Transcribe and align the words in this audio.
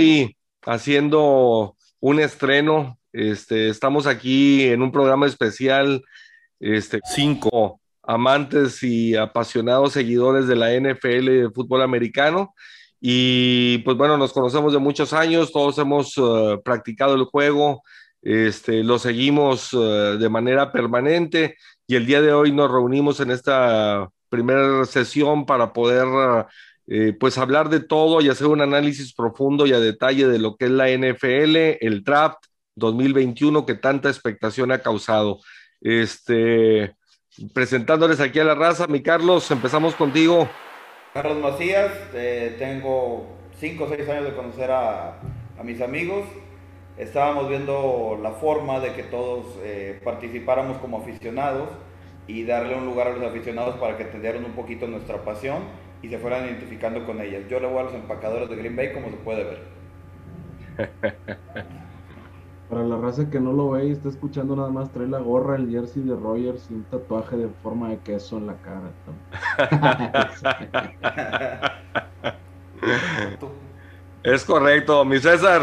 hoy 0.00 0.36
haciendo 0.62 1.76
un 2.00 2.20
estreno. 2.20 2.98
Este, 3.12 3.68
estamos 3.68 4.06
aquí 4.06 4.64
en 4.64 4.80
un 4.80 4.90
programa 4.90 5.26
especial, 5.26 6.02
este, 6.58 7.00
cinco 7.14 7.80
amantes 8.02 8.82
y 8.82 9.14
apasionados 9.14 9.92
seguidores 9.92 10.46
de 10.46 10.56
la 10.56 10.72
NFL 10.72 11.28
y 11.28 11.40
de 11.42 11.50
fútbol 11.50 11.82
americano. 11.82 12.54
Y 12.98 13.78
pues 13.78 13.96
bueno, 13.96 14.16
nos 14.16 14.32
conocemos 14.32 14.72
de 14.72 14.78
muchos 14.78 15.12
años, 15.12 15.52
todos 15.52 15.76
hemos 15.78 16.14
eh, 16.16 16.58
practicado 16.64 17.14
el 17.14 17.24
juego, 17.24 17.82
este, 18.22 18.82
lo 18.82 18.98
seguimos 18.98 19.70
eh, 19.74 20.16
de 20.18 20.28
manera 20.28 20.72
permanente 20.72 21.56
y 21.86 21.96
el 21.96 22.06
día 22.06 22.22
de 22.22 22.32
hoy 22.32 22.52
nos 22.52 22.70
reunimos 22.70 23.20
en 23.20 23.30
esta 23.30 24.08
primera 24.30 24.84
sesión 24.86 25.44
para 25.44 25.72
poder 25.72 26.06
eh, 26.92 27.12
pues 27.12 27.38
hablar 27.38 27.68
de 27.68 27.78
todo 27.78 28.20
y 28.20 28.28
hacer 28.28 28.48
un 28.48 28.60
análisis 28.60 29.14
profundo 29.14 29.64
y 29.64 29.72
a 29.72 29.78
detalle 29.78 30.26
de 30.26 30.40
lo 30.40 30.56
que 30.56 30.64
es 30.64 30.72
la 30.72 30.88
NFL, 30.88 31.78
el 31.80 32.02
draft 32.02 32.38
2021 32.74 33.64
que 33.64 33.76
tanta 33.76 34.08
expectación 34.08 34.72
ha 34.72 34.80
causado. 34.80 35.38
Este, 35.80 36.96
presentándoles 37.54 38.18
aquí 38.18 38.40
a 38.40 38.44
la 38.44 38.56
raza, 38.56 38.88
mi 38.88 39.04
Carlos, 39.04 39.48
empezamos 39.52 39.94
contigo. 39.94 40.48
Carlos 41.14 41.38
Macías, 41.38 41.92
eh, 42.12 42.56
tengo 42.58 43.38
5 43.60 43.84
o 43.84 43.88
6 43.88 44.08
años 44.08 44.24
de 44.24 44.34
conocer 44.34 44.72
a, 44.72 45.20
a, 45.20 45.62
mis 45.62 45.80
amigos. 45.80 46.26
Estábamos 46.98 47.48
viendo 47.48 48.18
la 48.20 48.32
forma 48.32 48.80
de 48.80 48.94
que 48.94 49.04
todos 49.04 49.46
eh, 49.62 50.00
participáramos 50.02 50.78
como 50.78 50.98
aficionados 50.98 51.68
y 52.26 52.42
darle 52.42 52.74
un 52.74 52.84
lugar 52.84 53.06
a 53.06 53.16
los 53.16 53.30
aficionados 53.30 53.76
para 53.76 53.96
que 53.96 54.02
entendieran 54.02 54.44
un 54.44 54.54
poquito 54.54 54.88
nuestra 54.88 55.24
pasión 55.24 55.89
y 56.02 56.08
se 56.08 56.18
fueran 56.18 56.46
identificando 56.46 57.04
con 57.04 57.20
ellas. 57.20 57.44
Yo 57.48 57.60
le 57.60 57.66
voy 57.66 57.78
a 57.78 57.82
los 57.84 57.94
empacadores 57.94 58.48
de 58.48 58.56
Green 58.56 58.76
Bay 58.76 58.92
como 58.92 59.10
se 59.10 59.16
puede 59.16 59.44
ver. 59.44 59.62
Para 62.70 62.84
la 62.84 62.96
raza 62.98 63.28
que 63.28 63.40
no 63.40 63.52
lo 63.52 63.70
ve 63.70 63.86
y 63.86 63.90
está 63.90 64.08
escuchando 64.08 64.54
nada 64.54 64.70
más, 64.70 64.92
trae 64.92 65.08
la 65.08 65.18
gorra, 65.18 65.56
el 65.56 65.68
jersey 65.68 66.02
de 66.02 66.14
Rogers 66.14 66.68
y 66.70 66.74
un 66.74 66.84
tatuaje 66.84 67.36
de 67.36 67.48
forma 67.64 67.88
de 67.88 67.98
queso 67.98 68.38
en 68.38 68.46
la 68.46 68.54
cara. 68.58 68.92
es 74.22 74.44
correcto, 74.44 75.04
mi 75.04 75.18
César. 75.18 75.62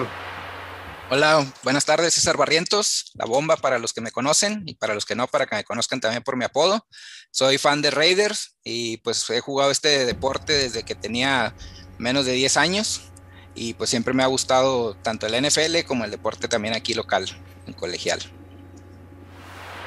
Hola, 1.09 1.45
buenas 1.63 1.85
tardes, 1.85 2.13
César 2.13 2.35
Barrientos, 2.35 3.13
la 3.13 3.23
bomba 3.23 3.55
para 3.55 3.79
los 3.79 3.93
que 3.93 4.01
me 4.01 4.11
conocen 4.11 4.63
y 4.65 4.75
para 4.75 4.93
los 4.93 5.05
que 5.05 5.15
no, 5.15 5.27
para 5.27 5.45
que 5.45 5.55
me 5.55 5.63
conozcan 5.63 6.01
también 6.01 6.21
por 6.21 6.35
mi 6.35 6.43
apodo. 6.43 6.85
Soy 7.31 7.57
fan 7.57 7.81
de 7.81 7.91
Raiders 7.91 8.57
y 8.63 8.97
pues 8.97 9.29
he 9.29 9.39
jugado 9.41 9.71
este 9.71 10.05
deporte 10.05 10.53
desde 10.53 10.83
que 10.83 10.95
tenía 10.95 11.53
menos 11.97 12.25
de 12.25 12.33
10 12.33 12.57
años 12.57 13.11
y 13.53 13.73
pues 13.73 13.89
siempre 13.89 14.13
me 14.13 14.23
ha 14.23 14.27
gustado 14.27 14.95
tanto 14.95 15.27
el 15.27 15.41
NFL 15.45 15.85
como 15.87 16.05
el 16.05 16.11
deporte 16.11 16.47
también 16.47 16.73
aquí 16.73 16.93
local, 16.93 17.25
en 17.65 17.73
colegial. 17.73 18.19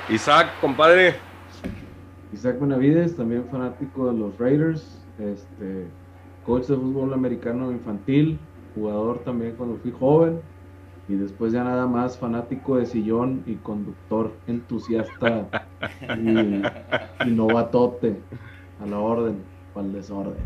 Isaac, 0.08 0.48
compadre. 0.60 1.16
Isaac 2.32 2.58
Benavides, 2.60 3.16
también 3.16 3.48
fanático 3.50 4.10
de 4.10 4.18
los 4.18 4.38
Raiders, 4.38 4.82
este, 5.18 5.86
coach 6.44 6.66
de 6.66 6.76
fútbol 6.76 7.12
americano 7.12 7.70
infantil, 7.72 8.38
jugador 8.74 9.22
también 9.24 9.54
cuando 9.56 9.78
fui 9.78 9.92
joven 9.92 10.40
y 11.10 11.16
después 11.16 11.52
ya 11.52 11.64
nada 11.64 11.88
más 11.88 12.18
fanático 12.18 12.76
de 12.76 12.86
sillón 12.86 13.42
y 13.46 13.56
conductor 13.56 14.32
entusiasta 14.46 15.48
y, 16.16 17.28
y 17.28 17.30
novatote 17.32 18.20
a 18.80 18.86
la 18.86 18.98
orden, 19.00 19.42
para 19.74 19.86
el 19.86 19.92
desorden. 19.92 20.36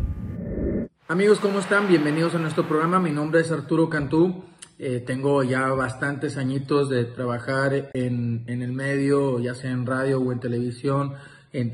Amigos, 1.07 1.39
¿cómo 1.39 1.59
están? 1.59 1.87
Bienvenidos 1.87 2.35
a 2.35 2.39
nuestro 2.39 2.67
programa. 2.67 2.99
Mi 2.99 3.11
nombre 3.11 3.43
es 3.43 3.53
Arturo 3.53 3.91
Cantú. 3.91 4.43
Eh, 4.79 5.05
tengo 5.07 5.43
ya 5.43 5.69
bastantes 5.69 6.39
añitos 6.39 6.89
de 6.89 7.05
trabajar 7.05 7.91
en, 7.93 8.45
en, 8.47 8.63
el 8.63 8.73
medio, 8.73 9.41
ya 9.41 9.55
sea 9.55 9.71
en 9.71 9.85
radio 9.85 10.19
o 10.19 10.33
en 10.33 10.41
televisión, 10.41 11.13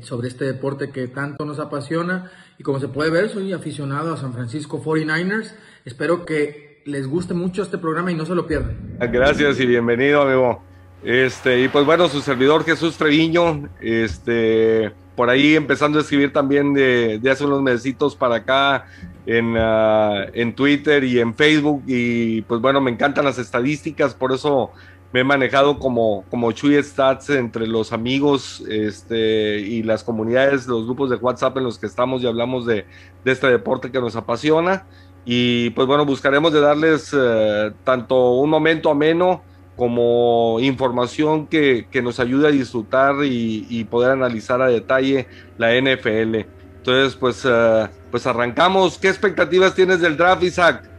sobre 0.01 0.27
este 0.27 0.45
deporte 0.45 0.91
que 0.91 1.07
tanto 1.07 1.45
nos 1.45 1.59
apasiona. 1.59 2.29
Y 2.59 2.63
como 2.63 2.81
se 2.81 2.89
puede 2.89 3.09
ver, 3.09 3.29
soy 3.29 3.53
aficionado 3.53 4.13
a 4.13 4.17
San 4.17 4.33
Francisco 4.33 4.83
49ers. 4.83 5.55
Espero 5.85 6.25
que 6.25 6.70
les 6.85 7.07
guste 7.07 7.33
mucho 7.33 7.61
este 7.61 7.77
programa 7.77 8.11
y 8.11 8.15
no 8.15 8.25
se 8.25 8.35
lo 8.35 8.47
pierdan. 8.47 8.75
Gracias 8.99 9.59
y 9.59 9.65
bienvenido, 9.65 10.21
amigo. 10.21 10.63
Este, 11.03 11.61
y 11.61 11.67
pues 11.67 11.85
bueno, 11.85 12.07
su 12.09 12.21
servidor 12.21 12.63
Jesús 12.63 12.97
Treviño, 12.97 13.69
este, 13.81 14.91
por 15.15 15.29
ahí 15.29 15.55
empezando 15.55 15.97
a 15.97 16.01
escribir 16.01 16.31
también 16.31 16.73
de, 16.73 17.19
de 17.19 17.31
hace 17.31 17.45
unos 17.45 17.61
meses 17.61 17.95
para 18.17 18.35
acá 18.35 18.85
en, 19.25 19.57
uh, 19.57 20.29
en 20.33 20.53
Twitter 20.53 21.03
y 21.03 21.19
en 21.19 21.33
Facebook. 21.33 21.83
Y 21.87 22.41
pues 22.43 22.61
bueno, 22.61 22.81
me 22.81 22.91
encantan 22.91 23.25
las 23.25 23.37
estadísticas, 23.37 24.13
por 24.13 24.31
eso 24.31 24.71
me 25.13 25.21
he 25.21 25.23
manejado 25.23 25.77
como, 25.77 26.23
como 26.29 26.51
Chuy 26.51 26.81
Stats 26.81 27.31
entre 27.31 27.67
los 27.67 27.91
amigos 27.91 28.63
este, 28.69 29.59
y 29.59 29.83
las 29.83 30.03
comunidades, 30.03 30.67
los 30.67 30.85
grupos 30.85 31.09
de 31.09 31.17
WhatsApp 31.17 31.57
en 31.57 31.65
los 31.65 31.77
que 31.77 31.87
estamos 31.87 32.23
y 32.23 32.27
hablamos 32.27 32.65
de, 32.65 32.85
de 33.25 33.31
este 33.31 33.47
deporte 33.47 33.91
que 33.91 33.99
nos 33.99 34.15
apasiona. 34.15 34.85
Y 35.25 35.69
pues 35.71 35.87
bueno, 35.87 36.05
buscaremos 36.05 36.51
de 36.51 36.61
darles 36.61 37.13
uh, 37.13 37.71
tanto 37.83 38.33
un 38.33 38.49
momento 38.49 38.89
ameno 38.89 39.43
como 39.75 40.59
información 40.59 41.47
que, 41.47 41.87
que 41.89 42.01
nos 42.01 42.19
ayude 42.19 42.47
a 42.47 42.51
disfrutar 42.51 43.23
y, 43.23 43.65
y, 43.69 43.83
poder 43.85 44.11
analizar 44.11 44.61
a 44.61 44.67
detalle 44.67 45.27
la 45.57 45.73
NFL. 45.75 46.45
Entonces, 46.77 47.15
pues, 47.15 47.45
uh, 47.45 47.87
pues 48.09 48.27
arrancamos. 48.27 48.97
¿Qué 48.97 49.07
expectativas 49.07 49.73
tienes 49.73 50.01
del 50.01 50.17
draft, 50.17 50.43
Isaac? 50.43 50.89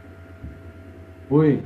Uy, 1.29 1.61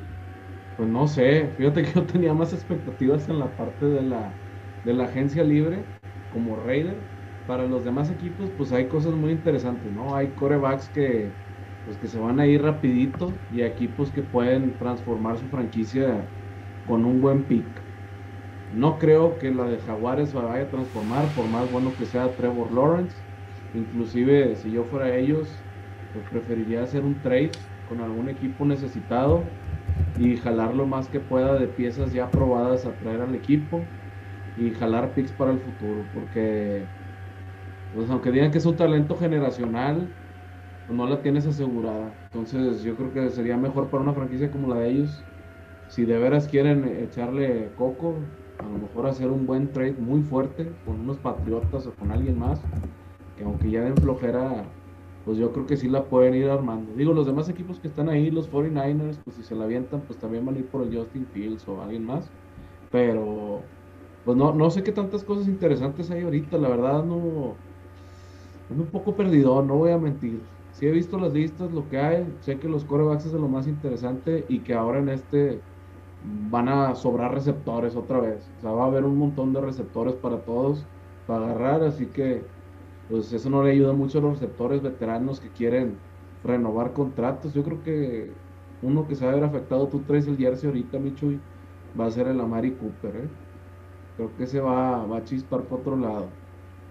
pues 0.76 0.90
no 0.90 1.08
sé. 1.08 1.50
Fíjate 1.58 1.84
que 1.84 1.94
yo 1.94 2.04
tenía 2.04 2.34
más 2.34 2.54
expectativas 2.54 3.28
en 3.30 3.40
la 3.40 3.56
parte 3.56 3.86
de 3.86 4.02
la, 4.02 4.34
de 4.84 4.94
la 4.94 5.06
agencia 5.06 5.44
libre 5.44 5.84
como 6.34 6.56
Raider. 6.56 6.96
Para 7.48 7.66
los 7.66 7.86
demás 7.86 8.12
equipos, 8.12 8.50
pues 8.58 8.72
hay 8.74 8.88
cosas 8.88 9.14
muy 9.14 9.32
interesantes, 9.32 9.92
¿no? 9.92 10.16
Hay 10.16 10.28
corebacks 10.30 10.90
que, 10.90 11.32
pues, 11.88 11.98
que 12.00 12.10
se 12.10 12.20
van 12.20 12.40
a 12.42 12.48
ir 12.48 12.62
rapidito 12.64 13.44
y 13.50 13.62
equipos 13.64 14.12
que 14.12 14.24
pueden 14.24 14.78
transformar 14.78 15.38
su 15.38 15.50
franquicia 15.50 16.30
con 16.84 17.06
un 17.06 17.22
buen 17.22 17.48
pick. 17.48 17.86
No 18.68 18.98
creo 19.00 19.38
que 19.38 19.52
la 19.52 19.66
de 19.66 19.80
Jaguares 19.80 20.34
vaya 20.34 20.64
a 20.66 20.70
transformar, 20.70 21.34
por 21.34 21.48
más 21.48 21.70
bueno 21.70 21.96
que 21.96 22.06
sea 22.06 22.36
Trevor 22.36 22.74
Lawrence. 22.74 23.26
Inclusive 23.72 24.56
si 24.58 24.72
yo 24.72 24.86
fuera 24.86 25.16
ellos, 25.18 25.68
pues 26.12 26.26
preferiría 26.26 26.84
hacer 26.84 27.06
un 27.06 27.22
trade 27.22 27.66
con 27.86 28.02
algún 28.02 28.30
equipo 28.30 28.66
necesitado 28.66 29.58
y 30.16 30.38
jalar 30.38 30.76
lo 30.76 30.88
más 30.88 31.10
que 31.10 31.22
pueda 31.22 31.56
de 31.60 31.68
piezas 31.70 32.12
ya 32.14 32.34
probadas 32.34 32.86
a 32.86 32.98
traer 32.98 33.22
al 33.22 33.36
equipo 33.36 33.94
y 34.56 34.74
jalar 34.74 35.14
picks 35.16 35.34
para 35.34 35.52
el 35.52 35.60
futuro, 35.62 36.10
porque 36.12 36.92
pues 37.90 38.10
aunque 38.10 38.32
digan 38.32 38.52
que 38.52 38.58
es 38.60 38.66
un 38.66 38.76
talento 38.76 39.16
generacional, 39.18 40.14
pues 40.26 40.27
no 40.88 41.08
la 41.08 41.22
tienes 41.22 41.46
asegurada. 41.46 42.18
Entonces 42.26 42.82
yo 42.84 42.96
creo 42.96 43.12
que 43.12 43.30
sería 43.30 43.58
mejor 43.58 43.90
para 43.90 44.04
una 44.04 44.14
franquicia 44.14 44.52
como 44.52 44.68
la 44.74 44.80
de 44.82 44.90
ellos 44.92 45.28
si 45.88 46.06
de 46.06 46.18
veras 46.20 46.48
quieren 46.48 46.86
echarle 46.86 47.74
coco, 47.76 48.34
a 48.58 48.68
lo 48.68 48.80
mejor 48.80 49.08
hacer 49.08 49.32
un 49.32 49.46
buen 49.46 49.72
trade 49.72 49.94
muy 49.96 50.24
fuerte 50.24 50.78
con 50.84 51.00
unos 51.02 51.20
patriotas 51.20 51.88
o 51.88 51.96
con 51.96 52.12
alguien 52.12 52.38
más, 52.38 52.68
que 53.36 53.44
aunque 53.44 53.70
ya 53.72 53.82
den 53.84 53.98
flojera, 53.98 54.78
pues 55.24 55.38
yo 55.38 55.52
creo 55.54 55.66
que 55.68 55.78
sí 55.78 55.90
la 55.90 56.10
pueden 56.10 56.36
ir 56.36 56.50
armando. 56.50 56.96
Digo, 56.96 57.14
los 57.14 57.26
demás 57.28 57.50
equipos 57.50 57.80
que 57.80 57.88
están 57.88 58.10
ahí, 58.10 58.32
los 58.32 58.50
49ers, 58.50 59.22
pues 59.24 59.36
si 59.38 59.44
se 59.44 59.56
la 59.56 59.66
avientan, 59.66 60.06
pues 60.06 60.20
también 60.20 60.46
van 60.46 60.56
a 60.56 60.60
ir 60.60 60.70
por 60.70 60.84
el 60.84 60.96
Justin 60.96 61.30
Fields 61.30 61.68
o 61.68 61.82
alguien 61.82 62.06
más. 62.06 62.34
Pero, 62.90 63.74
pues 64.24 64.38
no, 64.38 64.54
no 64.54 64.70
sé 64.72 64.84
qué 64.84 64.92
tantas 64.92 65.24
cosas 65.24 65.48
interesantes 65.48 66.12
hay 66.12 66.24
ahorita, 66.24 66.58
la 66.58 66.70
verdad 66.70 67.04
no... 67.06 67.64
Es 68.70 68.78
un 68.78 68.90
poco 68.92 69.16
perdido, 69.16 69.62
no 69.62 69.76
voy 69.78 69.92
a 69.92 69.98
mentir. 69.98 70.50
Sí 70.78 70.86
he 70.86 70.92
visto 70.92 71.18
las 71.18 71.34
listas, 71.34 71.72
lo 71.72 71.88
que 71.88 71.98
hay, 71.98 72.38
sé 72.40 72.60
que 72.60 72.70
los 72.70 72.86
corebacks 72.86 73.26
es 73.26 73.32
de 73.32 73.40
lo 73.40 73.50
más 73.50 73.66
interesante 73.68 74.46
y 74.48 74.62
que 74.64 74.76
ahora 74.76 75.00
en 75.00 75.10
este 75.10 75.66
van 76.20 76.70
a 76.70 76.96
sobrar 76.96 77.34
receptores 77.34 77.96
otra 77.96 78.20
vez. 78.20 78.54
O 78.58 78.60
sea, 78.62 78.72
va 78.72 78.84
a 78.86 78.88
haber 78.88 79.04
un 79.06 79.18
montón 79.18 79.54
de 79.54 79.62
receptores 79.62 80.16
para 80.18 80.46
todos, 80.46 80.88
para 81.26 81.46
agarrar, 81.48 81.84
así 81.84 82.12
que 82.12 82.54
pues 83.08 83.34
eso 83.34 83.50
no 83.50 83.64
le 83.64 83.72
ayuda 83.72 83.94
mucho 83.94 84.20
a 84.20 84.22
los 84.22 84.34
receptores 84.40 84.82
veteranos 84.84 85.40
que 85.40 85.52
quieren 85.54 86.06
renovar 86.44 86.94
contratos. 86.94 87.54
Yo 87.54 87.64
creo 87.64 87.82
que 87.82 88.44
uno 88.82 89.08
que 89.08 89.16
se 89.16 89.26
va 89.26 89.32
a 89.32 89.36
ver 89.36 89.44
afectado, 89.46 89.90
tú 89.90 90.06
traes 90.06 90.28
el 90.28 90.38
jersey 90.38 90.68
ahorita, 90.68 91.00
Michuy, 91.00 91.48
va 92.00 92.06
a 92.08 92.12
ser 92.12 92.28
el 92.28 92.40
Amari 92.42 92.78
Cooper, 92.78 93.16
¿eh? 93.18 93.38
Creo 94.16 94.36
que 94.36 94.48
se 94.48 94.60
va, 94.62 95.06
va 95.08 95.18
a 95.20 95.24
chispar 95.24 95.68
por 95.68 95.82
otro 95.82 95.98
lado. 95.98 96.40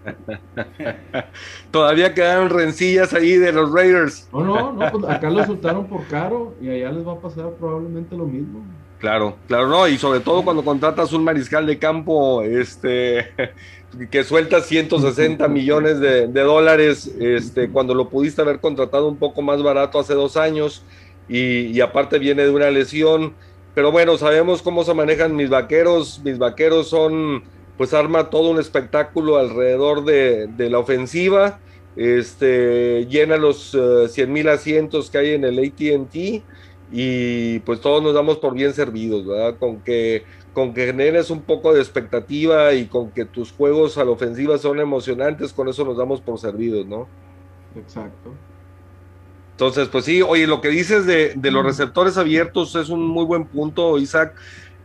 Todavía 1.70 2.14
quedaron 2.14 2.50
rencillas 2.50 3.12
ahí 3.12 3.36
de 3.36 3.52
los 3.52 3.72
Raiders. 3.72 4.28
No, 4.32 4.44
no, 4.44 4.72
no, 4.72 4.90
pues 4.90 5.04
acá 5.04 5.30
lo 5.30 5.44
soltaron 5.44 5.86
por 5.86 6.06
caro 6.06 6.54
y 6.60 6.68
allá 6.68 6.92
les 6.92 7.06
va 7.06 7.12
a 7.12 7.20
pasar 7.20 7.50
probablemente 7.58 8.16
lo 8.16 8.26
mismo. 8.26 8.64
Claro, 8.98 9.36
claro, 9.46 9.68
no, 9.68 9.86
y 9.88 9.98
sobre 9.98 10.20
todo 10.20 10.42
cuando 10.42 10.64
contratas 10.64 11.12
un 11.12 11.22
mariscal 11.22 11.66
de 11.66 11.78
campo, 11.78 12.42
este, 12.42 13.26
que 14.10 14.24
suelta 14.24 14.60
160 14.60 15.46
millones 15.48 16.00
de, 16.00 16.28
de, 16.28 16.40
dólares, 16.40 17.14
este, 17.20 17.68
cuando 17.68 17.94
lo 17.94 18.08
pudiste 18.08 18.40
haber 18.40 18.58
contratado 18.58 19.08
un 19.08 19.16
poco 19.16 19.42
más 19.42 19.62
barato 19.62 19.98
hace 19.98 20.14
dos 20.14 20.38
años, 20.38 20.82
y, 21.28 21.80
aparte 21.80 22.18
viene 22.18 22.44
de 22.44 22.50
una 22.50 22.70
lesión. 22.70 23.34
Pero 23.74 23.92
bueno, 23.92 24.16
sabemos 24.16 24.62
cómo 24.62 24.84
se 24.84 24.94
manejan 24.94 25.36
mis 25.36 25.50
vaqueros. 25.50 26.20
Mis 26.24 26.38
vaqueros 26.38 26.88
son, 26.88 27.42
pues 27.76 27.94
arma 27.94 28.30
todo 28.30 28.50
un 28.50 28.58
espectáculo 28.58 29.38
alrededor 29.38 30.04
de, 30.04 30.46
de 30.46 30.70
la 30.70 30.78
ofensiva. 30.78 31.58
Este, 31.96 33.06
llena 33.06 33.38
los 33.38 33.70
100 33.70 34.28
eh, 34.28 34.32
mil 34.32 34.48
asientos 34.48 35.10
que 35.10 35.18
hay 35.18 35.30
en 35.30 35.44
el 35.44 35.58
ATT 35.58 36.42
y 36.92 37.58
pues 37.60 37.80
todos 37.80 38.02
nos 38.02 38.14
damos 38.14 38.36
por 38.36 38.54
bien 38.54 38.72
servidos, 38.74 39.26
¿verdad? 39.26 39.58
Con 39.58 39.80
que, 39.80 40.24
con 40.52 40.74
que 40.74 40.86
generes 40.86 41.30
un 41.30 41.42
poco 41.42 41.72
de 41.72 41.80
expectativa 41.80 42.74
y 42.74 42.86
con 42.86 43.10
que 43.10 43.24
tus 43.24 43.52
juegos 43.52 43.98
a 43.98 44.04
la 44.04 44.10
ofensiva 44.10 44.58
son 44.58 44.78
emocionantes, 44.78 45.52
con 45.52 45.68
eso 45.68 45.84
nos 45.84 45.96
damos 45.96 46.20
por 46.20 46.38
servidos, 46.38 46.86
¿no? 46.86 47.08
Exacto. 47.74 48.32
Entonces, 49.52 49.88
pues 49.88 50.04
sí, 50.04 50.20
oye, 50.20 50.46
lo 50.46 50.60
que 50.60 50.68
dices 50.68 51.06
de, 51.06 51.34
los 51.50 51.64
receptores 51.64 52.18
abiertos 52.18 52.74
es 52.76 52.90
un 52.90 53.06
muy 53.06 53.24
buen 53.24 53.46
punto, 53.46 53.98
Isaac. 53.98 54.34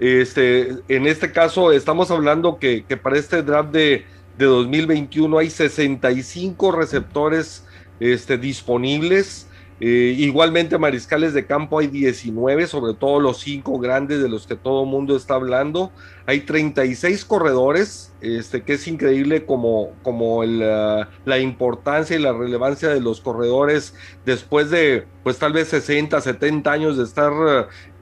Este, 0.02 0.78
en 0.88 1.06
este 1.06 1.32
caso, 1.32 1.72
estamos 1.72 2.10
hablando 2.10 2.58
que, 2.58 2.84
para 3.04 3.20
este 3.20 3.44
draft 3.44 3.70
de, 3.70 4.04
de, 4.36 4.46
2021 4.46 5.38
hay 5.38 5.52
65 5.52 6.72
receptores 6.72 7.64
este, 8.00 8.40
disponibles. 8.40 9.46
Eh, 9.84 10.14
igualmente, 10.20 10.78
mariscales 10.78 11.34
de 11.34 11.48
campo 11.48 11.80
hay 11.80 11.88
19, 11.88 12.68
sobre 12.68 12.94
todo 12.94 13.20
los 13.20 13.40
cinco 13.40 13.80
grandes 13.80 14.22
de 14.22 14.30
los 14.30 14.46
que 14.46 14.56
todo 14.56 14.84
el 14.84 14.90
mundo 14.90 15.16
está 15.16 15.34
hablando. 15.34 15.92
Hay 16.28 16.42
36 16.42 17.26
corredores, 17.26 18.14
este, 18.22 18.62
que 18.62 18.74
es 18.74 18.88
increíble 18.88 19.44
como, 19.44 19.90
como 20.04 20.44
la 20.44 21.40
importancia 21.40 22.16
y 22.16 22.20
la 22.22 22.32
relevancia 22.32 22.90
de 22.90 23.02
los 23.02 23.22
corredores 23.22 23.96
después 24.24 24.70
de, 24.70 25.08
pues 25.24 25.40
tal 25.40 25.54
vez 25.54 25.70
60, 25.70 26.22
70 26.22 26.72
años 26.72 26.98
de 26.98 27.04
estar, 27.04 27.34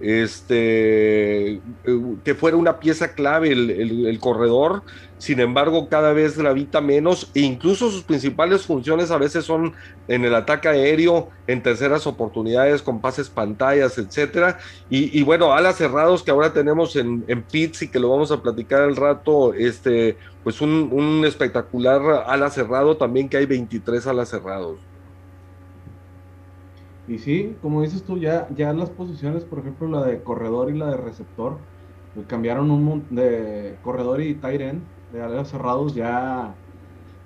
este, 0.02 1.62
que 2.26 2.36
fuera 2.36 2.58
una 2.58 2.81
pieza 2.81 3.14
clave 3.14 3.54
el 3.54 4.20
corredor 4.20 4.84
sin 5.19 5.42
embargo 5.42 5.89
cada 5.89 6.13
vez 6.13 6.38
gravita 6.38 6.80
menos 6.81 7.30
e 7.36 7.42
incluso 7.42 7.92
sus 7.92 8.04
principales 8.04 8.66
funciones 8.66 9.12
a 9.12 9.18
veces 9.18 9.44
son 9.45 9.74
en 10.07 10.25
el 10.25 10.33
ataque 10.33 10.69
aéreo, 10.69 11.30
en 11.45 11.62
terceras 11.62 12.07
oportunidades 12.07 12.81
con 12.81 13.01
pases 13.01 13.30
pantallas, 13.30 13.98
etcétera. 13.98 14.57
Y, 14.89 15.21
bueno, 15.24 15.54
alas 15.54 15.75
cerrados 15.75 16.24
que 16.24 16.31
ahora 16.31 16.51
tenemos 16.51 16.95
en, 16.95 17.24
en 17.27 17.44
Pitts 17.44 17.83
y 17.83 17.89
que 17.89 18.00
lo 18.00 18.10
vamos 18.10 18.31
a 18.31 18.42
platicar 18.42 18.81
al 18.81 18.95
rato, 18.95 19.54
este, 19.54 20.18
pues 20.44 20.62
un, 20.62 21.24
espectacular 21.25 22.24
ala 22.25 22.50
cerrado 22.50 22.98
también 22.98 23.30
que 23.30 23.38
hay 23.38 23.45
23 23.45 24.07
alas 24.07 24.30
cerrados. 24.30 24.80
Y 27.10 27.19
sí, 27.19 27.56
como 27.62 27.81
dices 27.81 28.04
tú, 28.04 28.18
ya, 28.18 28.48
ya 28.56 28.71
las 28.71 28.89
posiciones, 28.89 29.44
por 29.44 29.60
ejemplo, 29.60 29.89
la 29.89 30.06
de 30.06 30.24
corredor 30.24 30.69
y 30.69 30.77
la 30.77 30.92
de 30.92 30.98
receptor, 30.98 31.57
pues 32.16 32.25
cambiaron 32.25 32.71
un 32.71 33.06
de 33.10 33.75
corredor 33.83 34.21
y 34.21 34.36
tight 34.36 34.62
end 34.62 34.81
de 35.12 35.22
alas 35.22 35.50
cerrados 35.50 35.96
ya, 35.96 36.54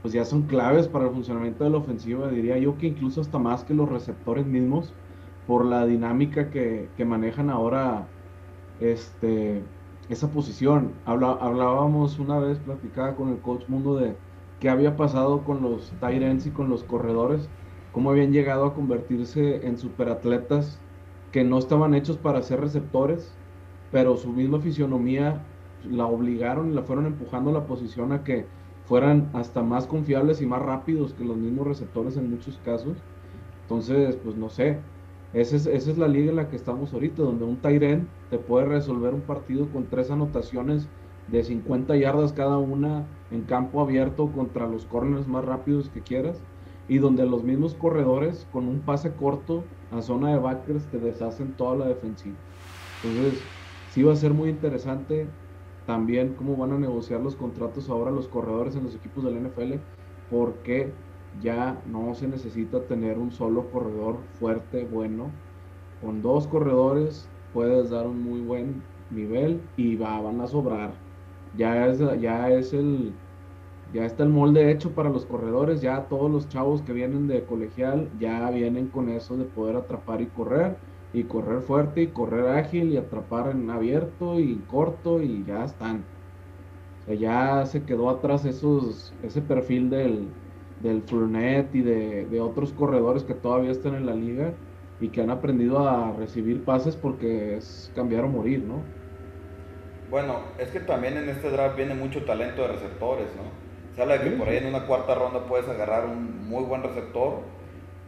pues 0.01 0.13
ya 0.13 0.25
son 0.25 0.43
claves 0.43 0.87
para 0.87 1.05
el 1.05 1.11
funcionamiento 1.11 1.63
de 1.63 1.69
la 1.69 1.77
ofensiva. 1.77 2.29
Diría 2.29 2.57
yo 2.57 2.77
que 2.77 2.87
incluso 2.87 3.21
hasta 3.21 3.39
más 3.39 3.63
que 3.63 3.73
los 3.73 3.89
receptores 3.89 4.45
mismos, 4.45 4.93
por 5.47 5.65
la 5.65 5.85
dinámica 5.85 6.49
que, 6.49 6.89
manejan 7.05 7.49
ahora 7.49 8.07
este, 8.79 9.61
esa 10.09 10.29
posición. 10.31 10.93
hablábamos 11.05 12.19
una 12.19 12.39
vez, 12.39 12.59
platicaba 12.59 13.15
con 13.15 13.29
el 13.29 13.39
coach 13.39 13.67
Mundo 13.67 13.95
de 13.95 14.15
qué 14.59 14.69
había 14.69 14.95
pasado 14.95 15.43
con 15.43 15.61
los 15.61 15.91
tight 15.99 16.21
ends 16.21 16.45
y 16.45 16.51
con 16.51 16.69
los 16.69 16.83
corredores, 16.83 17.49
cómo 17.91 18.11
habían 18.11 18.31
llegado 18.31 18.65
a 18.65 18.73
convertirse 18.73 19.67
en 19.67 19.77
superatletas 19.77 20.79
que 21.31 21.43
no 21.43 21.57
estaban 21.57 21.93
hechos 21.93 22.17
para 22.17 22.41
ser 22.41 22.61
receptores, 22.61 23.33
pero 23.91 24.17
su 24.17 24.29
misma 24.29 24.59
fisionomía 24.59 25.43
la 25.83 26.05
obligaron 26.05 26.71
y 26.71 26.73
la 26.73 26.83
fueron 26.83 27.05
empujando 27.05 27.49
a 27.49 27.53
la 27.53 27.65
posición 27.67 28.11
a 28.11 28.23
que 28.23 28.47
fueran 28.85 29.29
hasta 29.33 29.63
más 29.63 29.87
confiables 29.87 30.41
y 30.41 30.45
más 30.45 30.61
rápidos 30.61 31.13
que 31.13 31.25
los 31.25 31.37
mismos 31.37 31.67
receptores 31.67 32.17
en 32.17 32.29
muchos 32.29 32.57
casos. 32.59 32.97
Entonces, 33.61 34.17
pues 34.17 34.35
no 34.35 34.49
sé, 34.49 34.85
esa 35.33 35.55
es, 35.55 35.65
esa 35.65 35.91
es 35.91 35.97
la 35.97 36.07
liga 36.07 36.29
en 36.29 36.35
la 36.35 36.49
que 36.49 36.55
estamos 36.55 36.93
ahorita, 36.93 37.23
donde 37.23 37.45
un 37.45 37.61
Tyren 37.61 38.07
te 38.29 38.37
puede 38.39 38.65
resolver 38.65 39.13
un 39.13 39.21
partido 39.21 39.71
con 39.71 39.89
tres 39.89 40.11
anotaciones 40.11 40.91
de 41.27 41.43
50 41.43 41.95
yardas 41.95 42.33
cada 42.33 42.57
una 42.57 43.07
en 43.31 43.43
campo 43.43 43.81
abierto 43.81 44.31
contra 44.31 44.67
los 44.67 44.85
corners 44.85 45.27
más 45.27 45.45
rápidos 45.45 45.89
que 45.89 46.03
quieras 46.03 46.45
y 46.87 46.97
donde 46.97 47.25
los 47.25 47.43
mismos 47.43 47.75
corredores 47.75 48.47
con 48.51 48.67
un 48.67 48.81
pase 48.81 49.15
corto 49.15 49.71
a 49.89 50.01
zona 50.01 50.31
de 50.31 50.39
backers 50.39 50.89
te 50.89 50.99
deshacen 50.99 51.55
toda 51.55 51.77
la 51.77 51.87
defensiva. 51.87 52.43
Entonces, 53.01 53.49
sí 53.87 54.03
va 54.03 54.13
a 54.13 54.17
ser 54.17 54.33
muy 54.33 54.49
interesante 54.49 55.33
también 55.85 56.35
cómo 56.35 56.55
van 56.55 56.71
a 56.71 56.79
negociar 56.79 57.21
los 57.21 57.35
contratos 57.35 57.89
ahora 57.89 58.11
los 58.11 58.27
corredores 58.27 58.75
en 58.75 58.83
los 58.83 58.95
equipos 58.95 59.23
del 59.23 59.41
NFL, 59.41 59.73
porque 60.29 60.91
ya 61.41 61.81
no 61.85 62.13
se 62.15 62.27
necesita 62.27 62.81
tener 62.81 63.17
un 63.17 63.31
solo 63.31 63.69
corredor 63.71 64.17
fuerte, 64.39 64.85
bueno. 64.85 65.31
Con 66.01 66.21
dos 66.21 66.47
corredores 66.47 67.29
puedes 67.53 67.89
dar 67.89 68.07
un 68.07 68.23
muy 68.23 68.41
buen 68.41 68.83
nivel 69.09 69.61
y 69.77 69.95
va, 69.95 70.21
van 70.21 70.41
a 70.41 70.47
sobrar. 70.47 70.93
Ya 71.55 71.87
es, 71.87 71.99
ya 72.19 72.49
es 72.49 72.73
el 72.73 73.13
ya 73.93 74.05
está 74.05 74.23
el 74.23 74.29
molde 74.29 74.71
hecho 74.71 74.95
para 74.95 75.09
los 75.09 75.25
corredores, 75.25 75.81
ya 75.81 76.07
todos 76.07 76.31
los 76.31 76.49
chavos 76.49 76.81
que 76.81 76.93
vienen 76.93 77.27
de 77.27 77.45
colegial 77.45 78.09
ya 78.19 78.49
vienen 78.49 78.87
con 78.87 79.07
eso 79.09 79.37
de 79.37 79.45
poder 79.45 79.75
atrapar 79.75 80.21
y 80.21 80.27
correr 80.27 80.77
y 81.13 81.23
correr 81.23 81.61
fuerte 81.61 82.01
y 82.01 82.07
correr 82.07 82.47
ágil 82.47 82.91
y 82.91 82.97
atrapar 82.97 83.51
en 83.51 83.69
abierto 83.69 84.39
y 84.39 84.55
corto 84.67 85.21
y 85.21 85.45
ya 85.45 85.63
están. 85.63 86.03
O 87.01 87.05
sea, 87.05 87.15
ya 87.15 87.65
se 87.65 87.83
quedó 87.83 88.09
atrás 88.09 88.45
esos, 88.45 89.13
ese 89.21 89.41
perfil 89.41 89.89
del, 89.89 90.27
del 90.81 91.03
Fournette 91.03 91.75
y 91.75 91.81
de, 91.81 92.41
otros 92.41 92.73
corredores 92.73 93.23
que 93.23 93.33
todavía 93.33 93.71
están 93.71 93.95
en 93.95 94.05
la 94.05 94.15
liga 94.15 94.53
y 94.99 95.09
que 95.09 95.21
han 95.21 95.29
aprendido 95.29 95.87
a 95.87 96.13
recibir 96.13 96.63
pases 96.63 96.95
porque 96.95 97.57
es 97.57 97.91
cambiar 97.95 98.25
o 98.25 98.27
morir, 98.27 98.63
¿no? 98.63 98.81
Bueno, 100.09 100.41
es 100.59 100.69
que 100.69 100.79
también 100.79 101.17
en 101.17 101.29
este 101.29 101.49
draft 101.49 101.75
viene 101.75 101.95
mucho 101.95 102.23
talento 102.23 102.61
de 102.63 102.69
receptores, 102.69 103.27
¿no? 103.35 103.43
Se 103.95 104.01
habla 104.01 104.17
de 104.17 104.29
que 104.29 104.35
por 104.35 104.47
ahí 104.47 104.57
en 104.57 104.67
una 104.67 104.85
cuarta 104.85 105.15
ronda 105.15 105.45
puedes 105.45 105.67
agarrar 105.67 106.05
un 106.05 106.47
muy 106.47 106.63
buen 106.63 106.83
receptor 106.83 107.41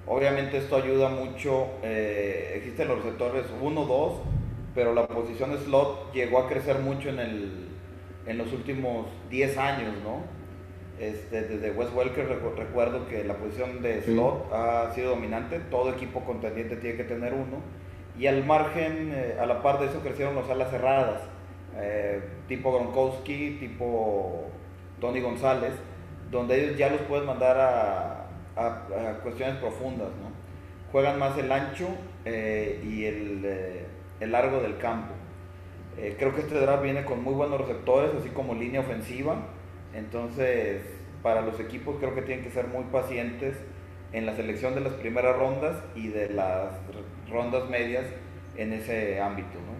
Obviamente 0.08 0.58
esto 0.58 0.76
ayuda 0.76 1.10
mucho, 1.10 1.68
eh, 1.82 2.54
existen 2.58 2.88
los 2.88 2.98
receptores 2.98 3.46
1, 3.60 3.86
2, 3.86 4.14
pero 4.76 4.94
la 4.94 5.08
posición 5.08 5.52
de 5.52 5.58
slot 5.58 6.14
llegó 6.14 6.40
a 6.40 6.48
crecer 6.48 6.80
mucho 6.80 7.10
en, 7.10 7.20
el, 7.20 7.68
en 8.28 8.38
los 8.38 8.54
últimos 8.54 9.08
10 9.32 9.58
años, 9.58 9.94
¿no? 10.04 10.22
Este, 11.00 11.42
desde 11.42 11.72
Wes 11.72 11.90
Welker 11.94 12.28
recuerdo 12.56 13.08
que 13.08 13.24
la 13.24 13.34
posición 13.34 13.82
de 13.82 14.02
slot 14.04 14.54
ha 14.54 14.94
sido 14.94 15.10
dominante, 15.10 15.60
todo 15.72 15.92
equipo 15.92 16.22
contendiente 16.22 16.76
tiene 16.78 16.98
que 16.98 17.04
tener 17.04 17.34
uno, 17.34 17.58
y 18.18 18.28
al 18.28 18.46
margen, 18.46 19.12
eh, 19.14 19.38
a 19.40 19.46
la 19.46 19.64
par 19.64 19.80
de 19.80 19.88
eso 19.88 20.02
crecieron 20.02 20.36
las 20.36 20.50
alas 20.50 20.70
cerradas, 20.70 21.22
eh, 21.78 22.22
tipo 22.48 22.72
Gronkowski, 22.72 23.58
tipo 23.60 24.46
Tony 25.02 25.20
González, 25.20 25.74
donde 26.32 26.64
ellos 26.64 26.78
ya 26.78 26.90
los 26.90 27.02
pueden 27.02 27.26
mandar 27.26 27.58
a, 27.60 28.25
a, 28.56 29.20
cuestiones 29.24 29.58
profundas, 29.58 30.10
¿no? 30.22 30.32
Juegan 30.92 31.20
más 31.20 31.38
el 31.38 31.52
ancho 31.52 31.90
eh, 32.24 32.82
y 32.84 33.06
el, 33.06 33.42
eh, 33.44 33.86
el, 34.20 34.32
largo 34.32 34.62
del 34.62 34.78
campo. 34.78 35.14
Eh, 35.98 36.16
creo 36.18 36.34
que 36.34 36.42
este 36.42 36.60
draft 36.60 36.84
viene 36.84 37.04
con 37.04 37.24
muy 37.24 37.34
buenos 37.34 37.60
receptores, 37.60 38.12
así 38.20 38.30
como 38.30 38.54
línea 38.54 38.82
ofensiva. 38.82 39.48
Entonces, 39.94 40.82
para 41.22 41.42
los 41.42 41.60
equipos 41.60 41.98
creo 42.00 42.16
que 42.16 42.22
tienen 42.22 42.44
que 42.44 42.52
ser 42.52 42.68
muy 42.68 42.84
pacientes 42.86 43.58
en 44.14 44.26
la 44.26 44.36
selección 44.36 44.76
de 44.76 44.82
las 44.82 44.94
primeras 44.94 45.36
rondas 45.36 45.76
y 45.96 46.08
de 46.08 46.30
las 46.30 46.72
rondas 47.30 47.70
medias 47.70 48.06
en 48.56 48.74
ese 48.74 49.20
ámbito, 49.20 49.56
¿no? 49.56 49.76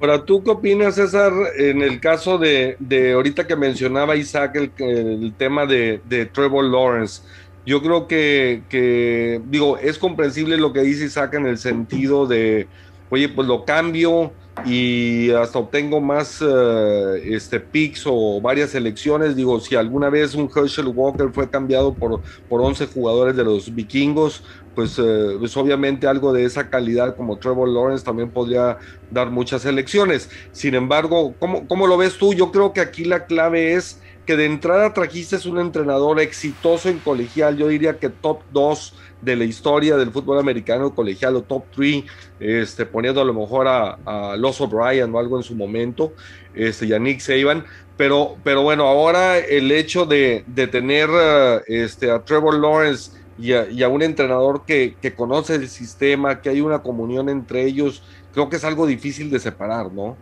Ahora, 0.00 0.24
¿tú 0.24 0.44
qué 0.44 0.50
opinas, 0.50 0.94
César, 0.94 1.32
en 1.56 1.82
el 1.82 1.98
caso 1.98 2.38
de, 2.38 2.76
de 2.78 3.14
ahorita 3.14 3.48
que 3.48 3.56
mencionaba 3.56 4.14
Isaac 4.14 4.54
el, 4.54 4.72
el 4.78 5.34
tema 5.36 5.66
de, 5.66 6.00
de 6.04 6.24
Trevor 6.26 6.64
Lawrence? 6.64 7.22
Yo 7.68 7.82
creo 7.82 8.08
que, 8.08 9.42
digo, 9.46 9.76
es 9.76 9.98
comprensible 9.98 10.56
lo 10.56 10.72
que 10.72 10.80
dice 10.80 11.04
Isaac 11.04 11.34
en 11.34 11.46
el 11.46 11.58
sentido 11.58 12.26
de, 12.26 12.66
oye, 13.10 13.28
pues 13.28 13.46
lo 13.46 13.66
cambio 13.66 14.32
y 14.64 15.30
hasta 15.32 15.58
obtengo 15.58 16.00
más 16.00 16.40
eh, 16.40 17.22
este, 17.26 17.60
picks 17.60 18.04
o 18.06 18.40
varias 18.40 18.70
selecciones. 18.70 19.36
Digo, 19.36 19.60
si 19.60 19.76
alguna 19.76 20.08
vez 20.08 20.34
un 20.34 20.48
Herschel 20.48 20.86
Walker 20.86 21.28
fue 21.30 21.50
cambiado 21.50 21.92
por, 21.92 22.22
por 22.48 22.62
11 22.62 22.86
jugadores 22.86 23.36
de 23.36 23.44
los 23.44 23.74
vikingos, 23.74 24.42
pues, 24.74 24.94
pues 25.38 25.54
obviamente 25.58 26.06
algo 26.06 26.32
de 26.32 26.46
esa 26.46 26.70
calidad 26.70 27.16
como 27.16 27.36
Trevor 27.36 27.68
Lawrence 27.68 28.02
también 28.02 28.30
podría 28.30 28.78
dar 29.10 29.30
muchas 29.30 29.60
selecciones. 29.60 30.30
Sin 30.52 30.74
embargo, 30.74 31.34
¿cómo, 31.38 31.68
¿cómo 31.68 31.86
lo 31.86 31.98
ves 31.98 32.16
tú? 32.16 32.32
Yo 32.32 32.50
creo 32.50 32.72
que 32.72 32.80
aquí 32.80 33.04
la 33.04 33.26
clave 33.26 33.74
es 33.74 34.00
que 34.28 34.36
de 34.36 34.44
entrada 34.44 34.92
trajiste 34.92 35.38
un 35.48 35.58
entrenador 35.58 36.20
exitoso 36.20 36.90
en 36.90 36.98
colegial, 36.98 37.56
yo 37.56 37.68
diría 37.68 37.98
que 37.98 38.10
top 38.10 38.42
2 38.52 38.94
de 39.22 39.36
la 39.36 39.44
historia 39.44 39.96
del 39.96 40.12
fútbol 40.12 40.38
americano 40.38 40.94
colegial 40.94 41.36
o 41.36 41.42
top 41.44 41.64
3, 41.74 42.04
este, 42.38 42.84
poniendo 42.84 43.22
a 43.22 43.24
lo 43.24 43.32
mejor 43.32 43.66
a, 43.66 43.98
a 44.04 44.36
Los 44.36 44.60
O'Brien 44.60 45.14
o 45.14 45.18
algo 45.18 45.38
en 45.38 45.42
su 45.42 45.54
momento, 45.54 46.12
este, 46.54 46.84
y 46.84 46.92
a 46.92 46.98
Nick 46.98 47.20
Saban, 47.20 47.64
pero, 47.96 48.36
pero 48.44 48.60
bueno, 48.60 48.86
ahora 48.86 49.38
el 49.38 49.72
hecho 49.72 50.04
de, 50.04 50.44
tener 50.70 51.08
uh, 51.08 51.62
este, 51.66 52.10
a 52.10 52.22
Trevor 52.22 52.60
Lawrence 52.60 53.12
y 53.38 53.54
a, 53.54 53.88
un 53.88 54.02
entrenador 54.02 54.66
que, 54.66 54.94
que, 55.00 55.14
conoce 55.14 55.54
el 55.54 55.70
sistema, 55.70 56.42
que 56.42 56.50
hay 56.50 56.60
una 56.60 56.82
comunión 56.82 57.30
entre 57.30 57.64
ellos, 57.64 58.02
creo 58.34 58.50
que 58.50 58.56
es 58.56 58.64
algo 58.64 58.86
difícil 58.86 59.30
de 59.30 59.40
separar, 59.40 59.90
¿no? 59.90 60.18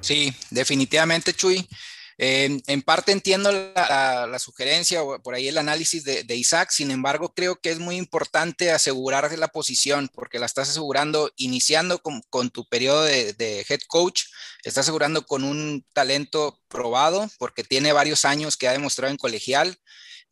Sí, 0.00 0.34
definitivamente, 0.50 1.34
Chuy. 1.34 1.68
En 2.16 2.82
parte 2.82 3.10
entiendo 3.12 3.50
la, 3.50 4.38
sugerencia 4.38 5.02
o 5.02 5.20
por 5.20 5.34
ahí 5.34 5.48
el 5.48 5.58
análisis 5.58 6.04
de, 6.04 6.36
Isaac, 6.36 6.70
sin 6.70 6.90
embargo 6.90 7.34
creo 7.34 7.56
que 7.56 7.70
es 7.70 7.78
muy 7.78 7.96
importante 7.96 8.70
asegurar 8.70 9.36
la 9.36 9.48
posición 9.48 10.08
porque 10.12 10.38
la 10.38 10.46
estás 10.46 10.70
asegurando 10.70 11.32
iniciando 11.36 12.00
con, 12.00 12.50
tu 12.50 12.68
periodo 12.68 13.02
de, 13.02 13.66
head 13.68 13.80
coach, 13.88 14.24
estás 14.62 14.84
asegurando 14.84 15.26
con 15.26 15.42
un 15.42 15.84
talento 15.92 16.60
probado 16.68 17.28
porque 17.38 17.64
tiene 17.64 17.92
varios 17.92 18.24
años 18.24 18.56
que 18.56 18.68
ha 18.68 18.72
demostrado 18.72 19.10
en 19.10 19.18
colegial. 19.18 19.76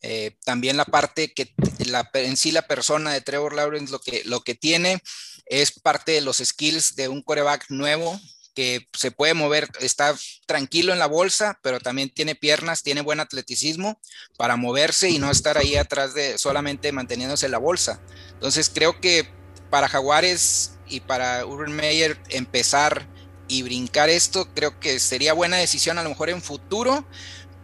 Eh, 0.05 0.37
también 0.45 0.77
la 0.77 0.85
parte 0.85 1.33
que 1.33 1.55
la, 1.87 2.11
en 2.15 2.37
sí 2.37 2.51
la 2.51 2.67
persona 2.67 3.13
de 3.13 3.21
Trevor 3.21 3.55
Lawrence 3.55 3.93
lo 3.93 4.01
que, 4.01 4.23
lo 4.25 4.41
que 4.41 4.57
tiene 4.57 5.01
es 5.47 5.71
parte 5.81 6.13
de 6.13 6.21
los 6.21 6.39
skills 6.39 6.97
de 6.97 7.09
un 7.09 7.23
coreback 7.23 7.67
nuevo 7.71 8.21
que 8.55 8.89
se 8.93 9.11
puede 9.11 9.35
mover, 9.35 9.69
está 9.81 10.15
tranquilo 10.47 10.93
en 10.93 10.99
la 10.99 11.07
bolsa, 11.07 11.59
pero 11.63 11.81
también 11.81 12.11
tiene 12.11 12.35
piernas, 12.35 12.83
tiene 12.83 13.01
buen 13.01 13.21
atleticismo 13.21 14.01
para 14.37 14.57
moverse 14.57 15.11
y 15.11 15.19
no 15.19 15.31
estar 15.31 15.59
ahí 15.59 15.77
atrás 15.77 16.15
de 16.15 16.39
solamente 16.39 16.93
manteniéndose 16.93 17.47
en 17.47 17.53
la 17.53 17.59
bolsa. 17.59 18.01
Entonces 18.33 18.71
creo 18.73 19.01
que 19.01 19.29
para 19.71 19.89
Jaguares 19.89 20.73
y 20.87 21.01
para 21.01 21.47
Urban 21.47 21.73
Meyer 21.73 22.19
empezar 22.29 23.07
y 23.49 23.63
brincar 23.63 24.09
esto, 24.09 24.49
creo 24.55 24.79
que 24.81 25.01
sería 25.01 25.33
buena 25.33 25.57
decisión 25.57 25.99
a 25.99 26.03
lo 26.03 26.11
mejor 26.11 26.31
en 26.31 26.43
futuro, 26.43 27.07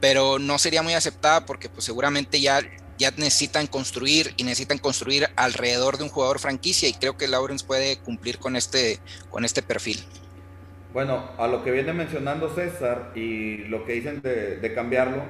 pero 0.01 0.39
no 0.39 0.59
sería 0.59 0.83
muy 0.83 0.95
aceptada 0.95 1.45
porque 1.47 1.69
pues 1.69 1.85
seguramente 1.85 2.41
ya 2.41 2.61
ya 2.99 3.13
necesitan 3.13 3.67
construir 3.67 4.35
y 4.37 4.43
necesitan 4.43 4.79
construir 4.79 5.31
alrededor 5.37 5.97
de 5.97 6.05
un 6.05 6.11
jugador 6.11 6.41
franquicia 6.41 6.89
y 6.89 6.95
creo 6.95 7.17
que 7.17 7.29
Lawrence 7.29 7.65
puede 7.65 7.99
cumplir 7.99 8.39
con 8.39 8.57
este, 8.57 9.01
con 9.31 9.45
este 9.45 9.63
perfil. 9.63 10.05
Bueno, 10.93 11.23
a 11.37 11.47
lo 11.47 11.63
que 11.63 11.71
viene 11.71 11.93
mencionando 11.93 12.49
César 12.49 13.11
y 13.15 13.59
lo 13.65 13.85
que 13.85 13.93
dicen 13.93 14.23
de, 14.23 14.73
cambiarlo, 14.75 15.23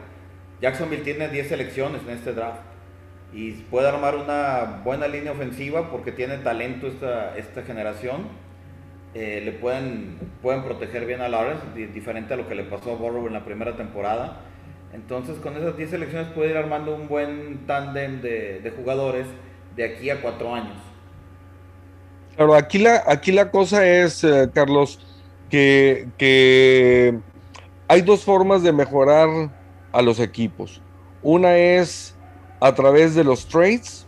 Jacksonville 0.60 1.02
tiene 1.02 1.28
10 1.28 1.48
selecciones 1.48 2.02
en 2.02 2.10
este 2.10 2.32
draft 2.32 2.60
y 3.32 3.52
puede 3.52 3.88
armar 3.88 4.16
una 4.16 4.82
buena 4.84 5.08
línea 5.08 5.32
ofensiva 5.32 5.90
porque 5.90 6.12
tiene 6.12 6.38
talento 6.38 6.86
esta, 6.86 7.36
esta 7.36 7.62
generación. 7.62 8.28
Eh, 9.14 9.42
le 9.44 9.52
pueden, 9.52 10.16
pueden 10.42 10.62
proteger 10.62 11.06
bien 11.06 11.22
a 11.22 11.28
Lawrence, 11.28 11.62
diferente 11.92 12.34
a 12.34 12.36
lo 12.36 12.48
que 12.48 12.54
le 12.54 12.62
pasó 12.62 12.92
a 12.92 12.94
Burrow 12.94 13.26
en 13.26 13.32
la 13.32 13.44
primera 13.44 13.76
temporada. 13.76 14.40
Entonces, 14.92 15.38
con 15.38 15.56
esas 15.56 15.76
10 15.76 15.90
selecciones 15.90 16.28
puede 16.32 16.50
ir 16.50 16.56
armando 16.56 16.94
un 16.94 17.08
buen 17.08 17.66
tándem 17.66 18.20
de, 18.22 18.72
jugadores 18.76 19.26
de 19.74 19.84
aquí 19.84 20.08
a 20.10 20.22
cuatro 20.22 20.54
años. 20.54 20.76
Claro, 22.36 22.54
aquí 22.54 22.78
la, 22.78 23.02
aquí 23.06 23.32
la 23.32 23.50
cosa 23.50 23.86
es, 23.86 24.22
eh, 24.22 24.48
Carlos, 24.54 25.07
que, 25.48 27.18
hay 27.88 28.02
dos 28.02 28.24
formas 28.24 28.62
de 28.62 28.72
mejorar 28.72 29.28
a 29.92 30.02
los 30.02 30.20
equipos. 30.20 30.82
Una 31.22 31.56
es 31.56 32.14
a 32.60 32.74
través 32.74 33.14
de 33.14 33.24
los 33.24 33.46
trades 33.46 34.06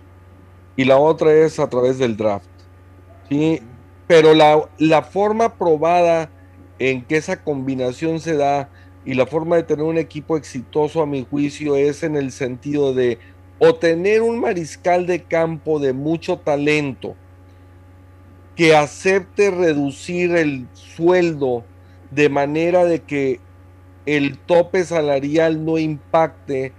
y 0.77 0.85
la 0.85 0.99
otra 0.99 1.33
es 1.33 1.59
a 1.59 1.69
través 1.69 1.99
del 1.99 2.17
draft. 2.17 2.49
¿sí? 3.29 3.63
Pero 4.07 4.35
la, 4.35 4.69
la 4.79 5.03
forma 5.03 5.55
probada 5.55 6.31
en 6.79 7.03
que 7.03 7.17
esa 7.17 7.43
combinación 7.43 8.21
se 8.21 8.37
da 8.37 8.69
y 9.05 9.15
la 9.15 9.27
forma 9.27 9.57
de 9.57 9.63
tener 9.63 9.85
un 9.85 9.99
equipo 9.99 10.37
exitoso 10.37 11.01
a 11.01 11.07
mi 11.07 11.27
juicio 11.29 11.77
es 11.77 12.03
en 12.03 12.17
el 12.17 12.33
sentido 12.33 12.93
de 12.93 13.19
o 13.59 13.75
tener 13.75 14.23
un 14.23 14.41
mariscal 14.41 15.07
de 15.07 15.23
campo 15.23 15.79
de 15.79 15.93
mucho 15.93 16.39
talento, 16.39 17.15
que 18.61 18.77
acepte 18.77 19.51
reducir 19.51 20.37
el 20.37 20.67
sueldo 20.75 21.65
de 22.11 22.29
manera 22.29 22.85
de 22.85 23.01
que 23.01 23.41
el 24.05 24.37
tope 24.37 24.85
salarial 24.85 25.65
no 25.65 25.79
impacte 25.79 26.75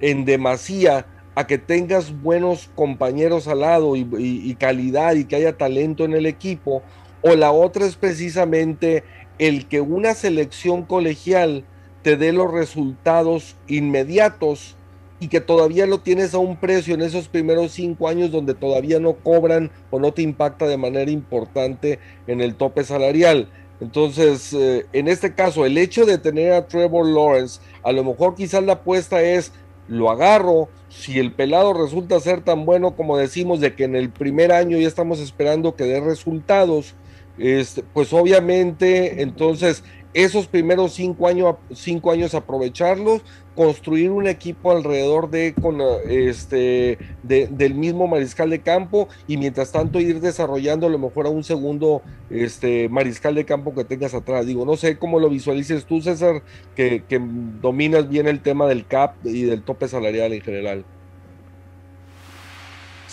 en 0.00 0.26
demasía 0.26 1.06
a 1.34 1.46
que 1.46 1.56
tengas 1.56 2.20
buenos 2.20 2.68
compañeros 2.74 3.48
al 3.48 3.60
lado 3.60 3.96
y, 3.96 4.54
calidad 4.60 5.14
y 5.14 5.24
que 5.24 5.36
haya 5.36 5.56
talento 5.56 6.04
en 6.04 6.12
el 6.12 6.26
equipo, 6.26 6.82
o 7.22 7.34
la 7.34 7.50
otra 7.50 7.86
es 7.86 7.96
precisamente 7.96 9.02
el 9.38 9.68
que 9.68 9.80
una 9.80 10.12
selección 10.12 10.82
colegial 10.82 11.64
te 12.02 12.18
dé 12.18 12.34
los 12.34 12.52
resultados 12.52 13.56
inmediatos 13.68 14.75
y 15.18 15.28
que 15.28 15.40
todavía 15.40 15.86
lo 15.86 16.00
tienes 16.00 16.34
a 16.34 16.38
un 16.38 16.56
precio 16.56 16.94
en 16.94 17.02
esos 17.02 17.28
primeros 17.28 17.72
cinco 17.72 18.08
años 18.08 18.30
donde 18.30 18.54
todavía 18.54 19.00
no 19.00 19.14
cobran 19.14 19.70
o 19.90 19.98
no 19.98 20.12
te 20.12 20.22
impacta 20.22 20.66
de 20.66 20.76
manera 20.76 21.10
importante 21.10 21.98
en 22.26 22.40
el 22.40 22.54
tope 22.54 22.84
salarial. 22.84 23.48
Entonces, 23.80 24.52
eh, 24.52 24.86
en 24.92 25.08
este 25.08 25.34
caso, 25.34 25.66
el 25.66 25.76
hecho 25.76 26.06
de 26.06 26.18
tener 26.18 26.52
a 26.52 26.66
Trevor 26.66 27.06
Lawrence, 27.06 27.60
a 27.82 27.92
lo 27.92 28.04
mejor 28.04 28.34
quizás 28.34 28.62
la 28.62 28.74
apuesta 28.74 29.22
es, 29.22 29.52
lo 29.88 30.10
agarro, 30.10 30.68
si 30.88 31.18
el 31.18 31.32
pelado 31.32 31.72
resulta 31.74 32.18
ser 32.20 32.42
tan 32.42 32.64
bueno 32.64 32.96
como 32.96 33.18
decimos, 33.18 33.60
de 33.60 33.74
que 33.74 33.84
en 33.84 33.94
el 33.94 34.10
primer 34.10 34.52
año 34.52 34.78
ya 34.78 34.88
estamos 34.88 35.20
esperando 35.20 35.76
que 35.76 35.84
dé 35.84 36.00
resultados, 36.00 36.94
este, 37.38 37.82
pues 37.92 38.12
obviamente 38.14 39.22
entonces 39.22 39.84
esos 40.16 40.46
primeros 40.46 40.94
cinco 40.94 41.28
años, 41.28 41.56
cinco 41.74 42.10
años 42.10 42.34
aprovecharlos, 42.34 43.20
construir 43.54 44.10
un 44.10 44.26
equipo 44.26 44.70
alrededor 44.70 45.28
de, 45.28 45.52
con, 45.60 45.78
este, 46.08 46.96
del 47.22 47.74
mismo 47.74 48.06
mariscal 48.06 48.48
de 48.48 48.60
campo 48.60 49.08
y 49.28 49.36
mientras 49.36 49.72
tanto 49.72 50.00
ir 50.00 50.20
desarrollando 50.22 50.86
a 50.86 50.90
lo 50.90 50.98
mejor 50.98 51.26
a 51.26 51.28
un 51.28 51.44
segundo 51.44 52.00
este, 52.30 52.88
mariscal 52.88 53.34
de 53.34 53.44
campo 53.44 53.74
que 53.74 53.84
tengas 53.84 54.14
atrás. 54.14 54.46
Digo, 54.46 54.64
no 54.64 54.78
sé 54.78 54.96
cómo 54.96 55.20
lo 55.20 55.28
visualices 55.28 55.84
tú, 55.84 56.00
César, 56.00 56.42
que, 56.74 57.04
que 57.06 57.20
dominas 57.60 58.08
bien 58.08 58.26
el 58.26 58.40
tema 58.40 58.66
del 58.66 58.86
CAP 58.86 59.26
y 59.26 59.42
del 59.42 59.62
tope 59.64 59.86
salarial 59.86 60.32
en 60.32 60.40
general. 60.40 60.84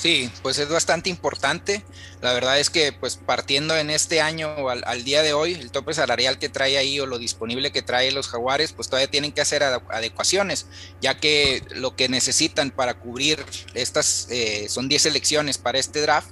Sí, 0.04 0.30
pues 0.42 0.60
es 0.60 0.68
bastante 0.68 1.10
importante. 1.10 1.82
La 2.20 2.34
verdad 2.34 2.60
es 2.60 2.70
que 2.70 2.92
pues 2.92 3.16
partiendo 3.16 3.78
en 3.78 3.90
este 3.90 4.20
año 4.20 4.68
al, 4.68 4.84
al, 4.86 5.06
día 5.06 5.24
de 5.24 5.32
hoy, 5.32 5.54
el 5.54 5.72
tope 5.72 5.94
salarial 5.94 6.40
que 6.40 6.50
trae 6.50 6.78
ahí 6.78 7.00
o 7.00 7.06
lo 7.06 7.18
disponible 7.18 7.72
que 7.72 7.84
trae 7.84 8.12
los 8.12 8.28
jaguares, 8.28 8.74
pues 8.74 8.90
todavía 8.90 9.10
tienen 9.10 9.32
que 9.32 9.40
hacer 9.40 9.64
adecuaciones, 9.64 10.66
ya 11.00 11.22
que 11.22 11.64
lo 11.76 11.96
que 11.96 12.10
necesitan 12.10 12.72
para 12.72 12.96
cubrir 12.96 13.46
estas 13.76 14.28
eh, 14.30 14.68
son 14.68 14.90
10 14.90 15.06
elecciones 15.06 15.58
para 15.58 15.80
este 15.80 16.02
draft 16.02 16.32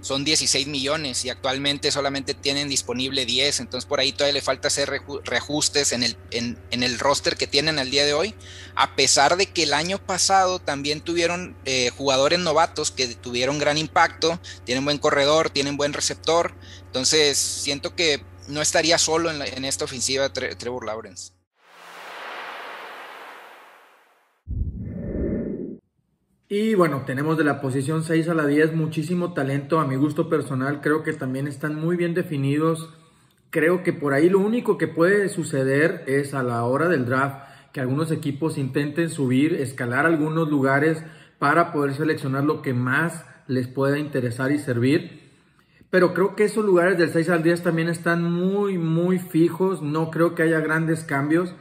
son 0.00 0.24
16 0.24 0.66
millones 0.66 1.24
y 1.24 1.30
actualmente 1.30 1.90
solamente 1.90 2.34
tienen 2.34 2.68
disponible 2.68 3.26
10, 3.26 3.60
entonces 3.60 3.86
por 3.86 4.00
ahí 4.00 4.12
todavía 4.12 4.34
le 4.34 4.40
falta 4.42 4.68
hacer 4.68 4.90
reajustes 5.24 5.92
en 5.92 6.02
el, 6.02 6.16
en, 6.30 6.58
el 6.70 6.98
roster 6.98 7.36
que 7.36 7.46
tienen 7.46 7.78
al 7.78 7.90
día 7.90 8.04
de 8.04 8.14
hoy, 8.14 8.34
a 8.74 8.94
pesar 8.94 9.36
de 9.36 9.46
que 9.46 9.64
el 9.64 9.74
año 9.74 9.98
pasado 9.98 10.58
también 10.58 11.00
tuvieron 11.00 11.56
eh, 11.64 11.90
jugadores 11.96 12.38
novatos 12.38 12.90
que 12.90 13.08
tuvieron 13.14 13.58
gran 13.58 13.78
impacto, 13.78 14.40
tienen 14.64 14.84
buen 14.84 14.98
corredor, 14.98 15.50
tienen 15.50 15.76
buen 15.76 15.92
receptor, 15.92 16.54
entonces 16.86 17.38
siento 17.38 17.94
que 17.94 18.22
no 18.46 18.62
estaría 18.62 18.98
solo 18.98 19.30
en, 19.30 19.42
en 19.42 19.64
esta 19.64 19.84
ofensiva 19.84 20.32
Trevor 20.32 20.86
Lawrence. 20.86 21.37
Y 26.50 26.74
bueno, 26.74 27.02
tenemos 27.04 27.36
de 27.36 27.44
la 27.44 27.60
posición 27.60 28.02
6 28.02 28.30
a 28.30 28.34
la 28.34 28.46
10 28.46 28.72
muchísimo 28.72 29.34
talento. 29.34 29.80
A 29.80 29.86
mi 29.86 29.96
gusto 29.96 30.30
personal 30.30 30.80
creo 30.80 31.02
que 31.02 31.12
también 31.12 31.46
están 31.46 31.74
muy 31.74 31.96
bien 31.96 32.14
definidos. 32.14 32.94
Creo 33.50 33.82
que 33.82 33.92
por 33.92 34.14
ahí 34.14 34.30
lo 34.30 34.38
único 34.38 34.78
que 34.78 34.88
puede 34.88 35.28
suceder 35.28 36.04
es 36.06 36.32
a 36.32 36.42
la 36.42 36.64
hora 36.64 36.88
del 36.88 37.04
draft 37.04 37.46
que 37.74 37.80
algunos 37.80 38.10
equipos 38.10 38.56
intenten 38.56 39.10
subir, 39.10 39.56
escalar 39.56 40.06
algunos 40.06 40.48
lugares 40.48 41.04
para 41.38 41.70
poder 41.70 41.92
seleccionar 41.92 42.44
lo 42.44 42.62
que 42.62 42.72
más 42.72 43.26
les 43.46 43.68
pueda 43.68 43.98
interesar 43.98 44.50
y 44.50 44.58
servir. 44.58 45.28
Pero 45.90 46.14
creo 46.14 46.34
que 46.34 46.44
esos 46.44 46.64
lugares 46.64 46.96
del 46.96 47.10
6 47.10 47.28
al 47.28 47.42
10 47.42 47.62
también 47.62 47.88
están 47.88 48.22
muy, 48.22 48.78
muy 48.78 49.18
fijos. 49.18 49.82
No 49.82 50.10
creo 50.10 50.34
que 50.34 50.44
haya 50.44 50.60
grandes 50.60 51.04
cambios. 51.04 51.54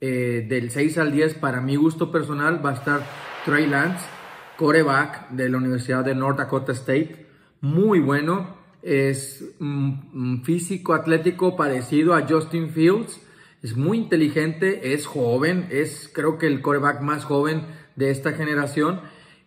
Eh, 0.00 0.46
del 0.48 0.70
6 0.70 0.96
al 0.98 1.10
10, 1.10 1.34
para 1.34 1.60
mi 1.60 1.74
gusto 1.74 2.12
personal, 2.12 2.64
va 2.64 2.70
a 2.70 2.74
estar 2.74 3.00
Trey 3.44 3.66
Lance 3.66 4.17
coreback 4.58 5.30
de 5.30 5.48
la 5.48 5.56
Universidad 5.56 6.04
de 6.04 6.16
North 6.16 6.36
Dakota 6.36 6.72
State, 6.72 7.26
muy 7.60 8.00
bueno, 8.00 8.56
es 8.82 9.54
un 9.60 10.42
físico 10.44 10.94
atlético 10.94 11.56
parecido 11.56 12.14
a 12.14 12.26
Justin 12.28 12.70
Fields, 12.70 13.20
Es 13.62 13.76
muy 13.76 13.98
inteligente, 13.98 14.94
es 14.94 15.06
joven, 15.06 15.66
es 15.70 16.10
creo 16.12 16.38
que 16.38 16.46
el 16.46 16.60
coreback 16.60 17.00
más 17.00 17.24
joven 17.24 17.66
de 17.96 18.10
esta 18.10 18.32
generación. 18.32 19.00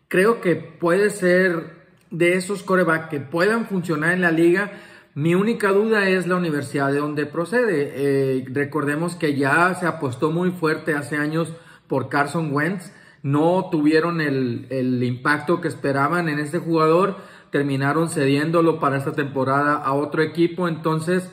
Creo 0.10 0.42
que 0.42 0.56
puede 0.56 1.10
ser 1.10 1.82
de 2.10 2.36
esos 2.36 2.64
coreback 2.64 3.10
que 3.10 3.22
puedan 3.22 3.68
funcionar 3.68 4.14
en 4.14 4.22
la 4.22 4.32
liga. 4.32 4.74
Mi 5.14 5.34
única 5.36 5.70
duda 5.70 6.10
es 6.10 6.28
la 6.28 6.36
universidad 6.36 6.92
de 6.92 7.00
donde 7.00 7.26
procede. 7.26 7.92
Eh, 7.96 8.46
recordemos 8.50 9.16
que 9.16 9.36
ya 9.36 9.74
se 9.76 9.88
apostó 9.88 10.32
muy 10.32 10.52
fuerte 10.52 10.94
hace 10.94 11.16
años 11.16 11.54
por 11.88 12.10
Carson 12.10 12.54
Wentz. 12.54 12.92
No 13.24 13.70
tuvieron 13.72 14.22
el, 14.22 14.68
el 14.70 15.04
impacto 15.04 15.62
que 15.62 15.68
esperaban 15.68 16.30
en 16.30 16.40
este 16.40 16.60
jugador. 16.60 17.18
Terminaron 17.52 18.10
cediéndolo 18.10 18.80
para 18.80 18.98
esta 18.98 19.14
temporada 19.14 19.76
a 19.76 19.94
otro 19.94 20.22
equipo. 20.22 20.68
Entonces, 20.68 21.30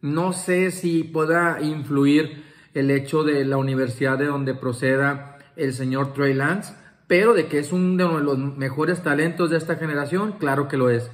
no 0.00 0.32
sé 0.32 0.70
si 0.70 1.04
pueda 1.04 1.60
influir 1.60 2.44
el 2.74 2.90
hecho 2.90 3.24
de 3.24 3.44
la 3.44 3.56
universidad 3.56 4.18
de 4.18 4.26
donde 4.26 4.54
proceda 4.54 5.38
el 5.56 5.74
señor 5.74 6.14
Trey 6.14 6.34
Lance 6.34 6.74
pero 7.12 7.34
de 7.34 7.46
que 7.46 7.58
es 7.58 7.72
uno 7.72 8.16
de 8.16 8.24
los 8.24 8.38
mejores 8.38 9.02
talentos 9.02 9.50
de 9.50 9.58
esta 9.58 9.76
generación, 9.76 10.32
claro 10.38 10.66
que 10.66 10.78
lo 10.78 10.88
es. 10.88 11.10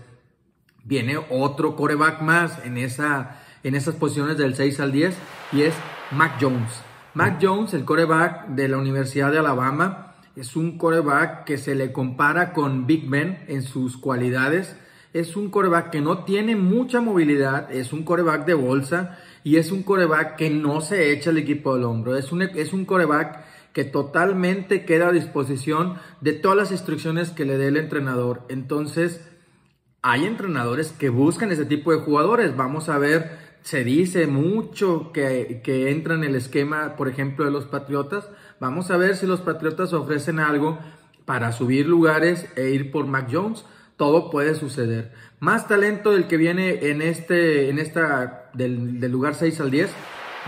Viene 0.84 1.18
otro 1.28 1.74
coreback 1.74 2.20
más 2.22 2.64
en, 2.64 2.78
esa, 2.78 3.40
en 3.64 3.74
esas 3.74 3.96
posiciones 3.96 4.38
del 4.38 4.54
6 4.54 4.78
al 4.78 4.92
10 4.92 5.16
y 5.50 5.62
es 5.62 5.74
Mac 6.12 6.36
Jones. 6.40 6.70
Mac 7.14 7.40
Jones, 7.42 7.74
el 7.74 7.84
coreback 7.84 8.46
de 8.46 8.68
la 8.68 8.76
Universidad 8.76 9.32
de 9.32 9.38
Alabama, 9.38 10.07
es 10.38 10.54
un 10.54 10.78
coreback 10.78 11.44
que 11.44 11.58
se 11.58 11.74
le 11.74 11.90
compara 11.90 12.52
con 12.52 12.86
Big 12.86 13.08
Ben 13.08 13.44
en 13.48 13.62
sus 13.62 13.96
cualidades. 13.96 14.76
Es 15.12 15.34
un 15.34 15.50
coreback 15.50 15.90
que 15.90 16.00
no 16.00 16.22
tiene 16.22 16.54
mucha 16.54 17.00
movilidad, 17.00 17.72
es 17.72 17.92
un 17.92 18.04
coreback 18.04 18.46
de 18.46 18.54
bolsa 18.54 19.18
y 19.42 19.56
es 19.56 19.72
un 19.72 19.82
coreback 19.82 20.36
que 20.36 20.48
no 20.48 20.80
se 20.80 21.12
echa 21.12 21.30
el 21.30 21.38
equipo 21.38 21.74
del 21.74 21.82
hombro. 21.82 22.16
Es 22.16 22.30
un, 22.30 22.42
es 22.42 22.72
un 22.72 22.84
coreback 22.84 23.44
que 23.72 23.82
totalmente 23.82 24.84
queda 24.84 25.08
a 25.08 25.12
disposición 25.12 25.96
de 26.20 26.34
todas 26.34 26.56
las 26.56 26.70
instrucciones 26.70 27.30
que 27.30 27.44
le 27.44 27.58
dé 27.58 27.66
el 27.66 27.76
entrenador. 27.76 28.42
Entonces, 28.48 29.28
hay 30.02 30.24
entrenadores 30.24 30.92
que 30.92 31.08
buscan 31.08 31.50
ese 31.50 31.64
tipo 31.64 31.90
de 31.90 31.98
jugadores. 31.98 32.56
Vamos 32.56 32.88
a 32.88 32.98
ver, 32.98 33.38
se 33.62 33.82
dice 33.82 34.28
mucho 34.28 35.10
que, 35.12 35.62
que 35.64 35.90
entra 35.90 36.14
en 36.14 36.22
el 36.22 36.36
esquema, 36.36 36.94
por 36.94 37.08
ejemplo, 37.08 37.44
de 37.44 37.50
los 37.50 37.64
Patriotas. 37.64 38.28
Vamos 38.60 38.90
a 38.90 38.96
ver 38.96 39.16
si 39.16 39.26
los 39.26 39.40
Patriotas 39.40 39.92
ofrecen 39.92 40.40
algo 40.40 40.78
para 41.24 41.52
subir 41.52 41.86
lugares 41.86 42.46
e 42.56 42.70
ir 42.70 42.90
por 42.90 43.06
Mac 43.06 43.28
Jones. 43.30 43.64
Todo 43.96 44.30
puede 44.30 44.54
suceder. 44.54 45.12
Más 45.40 45.68
talento 45.68 46.12
del 46.12 46.26
que 46.26 46.36
viene 46.36 46.90
en 46.90 47.00
este, 47.02 47.68
en 47.70 47.78
esta, 47.78 48.50
del, 48.54 49.00
lugar 49.10 49.34
6 49.34 49.60
al 49.60 49.70
10. 49.70 49.90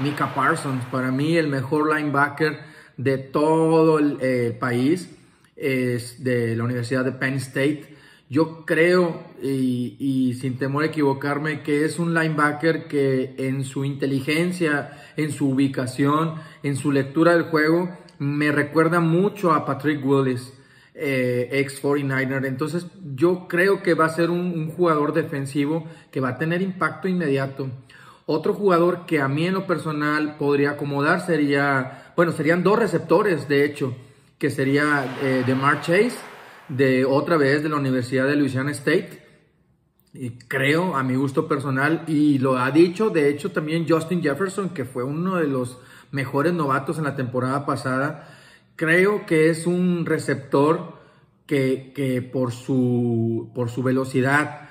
Mika 0.02 0.34
Parsons, 0.34 0.84
para 0.86 1.12
mí 1.12 1.36
el 1.36 1.48
mejor 1.48 1.94
linebacker 1.94 2.58
de 2.96 3.18
todo 3.18 3.98
el 3.98 4.18
eh, 4.20 4.56
país, 4.58 5.10
es 5.56 6.24
de 6.24 6.56
la 6.56 6.64
Universidad 6.64 7.04
de 7.04 7.12
Penn 7.12 7.34
State. 7.34 7.96
Yo 8.30 8.64
creo, 8.64 9.24
y, 9.42 10.36
sin 10.40 10.56
temor 10.56 10.84
a 10.84 10.86
equivocarme, 10.86 11.62
que 11.62 11.84
es 11.84 11.98
un 11.98 12.14
linebacker 12.14 12.86
que 12.86 13.34
en 13.38 13.64
su 13.64 13.84
inteligencia, 13.84 15.02
en 15.16 15.32
su 15.32 15.50
ubicación, 15.50 16.36
en 16.62 16.76
su 16.76 16.92
lectura 16.92 17.32
del 17.32 17.42
juego, 17.44 17.90
me 18.20 18.52
recuerda 18.52 19.00
mucho 19.00 19.52
a 19.52 19.64
Patrick 19.64 20.04
Willis, 20.04 20.52
eh, 20.94 21.48
ex 21.52 21.82
49er. 21.82 22.46
Entonces 22.46 22.86
yo 23.14 23.48
creo 23.48 23.82
que 23.82 23.94
va 23.94 24.04
a 24.04 24.10
ser 24.10 24.28
un, 24.28 24.70
jugador 24.70 25.14
defensivo 25.14 25.86
que 26.12 26.20
va 26.20 26.30
a 26.30 26.38
tener 26.38 26.60
impacto 26.60 27.08
inmediato. 27.08 27.70
Otro 28.26 28.52
jugador 28.52 29.06
que 29.06 29.20
a 29.20 29.28
mí 29.28 29.46
en 29.46 29.54
lo 29.54 29.66
personal 29.66 30.36
podría 30.36 30.72
acomodar 30.72 31.24
sería 31.24 32.12
bueno, 32.14 32.32
serían 32.32 32.62
dos 32.62 32.78
receptores, 32.78 33.48
de 33.48 33.64
hecho, 33.64 33.96
que 34.38 34.50
sería 34.50 35.16
eh, 35.22 35.42
de 35.46 35.56
Chase, 35.80 36.18
de 36.68 37.06
otra 37.06 37.38
vez 37.38 37.62
de 37.62 37.70
la 37.70 37.76
Universidad 37.76 38.26
de 38.26 38.36
Louisiana 38.36 38.72
State. 38.72 39.26
Y 40.12 40.30
creo, 40.30 40.94
a 40.96 41.02
mi 41.02 41.14
gusto 41.14 41.48
personal, 41.48 42.04
y 42.06 42.38
lo 42.38 42.58
ha 42.58 42.70
dicho, 42.70 43.08
de 43.08 43.30
hecho, 43.30 43.52
también 43.52 43.86
Justin 43.88 44.20
Jefferson, 44.20 44.68
que 44.68 44.84
fue 44.84 45.02
uno 45.02 45.36
de 45.36 45.46
los 45.46 45.78
mejores 46.10 46.52
novatos 46.52 46.98
en 46.98 47.04
la 47.04 47.16
temporada 47.16 47.66
pasada. 47.66 48.28
Creo 48.76 49.26
que 49.26 49.50
es 49.50 49.66
un 49.66 50.06
receptor 50.06 50.98
que, 51.46 51.92
que 51.94 52.22
por, 52.22 52.52
su, 52.52 53.50
por 53.54 53.70
su 53.70 53.82
velocidad, 53.82 54.68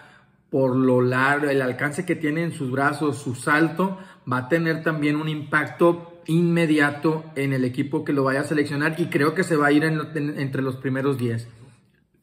por 0.49 0.75
lo 0.75 1.01
largo, 1.01 1.49
el 1.49 1.61
alcance 1.61 2.05
que 2.05 2.15
tiene 2.15 2.43
en 2.43 2.51
sus 2.51 2.71
brazos, 2.71 3.17
su 3.17 3.35
salto, 3.35 3.97
va 4.31 4.37
a 4.37 4.49
tener 4.49 4.83
también 4.83 5.15
un 5.15 5.29
impacto 5.29 6.21
inmediato 6.25 7.23
en 7.35 7.53
el 7.53 7.65
equipo 7.65 8.05
que 8.05 8.13
lo 8.13 8.23
vaya 8.23 8.41
a 8.41 8.43
seleccionar 8.43 8.95
y 8.99 9.07
creo 9.07 9.33
que 9.33 9.43
se 9.43 9.55
va 9.55 9.67
a 9.67 9.71
ir 9.71 9.83
entre 9.83 10.61
los 10.61 10.75
primeros 10.75 11.17
10. 11.17 11.47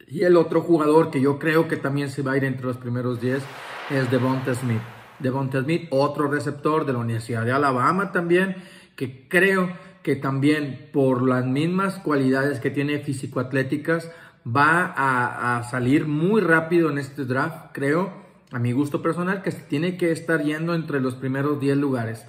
Y 0.08 0.22
el 0.22 0.36
otro 0.36 0.60
jugador 0.60 1.10
que 1.10 1.20
yo 1.20 1.38
creo 1.38 1.66
que 1.66 1.76
también 1.76 2.10
se 2.10 2.22
va 2.22 2.32
a 2.32 2.36
ir 2.36 2.44
entre 2.44 2.66
los 2.66 2.76
primeros 2.76 3.20
10 3.20 3.42
es 3.90 4.10
Devonta 4.10 4.54
Smith. 4.54 4.80
Devonta 5.18 5.62
Smith, 5.62 5.88
otro 5.90 6.28
receptor 6.28 6.86
de 6.86 6.92
la 6.92 7.00
Universidad 7.00 7.44
de 7.44 7.52
Alabama 7.52 8.12
también, 8.12 8.56
que 8.96 9.28
creo 9.28 9.70
que 10.02 10.16
también 10.16 10.88
por 10.92 11.26
las 11.26 11.44
mismas 11.46 11.96
cualidades 11.98 12.60
que 12.60 12.70
tiene 12.70 12.98
físico-atléticas 12.98 14.10
va 14.46 14.86
a, 14.86 15.58
a 15.58 15.64
salir 15.64 16.06
muy 16.06 16.40
rápido 16.40 16.90
en 16.90 16.98
este 16.98 17.24
draft, 17.24 17.72
creo, 17.72 18.12
a 18.52 18.58
mi 18.58 18.72
gusto 18.72 19.02
personal, 19.02 19.42
que 19.42 19.50
tiene 19.52 19.96
que 19.96 20.12
estar 20.12 20.42
yendo 20.42 20.74
entre 20.74 21.00
los 21.00 21.14
primeros 21.14 21.60
10 21.60 21.76
lugares. 21.76 22.26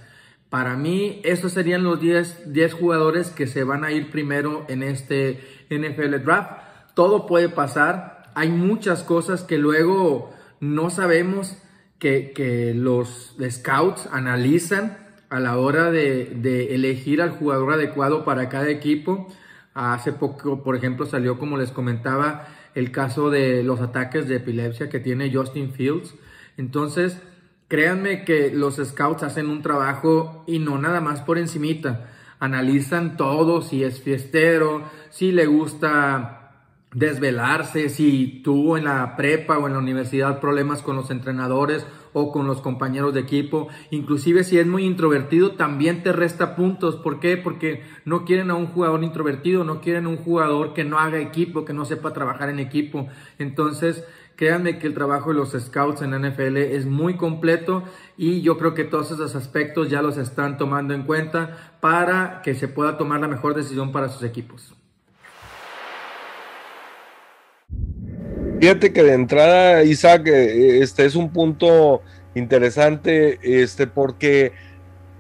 Para 0.50 0.78
mí, 0.78 1.22
estos 1.24 1.52
serían 1.52 1.84
los 1.84 2.00
10, 2.00 2.54
10 2.54 2.74
jugadores 2.74 3.32
que 3.32 3.48
se 3.48 3.64
van 3.64 3.84
a 3.84 3.92
ir 3.92 4.12
primero 4.12 4.66
en 4.70 4.82
este 4.82 5.42
NFL 5.70 6.24
Draft. 6.24 6.52
Todo 6.94 7.26
puede 7.26 7.50
pasar. 7.50 8.32
Hay 8.34 8.50
muchas 8.50 9.04
cosas 9.04 9.44
que 9.44 9.58
luego 9.58 10.34
no 10.62 10.90
sabemos 10.90 11.58
que, 12.00 12.74
los 12.76 13.36
scouts 13.50 14.08
analizan 14.12 14.98
a 15.30 15.40
la 15.40 15.58
hora 15.58 15.92
de, 15.92 16.76
elegir 16.76 17.22
al 17.22 17.32
jugador 17.32 17.74
adecuado 17.74 18.24
para 18.26 18.50
cada 18.50 18.70
equipo. 18.70 19.28
Hace 19.74 20.14
poco, 20.14 20.64
por 20.64 20.76
ejemplo, 20.76 21.06
salió, 21.06 21.38
como 21.38 21.58
les 21.58 21.72
comentaba, 21.72 22.48
el 22.76 22.92
caso 22.92 23.30
de 23.30 23.64
los 23.64 23.82
ataques 23.82 24.28
de 24.28 24.38
epilepsia 24.38 24.90
que 24.90 25.00
tiene 25.00 25.34
Justin 25.34 25.72
Fields. 25.72 26.16
Entonces, 26.58 27.20
Créanme 27.68 28.24
que 28.24 28.50
los 28.50 28.78
scouts 28.78 29.24
hacen 29.24 29.50
un 29.50 29.62
trabajo 29.62 30.46
y 30.48 30.60
no 30.60 30.78
nada 30.78 31.02
más 31.02 31.22
por 31.22 31.38
encimita. 31.38 32.10
Analizan 32.40 33.18
todo, 33.18 33.62
si 33.62 33.84
es 33.84 34.02
fiestero, 34.02 34.84
si 35.10 35.34
le 35.34 35.48
gusta 35.48 36.64
desvelarse, 36.94 37.90
si 37.90 38.42
tuvo 38.42 38.78
en 38.78 38.86
la 38.86 39.18
prepa 39.18 39.58
o 39.58 39.68
en 39.68 39.74
la 39.74 39.80
universidad 39.80 40.40
problemas 40.40 40.82
con 40.82 40.96
los 40.96 41.12
entrenadores 41.12 41.86
o 42.18 42.32
con 42.32 42.48
los 42.48 42.62
compañeros 42.62 43.14
de 43.14 43.22
equipo. 43.22 43.68
Inclusive 43.92 44.44
si 44.44 44.58
es 44.58 44.66
muy 44.66 44.86
introvertido, 44.86 45.52
también 45.52 46.04
te 46.04 46.12
resta 46.12 46.56
puntos. 46.56 46.96
¿Por 46.96 47.20
qué? 47.20 47.38
Porque 47.38 47.84
no 48.06 48.26
quieren 48.26 48.52
a 48.52 48.56
un 48.56 48.68
jugador 48.68 49.04
introvertido, 49.04 49.64
no 49.64 49.82
quieren 49.82 50.08
un 50.08 50.18
jugador 50.18 50.74
que 50.74 50.84
no 50.84 51.00
haga 51.00 51.20
equipo, 51.20 51.66
que 51.66 51.74
no 51.74 51.86
sepa 51.86 52.14
trabajar 52.14 52.50
en 52.50 52.60
equipo. 52.60 53.08
Entonces, 53.38 54.04
Créanme 54.38 54.78
que 54.78 54.86
el 54.86 54.94
trabajo 54.94 55.32
de 55.32 55.36
los 55.36 55.54
scouts 55.60 56.04
en 56.04 56.12
NFL 56.12 56.58
es 56.58 56.86
muy 56.86 57.18
completo 57.18 57.84
y 58.18 58.42
yo 58.44 58.60
creo 58.60 58.76
que 58.76 58.84
todos 58.84 59.10
esos 59.10 59.36
aspectos 59.36 59.90
ya 59.90 60.04
los 60.04 60.16
están 60.18 60.60
tomando 60.60 60.94
en 60.94 61.08
cuenta 61.08 61.78
para 61.82 62.44
que 62.44 62.54
se 62.54 62.68
pueda 62.68 63.00
tomar 63.00 63.20
la 63.20 63.28
mejor 63.28 63.56
decisión 63.56 63.92
para 63.92 64.10
sus 64.10 64.22
equipos. 64.22 64.77
Fíjate 68.60 68.92
que 68.92 69.04
de 69.04 69.14
entrada, 69.14 69.84
Isaac, 69.84 70.28
eh, 70.28 70.80
este 70.82 71.06
es 71.06 71.16
un 71.16 71.30
punto 71.30 72.02
interesante, 72.34 73.40
este, 73.44 73.86
porque 73.86 74.52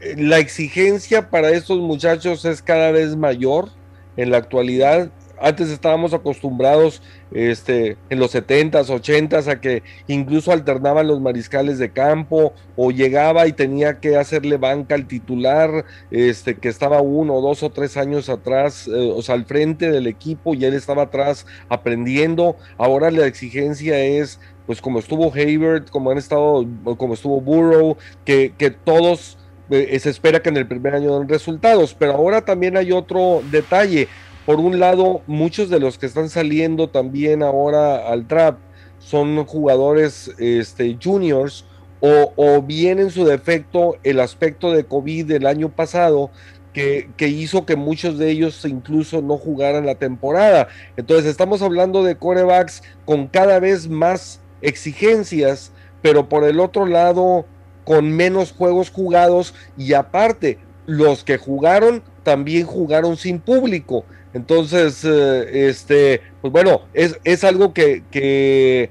eh, 0.02 0.16
la 0.18 0.40
exigencia 0.40 1.30
para 1.30 1.52
estos 1.52 1.80
muchachos 1.80 2.46
es 2.46 2.64
cada 2.64 2.92
vez 2.92 3.16
mayor 3.16 3.70
en 4.16 4.32
la 4.32 4.38
actualidad 4.38 5.12
antes 5.40 5.70
estábamos 5.70 6.14
acostumbrados 6.14 7.02
este, 7.32 7.98
en 8.10 8.20
los 8.20 8.34
70s, 8.34 8.88
80s 8.88 9.48
a 9.48 9.60
que 9.60 9.84
incluso 10.08 10.52
alternaban 10.52 11.08
los 11.08 11.20
mariscales 11.20 11.78
de 11.78 11.92
campo 11.92 12.54
o 12.76 12.92
llegaba 12.92 13.48
y 13.48 13.54
tenía 13.54 14.00
que 14.00 14.18
hacerle 14.18 14.58
banca 14.58 14.96
al 14.96 15.08
titular 15.08 15.86
este, 16.12 16.56
que 16.56 16.70
estaba 16.70 17.02
uno, 17.02 17.42
dos 17.42 17.64
o 17.64 17.70
tres 17.70 17.98
años 17.98 18.30
atrás, 18.30 18.88
eh, 18.88 19.12
o 19.14 19.22
sea, 19.22 19.36
al 19.36 19.46
frente 19.46 19.92
del 19.92 20.08
equipo 20.08 20.54
y 20.54 20.66
él 20.66 20.74
estaba 20.74 21.04
atrás 21.04 21.46
aprendiendo. 21.70 22.56
Ahora 22.78 23.12
la 23.12 23.26
exigencia 23.26 24.00
es, 24.00 24.40
pues 24.66 24.82
como 24.82 25.00
estuvo 25.00 25.34
Hayward, 25.34 25.90
como 25.90 26.12
han 26.12 26.18
estado, 26.18 26.66
como 26.98 27.14
estuvo 27.14 27.42
Burrow, 27.42 27.98
que, 28.26 28.54
que 28.58 28.72
todos... 28.72 29.38
Eh, 29.70 30.00
se 30.00 30.10
espera 30.10 30.42
que 30.42 30.48
en 30.48 30.56
el 30.56 30.66
primer 30.66 30.96
año 30.96 31.20
den 31.20 31.28
resultados, 31.28 31.94
pero 31.94 32.14
ahora 32.14 32.46
también 32.46 32.78
hay 32.78 32.94
otro 32.94 33.42
detalle 33.52 34.08
por 34.48 34.62
un 34.62 34.80
lado, 34.80 35.24
muchos 35.28 35.70
de 35.70 35.82
los 35.82 35.98
que 35.98 36.06
están 36.06 36.30
saliendo 36.30 36.88
también 36.88 37.44
ahora 37.44 38.08
al 38.08 38.28
trap 38.28 38.58
son 38.98 39.44
jugadores 39.46 40.32
este, 40.38 40.98
juniors 41.04 41.66
o, 42.00 42.62
bien 42.62 43.00
en 43.00 43.12
su 43.12 43.26
defecto 43.26 43.98
el 44.04 44.22
aspecto 44.22 44.72
de 44.72 44.86
COVID 44.86 45.26
del 45.26 45.48
año 45.48 45.68
pasado 45.68 46.32
que, 46.72 47.10
que, 47.18 47.28
hizo 47.28 47.66
que 47.66 47.76
muchos 47.76 48.18
de 48.18 48.30
ellos 48.30 48.64
incluso 48.64 49.22
no 49.22 49.38
jugaran 49.38 49.86
la 49.86 49.96
temporada. 49.96 50.70
Entonces 50.96 51.26
estamos 51.26 51.62
hablando 51.62 52.06
de 52.06 52.16
corebacks 52.16 52.84
con 53.04 53.28
cada 53.28 53.60
vez 53.60 53.90
más 53.90 54.40
exigencias, 54.62 55.74
pero 56.02 56.30
por 56.30 56.46
el 56.46 56.62
otro 56.62 56.86
lado 56.86 57.46
con 57.84 58.16
menos 58.16 58.54
juegos 58.54 58.92
jugados 58.92 59.54
y 59.78 59.92
aparte 59.92 60.58
los 60.86 61.26
que 61.26 61.38
jugaron 61.38 62.02
también 62.24 62.66
jugaron 62.66 63.18
sin 63.18 63.40
público. 63.40 64.06
Entonces, 64.34 65.04
eh, 65.04 65.68
este, 65.70 66.22
pues 66.42 66.52
bueno, 66.52 66.82
es, 66.94 67.18
es 67.24 67.44
algo 67.44 67.74
que, 67.74 68.04
que, 68.12 68.90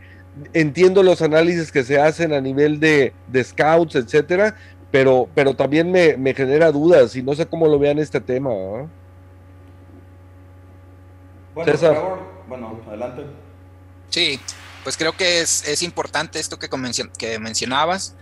entiendo 0.53 1.03
los 1.03 1.22
análisis 1.22 1.72
que 1.72 1.85
se 1.85 2.01
hacen 2.01 2.33
a 2.33 2.40
nivel 2.40 2.81
de, 2.81 3.12
de 3.29 3.44
scouts, 3.44 3.94
etcétera, 3.94 4.57
pero, 4.90 5.29
pero 5.35 5.55
también 5.55 5.90
me, 5.90 6.16
me, 6.16 6.35
genera 6.35 6.72
dudas 6.72 7.16
y 7.16 7.22
no 7.22 7.35
sé 7.35 7.46
cómo 7.46 7.68
lo 7.68 7.79
vean 7.79 7.99
este 7.99 8.20
tema. 8.20 8.51
¿eh? 8.53 8.87
Bueno, 11.55 11.72
César. 11.72 11.94
Favor, 11.94 12.18
bueno, 12.49 12.81
adelante. 12.87 13.22
Sí, 14.11 14.40
pues 14.83 14.96
creo 14.96 15.12
que 15.12 15.40
es, 15.40 15.66
es 15.66 15.83
importante 15.83 16.38
esto 16.38 16.59
que, 16.59 16.68
que, 17.18 17.38
mencionabas. 17.38 18.14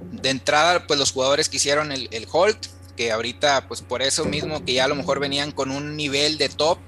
De 0.00 0.30
entrada, 0.30 0.86
pues 0.86 0.98
los 0.98 1.12
jugadores 1.12 1.48
que 1.48 1.56
hicieron 1.56 1.92
el, 1.92 2.08
el 2.10 2.26
hold, 2.30 2.58
que 2.96 3.12
ahorita, 3.12 3.68
pues 3.68 3.82
por 3.82 4.02
eso 4.02 4.24
mismo 4.24 4.64
que 4.64 4.74
ya 4.74 4.84
a 4.84 4.88
lo 4.88 4.94
mejor 4.94 5.20
venían 5.20 5.52
con 5.52 5.70
un 5.70 5.96
nivel 5.96 6.38
de 6.38 6.48
top, 6.48 6.78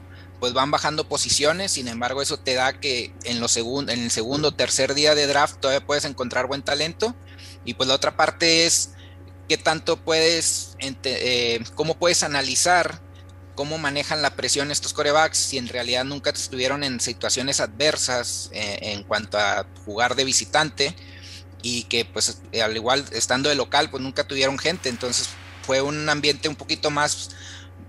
pues 0.40 0.52
van 0.52 0.70
bajando 0.70 1.08
posiciones, 1.08 1.72
sin 1.72 1.88
embargo 1.88 2.22
eso 2.22 2.38
te 2.38 2.54
da 2.54 2.78
que 2.78 3.12
en, 3.24 3.40
los 3.40 3.52
segun, 3.52 3.88
en 3.88 4.04
el 4.04 4.10
segundo 4.10 4.52
tercer 4.52 4.94
día 4.94 5.14
de 5.14 5.26
draft 5.26 5.58
todavía 5.60 5.86
puedes 5.86 6.04
encontrar 6.04 6.46
buen 6.46 6.62
talento. 6.62 7.14
Y 7.64 7.74
pues 7.74 7.88
la 7.88 7.94
otra 7.94 8.16
parte 8.16 8.66
es 8.66 8.90
qué 9.48 9.56
tanto 9.56 9.96
puedes, 9.96 10.76
eh, 10.80 11.64
cómo 11.74 11.94
puedes 11.98 12.22
analizar 12.22 13.00
cómo 13.56 13.78
manejan 13.78 14.22
la 14.22 14.36
presión 14.36 14.70
estos 14.70 14.92
corebacks 14.92 15.38
si 15.38 15.58
en 15.58 15.66
realidad 15.66 16.04
nunca 16.04 16.30
estuvieron 16.30 16.84
en 16.84 17.00
situaciones 17.00 17.58
adversas 17.58 18.50
eh, 18.52 18.78
en 18.82 19.02
cuanto 19.02 19.38
a 19.38 19.66
jugar 19.84 20.14
de 20.14 20.24
visitante 20.24 20.94
y 21.62 21.84
que 21.84 22.04
pues 22.04 22.42
al 22.62 22.76
igual 22.76 23.04
estando 23.12 23.48
de 23.48 23.56
local 23.56 23.90
pues 23.90 24.02
nunca 24.02 24.24
tuvieron 24.24 24.58
gente, 24.58 24.88
entonces 24.88 25.30
fue 25.66 25.82
un 25.82 26.08
ambiente 26.08 26.48
un 26.48 26.54
poquito 26.54 26.90
más 26.90 27.30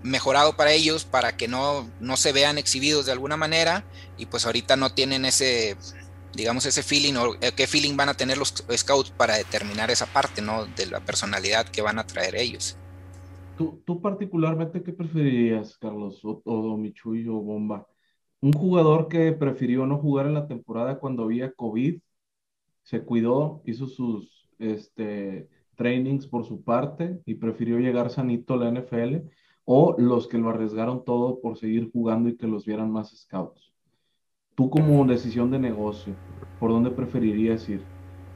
mejorado 0.02 0.56
para 0.56 0.72
ellos 0.72 1.04
para 1.04 1.36
que 1.36 1.46
no, 1.46 1.88
no 2.00 2.16
se 2.16 2.32
vean 2.32 2.58
exhibidos 2.58 3.06
de 3.06 3.12
alguna 3.12 3.36
manera 3.36 3.84
y 4.16 4.26
pues 4.26 4.46
ahorita 4.46 4.76
no 4.76 4.92
tienen 4.92 5.24
ese 5.24 5.76
digamos, 6.34 6.66
ese 6.66 6.82
feeling 6.82 7.14
o 7.14 7.34
eh, 7.40 7.52
qué 7.56 7.66
feeling 7.66 7.96
van 7.96 8.08
a 8.08 8.14
tener 8.14 8.36
los 8.36 8.52
scouts 8.76 9.10
para 9.10 9.36
determinar 9.36 9.90
esa 9.90 10.06
parte, 10.06 10.42
¿no? 10.42 10.66
De 10.66 10.86
la 10.86 11.00
personalidad 11.00 11.66
que 11.68 11.82
van 11.82 11.98
a 11.98 12.06
traer 12.06 12.36
ellos. 12.36 12.76
¿Tú, 13.56 13.80
tú 13.84 14.00
particularmente 14.00 14.82
qué 14.82 14.92
preferirías, 14.92 15.76
Carlos, 15.78 16.20
o, 16.24 16.42
o 16.44 16.76
Michuy 16.76 17.26
o 17.28 17.40
Bomba? 17.40 17.86
Un 18.40 18.52
jugador 18.52 19.08
que 19.08 19.32
prefirió 19.32 19.84
no 19.86 19.98
jugar 19.98 20.26
en 20.26 20.34
la 20.34 20.46
temporada 20.46 20.98
cuando 20.98 21.24
había 21.24 21.52
COVID, 21.52 21.98
se 22.84 23.00
cuidó, 23.00 23.62
hizo 23.64 23.86
sus 23.88 24.48
este, 24.58 25.48
trainings 25.78 26.26
por 26.26 26.44
su 26.44 26.62
parte 26.62 27.20
y 27.24 27.36
prefirió 27.36 27.78
llegar 27.78 28.10
sanito 28.10 28.54
a 28.54 28.56
la 28.58 28.70
NFL, 28.70 29.28
o 29.64 29.94
los 29.96 30.26
que 30.26 30.38
lo 30.38 30.50
arriesgaron 30.50 31.04
todo 31.04 31.40
por 31.40 31.56
seguir 31.56 31.90
jugando 31.92 32.28
y 32.28 32.36
que 32.36 32.46
los 32.46 32.66
vieran 32.66 32.90
más 32.90 33.16
scouts. 33.16 33.72
Tú 34.54 34.70
como 34.70 35.04
decisión 35.04 35.50
de 35.50 35.58
negocio, 35.58 36.14
¿por 36.58 36.70
dónde 36.70 36.90
preferirías 36.90 37.68
ir? 37.68 37.80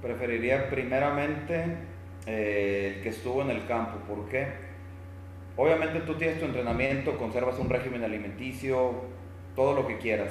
Preferiría 0.01 0.71
primeramente 0.71 1.79
eh, 2.27 2.95
el 2.97 3.03
que 3.03 3.09
estuvo 3.09 3.43
en 3.43 3.51
el 3.51 3.67
campo. 3.67 3.99
¿Por 4.07 4.29
qué? 4.29 4.47
Obviamente 5.57 6.01
tú 6.01 6.15
tienes 6.15 6.39
tu 6.39 6.45
entrenamiento, 6.45 7.19
conservas 7.19 7.59
un 7.59 7.69
régimen 7.69 8.05
alimenticio, 8.05 8.93
todo 9.57 9.75
lo 9.75 9.87
que 9.87 9.99
quieras. 9.99 10.31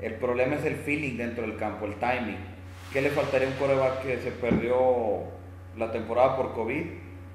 El 0.00 0.14
problema 0.14 0.56
es 0.56 0.64
el 0.64 0.76
feeling 0.76 1.16
dentro 1.16 1.42
del 1.46 1.56
campo, 1.56 1.86
el 1.86 1.94
timing. 1.94 2.38
¿Qué 2.92 3.00
le 3.00 3.10
faltaría 3.10 3.46
a 3.46 3.50
un 3.52 3.56
coreback 3.56 4.02
que 4.02 4.18
se 4.18 4.32
perdió 4.32 5.39
la 5.80 5.90
temporada 5.90 6.36
por 6.36 6.52
COVID? 6.52 6.84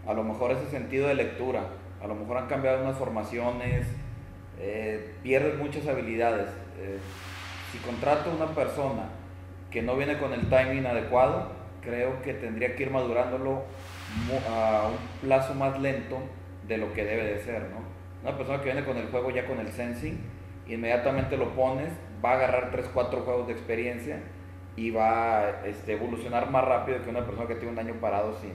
A 0.08 0.14
lo 0.14 0.24
mejor 0.24 0.52
ese 0.52 0.70
sentido 0.70 1.08
de 1.08 1.16
lectura. 1.16 1.64
A 2.02 2.08
lo 2.08 2.16
mejor 2.16 2.38
han 2.38 2.48
cambiado 2.48 2.82
unas 2.84 2.98
formaciones, 2.98 3.88
eh, 4.60 5.16
pierdes 5.24 5.58
muchas 5.58 5.88
habilidades. 5.88 6.48
Eh, 6.80 7.00
si 7.72 7.80
contrato 7.80 8.30
a 8.30 8.36
una 8.36 8.54
persona 8.54 9.10
que 9.72 9.82
no 9.82 9.98
viene 9.98 10.18
con 10.18 10.32
el 10.32 10.48
timing 10.48 10.86
adecuado, 10.86 11.52
creo 11.82 12.22
que 12.22 12.34
tendría 12.34 12.76
que 12.76 12.84
ir 12.84 12.92
madurándolo 12.92 13.64
a 14.50 14.90
un 14.90 15.28
plazo 15.28 15.56
más 15.56 15.80
lento 15.80 16.20
de 16.68 16.78
lo 16.78 16.94
que 16.94 17.04
debe 17.04 17.24
de 17.24 17.40
ser, 17.40 17.64
¿no? 17.64 17.84
Una 18.24 18.38
persona 18.38 18.60
que 18.60 18.66
viene 18.66 18.86
con 18.86 18.98
el 18.98 19.08
juego 19.08 19.32
ya 19.32 19.46
con 19.46 19.60
el 19.60 19.72
sensing, 19.72 20.20
inmediatamente 20.68 21.38
lo 21.38 21.54
pones, 21.56 21.92
va 22.24 22.32
a 22.32 22.36
agarrar 22.36 22.72
3, 22.72 22.90
4 22.94 23.22
juegos 23.22 23.48
de 23.48 23.54
experiencia 23.54 24.20
y 24.76 24.92
va 24.92 25.40
a 25.40 25.66
este, 25.66 25.94
evolucionar 25.94 26.50
más 26.50 26.66
rápido 26.66 27.04
que 27.04 27.10
una 27.10 27.26
persona 27.26 27.48
que 27.48 27.56
tiene 27.56 27.72
un 27.72 27.80
año 27.80 27.96
parado 28.02 28.38
sin, 28.42 28.54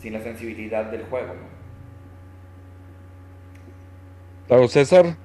sin 0.00 0.12
la 0.12 0.22
sensibilidad 0.22 0.86
del 0.86 1.04
juego, 1.04 1.34
¿no? 1.34 1.54
Claro, 4.46 4.68
César. 4.68 5.16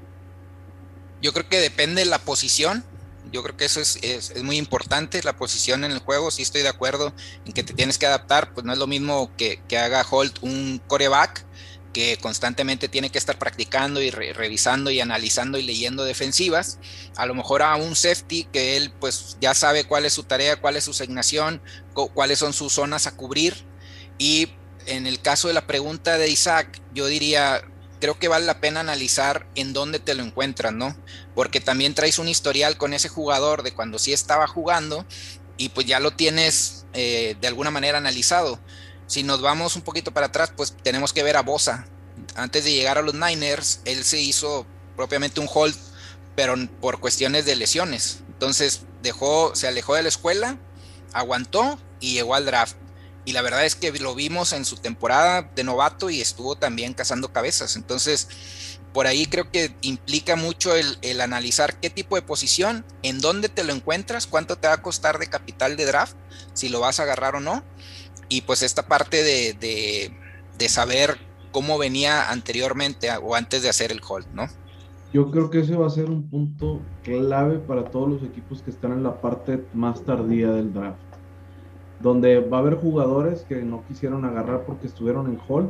Yo 1.22 1.34
creo 1.34 1.50
que 1.50 1.60
depende 1.60 2.04
de 2.04 2.10
la 2.10 2.20
posición. 2.20 2.86
Yo 3.32 3.44
creo 3.44 3.58
que 3.58 3.66
eso 3.66 3.82
es, 3.82 3.98
es, 4.02 4.32
es, 4.32 4.44
muy 4.44 4.58
importante, 4.58 5.22
la 5.24 5.36
posición 5.36 5.84
en 5.84 5.92
el 5.92 6.00
juego. 6.00 6.32
Sí 6.32 6.42
estoy 6.42 6.62
de 6.62 6.70
acuerdo 6.70 7.14
en 7.46 7.52
que 7.52 7.64
te 7.64 7.74
tienes 7.74 7.98
que 7.98 8.06
adaptar, 8.06 8.54
pues 8.54 8.66
no 8.66 8.72
es 8.72 8.80
lo 8.80 8.88
mismo 8.88 9.30
que, 9.38 9.62
que 9.68 9.78
haga 9.78 10.06
Holt 10.10 10.40
un 10.42 10.82
coreback 10.88 11.46
que 11.94 12.18
constantemente 12.18 12.88
tiene 12.88 13.10
que 13.10 13.18
estar 13.18 13.38
practicando 13.38 14.02
y 14.02 14.12
re 14.12 14.34
revisando 14.34 14.92
y 14.92 15.00
analizando 15.00 15.58
y 15.58 15.64
leyendo 15.64 16.04
defensivas. 16.04 16.80
A 17.16 17.26
lo 17.26 17.36
mejor 17.36 17.62
a 17.62 17.76
un 17.76 17.96
safety 17.96 18.46
que 18.46 18.78
él 18.78 18.92
pues 19.00 19.38
ya 19.42 19.54
sabe 19.54 19.86
cuál 19.86 20.06
es 20.06 20.14
su 20.14 20.24
tarea, 20.24 20.62
cuál 20.62 20.76
es 20.76 20.84
su 20.84 20.92
asignación, 20.92 21.62
cuáles 21.94 22.40
son 22.40 22.54
sus 22.54 22.74
zonas 22.74 23.08
a 23.08 23.16
cubrir. 23.16 23.66
Y 24.18 24.50
en 24.86 25.08
el 25.08 25.22
caso 25.22 25.48
de 25.48 25.54
la 25.54 25.68
pregunta 25.68 26.18
de 26.18 26.30
Isaac, 26.30 26.82
yo 26.94 27.08
diría, 27.08 27.62
creo 28.00 28.18
que 28.18 28.28
vale 28.28 28.46
la 28.46 28.60
pena 28.60 28.80
analizar 28.80 29.48
en 29.56 29.74
dónde 29.74 30.00
te 30.00 30.14
lo 30.14 30.24
encuentras, 30.24 30.74
¿no? 30.74 30.96
Porque 31.36 31.60
también 31.60 31.94
traes 31.94 32.20
un 32.20 32.28
historial 32.28 32.78
con 32.78 32.94
ese 32.94 33.10
jugador 33.10 33.64
de 33.64 33.74
cuando 33.74 34.00
sí 34.00 34.14
estaba 34.14 34.48
jugando 34.48 35.06
y 35.58 35.70
pues 35.70 35.86
ya 35.86 36.00
lo 36.00 36.12
tienes 36.12 36.86
eh, 36.94 37.36
de 37.40 37.48
alguna 37.48 37.72
manera 37.72 37.98
analizado. 37.98 38.60
Si 39.10 39.24
nos 39.24 39.42
vamos 39.42 39.76
un 39.76 39.82
poquito 39.82 40.12
para 40.12 40.28
atrás, 40.28 40.54
pues 40.56 40.76
tenemos 40.84 41.14
que 41.14 41.24
ver 41.24 41.36
a 41.36 41.42
Bosa. 41.42 41.88
Antes 42.36 42.64
de 42.64 42.74
llegar 42.74 43.00
a 43.00 43.02
los 43.02 43.16
Niners, 43.16 43.80
él 43.86 44.04
se 44.04 44.22
hizo 44.22 44.68
propiamente 44.96 45.40
un 45.40 45.50
hold, 45.52 45.76
pero 46.36 46.54
por 46.80 47.00
cuestiones 47.00 47.44
de 47.46 47.56
lesiones. 47.56 48.20
Entonces 48.28 48.82
dejó, 49.02 49.56
se 49.56 49.68
alejó 49.68 49.96
de 49.96 50.04
la 50.04 50.10
escuela, 50.10 50.60
aguantó 51.12 51.80
y 52.00 52.14
llegó 52.14 52.36
al 52.36 52.46
draft. 52.46 52.76
Y 53.26 53.34
la 53.34 53.42
verdad 53.42 53.66
es 53.66 53.74
que 53.74 53.92
lo 53.94 54.14
vimos 54.14 54.54
en 54.54 54.64
su 54.64 54.78
temporada 54.78 55.42
de 55.56 55.64
novato 55.64 56.12
y 56.12 56.22
estuvo 56.22 56.56
también 56.56 56.94
cazando 56.94 57.34
cabezas. 57.34 57.78
Entonces, 57.78 58.28
por 58.94 59.08
ahí 59.08 59.26
creo 59.26 59.50
que 59.50 59.76
implica 59.82 60.36
mucho 60.36 60.76
el, 60.76 61.00
el, 61.02 61.20
analizar 61.22 61.80
qué 61.80 61.90
tipo 61.90 62.16
de 62.16 62.22
posición, 62.22 62.86
en 63.02 63.22
dónde 63.22 63.50
te 63.50 63.64
lo 63.64 63.74
encuentras, 63.74 64.28
cuánto 64.28 64.56
te 64.56 64.68
va 64.68 64.76
a 64.76 64.82
costar 64.84 65.18
de 65.18 65.26
capital 65.26 65.78
de 65.78 65.86
draft, 65.86 66.16
si 66.54 66.70
lo 66.70 66.80
vas 66.80 67.00
a 67.00 67.04
agarrar 67.04 67.36
o 67.36 67.40
no. 67.40 67.64
Y 68.30 68.42
pues 68.42 68.64
esta 68.64 68.88
parte 68.88 69.24
de, 69.24 70.12
de, 70.58 70.70
saber 70.70 71.18
cómo 71.52 71.78
venía 71.78 72.30
anteriormente 72.30 73.10
o 73.22 73.36
antes 73.36 73.64
de 73.64 73.70
hacer 73.70 73.92
el 73.92 74.02
hold, 74.08 74.28
¿no? 74.34 74.48
Yo 75.12 75.32
creo 75.32 75.50
que 75.50 75.62
ese 75.62 75.76
va 75.76 75.88
a 75.88 75.90
ser 75.90 76.06
un 76.06 76.30
punto 76.30 76.80
clave 77.04 77.58
para 77.58 77.86
todos 77.86 78.08
los 78.08 78.24
equipos 78.24 78.62
que 78.62 78.70
están 78.70 78.92
en 78.92 79.04
la 79.04 79.20
parte 79.20 79.64
más 79.74 80.04
tardía 80.04 80.52
del 80.52 80.72
draft 80.72 81.00
donde 82.00 82.40
va 82.40 82.58
a 82.58 82.60
haber 82.62 82.76
jugadores 82.76 83.42
que 83.48 83.62
no 83.62 83.84
quisieron 83.88 84.26
agarrar 84.26 84.66
porque 84.66 84.88
estuvieron 84.88 85.28
en 85.28 85.40
hold 85.48 85.70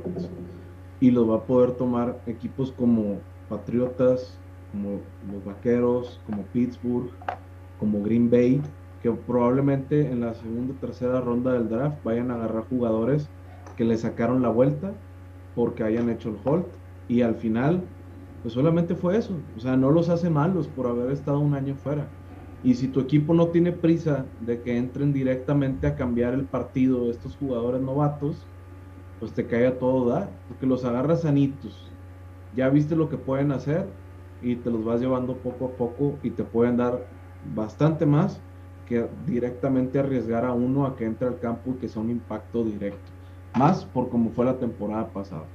y 0.99 1.11
los 1.11 1.29
va 1.29 1.37
a 1.37 1.43
poder 1.43 1.71
tomar 1.71 2.21
equipos 2.27 2.71
como 2.71 3.19
Patriotas, 3.47 4.37
como 4.71 4.99
los 5.31 5.43
Vaqueros, 5.43 6.19
como 6.25 6.43
Pittsburgh, 6.43 7.09
como 7.79 8.03
Green 8.03 8.29
Bay, 8.29 8.61
que 8.99 9.11
probablemente 9.11 10.11
en 10.11 10.21
la 10.21 10.33
segunda 10.33 10.73
o 10.73 10.77
tercera 10.77 11.21
ronda 11.21 11.53
del 11.53 11.69
draft 11.69 12.03
vayan 12.03 12.31
a 12.31 12.35
agarrar 12.35 12.67
jugadores 12.67 13.31
que 13.75 13.85
le 13.85 13.97
sacaron 13.97 14.41
la 14.41 14.49
vuelta 14.49 15.01
porque 15.53 15.83
hayan 15.83 16.09
hecho 16.09 16.29
el 16.29 16.37
hold 16.43 16.77
y 17.07 17.21
al 17.21 17.35
final 17.35 17.93
pues 18.41 18.53
solamente 18.53 18.95
fue 18.95 19.17
eso, 19.17 19.45
o 19.55 19.59
sea, 19.59 19.75
no 19.75 19.91
los 19.91 20.09
hace 20.09 20.29
malos 20.29 20.69
por 20.69 20.87
haber 20.87 21.11
estado 21.11 21.39
un 21.39 21.53
año 21.55 21.75
fuera. 21.75 22.13
Y 22.61 22.75
si 22.75 22.89
tu 22.89 22.99
equipo 23.01 23.33
no 23.33 23.51
tiene 23.51 23.71
prisa 23.73 24.31
de 24.39 24.61
que 24.61 24.77
entren 24.77 25.13
directamente 25.13 25.87
a 25.87 25.95
cambiar 25.95 26.33
el 26.33 26.47
partido 26.47 27.09
estos 27.09 27.35
jugadores 27.37 27.81
novatos, 27.81 28.51
pues 29.19 29.33
te 29.33 29.47
cae 29.47 29.67
a 29.67 29.77
todo 29.79 30.09
dar, 30.09 30.39
porque 30.47 30.65
los 30.65 30.85
agarras 30.85 31.21
sanitos. 31.23 31.97
Ya 32.51 32.69
viste 32.69 32.95
lo 32.95 33.09
que 33.09 33.17
pueden 33.17 33.51
hacer 33.51 33.97
y 34.41 34.57
te 34.57 34.71
los 34.71 34.83
vas 34.85 35.01
llevando 35.01 35.41
poco 35.41 35.67
a 35.67 35.75
poco 35.77 36.19
y 36.23 36.31
te 36.31 36.45
pueden 36.45 36.77
dar 36.77 37.09
bastante 37.41 38.05
más 38.05 38.45
que 38.89 39.05
directamente 39.25 39.99
arriesgar 39.99 40.43
a 40.43 40.51
uno 40.51 40.85
a 40.85 40.97
que 40.97 41.05
entre 41.05 41.27
al 41.27 41.39
campo 41.39 41.71
y 41.71 41.79
que 41.79 41.87
sea 41.87 42.01
un 42.01 42.09
impacto 42.09 42.63
directo. 42.63 43.11
Más 43.55 43.85
por 43.85 44.09
como 44.09 44.31
fue 44.31 44.45
la 44.45 44.57
temporada 44.57 45.07
pasada 45.07 45.45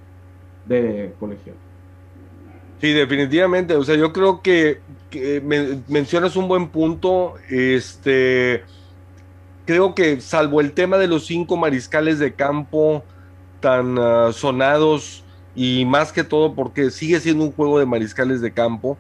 de 0.65 1.13
colegial. 1.19 1.57
Sí, 2.81 2.93
definitivamente. 2.93 3.75
O 3.75 3.83
sea, 3.83 3.97
yo 3.97 4.13
creo 4.13 4.41
que, 4.41 4.81
mencionas 5.89 6.37
un 6.37 6.49
buen 6.49 6.69
punto. 6.69 7.35
Este, 7.49 8.63
creo 9.65 9.95
que 9.95 10.21
salvo 10.21 10.61
el 10.61 10.73
tema 10.73 10.97
de 10.99 11.09
los 11.09 11.27
cinco 11.27 11.57
mariscales 11.57 12.19
de 12.19 12.35
campo 12.35 13.03
tan 13.61 13.99
ah, 13.99 14.31
sonados 14.33 15.25
y 15.55 15.85
más 15.87 16.13
que 16.13 16.25
todo 16.25 16.55
porque 16.55 16.91
sigue 16.91 17.21
siendo 17.21 17.45
un 17.45 17.53
juego 17.53 17.79
de 17.79 17.87
mariscales 17.87 18.41
de 18.41 18.53
campo, 18.53 18.99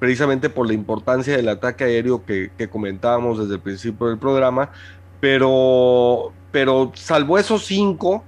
precisamente 0.00 0.48
por 0.48 0.66
la 0.66 0.72
importancia 0.72 1.36
del 1.36 1.48
ataque 1.50 1.84
aéreo 1.84 2.24
que, 2.24 2.50
comentábamos 2.68 3.38
desde 3.38 3.54
el 3.54 3.60
principio 3.60 4.08
del 4.08 4.18
programa, 4.18 4.70
pero, 5.20 6.32
pero 6.50 6.90
salvo 6.94 7.38
esos 7.38 7.66
cinco, 7.66 8.24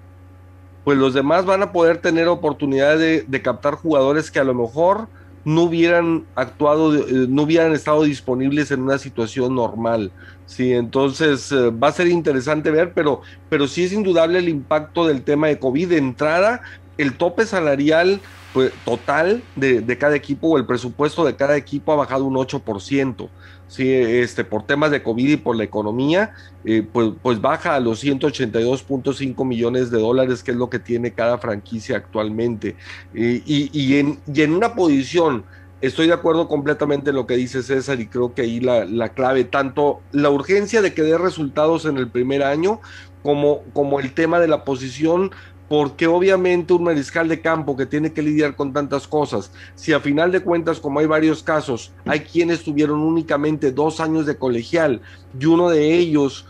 pues 0.84 0.98
los 0.98 1.14
demás 1.14 1.46
van 1.46 1.62
a 1.62 1.72
poder 1.72 1.96
tener 1.98 2.28
oportunidad 2.28 2.98
de, 2.98 3.42
captar 3.42 3.74
jugadores 3.74 4.30
que 4.30 4.38
a 4.38 4.44
lo 4.44 4.52
mejor 4.52 5.08
no 5.44 5.62
hubieran 5.62 6.24
actuado, 6.36 6.94
eh, 6.94 7.26
no 7.28 7.42
hubieran 7.42 7.72
estado 7.72 8.04
disponibles 8.04 8.70
en 8.70 8.82
una 8.82 8.98
situación 8.98 9.56
normal. 9.56 10.12
Sí, 10.44 10.74
entonces 10.74 11.50
eh, 11.52 11.70
va 11.70 11.88
a 11.88 11.92
ser 11.92 12.06
interesante 12.08 12.70
ver, 12.70 12.92
pero, 12.92 13.22
pero 13.48 13.66
sí 13.66 13.84
es 13.84 13.92
indudable 13.92 14.38
el 14.38 14.50
impacto 14.50 15.06
del 15.06 15.22
tema 15.22 15.48
de 15.48 15.58
COVID 15.58 15.88
de 15.88 15.96
entrada, 15.96 16.60
el 16.98 17.14
tope 17.14 17.46
salarial 17.46 18.20
pues, 18.52 18.72
total 18.84 19.42
de, 19.56 19.98
cada 19.98 20.16
equipo 20.16 20.48
o 20.48 20.58
el 20.58 20.66
presupuesto 20.66 21.24
de 21.24 21.36
cada 21.36 21.56
equipo 21.56 21.92
ha 21.92 21.96
bajado 21.96 22.24
un 22.24 22.34
8%. 22.34 23.28
Sí, 23.68 23.90
este, 23.90 24.44
por 24.44 24.64
temas 24.64 24.90
de 24.90 25.02
COVID 25.02 25.28
y 25.30 25.36
por 25.38 25.56
la 25.56 25.64
economía, 25.64 26.34
eh, 26.64 26.86
pues, 26.92 27.12
pues 27.22 27.40
baja 27.40 27.74
a 27.74 27.80
los 27.80 28.04
182.5 28.04 29.46
millones 29.46 29.90
de 29.90 29.98
dólares, 29.98 30.42
que 30.42 30.50
es 30.50 30.58
lo 30.58 30.68
que 30.68 30.78
tiene 30.78 31.12
cada 31.12 31.38
franquicia 31.38 31.96
actualmente. 31.96 32.76
y, 33.14 33.70
y, 33.72 33.98
en, 33.98 34.20
en 34.26 34.52
una 34.52 34.74
posición 34.74 35.44
estoy 35.82 36.06
de 36.06 36.12
acuerdo 36.12 36.48
completamente 36.48 37.10
en 37.10 37.16
lo 37.16 37.26
que 37.26 37.36
dice 37.36 37.62
César 37.62 38.00
y 38.00 38.06
creo 38.06 38.34
que 38.34 38.42
ahí 38.42 38.60
la, 38.60 38.84
la, 38.84 39.10
clave, 39.10 39.44
tanto 39.44 40.00
la 40.12 40.30
urgencia 40.30 40.80
de 40.80 40.94
que 40.94 41.02
dé 41.02 41.18
resultados 41.18 41.84
en 41.86 41.98
el 41.98 42.08
primer 42.08 42.44
año 42.44 42.80
como, 43.22 43.62
como 43.72 44.00
el 44.00 44.14
tema 44.14 44.38
de 44.40 44.48
la 44.48 44.64
posición 44.64 45.32
porque 45.72 46.06
obviamente 46.06 46.74
un 46.74 46.84
mariscal 46.84 47.28
de 47.28 47.40
campo 47.40 47.74
que 47.74 47.86
tiene 47.86 48.12
que 48.12 48.20
lidiar 48.20 48.56
con 48.56 48.74
tantas 48.74 49.08
cosas, 49.08 49.50
si 49.74 49.94
a 49.94 50.00
final 50.00 50.30
de 50.30 50.40
cuentas, 50.40 50.78
como 50.78 51.00
hay 51.00 51.06
varios 51.06 51.42
casos, 51.42 51.94
hay 52.04 52.20
quienes 52.20 52.62
tuvieron 52.62 53.00
únicamente 53.00 53.72
dos 53.72 53.98
años 53.98 54.26
de 54.26 54.36
colegial 54.36 55.00
y 55.40 55.46
uno 55.46 55.70
de 55.70 55.94
ellos, 55.94 56.44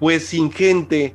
pues 0.00 0.26
sin 0.26 0.50
gente, 0.50 1.14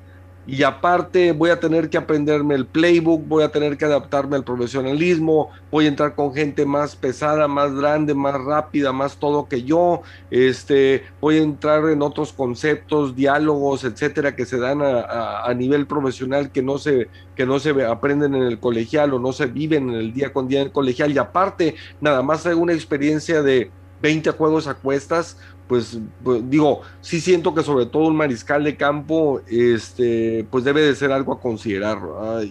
y 0.51 0.63
aparte 0.63 1.31
voy 1.31 1.51
a 1.51 1.59
tener 1.59 1.89
que 1.91 1.97
aprenderme 1.97 2.55
el 2.55 2.65
playbook, 2.65 3.27
voy 3.27 3.43
a 3.43 3.51
tener 3.51 3.77
que 3.77 3.85
adaptarme 3.85 4.35
al 4.35 4.43
profesionalismo, 4.43 5.51
voy 5.69 5.85
a 5.85 5.89
entrar 5.89 6.15
con 6.15 6.33
gente 6.33 6.65
más 6.65 6.95
pesada, 6.95 7.47
más 7.47 7.71
grande, 7.75 8.15
más 8.15 8.33
rápida, 8.33 8.91
más 8.91 9.17
todo 9.17 9.47
que 9.47 9.61
yo, 9.61 10.01
este, 10.31 11.03
voy 11.21 11.37
a 11.37 11.43
entrar 11.43 11.87
en 11.89 12.01
otros 12.01 12.33
conceptos, 12.33 13.15
diálogos, 13.15 13.83
etcétera, 13.83 14.35
que 14.35 14.47
se 14.47 14.57
dan 14.57 14.81
a, 14.81 15.53
nivel 15.53 15.85
profesional 15.85 16.51
que 16.51 16.61
no 16.61 16.77
se 16.77 17.09
que 17.35 17.45
no 17.45 17.59
se 17.59 17.71
aprenden 17.85 18.33
en 18.35 18.43
el 18.43 18.59
colegial 18.59 19.13
o 19.13 19.19
no 19.19 19.33
se 19.33 19.45
viven 19.45 19.89
en 19.89 19.95
el 19.95 20.13
día 20.13 20.33
con 20.33 20.47
día 20.47 20.61
en 20.61 20.67
el 20.67 20.71
colegial. 20.71 21.11
Y 21.11 21.17
aparte 21.17 21.75
nada 22.01 22.21
más 22.21 22.45
hay 22.45 22.53
una 22.53 22.73
experiencia 22.73 23.41
de 23.41 23.71
20 24.01 24.31
juegos 24.31 24.67
a 24.67 24.75
cuestas, 24.75 25.37
pues, 25.69 25.99
pues, 26.23 26.49
digo, 26.49 26.81
sí 26.99 27.21
siento 27.21 27.53
que 27.53 27.61
sobre 27.61 27.85
todo 27.85 28.07
un 28.07 28.15
mariscal 28.15 28.63
de 28.63 28.75
campo, 28.75 29.39
este, 29.47 30.43
pues 30.49 30.63
debe 30.63 30.81
de 30.81 30.95
ser 30.95 31.11
algo 31.11 31.31
a 31.31 31.39
considerar. 31.39 31.99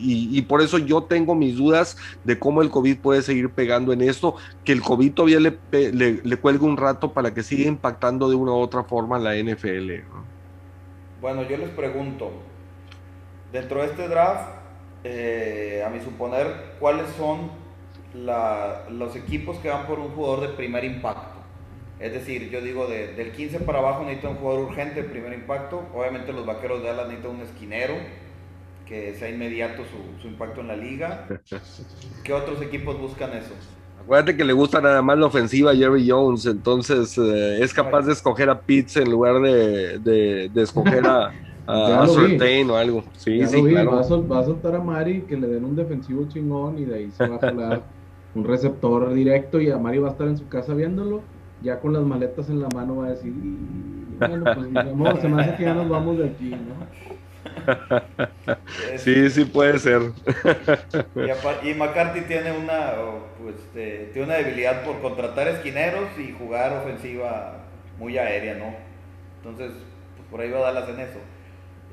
Y, 0.01 0.41
por 0.43 0.63
eso 0.63 0.79
yo 0.79 1.03
tengo 1.03 1.35
mis 1.35 1.57
dudas 1.57 1.97
de 2.23 2.39
cómo 2.39 2.63
el 2.63 2.71
COVID 2.71 2.99
puede 2.99 3.23
seguir 3.23 3.51
pegando 3.51 3.93
en 3.93 4.03
esto, 4.03 4.37
que 4.65 4.71
el 4.71 4.83
COVID 4.83 5.15
todavía 5.15 5.41
le, 5.41 6.37
cuelgue 6.37 6.65
un 6.65 6.77
rato 6.77 7.13
para 7.13 7.35
que 7.35 7.43
siga 7.43 7.69
impactando 7.69 8.31
de 8.31 8.37
una 8.37 8.53
u 8.53 8.59
otra 8.59 8.85
forma 8.85 9.19
la 9.19 9.35
NFL. 9.35 9.95
Bueno, 11.21 11.43
yo 11.43 11.57
les 11.57 11.71
pregunto, 11.71 12.31
dentro 13.53 13.81
de 13.81 13.87
este 13.87 14.07
draft, 14.07 14.49
eh, 15.03 15.83
a 15.85 15.91
mi 15.91 15.99
suponer, 15.99 16.77
¿cuáles 16.79 17.09
son 17.17 17.51
los 18.15 19.17
equipos 19.17 19.59
que 19.59 19.71
van 19.71 19.89
por 19.89 19.99
un 19.99 20.11
jugador 20.11 20.43
de 20.43 20.49
primer 20.51 20.85
impacto? 20.85 21.38
Es 22.01 22.13
decir, 22.13 22.49
yo 22.51 22.61
digo, 22.61 22.87
de, 22.87 23.15
del 23.15 23.33
15 23.33 23.61
para 23.61 23.81
abajo 23.81 24.05
necesita 24.05 24.29
un 24.29 24.37
jugador 24.37 24.69
urgente 24.69 25.03
de 25.03 25.09
primer 25.09 25.33
impacto. 25.33 25.83
Obviamente 25.95 26.33
los 26.33 26.47
vaqueros 26.47 26.81
de 26.81 26.89
Dallas 26.89 27.09
necesitan 27.09 27.37
un 27.37 27.43
esquinero 27.43 27.95
que 28.87 29.15
sea 29.15 29.29
inmediato 29.29 29.83
su, 30.21 30.29
impacto 30.29 30.61
en 30.61 30.69
la 30.69 30.77
liga. 30.77 31.27
¿Qué 32.25 32.33
otros 32.33 32.63
equipos 32.63 32.99
buscan 32.99 33.33
eso? 33.33 33.53
Acuérdate 34.01 34.37
que 34.37 34.45
le 34.45 34.53
gusta 34.53 34.81
nada 34.81 35.03
más 35.03 35.19
la 35.19 35.27
ofensiva 35.27 35.73
a 35.73 35.77
Jerry 35.77 36.09
Jones, 36.09 36.47
entonces 36.47 37.19
eh, 37.19 37.63
es 37.63 37.75
capaz 37.75 38.03
de 38.03 38.13
escoger 38.13 38.49
a 38.49 38.59
Pitts 38.59 38.97
en 38.97 39.11
lugar 39.11 39.43
de, 39.43 39.99
de, 39.99 40.63
escoger 40.63 41.05
a, 41.05 41.27
a, 41.67 42.07
o 42.07 42.77
algo. 42.77 43.05
Sí, 43.17 43.45
sí, 43.47 43.63
claro. 43.65 43.91
Va 43.91 44.41
a, 44.41 44.45
soltar 44.45 44.77
a 44.77 44.81
Mari 44.81 45.23
que 45.23 45.37
le 45.37 45.49
den 45.49 45.65
un 45.65 45.77
defensivo 45.77 46.27
chingón 46.29 46.79
y 46.79 46.85
de 46.87 46.95
ahí 46.95 47.11
se 47.11 47.27
va 47.27 47.37
a 47.37 47.39
jalar 47.39 47.83
un 48.35 48.45
receptor 48.45 49.13
directo 49.13 49.61
y 49.61 49.69
a 49.71 49.77
Mari 49.77 49.99
va 49.99 50.09
a 50.09 50.13
estar 50.13 50.29
en 50.29 50.39
su 50.39 50.49
casa 50.49 50.73
viéndolo 50.73 51.21
ya 51.63 51.81
con 51.81 51.93
las 51.93 52.03
maletas 52.03 52.49
en 52.49 52.61
la 52.61 52.69
mano 52.69 52.97
va 52.97 53.07
a 53.07 53.11
decir, 53.11 53.33
bueno, 54.19 54.45
pues 54.55 55.21
se 55.21 55.29
me 55.29 55.43
hace 55.43 55.57
que 55.57 55.63
ya 55.65 55.75
nos 55.75 55.89
vamos 55.89 56.19
de 56.19 56.27
aquí, 56.27 56.51
¿no? 56.51 56.87
Sí, 58.97 59.31
sí 59.31 59.45
puede 59.45 59.79
ser. 59.79 60.01
Y, 61.65 61.75
McCarthy 61.75 62.23
tiene 62.23 62.53
una, 62.53 62.93
pues, 63.43 63.57
este, 63.57 64.11
tiene 64.13 64.29
una 64.29 64.37
debilidad 64.37 64.85
por 64.85 65.01
contratar 65.01 65.49
esquineros 65.49 66.09
y 66.19 66.33
jugar 66.33 66.73
ofensiva 66.79 67.65
muy 67.99 68.19
aérea, 68.19 68.55
¿no? 68.55 68.75
Entonces, 69.39 69.73
pues, 70.17 70.29
por 70.31 70.41
ahí 70.41 70.51
va 70.51 70.59
a 70.59 70.73
Dallas 70.73 70.89
en 70.89 71.01
eso. 71.01 71.19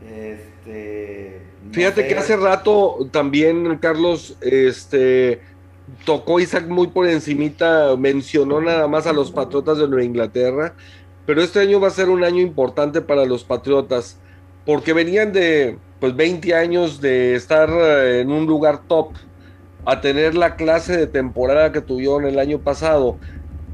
Este, 0.07 1.41
Fíjate 1.71 2.07
que 2.07 2.15
hace 2.15 2.35
rato 2.35 3.07
también, 3.11 3.77
Carlos, 3.77 4.37
este 4.41 5.41
tocó 6.05 6.39
Isaac 6.39 6.67
muy 6.67 6.87
por 6.87 7.07
encimita, 7.07 7.95
mencionó 7.97 8.61
nada 8.61 8.87
más 8.87 9.07
a 9.07 9.13
los 9.13 9.31
Patriotas 9.31 9.77
de 9.77 9.87
Nueva 9.87 10.03
Inglaterra, 10.03 10.73
pero 11.25 11.41
este 11.41 11.59
año 11.59 11.79
va 11.79 11.87
a 11.87 11.91
ser 11.91 12.09
un 12.09 12.23
año 12.23 12.41
importante 12.41 13.01
para 13.01 13.25
los 13.25 13.43
Patriotas, 13.43 14.19
porque 14.65 14.93
venían 14.93 15.31
de 15.31 15.77
pues 15.99 16.15
20 16.15 16.53
años 16.55 17.01
de 17.01 17.35
estar 17.35 17.69
eh, 17.69 18.21
en 18.21 18.31
un 18.31 18.45
lugar 18.45 18.81
top 18.87 19.13
a 19.85 20.01
tener 20.01 20.35
la 20.35 20.55
clase 20.55 20.97
de 20.97 21.07
temporada 21.07 21.71
que 21.71 21.81
tuvieron 21.81 22.25
el 22.25 22.39
año 22.39 22.59
pasado 22.59 23.17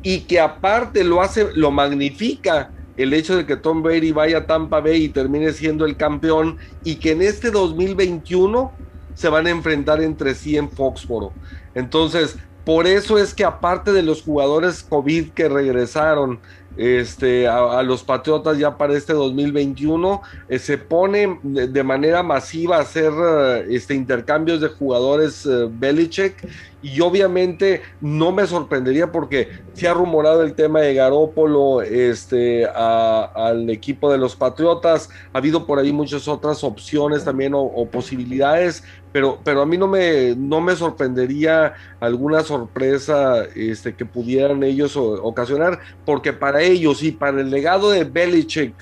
y 0.03 0.21
que 0.21 0.39
aparte 0.39 1.03
lo 1.03 1.21
hace, 1.21 1.47
lo 1.55 1.71
magnifica 1.71 2.71
el 2.97 3.13
hecho 3.13 3.37
de 3.37 3.45
que 3.45 3.55
Tom 3.55 3.81
Brady 3.81 4.11
vaya 4.11 4.39
a 4.39 4.45
Tampa 4.45 4.81
Bay 4.81 5.05
y 5.05 5.09
termine 5.09 5.53
siendo 5.53 5.85
el 5.85 5.95
campeón 5.95 6.57
y 6.83 6.95
que 6.95 7.11
en 7.11 7.21
este 7.21 7.49
2021 7.49 8.71
se 9.13 9.29
van 9.29 9.47
a 9.47 9.51
enfrentar 9.51 10.01
entre 10.01 10.35
sí 10.35 10.57
en 10.57 10.69
Foxboro. 10.69 11.31
Entonces, 11.75 12.37
por 12.65 12.85
eso 12.85 13.17
es 13.17 13.33
que 13.33 13.43
aparte 13.43 13.91
de 13.91 14.03
los 14.03 14.21
jugadores 14.21 14.83
COVID 14.83 15.31
que 15.31 15.49
regresaron 15.49 16.39
este, 16.77 17.47
a, 17.47 17.83
los 17.83 18.03
Patriotas 18.03 18.57
ya 18.57 18.77
para 18.77 18.95
este 18.95 19.13
2021, 19.13 20.21
eh, 20.47 20.57
se 20.57 20.77
pone 20.77 21.39
de, 21.43 21.83
manera 21.83 22.23
masiva 22.23 22.77
a 22.77 22.81
hacer 22.81 23.11
eh, 23.13 23.65
este, 23.71 23.93
intercambios 23.93 24.61
de 24.61 24.69
jugadores 24.69 25.45
uh, 25.45 25.69
Belichick. 25.71 26.35
Y 26.83 26.99
obviamente 27.01 27.83
no 27.99 28.31
me 28.31 28.47
sorprendería 28.47 29.11
porque 29.11 29.49
se 29.73 29.87
ha 29.87 29.93
rumorado 29.93 30.41
el 30.41 30.55
tema 30.55 30.79
de 30.79 30.95
Garópolo 30.95 31.83
este, 31.83 32.65
al 32.65 33.69
equipo 33.69 34.11
de 34.11 34.17
los 34.17 34.35
Patriotas, 34.35 35.09
ha 35.31 35.37
habido 35.37 35.67
por 35.67 35.77
ahí 35.77 35.93
muchas 35.93 36.27
otras 36.27 36.63
opciones 36.63 37.23
también 37.23 37.53
o, 37.53 37.85
posibilidades, 37.85 38.83
pero, 39.11 39.39
pero 39.43 39.61
a 39.61 39.65
mí 39.65 39.77
no 39.77 39.87
me, 39.87 40.35
no 40.35 40.61
me 40.61 40.75
sorprendería 40.75 41.73
alguna 41.99 42.41
sorpresa 42.41 43.43
este, 43.55 43.95
que 43.95 44.05
pudieran 44.05 44.63
ellos 44.63 44.95
ocasionar, 44.95 45.79
porque 46.05 46.33
para 46.33 46.61
ellos 46.61 47.03
y 47.03 47.11
para 47.11 47.41
el 47.41 47.49
legado 47.49 47.91
de 47.91 48.03
Belichick, 48.03 48.73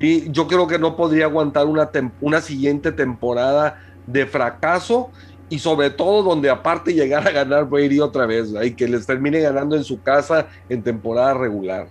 y 0.00 0.30
yo 0.30 0.46
creo 0.46 0.66
que 0.66 0.78
no 0.78 0.96
podría 0.96 1.26
aguantar 1.26 1.66
una, 1.66 1.90
una 2.20 2.40
siguiente 2.40 2.92
temporada 2.92 3.80
de 4.06 4.26
fracaso 4.26 5.10
y 5.48 5.58
sobre 5.58 5.90
todo 5.90 6.22
donde 6.22 6.50
aparte 6.50 6.92
llegar 6.92 7.26
a 7.26 7.30
ganar 7.30 7.68
Brady 7.68 8.00
otra 8.00 8.26
vez 8.26 8.52
y 8.62 8.72
que 8.72 8.88
les 8.88 9.06
termine 9.06 9.40
ganando 9.40 9.76
en 9.76 9.84
su 9.84 10.02
casa 10.02 10.48
en 10.68 10.82
temporada 10.82 11.34
regular. 11.34 11.86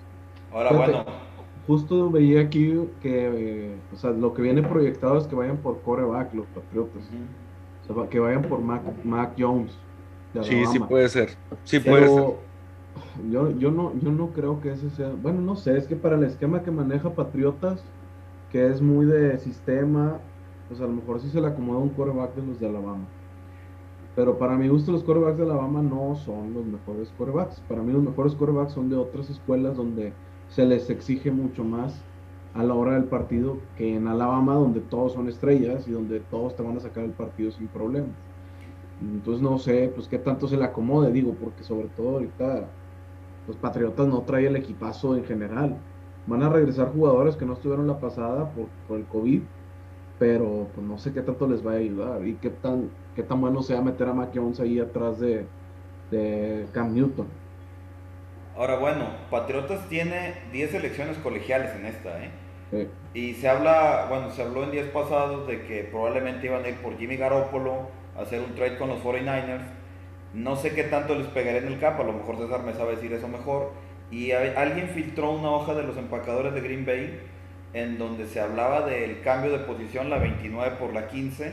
Ahora 0.51 0.71
bueno. 0.71 1.05
Justo 1.65 2.11
veía 2.11 2.41
aquí 2.41 2.73
que 3.01 3.77
o 3.93 3.97
sea, 3.97 4.09
lo 4.11 4.33
que 4.33 4.41
viene 4.41 4.61
proyectado 4.61 5.17
es 5.17 5.25
que 5.27 5.35
vayan 5.35 5.57
por 5.57 5.81
coreback 5.81 6.33
los 6.33 6.45
Patriotas. 6.47 7.03
O 7.89 7.93
sea, 7.93 8.09
que 8.09 8.19
vayan 8.19 8.43
por 8.43 8.61
Mac, 8.61 8.81
Mac 9.03 9.33
Jones. 9.37 9.77
Sí, 10.41 10.65
sí 10.65 10.79
puede 10.79 11.09
ser. 11.09 11.29
Sí 11.63 11.79
puede 11.79 12.07
ser. 12.07 12.35
Yo, 13.29 13.51
yo, 13.51 13.71
no, 13.71 13.93
yo 14.01 14.11
no 14.11 14.29
creo 14.29 14.61
que 14.61 14.71
ese 14.71 14.89
sea. 14.89 15.11
Bueno, 15.21 15.41
no 15.41 15.55
sé, 15.55 15.77
es 15.77 15.87
que 15.87 15.95
para 15.95 16.15
el 16.15 16.23
esquema 16.23 16.63
que 16.63 16.71
maneja 16.71 17.13
Patriotas, 17.13 17.83
que 18.51 18.67
es 18.67 18.81
muy 18.81 19.05
de 19.05 19.37
sistema, 19.39 20.19
pues 20.67 20.79
a 20.81 20.85
lo 20.85 20.93
mejor 20.93 21.19
sí 21.19 21.29
se 21.29 21.41
le 21.41 21.47
acomoda 21.47 21.79
un 21.79 21.89
quarterback 21.89 22.35
de 22.35 22.45
los 22.45 22.59
de 22.59 22.67
Alabama. 22.67 23.05
Pero 24.15 24.37
para 24.37 24.55
mi 24.55 24.67
gusto, 24.67 24.91
los 24.91 25.03
quarterbacks 25.03 25.37
de 25.37 25.43
Alabama 25.43 25.81
no 25.81 26.15
son 26.15 26.53
los 26.53 26.65
mejores 26.65 27.11
quarterbacks. 27.17 27.59
Para 27.61 27.81
mí, 27.81 27.91
los 27.91 28.03
mejores 28.03 28.35
quarterbacks 28.35 28.73
son 28.73 28.89
de 28.89 28.95
otras 28.95 29.29
escuelas 29.29 29.75
donde 29.75 30.13
se 30.49 30.65
les 30.65 30.89
exige 30.89 31.31
mucho 31.31 31.63
más 31.63 32.03
a 32.53 32.63
la 32.63 32.73
hora 32.73 32.93
del 32.93 33.05
partido 33.05 33.57
que 33.77 33.95
en 33.95 34.07
Alabama, 34.07 34.55
donde 34.55 34.81
todos 34.81 35.13
son 35.13 35.27
estrellas 35.27 35.87
y 35.87 35.91
donde 35.91 36.19
todos 36.19 36.55
te 36.55 36.63
van 36.63 36.77
a 36.77 36.79
sacar 36.79 37.03
el 37.03 37.11
partido 37.11 37.51
sin 37.51 37.67
problemas. 37.67 38.11
Entonces, 39.01 39.41
no 39.41 39.57
sé, 39.57 39.91
pues 39.93 40.07
qué 40.07 40.19
tanto 40.19 40.47
se 40.47 40.57
le 40.57 40.63
acomode, 40.65 41.11
digo, 41.11 41.33
porque 41.33 41.63
sobre 41.63 41.87
todo 41.89 42.11
ahorita 42.11 42.65
los 43.47 43.57
Patriotas 43.57 44.07
no 44.07 44.21
trae 44.21 44.47
el 44.47 44.55
equipazo 44.55 45.15
en 45.17 45.25
general. 45.25 45.77
Van 46.27 46.43
a 46.43 46.49
regresar 46.49 46.93
jugadores 46.93 47.35
que 47.35 47.45
no 47.45 47.53
estuvieron 47.53 47.87
la 47.87 47.99
pasada 47.99 48.49
por, 48.51 48.67
por 48.87 48.99
el 48.99 49.05
COVID 49.05 49.41
pero 50.19 50.69
pues 50.73 50.87
no 50.87 50.97
sé 50.97 51.11
qué 51.11 51.21
tanto 51.21 51.47
les 51.47 51.65
va 51.65 51.73
a 51.73 51.75
ayudar 51.75 52.25
y 52.25 52.35
qué 52.35 52.49
tan, 52.49 52.89
qué 53.15 53.23
tan 53.23 53.41
bueno 53.41 53.61
sea 53.61 53.81
meter 53.81 54.07
a 54.07 54.13
Mac 54.13 54.31
Jones 54.33 54.59
ahí 54.59 54.79
atrás 54.79 55.19
de, 55.19 55.45
de 56.11 56.65
Cam 56.71 56.93
Newton. 56.93 57.27
Ahora 58.55 58.77
bueno, 58.77 59.05
Patriotas 59.31 59.89
tiene 59.89 60.35
10 60.51 60.71
selecciones 60.71 61.17
colegiales 61.17 61.75
en 61.75 61.87
esta, 61.87 62.23
¿eh? 62.23 62.29
Y 63.13 63.33
se 63.35 63.47
habla, 63.47 64.07
bueno, 64.09 64.31
se 64.31 64.41
habló 64.41 64.63
en 64.63 64.71
días 64.71 64.87
pasados 64.87 65.47
de 65.47 65.63
que 65.63 65.83
probablemente 65.83 66.47
iban 66.47 66.63
a 66.65 66.69
ir 66.69 66.75
por 66.77 66.97
Jimmy 66.97 67.17
Garoppolo 67.17 67.89
a 68.17 68.21
hacer 68.21 68.39
un 68.39 68.55
trade 68.55 68.77
con 68.77 68.89
los 68.89 69.03
49ers. 69.03 69.65
No 70.33 70.55
sé 70.55 70.73
qué 70.73 70.83
tanto 70.83 71.13
les 71.15 71.27
pegaré 71.27 71.59
en 71.59 71.67
el 71.67 71.79
campo, 71.79 72.01
a 72.01 72.05
lo 72.05 72.13
mejor 72.13 72.37
César 72.37 72.63
me 72.63 72.73
sabe 72.73 72.95
decir 72.95 73.13
eso 73.13 73.27
mejor. 73.27 73.71
Y 74.09 74.31
alguien 74.31 74.89
filtró 74.89 75.31
una 75.31 75.51
hoja 75.51 75.73
de 75.73 75.83
los 75.83 75.97
empacadores 75.97 76.53
de 76.53 76.61
Green 76.61 76.85
Bay 76.85 77.19
en 77.73 77.97
donde 77.97 78.27
se 78.27 78.39
hablaba 78.39 78.81
del 78.81 79.21
cambio 79.21 79.51
de 79.51 79.59
posición, 79.59 80.09
la 80.09 80.19
29 80.19 80.75
por 80.77 80.93
la 80.93 81.07
15, 81.07 81.51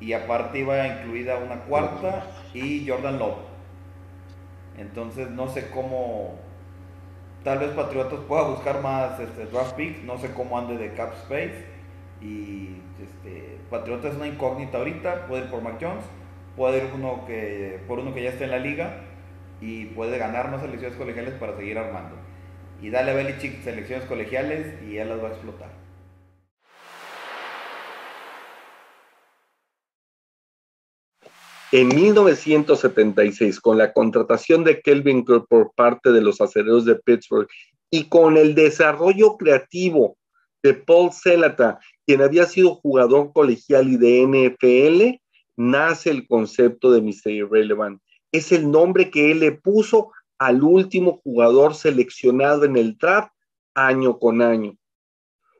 y 0.00 0.12
aparte 0.12 0.58
iba 0.58 0.86
incluida 0.86 1.38
una 1.38 1.60
cuarta 1.60 2.26
y 2.52 2.86
Jordan 2.86 3.18
Love. 3.18 3.38
Entonces 4.76 5.30
no 5.30 5.48
sé 5.48 5.70
cómo, 5.70 6.34
tal 7.44 7.58
vez 7.58 7.70
Patriotas 7.70 8.18
pueda 8.26 8.42
buscar 8.42 8.82
más 8.82 9.20
este, 9.20 9.46
draft 9.46 9.76
picks, 9.76 10.02
no 10.02 10.18
sé 10.18 10.32
cómo 10.32 10.58
ande 10.58 10.76
de 10.76 10.92
cap 10.94 11.12
space. 11.22 11.64
Y 12.20 12.78
este, 13.02 13.58
Patriotas 13.70 14.12
es 14.12 14.16
una 14.16 14.26
incógnita 14.26 14.78
ahorita, 14.78 15.26
puede 15.26 15.44
ir 15.44 15.50
por 15.50 15.62
Mac 15.62 15.76
Jones, 15.80 16.04
puede 16.56 16.78
ir 16.78 16.90
uno 16.94 17.24
que, 17.26 17.80
por 17.86 17.98
uno 17.98 18.14
que 18.14 18.22
ya 18.22 18.30
esté 18.30 18.44
en 18.44 18.50
la 18.50 18.58
liga 18.58 19.02
y 19.60 19.86
puede 19.86 20.18
ganar 20.18 20.50
más 20.50 20.62
elecciones 20.62 20.96
colegiales 20.96 21.34
para 21.34 21.56
seguir 21.56 21.78
armando 21.78 22.16
y 22.84 22.90
dale 22.90 23.12
a 23.12 23.14
Belichick 23.14 23.62
selecciones 23.62 24.04
colegiales 24.06 24.74
y 24.82 24.98
él 24.98 25.08
las 25.08 25.22
va 25.22 25.28
a 25.28 25.30
explotar. 25.30 25.83
En 31.76 31.88
1976, 31.88 33.58
con 33.60 33.78
la 33.78 33.92
contratación 33.92 34.62
de 34.62 34.80
Kelvin 34.80 35.24
Kerr 35.24 35.44
por 35.48 35.72
parte 35.74 36.12
de 36.12 36.20
los 36.20 36.40
acereros 36.40 36.84
de 36.84 36.94
Pittsburgh 36.94 37.48
y 37.90 38.04
con 38.04 38.36
el 38.36 38.54
desarrollo 38.54 39.36
creativo 39.36 40.16
de 40.62 40.74
Paul 40.74 41.10
Celata, 41.12 41.80
quien 42.06 42.22
había 42.22 42.46
sido 42.46 42.76
jugador 42.76 43.32
colegial 43.32 43.88
y 43.88 43.96
de 43.96 44.22
NFL, 44.22 45.20
nace 45.56 46.10
el 46.10 46.28
concepto 46.28 46.92
de 46.92 47.00
Mr. 47.00 47.32
Irrelevant. 47.32 48.00
Es 48.30 48.52
el 48.52 48.70
nombre 48.70 49.10
que 49.10 49.32
él 49.32 49.40
le 49.40 49.50
puso 49.50 50.12
al 50.38 50.62
último 50.62 51.20
jugador 51.24 51.74
seleccionado 51.74 52.62
en 52.62 52.76
el 52.76 52.96
draft 52.96 53.32
año 53.74 54.20
con 54.20 54.42
año. 54.42 54.76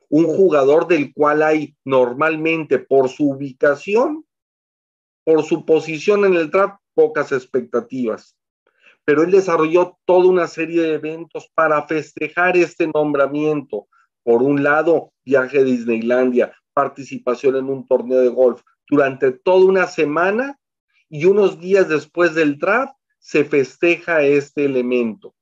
Un 0.07 0.27
jugador 0.27 0.87
del 0.87 1.13
cual 1.13 1.43
hay 1.43 1.75
normalmente 1.83 2.79
por 2.79 3.09
su 3.09 3.31
ubicación, 3.31 4.24
por 5.25 5.43
su 5.43 5.65
posición 5.65 6.23
en 6.23 6.35
el 6.35 6.49
draft, 6.49 6.79
pocas 6.93 7.33
expectativas. 7.33 8.37
Pero 9.03 9.23
él 9.23 9.31
desarrolló 9.31 9.97
toda 10.05 10.29
una 10.29 10.47
serie 10.47 10.81
de 10.81 10.93
eventos 10.93 11.49
para 11.53 11.85
festejar 11.85 12.55
este 12.55 12.87
nombramiento. 12.87 13.87
Por 14.23 14.41
un 14.41 14.63
lado, 14.63 15.11
viaje 15.25 15.59
a 15.59 15.63
Disneylandia, 15.63 16.55
participación 16.73 17.57
en 17.57 17.65
un 17.65 17.85
torneo 17.85 18.21
de 18.21 18.29
golf 18.29 18.61
durante 18.87 19.31
toda 19.31 19.65
una 19.65 19.87
semana 19.87 20.57
y 21.09 21.25
unos 21.25 21.59
días 21.59 21.89
después 21.89 22.33
del 22.33 22.57
draft 22.57 22.93
se 23.19 23.43
festeja 23.43 24.21
este 24.21 24.65
elemento. 24.65 25.35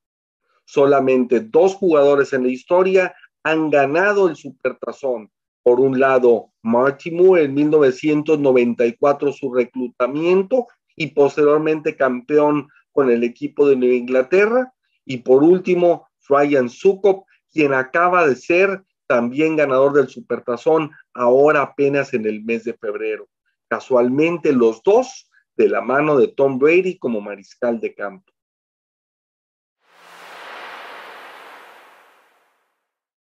Solamente 0.65 1.41
dos 1.41 1.75
jugadores 1.75 2.33
en 2.33 2.43
la 2.43 2.49
historia 2.49 3.15
han 3.43 3.69
ganado 3.69 4.29
el 4.29 4.35
Supertazón. 4.35 5.29
Por 5.63 5.79
un 5.79 5.99
lado, 5.99 6.51
Marty 6.61 7.11
Moore 7.11 7.45
en 7.45 7.53
1994 7.53 9.31
su 9.31 9.53
reclutamiento 9.53 10.67
y 10.95 11.07
posteriormente 11.07 11.95
campeón 11.95 12.67
con 12.91 13.09
el 13.09 13.23
equipo 13.23 13.67
de 13.67 13.75
Nueva 13.75 13.95
Inglaterra. 13.95 14.73
Y 15.05 15.17
por 15.17 15.43
último, 15.43 16.07
Ryan 16.27 16.69
Sukop, 16.69 17.25
quien 17.51 17.73
acaba 17.73 18.27
de 18.27 18.35
ser 18.35 18.83
también 19.07 19.55
ganador 19.55 19.93
del 19.93 20.07
Supertazón 20.07 20.91
ahora 21.13 21.61
apenas 21.61 22.13
en 22.13 22.25
el 22.25 22.43
mes 22.43 22.63
de 22.63 22.73
febrero. 22.73 23.27
Casualmente 23.67 24.51
los 24.51 24.81
dos 24.83 25.29
de 25.55 25.69
la 25.69 25.81
mano 25.81 26.17
de 26.17 26.27
Tom 26.29 26.57
Brady 26.57 26.97
como 26.97 27.21
mariscal 27.21 27.79
de 27.79 27.93
campo. 27.93 28.32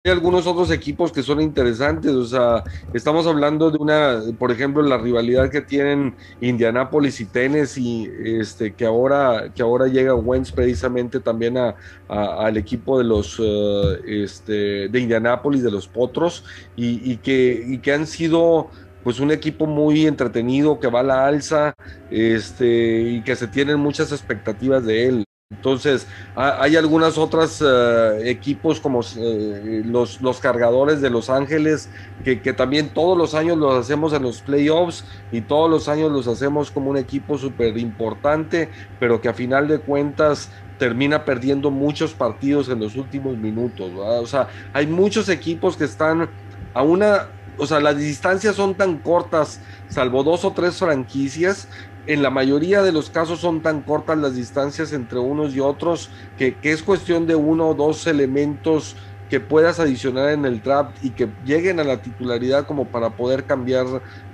Hay 0.05 0.11
algunos 0.11 0.45
otros 0.47 0.69
equipos 0.69 1.13
que 1.13 1.23
son 1.23 1.39
interesantes, 1.39 2.11
o 2.11 2.25
sea, 2.25 2.61
estamos 2.93 3.25
hablando 3.25 3.71
de 3.71 3.77
una, 3.77 4.19
por 4.37 4.51
ejemplo, 4.51 4.81
la 4.83 4.97
rivalidad 4.97 5.49
que 5.49 5.61
tienen 5.61 6.13
Indianapolis 6.41 7.21
y 7.21 7.25
Tennessee, 7.25 8.11
este, 8.21 8.73
que 8.73 8.85
ahora, 8.85 9.53
que 9.55 9.61
ahora 9.61 9.87
llega 9.87 10.13
Wentz 10.13 10.51
precisamente 10.51 11.21
también 11.21 11.57
a, 11.57 11.77
al 12.09 12.57
equipo 12.57 12.97
de 12.97 13.05
los, 13.05 13.39
uh, 13.39 13.97
este, 14.05 14.89
de 14.89 14.99
Indianapolis, 14.99 15.63
de 15.63 15.71
los 15.71 15.87
Potros, 15.87 16.43
y, 16.75 17.09
y, 17.09 17.15
que, 17.15 17.63
y 17.65 17.77
que 17.77 17.93
han 17.93 18.05
sido 18.05 18.67
pues 19.05 19.21
un 19.21 19.31
equipo 19.31 19.67
muy 19.67 20.05
entretenido 20.05 20.81
que 20.81 20.89
va 20.89 20.99
a 20.99 21.03
la 21.03 21.27
alza 21.27 21.75
este, 22.11 23.03
y 23.03 23.23
que 23.23 23.37
se 23.37 23.47
tienen 23.47 23.79
muchas 23.79 24.11
expectativas 24.11 24.85
de 24.85 25.07
él. 25.07 25.25
Entonces, 25.55 26.07
hay 26.35 26.75
algunas 26.75 27.17
otras 27.17 27.63
eh, 27.65 28.21
equipos 28.25 28.79
como 28.79 29.01
eh, 29.01 29.83
los, 29.85 30.21
los, 30.21 30.39
cargadores 30.39 30.99
de 31.01 31.09
Los 31.09 31.29
Ángeles, 31.29 31.89
que, 32.23 32.41
que, 32.41 32.53
también 32.53 32.89
todos 32.89 33.17
los 33.17 33.33
años 33.33 33.57
los 33.57 33.75
hacemos 33.75 34.13
en 34.13 34.23
los 34.23 34.41
playoffs 34.41 35.05
y 35.31 35.41
todos 35.41 35.69
los 35.69 35.87
años 35.87 36.11
los 36.11 36.27
hacemos 36.27 36.71
como 36.71 36.89
un 36.89 36.97
equipo 36.97 37.37
súper 37.37 37.77
importante, 37.77 38.69
pero 38.99 39.21
que 39.21 39.29
a 39.29 39.33
final 39.33 39.67
de 39.67 39.79
cuentas 39.79 40.49
termina 40.79 41.23
perdiendo 41.23 41.71
muchos 41.71 42.13
partidos 42.13 42.67
en 42.69 42.79
los 42.79 42.95
últimos 42.95 43.37
minutos. 43.37 43.91
O 43.95 44.27
sea, 44.27 44.47
hay 44.73 44.87
muchos 44.87 45.29
equipos 45.29 45.77
que 45.77 45.85
están 45.85 46.29
a 46.73 46.81
una 46.81 47.27
o 47.57 47.67
sea, 47.67 47.79
las 47.79 47.97
distancias 47.97 48.55
son 48.55 48.75
tan 48.75 48.97
cortas, 48.97 49.59
salvo 49.89 50.23
dos 50.23 50.43
o 50.43 50.51
tres 50.51 50.77
franquicias, 50.77 51.67
en 52.05 52.21
la 52.21 52.29
mayoría 52.29 52.81
de 52.81 52.91
los 52.91 53.09
casos 53.09 53.39
son 53.39 53.61
tan 53.61 53.81
cortas 53.81 54.17
las 54.17 54.35
distancias 54.35 54.91
entre 54.93 55.19
unos 55.19 55.55
y 55.55 55.59
otros 55.59 56.11
que, 56.37 56.57
es 56.61 56.83
cuestión 56.83 57.25
de 57.27 57.35
uno 57.35 57.69
o 57.69 57.75
dos 57.75 58.07
elementos 58.07 58.97
que 59.29 59.39
puedas 59.39 59.79
adicionar 59.79 60.29
en 60.29 60.45
el 60.45 60.61
draft 60.61 60.97
y 61.01 61.11
que 61.11 61.29
lleguen 61.43 61.79
a 61.79 61.83
la 61.83 62.01
titularidad 62.01 62.65
como 62.65 62.91
para 62.91 63.15
poder 63.15 63.45
cambiar 63.45 63.85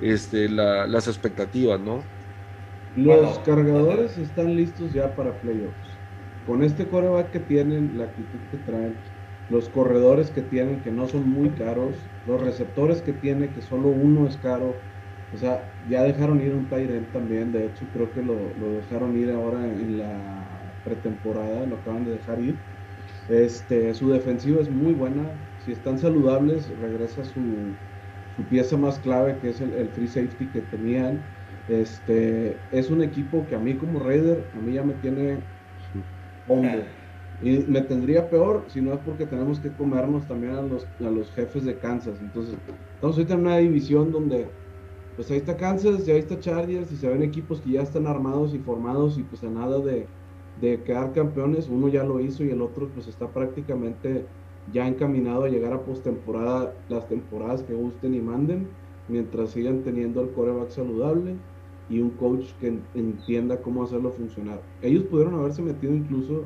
este, 0.01 0.49
las 0.49 1.07
expectativas, 1.07 1.79
¿no? 1.79 2.03
Los 2.95 3.39
cargadores 3.39 4.17
están 4.17 4.55
listos 4.55 4.91
ya 4.91 5.15
para 5.15 5.39
playoffs. 5.39 6.01
Con 6.45 6.63
este 6.63 6.87
coreback 6.87 7.29
que 7.29 7.39
tienen, 7.39 7.97
la 7.97 8.05
actitud 8.05 8.39
que 8.49 8.57
traen, 8.57 8.95
los 9.47 9.69
corredores 9.69 10.31
que 10.31 10.41
tienen 10.41 10.81
que 10.81 10.91
no 10.91 11.07
son 11.07 11.29
muy 11.29 11.51
caros, 11.51 11.95
los 12.25 12.41
receptores 12.41 13.01
que 13.01 13.13
tiene 13.13 13.53
que 13.53 13.61
solo 13.61 13.89
uno 13.89 14.27
es 14.27 14.37
caro, 14.37 14.75
o 15.31 15.37
sea, 15.37 15.71
ya 15.89 16.03
dejaron 16.03 16.41
ir 16.41 16.53
un 16.53 16.67
Tyrant 16.67 17.11
también, 17.11 17.51
de 17.51 17.65
hecho 17.65 17.85
creo 17.93 18.11
que 18.13 18.21
lo, 18.21 18.35
dejaron 18.75 19.17
ir 19.17 19.31
ahora 19.31 19.65
en 19.65 19.97
la 19.97 20.45
pretemporada, 20.83 21.65
lo 21.65 21.75
acaban 21.75 22.05
de 22.05 22.11
dejar 22.11 22.41
ir. 22.41 22.55
Este, 23.27 23.93
su 23.93 24.09
defensiva 24.09 24.61
es 24.61 24.69
muy 24.69 24.93
buena, 24.93 25.23
si 25.65 25.71
están 25.71 25.97
saludables 25.97 26.67
regresa 26.79 27.23
su, 27.23 27.41
pieza 28.49 28.77
más 28.77 28.97
clave 28.99 29.37
que 29.41 29.49
es 29.49 29.61
el, 29.61 29.89
free 29.89 30.07
safety 30.07 30.47
que 30.47 30.61
tenían. 30.61 31.19
Este, 31.67 32.57
es 32.71 32.89
un 32.89 33.03
equipo 33.03 33.45
que 33.47 33.55
a 33.55 33.59
mí 33.59 33.75
como 33.75 33.99
Raider, 33.99 34.43
a 34.55 34.59
mí 34.59 34.73
ya 34.73 34.83
me 34.83 34.93
tiene 34.95 35.37
hongo. 36.47 36.83
Y 37.41 37.59
me 37.67 37.81
tendría 37.81 38.29
peor 38.29 38.65
si 38.67 38.81
no 38.81 38.93
es 38.93 38.99
porque 38.99 39.25
tenemos 39.25 39.59
que 39.59 39.71
comernos 39.71 40.27
también 40.27 40.55
a 40.55 40.61
los, 40.61 40.85
a 40.99 41.09
los 41.09 41.31
jefes 41.31 41.63
de 41.63 41.77
Kansas. 41.77 42.19
Entonces, 42.19 42.57
estamos 42.95 43.15
ahorita 43.15 43.35
en 43.35 43.39
una 43.41 43.57
división 43.57 44.11
donde, 44.11 44.49
pues 45.19 45.29
ahí 45.31 45.37
está 45.39 45.57
Kansas 45.57 46.07
y 46.07 46.11
ahí 46.11 46.19
está 46.19 46.39
Chargers 46.39 46.93
y 46.93 46.95
se 46.95 47.09
ven 47.09 47.21
equipos 47.21 47.59
que 47.59 47.71
ya 47.71 47.81
están 47.81 48.07
armados 48.07 48.53
y 48.53 48.59
formados 48.59 49.17
y 49.17 49.23
pues 49.23 49.43
a 49.43 49.49
nada 49.49 49.79
de, 49.79 50.07
de 50.61 50.81
quedar 50.83 51.11
campeones, 51.11 51.67
uno 51.67 51.89
ya 51.89 52.05
lo 52.05 52.21
hizo 52.21 52.45
y 52.45 52.51
el 52.51 52.61
otro 52.61 52.87
pues 52.87 53.05
está 53.05 53.27
prácticamente 53.27 54.23
ya 54.71 54.87
encaminado 54.87 55.43
a 55.43 55.49
llegar 55.49 55.73
a 55.73 55.81
postemporada 55.81 56.73
las 56.87 57.09
temporadas 57.09 57.63
que 57.63 57.73
gusten 57.73 58.15
y 58.15 58.21
manden, 58.21 58.69
mientras 59.09 59.49
sigan 59.49 59.83
teniendo 59.83 60.21
el 60.21 60.29
coreback 60.29 60.69
saludable 60.69 61.35
y 61.89 61.99
un 61.99 62.11
coach 62.11 62.53
que 62.61 62.79
entienda 62.95 63.61
cómo 63.61 63.83
hacerlo 63.83 64.11
funcionar. 64.11 64.61
Ellos 64.81 65.03
pudieron 65.03 65.35
haberse 65.35 65.61
metido 65.61 65.93
incluso, 65.93 66.45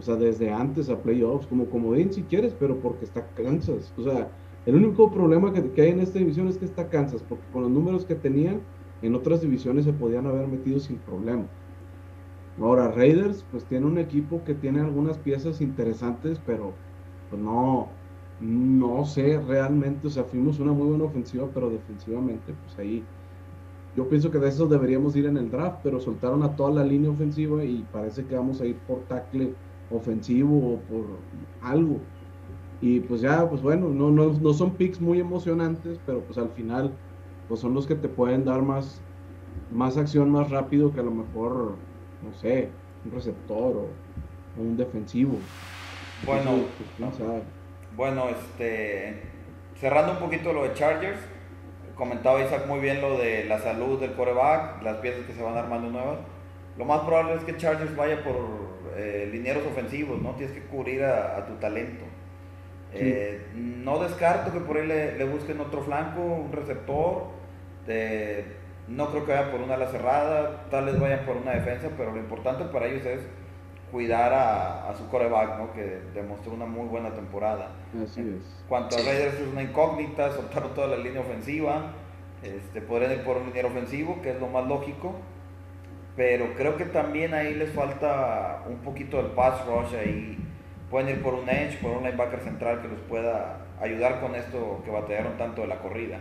o 0.00 0.02
sea, 0.02 0.16
desde 0.16 0.50
antes 0.50 0.90
a 0.90 1.00
playoffs, 1.00 1.46
como 1.46 1.66
comodín 1.66 2.12
si 2.12 2.24
quieres, 2.24 2.56
pero 2.58 2.76
porque 2.80 3.04
está 3.04 3.24
Kansas. 3.36 3.94
O 3.96 4.02
sea, 4.02 4.32
el 4.66 4.74
único 4.74 5.10
problema 5.10 5.52
que, 5.52 5.82
hay 5.82 5.90
en 5.90 6.00
esta 6.00 6.18
división 6.18 6.48
es 6.48 6.58
que 6.58 6.66
está 6.66 6.88
Kansas, 6.88 7.24
porque 7.28 7.44
con 7.52 7.62
los 7.62 7.70
números 7.70 8.04
que 8.04 8.14
tenían, 8.14 8.60
en 9.02 9.14
otras 9.14 9.40
divisiones 9.40 9.86
se 9.86 9.92
podían 9.92 10.26
haber 10.26 10.46
metido 10.48 10.78
sin 10.78 10.98
problema. 10.98 11.46
Ahora, 12.60 12.90
Raiders, 12.90 13.44
pues 13.50 13.64
tiene 13.64 13.86
un 13.86 13.96
equipo 13.96 14.44
que 14.44 14.54
tiene 14.54 14.80
algunas 14.80 15.16
piezas 15.16 15.62
interesantes, 15.62 16.38
pero 16.44 16.74
pues 17.30 17.40
no, 17.40 17.88
no 18.40 19.04
sé 19.06 19.40
realmente, 19.40 20.08
o 20.08 20.10
sea, 20.10 20.24
fuimos 20.24 20.58
una 20.58 20.72
muy 20.72 20.88
buena 20.88 21.04
ofensiva, 21.04 21.48
pero 21.54 21.70
defensivamente, 21.70 22.52
pues 22.52 22.78
ahí, 22.78 23.02
yo 23.96 24.08
pienso 24.08 24.30
que 24.30 24.38
de 24.38 24.48
eso 24.48 24.66
deberíamos 24.66 25.16
ir 25.16 25.24
en 25.24 25.38
el 25.38 25.50
draft, 25.50 25.78
pero 25.82 26.00
soltaron 26.00 26.42
a 26.42 26.54
toda 26.54 26.70
la 26.70 26.84
línea 26.84 27.10
ofensiva 27.10 27.64
y 27.64 27.86
parece 27.90 28.26
que 28.26 28.34
vamos 28.34 28.60
a 28.60 28.66
ir 28.66 28.76
por 28.80 29.00
tackle 29.04 29.54
ofensivo 29.90 30.74
o 30.74 30.80
por 30.80 31.06
algo. 31.62 32.00
Y 32.80 33.00
pues 33.00 33.20
ya, 33.20 33.48
pues 33.48 33.62
bueno, 33.62 33.88
no, 33.88 34.10
no, 34.10 34.32
no 34.32 34.52
son 34.54 34.72
picks 34.72 35.00
muy 35.00 35.20
emocionantes, 35.20 35.98
pero 36.06 36.20
pues 36.20 36.38
al 36.38 36.50
final, 36.50 36.92
pues 37.48 37.60
son 37.60 37.74
los 37.74 37.86
que 37.86 37.94
te 37.94 38.08
pueden 38.08 38.44
dar 38.44 38.62
más, 38.62 39.00
más 39.70 39.96
acción 39.96 40.30
más 40.30 40.50
rápido 40.50 40.92
que 40.92 41.00
a 41.00 41.02
lo 41.02 41.10
mejor, 41.10 41.76
no 42.22 42.32
sé, 42.40 42.70
un 43.04 43.12
receptor 43.12 43.76
o, 43.76 43.88
un 44.60 44.76
defensivo. 44.76 45.36
Bueno, 46.26 46.50
pues, 46.98 47.12
bueno, 47.96 48.28
este, 48.28 49.22
cerrando 49.76 50.12
un 50.12 50.18
poquito 50.18 50.52
lo 50.52 50.64
de 50.64 50.74
Chargers, 50.74 51.20
comentaba 51.94 52.42
Isaac 52.42 52.66
muy 52.66 52.80
bien 52.80 53.02
lo 53.02 53.18
de 53.18 53.44
la 53.44 53.58
salud 53.58 54.00
del 54.00 54.14
coreback, 54.14 54.82
las 54.82 54.96
piezas 54.96 55.26
que 55.26 55.34
se 55.34 55.42
van 55.42 55.56
armando 55.56 55.90
nuevas. 55.90 56.18
Lo 56.78 56.86
más 56.86 57.00
probable 57.00 57.34
es 57.34 57.44
que 57.44 57.58
Chargers 57.58 57.94
vaya 57.94 58.24
por 58.24 58.36
eh, 58.96 59.28
linieros 59.30 59.66
ofensivos, 59.66 60.20
¿no? 60.22 60.30
Tienes 60.30 60.54
que 60.54 60.62
cubrir 60.62 61.04
a, 61.04 61.44
tu 61.46 61.54
talento. 61.54 62.04
Eh, 62.92 63.46
no 63.54 64.02
descarto 64.02 64.52
que 64.52 64.60
por 64.60 64.76
ahí 64.76 64.86
le, 64.86 65.24
busquen 65.24 65.60
otro 65.60 65.82
flanco, 65.82 66.20
un 66.20 66.52
receptor. 66.52 67.28
no 68.88 69.10
creo 69.10 69.26
que 69.26 69.32
vayan 69.32 69.50
por 69.50 69.60
una 69.60 69.74
ala 69.74 69.86
cerrada, 69.88 70.66
tal 70.70 70.86
vez 70.86 70.98
vayan 70.98 71.24
por 71.24 71.36
una 71.36 71.52
defensa, 71.52 71.88
pero 71.96 72.12
lo 72.12 72.18
importante 72.18 72.64
para 72.64 72.86
ellos 72.86 73.06
es 73.06 73.20
cuidar 73.90 74.32
a, 74.32 74.94
su 74.96 75.08
coreback, 75.08 75.58
¿no? 75.58 75.72
que 75.72 76.00
demostró 76.14 76.52
una 76.52 76.66
muy 76.66 76.86
buena 76.86 77.10
temporada. 77.10 77.70
Así 78.02 78.20
es. 78.20 78.64
Cuanto 78.68 78.96
a 78.96 79.00
Raiders 79.00 79.34
es 79.34 79.48
una 79.48 79.62
incógnita, 79.62 80.32
soltaron 80.32 80.74
toda 80.74 80.88
la 80.88 80.96
línea 80.96 81.20
ofensiva, 81.20 81.92
este, 82.42 82.80
podrían 82.80 83.12
ir 83.12 83.24
por 83.24 83.36
un 83.36 83.46
liniero 83.46 83.68
ofensivo, 83.68 84.20
que 84.22 84.30
es 84.30 84.40
lo 84.40 84.46
más 84.46 84.66
lógico, 84.66 85.14
pero 86.16 86.54
creo 86.56 86.76
que 86.76 86.84
también 86.86 87.34
ahí 87.34 87.54
les 87.54 87.70
falta 87.70 88.62
un 88.68 88.78
poquito 88.78 89.18
del 89.18 89.32
pass 89.32 89.64
rush 89.66 89.94
ahí. 89.94 90.38
Pueden 90.90 91.08
ir 91.08 91.22
por 91.22 91.34
un 91.34 91.48
edge, 91.48 91.80
por 91.80 91.92
un 91.92 92.02
linebacker 92.02 92.42
central 92.42 92.82
que 92.82 92.88
los 92.88 92.98
pueda 93.08 93.58
ayudar 93.80 94.20
con 94.20 94.34
esto 94.34 94.82
que 94.84 94.90
batallaron 94.90 95.38
tanto 95.38 95.62
de 95.62 95.68
la 95.68 95.78
corrida. 95.78 96.18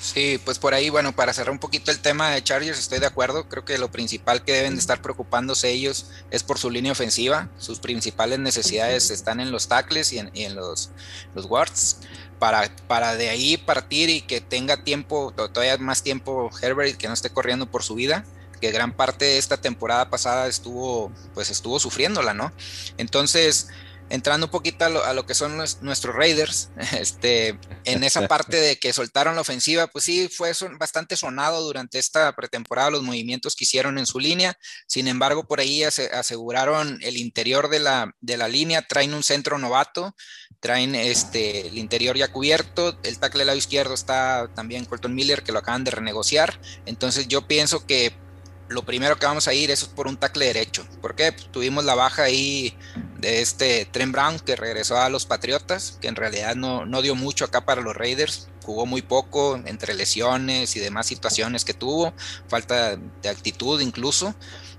Sí, 0.00 0.40
pues 0.44 0.58
por 0.58 0.74
ahí, 0.74 0.90
bueno, 0.90 1.12
para 1.12 1.32
cerrar 1.32 1.50
un 1.50 1.58
poquito 1.58 1.90
el 1.90 2.00
tema 2.00 2.30
de 2.30 2.42
Chargers, 2.42 2.78
estoy 2.78 2.98
de 2.98 3.06
acuerdo. 3.06 3.48
Creo 3.48 3.64
que 3.64 3.78
lo 3.78 3.90
principal 3.90 4.44
que 4.44 4.52
deben 4.52 4.74
de 4.74 4.80
estar 4.80 5.00
preocupándose 5.00 5.70
ellos 5.70 6.10
es 6.30 6.42
por 6.42 6.58
su 6.58 6.70
línea 6.70 6.92
ofensiva. 6.92 7.48
Sus 7.58 7.80
principales 7.80 8.38
necesidades 8.38 9.10
están 9.10 9.40
en 9.40 9.50
los 9.50 9.68
tackles 9.68 10.12
y 10.12 10.18
en, 10.18 10.54
los, 10.54 10.90
los 11.34 11.46
guards. 11.46 12.00
Para, 12.38 12.70
para 12.86 13.16
de 13.16 13.30
ahí 13.30 13.56
partir 13.56 14.10
y 14.10 14.20
que 14.20 14.40
tenga 14.40 14.84
tiempo, 14.84 15.32
todavía 15.32 15.78
más 15.78 16.02
tiempo 16.02 16.50
Herbert, 16.60 16.96
que 16.98 17.08
no 17.08 17.14
esté 17.14 17.30
corriendo 17.30 17.66
por 17.66 17.82
su 17.82 17.94
vida 17.94 18.24
que 18.66 18.72
gran 18.72 18.92
parte 18.92 19.24
de 19.24 19.38
esta 19.38 19.60
temporada 19.60 20.10
pasada 20.10 20.48
estuvo, 20.48 21.12
pues 21.34 21.50
estuvo 21.50 21.78
sufriéndola, 21.78 22.34
¿no? 22.34 22.52
Entonces, 22.98 23.68
entrando 24.08 24.46
un 24.46 24.50
poquito 24.50 24.84
a 24.84 25.12
lo, 25.12 25.26
que 25.26 25.34
son 25.34 25.56
nuestros 25.56 26.14
Raiders, 26.14 26.70
este, 26.98 27.58
en 27.84 28.04
esa 28.04 28.26
parte 28.28 28.56
de 28.56 28.76
que 28.78 28.92
soltaron 28.92 29.34
la 29.34 29.40
ofensiva, 29.40 29.86
pues 29.86 30.04
sí, 30.04 30.28
fue 30.28 30.52
bastante 30.78 31.16
sonado 31.16 31.62
durante 31.62 31.98
esta 31.98 32.34
pretemporada 32.34 32.90
los 32.90 33.02
movimientos 33.02 33.54
que 33.54 33.64
hicieron 33.64 33.98
en 33.98 34.06
su 34.06 34.18
línea. 34.18 34.58
Sin 34.86 35.06
embargo, 35.06 35.46
por 35.46 35.60
ahí 35.60 35.84
aseguraron 35.84 36.98
el 37.02 37.16
interior 37.16 37.68
de 37.68 37.80
la, 37.80 38.14
de 38.20 38.36
la 38.36 38.48
línea, 38.48 38.82
traen 38.82 39.14
un 39.14 39.22
centro 39.22 39.58
novato, 39.58 40.16
traen 40.60 40.94
este, 40.94 41.68
el 41.68 41.78
interior 41.78 42.16
ya 42.16 42.32
cubierto, 42.32 42.98
el 43.04 43.18
tackle 43.18 43.40
del 43.40 43.46
lado 43.48 43.58
izquierdo 43.58 43.94
está 43.94 44.50
también 44.54 44.84
Colton 44.84 45.14
Miller, 45.14 45.42
que 45.42 45.52
lo 45.52 45.58
acaban 45.58 45.84
de 45.84 45.92
renegociar. 45.92 46.60
Entonces 46.86 47.28
yo 47.28 47.46
pienso 47.46 47.86
que 47.86 48.25
lo 48.68 48.84
primero 48.84 49.16
que 49.16 49.26
vamos 49.26 49.48
a 49.48 49.54
ir 49.54 49.70
es 49.70 49.84
por 49.84 50.06
un 50.06 50.16
tackle 50.16 50.46
derecho. 50.46 50.86
porque 51.00 51.32
pues, 51.32 51.50
tuvimos 51.50 51.84
la 51.84 51.94
baja 51.94 52.24
ahí 52.24 52.76
de 53.18 53.40
este 53.40 53.84
Trent 53.86 54.12
Brown 54.12 54.38
que 54.40 54.56
regresó 54.56 54.98
a 54.98 55.08
los 55.08 55.26
Patriotas, 55.26 55.98
que 56.00 56.08
en 56.08 56.16
realidad 56.16 56.54
no, 56.56 56.84
no 56.86 57.02
dio 57.02 57.14
mucho 57.14 57.44
acá 57.44 57.64
para 57.64 57.80
los 57.80 57.94
Raiders. 57.94 58.48
Jugó 58.64 58.84
muy 58.84 59.02
poco 59.02 59.60
entre 59.64 59.94
lesiones 59.94 60.74
y 60.74 60.80
demás 60.80 61.06
situaciones 61.06 61.64
que 61.64 61.74
tuvo, 61.74 62.12
falta 62.48 62.96
de 62.96 63.28
actitud 63.28 63.80
incluso. 63.80 64.34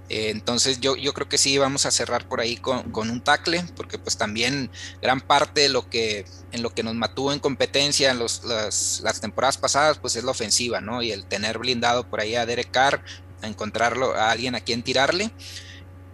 Eh, 0.10 0.30
entonces 0.30 0.80
yo, 0.80 0.96
yo 0.96 1.14
creo 1.14 1.28
que 1.28 1.38
sí 1.38 1.58
vamos 1.58 1.86
a 1.86 1.92
cerrar 1.92 2.28
por 2.28 2.40
ahí 2.40 2.56
con, 2.56 2.92
con, 2.92 3.10
un 3.10 3.22
tackle, 3.22 3.64
porque 3.76 4.00
pues 4.00 4.18
también 4.18 4.72
gran 5.02 5.20
parte 5.20 5.62
de 5.62 5.70
lo 5.70 5.90
que 5.90 6.26
en 6.54 6.62
lo 6.64 6.74
que 6.74 6.84
nos 6.84 6.96
mató 6.96 7.34
en 7.34 7.40
competencia 7.40 8.12
en 8.12 8.20
los, 8.20 8.46
las, 8.46 9.02
las, 9.04 9.20
temporadas 9.20 9.58
pasadas, 9.58 9.98
pues 9.98 10.16
es 10.16 10.24
la 10.24 10.32
ofensiva, 10.32 10.80
¿no? 10.80 11.02
Y 11.02 11.12
el 11.12 11.26
tener 11.26 11.58
blindado 11.58 12.10
por 12.10 12.22
ahí 12.22 12.36
a 12.36 12.46
Derek 12.46 12.72
Carr, 12.72 13.04
a 13.42 13.48
encontrarlo 13.48 14.16
a 14.16 14.32
alguien 14.32 14.56
a 14.56 14.62
quien 14.62 14.84
tirarle. 14.84 15.32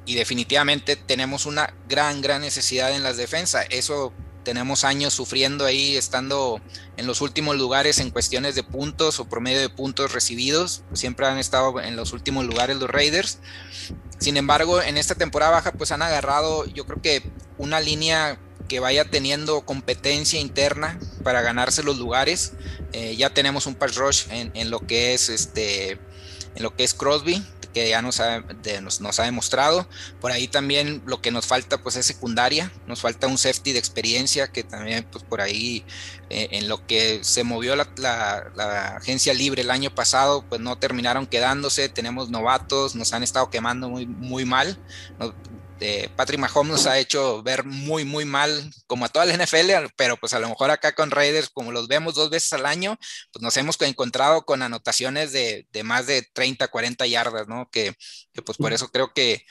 Y 0.05 0.15
definitivamente 0.15 0.95
tenemos 0.95 1.45
una 1.45 1.73
gran, 1.87 2.21
gran 2.21 2.41
necesidad 2.41 2.93
en 2.93 3.03
las 3.03 3.17
defensas. 3.17 3.65
Eso 3.69 4.11
tenemos 4.43 4.83
años 4.83 5.13
sufriendo 5.13 5.65
ahí, 5.65 5.95
estando 5.95 6.61
en 6.97 7.07
los 7.07 7.21
últimos 7.21 7.55
lugares 7.55 7.99
en 7.99 8.11
cuestiones 8.11 8.55
de 8.55 8.63
puntos 8.63 9.19
o 9.19 9.29
promedio 9.29 9.61
de 9.61 9.69
puntos 9.69 10.11
recibidos. 10.11 10.83
Siempre 10.93 11.25
han 11.25 11.37
estado 11.37 11.79
en 11.79 11.95
los 11.95 12.11
últimos 12.11 12.45
lugares 12.45 12.77
los 12.77 12.89
Raiders. 12.89 13.39
Sin 14.19 14.37
embargo, 14.37 14.81
en 14.81 14.97
esta 14.97 15.15
temporada 15.15 15.53
baja, 15.53 15.71
pues 15.71 15.91
han 15.91 16.01
agarrado, 16.01 16.65
yo 16.65 16.85
creo 16.85 17.01
que 17.01 17.23
una 17.57 17.79
línea 17.79 18.37
que 18.67 18.79
vaya 18.79 19.05
teniendo 19.05 19.61
competencia 19.61 20.39
interna 20.39 20.99
para 21.23 21.41
ganarse 21.41 21.83
los 21.83 21.97
lugares. 21.97 22.53
Eh, 22.91 23.15
ya 23.15 23.33
tenemos 23.33 23.65
un 23.65 23.75
pass 23.75 23.95
rush 23.95 24.25
en, 24.29 24.51
en, 24.53 24.69
lo 24.69 24.79
que 24.79 25.13
es 25.13 25.29
este 25.29 25.99
en 26.55 26.63
lo 26.63 26.75
que 26.75 26.83
es 26.83 26.93
Crosby, 26.93 27.43
que 27.73 27.89
ya 27.89 28.01
nos 28.01 28.19
ha, 28.19 28.43
demostrado. 29.23 29.87
Por 30.21 30.31
ahí 30.31 30.47
también 30.47 31.01
lo 31.05 31.21
que 31.21 31.31
nos 31.31 31.47
falta 31.47 31.81
pues 31.81 31.95
es 31.95 32.05
secundaria, 32.05 32.71
nos 32.87 33.01
falta 33.01 33.27
un 33.27 33.37
safety 33.37 33.73
de 33.73 33.79
experiencia 33.79 34.51
que 34.51 34.63
también 34.63 35.05
pues 35.11 35.23
por 35.23 35.41
ahí 35.41 35.83
eh, 36.29 36.49
en 36.51 36.69
lo 36.69 36.85
que 36.85 37.23
se 37.23 37.43
movió 37.43 37.75
la, 37.75 37.89
la, 37.97 38.95
agencia 38.97 39.33
libre 39.33 39.63
el 39.63 39.71
año 39.71 39.93
pasado 39.93 40.45
pues 40.47 40.61
no 40.61 40.77
terminaron 40.77 41.25
quedándose, 41.25 41.89
tenemos 41.89 42.29
novatos, 42.29 42.95
nos 42.95 43.13
han 43.13 43.23
estado 43.23 43.49
quemando 43.49 43.89
muy, 43.89 44.05
muy 44.05 44.45
mal. 44.45 44.77
Patrick 46.15 46.39
Mahomes 46.39 46.71
nos 46.71 46.87
ha 46.87 46.99
hecho 46.99 47.43
ver 47.43 47.65
muy, 47.65 48.05
muy 48.05 48.25
mal, 48.25 48.71
como 48.87 49.05
a 49.05 49.09
toda 49.09 49.25
la 49.25 49.33
NFL, 49.33 49.91
pero 49.97 50.17
pues 50.17 50.33
a 50.33 50.39
lo 50.39 50.47
mejor 50.47 50.71
acá 50.71 50.93
con 50.93 51.11
Raiders, 51.11 51.49
como 51.49 51.71
los 51.71 51.87
vemos 51.87 52.15
dos 52.15 52.29
veces 52.29 52.53
al 52.53 52.65
año, 52.65 52.97
pues 53.31 53.41
nos 53.41 53.57
hemos 53.57 53.81
encontrado 53.81 54.45
con 54.45 54.61
anotaciones 54.61 55.31
de, 55.31 55.65
más 55.83 56.07
de 56.07 56.21
30, 56.33 56.67
40 56.67 57.07
yardas, 57.07 57.47
¿no? 57.47 57.69
Que, 57.69 57.93
pues 58.45 58.57
por 58.57 58.71
eso 58.71 58.89
creo 58.89 59.13
que 59.13 59.45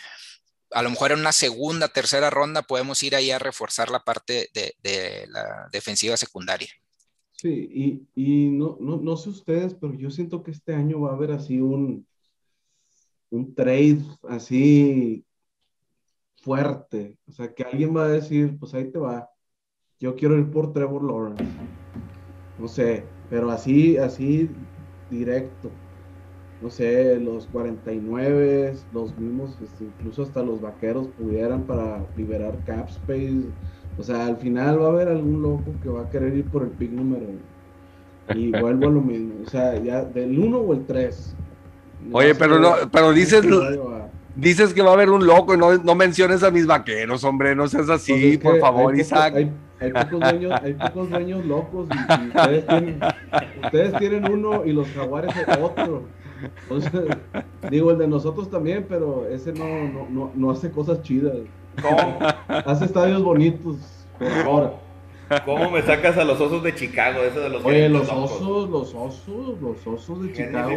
a 0.71 0.83
lo 0.83 0.91
mejor 0.91 1.13
en 1.13 1.21
una 1.21 1.33
segunda, 1.33 1.89
tercera 1.89 2.31
ronda 2.31 2.63
podemos 2.63 3.03
ir 3.03 3.15
ahí 3.15 3.31
a 3.31 3.39
reforzar 3.39 3.91
la 3.91 4.05
parte 4.05 4.49
de, 4.55 5.27
la 5.29 5.69
defensiva 5.73 6.17
secundaria. 6.17 6.71
Sí, 7.33 8.07
y, 8.15 8.51
no, 8.51 8.79
no, 8.81 8.97
no, 8.99 9.17
sé 9.17 9.29
ustedes, 9.29 9.75
pero 9.75 9.95
yo 9.95 10.11
siento 10.11 10.43
que 10.43 10.53
este 10.53 10.75
año 10.75 11.01
va 11.01 11.11
a 11.11 11.15
haber 11.15 11.33
así 11.33 11.61
un, 11.61 12.07
un 13.31 13.55
trade 13.55 14.03
así 14.29 15.27
fuerte. 16.43 17.17
O 17.27 17.33
sea, 17.33 17.55
que 17.55 17.63
alguien 17.63 17.97
va 17.97 18.05
a 18.05 18.09
decir, 18.09 18.59
pues 18.59 18.75
ahí 18.75 18.91
te 18.91 18.99
va. 18.99 19.31
Yo 19.99 20.15
quiero 20.17 20.37
ir 20.39 20.51
por 20.51 20.73
Trevor 20.73 21.05
Lawrence. 21.05 21.45
No 22.59 22.69
sé, 22.69 23.05
pero 23.31 23.51
así, 23.51 23.97
así 23.97 24.51
directo. 25.11 25.71
No 26.61 26.71
sé, 26.71 27.19
los 27.19 27.47
49, 27.49 28.75
los 28.93 29.19
mismos, 29.19 29.59
este, 29.63 29.85
incluso 29.85 30.23
hasta 30.23 30.43
los 30.43 30.61
vaqueros 30.61 31.09
pudieran 31.19 31.63
para 31.63 32.05
liberar 32.17 32.57
cap 32.65 32.89
space. 32.89 33.47
O 33.99 34.03
sea, 34.03 34.27
al 34.27 34.37
final 34.37 34.81
va 34.81 34.87
a 34.87 34.91
haber 34.91 35.09
algún 35.09 35.43
loco 35.43 35.75
que 35.83 35.89
va 35.89 36.03
a 36.03 36.11
querer 36.11 36.37
ir 36.37 36.45
por 36.47 36.63
el 36.63 36.71
pick 36.71 36.91
número 36.91 37.27
uno. 37.27 38.39
Y 38.39 38.51
vuelvo 38.61 38.87
a 38.87 38.91
lo 38.91 39.01
mismo. 39.01 39.35
O 39.45 39.51
sea, 39.51 39.77
ya 39.83 40.05
del 40.05 40.39
1 40.39 40.59
o 40.59 40.73
el 40.73 40.87
3. 40.87 41.37
Oye, 42.13 42.35
pero 42.35 42.59
no, 42.59 42.75
pero 42.91 43.13
dices, 43.13 43.45
Dices 44.35 44.73
que 44.73 44.83
va 44.83 44.91
a 44.91 44.95
haber 44.95 45.11
un 45.11 45.27
loco 45.27 45.55
y 45.55 45.59
no, 45.59 45.77
no 45.77 45.95
menciones 45.95 46.43
a 46.43 46.51
mis 46.51 46.67
vaqueros, 46.67 47.23
hombre, 47.25 47.55
no 47.55 47.69
seas 47.69 47.91
así, 47.91 48.39
Pues 48.39 48.55
por 48.55 48.61
favor, 48.61 48.95
hay 48.95 49.01
Isaac. 49.01 49.35
Pocos, 49.35 49.53
hay, 49.81 49.87
hay, 49.87 49.93
pocos 49.93 50.21
dueños, 50.21 50.61
hay 50.63 50.75
pocos 50.75 51.11
dueños 51.11 51.45
locos 51.45 51.89
y, 51.91 52.25
y 52.25 52.29
ustedes, 52.29 52.67
tienen, 52.67 53.01
ustedes, 53.65 53.99
tienen, 53.99 54.33
uno 54.33 54.65
y 54.65 54.73
los 54.73 54.89
jaguares 54.89 55.35
otro. 55.61 56.05
Entonces, 56.63 56.93
digo, 57.71 57.91
el 57.91 57.99
de 57.99 58.09
nosotros 58.09 58.51
también, 58.51 58.87
pero 58.89 59.27
ese 59.29 59.53
no, 59.53 59.67
no, 59.67 60.07
no, 60.09 60.33
no 60.35 60.51
hace 60.51 60.71
cosas 60.71 61.03
chidas. 61.03 61.37
¿Cómo? 61.81 62.19
Hace 62.49 62.85
estadios 62.87 63.23
bonitos. 63.23 63.77
Por 64.19 64.29
ahora. 64.29 64.73
¿Cómo 65.45 65.71
me 65.71 65.83
sacas 65.83 66.17
a 66.19 66.25
los 66.25 66.41
osos 66.41 66.63
de 66.63 66.75
Chicago? 66.75 67.21
Eso 67.23 67.41
de 67.41 67.49
los 67.49 67.65
Oye, 67.65 67.89
los 67.89 68.09
osos, 68.09 68.69
los 68.69 68.95
osos, 68.95 69.61
los 69.61 69.87
osos 69.87 70.23
de 70.23 70.33
Chicago. 70.33 70.71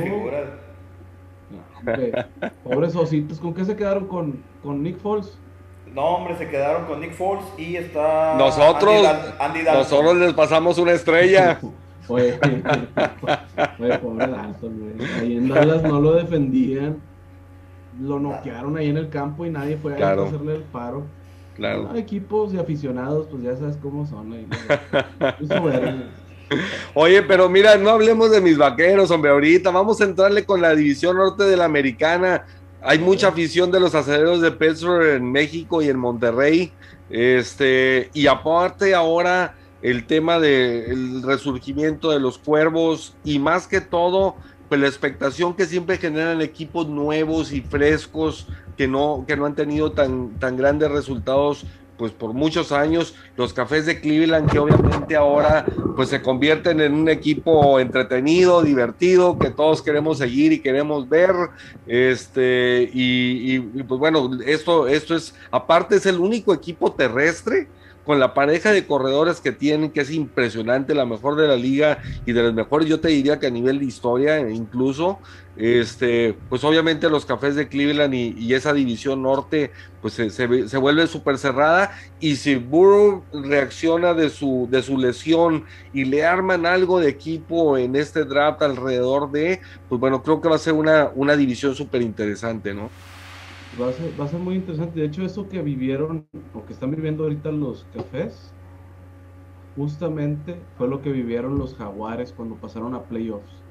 Pobres 2.64 2.96
ositos, 2.96 3.40
¿con 3.40 3.54
qué 3.54 3.66
se 3.66 3.76
quedaron 3.76 4.08
con, 4.08 4.44
con 4.64 4.82
Nick 4.84 4.98
Foles? 5.00 5.38
No, 5.94 6.02
hombre, 6.18 6.36
se 6.36 6.50
quedaron 6.50 6.86
con 6.86 7.00
Nick 7.00 7.14
Foles 7.14 7.46
y 7.58 7.76
está. 7.76 8.36
Nosotros, 8.38 8.94
Andy 8.94 9.04
Dal 9.04 9.36
Andy 9.40 9.64
nosotros 9.64 10.18
les 10.18 10.34
pasamos 10.34 10.78
una 10.78 10.92
estrella. 10.94 11.60
Oye, 12.08 12.40
oye, 13.80 13.98
pobre 13.98 14.28
Dalton, 14.28 14.80
güey. 14.80 15.10
Ahí 15.20 15.38
en 15.38 15.48
Dallas 15.50 15.82
no 15.82 16.00
lo 16.00 16.14
defendían. 16.14 16.98
Lo 18.00 18.20
noquearon 18.20 18.78
ahí 18.78 18.90
en 18.90 18.98
el 18.98 19.10
campo 19.10 19.44
y 19.44 19.50
nadie 19.50 19.78
fue 19.78 19.96
Claro. 19.96 20.26
a 20.26 20.28
hacerle 20.28 20.56
el 20.58 20.62
paro. 20.62 21.04
Claro. 21.56 21.96
Equipos 21.96 22.54
y 22.54 22.60
aficionados, 22.60 23.26
pues 23.32 23.42
ya 23.42 23.56
sabes 23.56 23.78
cómo 23.78 24.06
son. 24.06 24.34
Ahí. 24.34 24.48
Oye, 26.94 27.24
pero 27.24 27.50
mira, 27.50 27.78
no 27.78 27.90
hablemos 27.90 28.32
de 28.32 28.42
mis 28.42 28.58
vaqueros, 28.58 29.12
hombre, 29.12 29.32
ahorita 29.32 29.72
vamos 29.72 30.00
a 30.02 30.06
entrarle 30.06 30.46
con 30.46 30.62
la 30.62 30.76
división 30.76 31.18
norte 31.18 31.44
de 31.44 31.58
la 31.58 31.66
americana. 31.66 32.46
Hay 32.82 33.00
mucha 33.00 33.30
afición 33.30 33.72
de 33.72 33.80
los 33.80 33.96
aceleros 33.96 34.42
de 34.42 34.52
Pittsburgh 34.52 35.16
en 35.16 35.32
México 35.32 35.82
y 35.82 35.90
en 35.90 35.98
Monterrey. 35.98 36.72
Este, 37.10 38.10
y 38.14 38.28
aparte 38.28 38.94
ahora 38.94 39.56
el 39.82 40.06
tema 40.06 40.40
del 40.40 41.22
resurgimiento 41.22 42.12
de 42.12 42.20
los 42.20 42.38
cuervos 42.38 43.16
y 43.24 43.40
más 43.40 43.68
que 43.68 43.82
todo, 43.82 44.36
pues 44.70 44.82
la 44.82 44.88
expectación 44.88 45.56
que 45.56 45.66
siempre 45.66 45.98
generan 45.98 46.42
equipos 46.42 46.88
nuevos 46.88 47.52
y 47.52 47.62
frescos 47.62 48.48
que 48.78 48.88
no, 48.88 49.26
que 49.28 49.38
no 49.38 49.46
han 49.46 49.56
tenido 49.56 49.92
tan, 49.92 50.40
tan 50.40 50.58
grandes 50.58 50.92
resultados 50.92 51.66
pues 51.98 52.12
por 52.12 52.34
muchos 52.34 52.72
años 52.72 53.16
los 53.38 53.54
cafés 53.54 53.86
de 53.86 54.00
Cleveland 54.00 54.52
que 54.52 54.60
obviamente 54.60 55.16
ahora 55.16 55.66
pues 55.96 56.10
se 56.10 56.22
convierten 56.22 56.82
en 56.82 56.94
un 56.94 57.10
equipo 57.10 57.80
entretenido, 57.80 58.62
divertido, 58.62 59.38
que 59.40 59.50
todos 59.50 59.82
queremos 59.82 60.18
seguir 60.18 60.52
y 60.54 60.60
queremos 60.60 61.08
ver, 61.08 61.34
este, 61.88 62.90
y, 62.94 63.56
y, 63.56 63.72
y, 63.74 63.84
pues 63.84 64.00
bueno, 64.00 64.30
esto, 64.46 64.88
esto 64.88 65.16
es, 65.16 65.34
aparte 65.52 65.96
es 65.96 66.06
el 66.06 66.20
único 66.20 66.54
equipo 66.54 66.92
terrestre 66.92 67.68
con 68.06 68.20
la 68.20 68.34
pareja 68.34 68.72
de 68.72 68.86
corredores 68.86 69.42
que 69.42 69.52
tienen, 69.52 69.90
que 69.90 70.02
es 70.02 70.12
impresionante, 70.12 70.94
la 70.94 71.06
mejor 71.06 71.36
de 71.36 71.48
la 71.48 71.56
liga 71.56 72.02
y 72.26 72.34
de 72.34 72.44
las 72.44 72.54
mejores, 72.54 72.88
yo 72.88 73.00
te 73.00 73.08
diría 73.10 73.40
que 73.40 73.48
a 73.48 73.52
nivel 73.52 73.80
de 73.80 73.86
historia 73.86 74.40
incluso, 74.50 75.20
este, 75.58 76.38
pues 76.50 76.64
obviamente 76.64 77.10
los 77.10 77.26
cafés 77.26 77.56
de 77.56 77.68
Cleveland 77.68 78.14
y, 78.14 78.36
y 78.38 78.54
esa 78.54 78.74
división 78.74 79.24
norte, 79.24 79.72
pues 80.02 80.14
se, 80.14 80.30
se, 80.30 80.70
se 80.70 80.78
vuelve 80.78 81.08
súper 81.08 81.38
cerrada 81.40 81.92
y 82.20 82.36
si 82.36 82.56
Burrow 82.56 83.24
reacciona 83.34 84.14
de 84.14 84.30
su, 84.30 84.68
de 84.70 84.84
su 84.84 84.98
lesión 84.98 85.66
y 85.92 86.06
le 86.06 86.26
arman 86.26 86.66
algo 86.66 87.00
de 87.00 87.10
equipo 87.10 87.78
en 87.78 87.96
este 87.96 88.24
draft 88.24 88.62
alrededor 88.62 89.32
de, 89.32 89.62
pues 89.90 90.00
bueno, 90.00 90.22
creo 90.22 90.42
que 90.42 90.50
va 90.50 90.56
a 90.58 90.60
ser 90.60 90.74
una, 90.74 91.10
una 91.16 91.36
división 91.36 91.74
súper 91.74 92.02
interesante, 92.04 92.74
¿no? 92.74 92.92
Va 93.80 93.90
a, 93.90 93.94
ser, 93.94 94.20
va 94.20 94.26
a 94.26 94.28
ser 94.28 94.40
muy 94.40 94.56
interesante. 94.56 95.00
De 95.00 95.06
hecho, 95.06 95.24
eso 95.24 95.48
que 95.50 95.62
vivieron, 95.62 96.28
o 96.54 96.66
que 96.66 96.74
están 96.74 96.92
viviendo 96.92 97.24
ahorita 97.24 97.52
los 97.52 97.86
cafés, 97.86 98.56
justamente 99.76 100.70
fue 100.76 100.88
lo 100.88 101.02
que 101.02 101.12
vivieron 101.12 101.58
los 101.58 101.76
jaguares 101.76 102.34
cuando 102.34 102.60
pasaron 102.60 102.96
a 102.96 103.08
playoffs. 103.08 103.66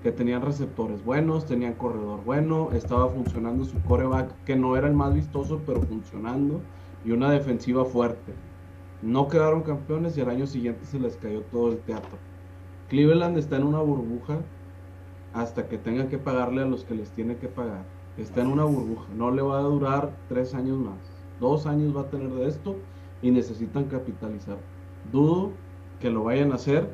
Que 0.00 0.12
tenían 0.12 0.42
receptores 0.42 1.02
buenos, 1.02 1.46
tenían 1.46 1.74
corredor 1.76 2.22
bueno, 2.24 2.70
estaba 2.72 3.08
funcionando 3.10 3.64
su 3.64 3.82
coreback, 3.82 4.42
que 4.44 4.56
no 4.56 4.76
era 4.76 4.86
el 4.88 4.94
más 4.94 5.14
vistoso, 5.14 5.64
pero 5.64 5.82
funcionando, 5.82 6.68
y 7.02 7.12
una 7.12 7.30
defensiva 7.30 7.84
fuerte. 7.86 8.42
No 9.00 9.28
quedaron 9.28 9.62
campeones 9.64 10.16
y 10.16 10.20
al 10.22 10.30
año 10.30 10.46
siguiente 10.46 10.86
se 10.86 11.00
les 11.00 11.16
cayó 11.18 11.44
todo 11.46 11.70
el 11.72 11.82
teatro. 11.84 12.24
Cleveland 12.88 13.38
está 13.38 13.56
en 13.56 13.64
una 13.64 13.80
burbuja 13.80 14.50
hasta 15.32 15.68
que 15.68 15.78
tenga 15.78 16.08
que 16.08 16.18
pagarle 16.18 16.62
a 16.62 16.66
los 16.66 16.84
que 16.84 16.94
les 16.94 17.12
tiene 17.14 17.38
que 17.38 17.48
pagar 17.48 17.95
está 18.16 18.42
en 18.42 18.48
una 18.48 18.64
burbuja, 18.64 19.06
no 19.16 19.30
le 19.30 19.42
va 19.42 19.58
a 19.58 19.62
durar 19.62 20.12
tres 20.28 20.54
años 20.54 20.78
más, 20.78 20.98
dos 21.40 21.66
años 21.66 21.96
va 21.96 22.02
a 22.02 22.10
tener 22.10 22.30
de 22.30 22.48
esto 22.48 22.76
y 23.22 23.30
necesitan 23.30 23.84
capitalizar. 23.84 24.58
Dudo 25.12 25.52
que 26.00 26.10
lo 26.10 26.24
vayan 26.24 26.52
a 26.52 26.56
hacer, 26.56 26.88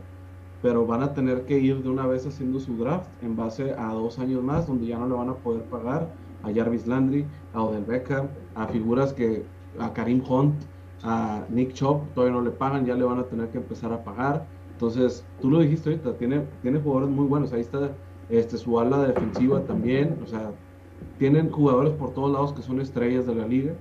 pero 0.62 0.86
van 0.86 1.02
a 1.02 1.12
tener 1.12 1.44
que 1.44 1.58
ir 1.58 1.82
de 1.82 1.88
una 1.88 2.06
vez 2.06 2.26
haciendo 2.26 2.60
su 2.60 2.76
draft 2.76 3.08
en 3.22 3.36
base 3.36 3.72
a 3.72 3.92
dos 3.92 4.18
años 4.18 4.42
más, 4.42 4.66
donde 4.66 4.86
ya 4.86 4.98
no 4.98 5.08
le 5.08 5.14
van 5.14 5.28
a 5.28 5.34
poder 5.34 5.64
pagar 5.64 6.08
a 6.42 6.52
Jarvis 6.52 6.86
Landry, 6.86 7.26
a 7.52 7.62
Odell 7.62 7.84
Beckham, 7.84 8.28
a 8.54 8.66
figuras 8.68 9.12
que 9.12 9.44
a 9.78 9.92
Karim 9.92 10.22
Hunt, 10.28 10.54
a 11.02 11.44
Nick 11.48 11.72
Chop, 11.72 12.12
todavía 12.14 12.36
no 12.36 12.42
le 12.42 12.50
pagan, 12.50 12.86
ya 12.86 12.94
le 12.94 13.04
van 13.04 13.18
a 13.18 13.24
tener 13.24 13.48
que 13.48 13.58
empezar 13.58 13.92
a 13.92 14.02
pagar. 14.04 14.46
Entonces, 14.72 15.24
tú 15.40 15.50
lo 15.50 15.60
dijiste 15.60 15.90
ahorita, 15.90 16.16
tiene, 16.16 16.46
tiene 16.62 16.80
jugadores 16.80 17.10
muy 17.10 17.26
buenos, 17.26 17.52
ahí 17.52 17.60
está 17.60 17.92
este, 18.28 18.56
su 18.56 18.78
ala 18.78 19.04
defensiva 19.04 19.60
también, 19.62 20.18
o 20.22 20.26
sea, 20.26 20.52
tienen 21.18 21.50
jugadores 21.50 21.92
por 21.94 22.12
todos 22.14 22.32
lados 22.32 22.52
que 22.52 22.62
son 22.62 22.80
estrellas 22.80 23.26
de 23.26 23.34
la 23.34 23.46
liga 23.46 23.74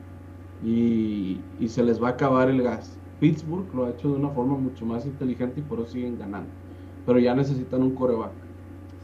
y, 0.64 1.40
y, 1.60 1.68
se 1.68 1.84
les 1.84 2.02
va 2.02 2.10
a 2.10 2.12
acabar 2.12 2.50
el 2.50 2.62
gas. 2.62 2.98
Pittsburgh 3.20 3.74
lo 3.74 3.86
ha 3.86 3.90
hecho 3.92 4.10
de 4.10 4.16
una 4.16 4.30
forma 4.30 4.58
mucho 4.58 4.86
más 4.86 5.06
inteligente 5.06 5.60
y 5.60 5.64
por 5.64 5.80
eso 5.80 5.90
siguen 5.90 6.20
ganando. 6.20 6.50
Pero 7.06 7.20
ya 7.20 7.34
necesitan 7.34 7.82
un 7.82 7.96
coreback. 7.96 8.32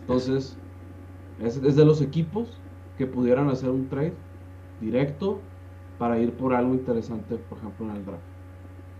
Entonces, 0.01 0.57
es, 1.41 1.57
es 1.57 1.75
de 1.75 1.85
los 1.85 2.01
equipos 2.01 2.59
que 2.97 3.05
pudieran 3.05 3.49
hacer 3.49 3.69
un 3.69 3.87
trade 3.89 4.13
directo 4.81 5.39
para 5.97 6.19
ir 6.19 6.33
por 6.33 6.53
algo 6.53 6.73
interesante, 6.73 7.37
por 7.37 7.57
ejemplo, 7.57 7.89
en 7.89 7.95
el 7.95 8.05
draft. 8.05 8.23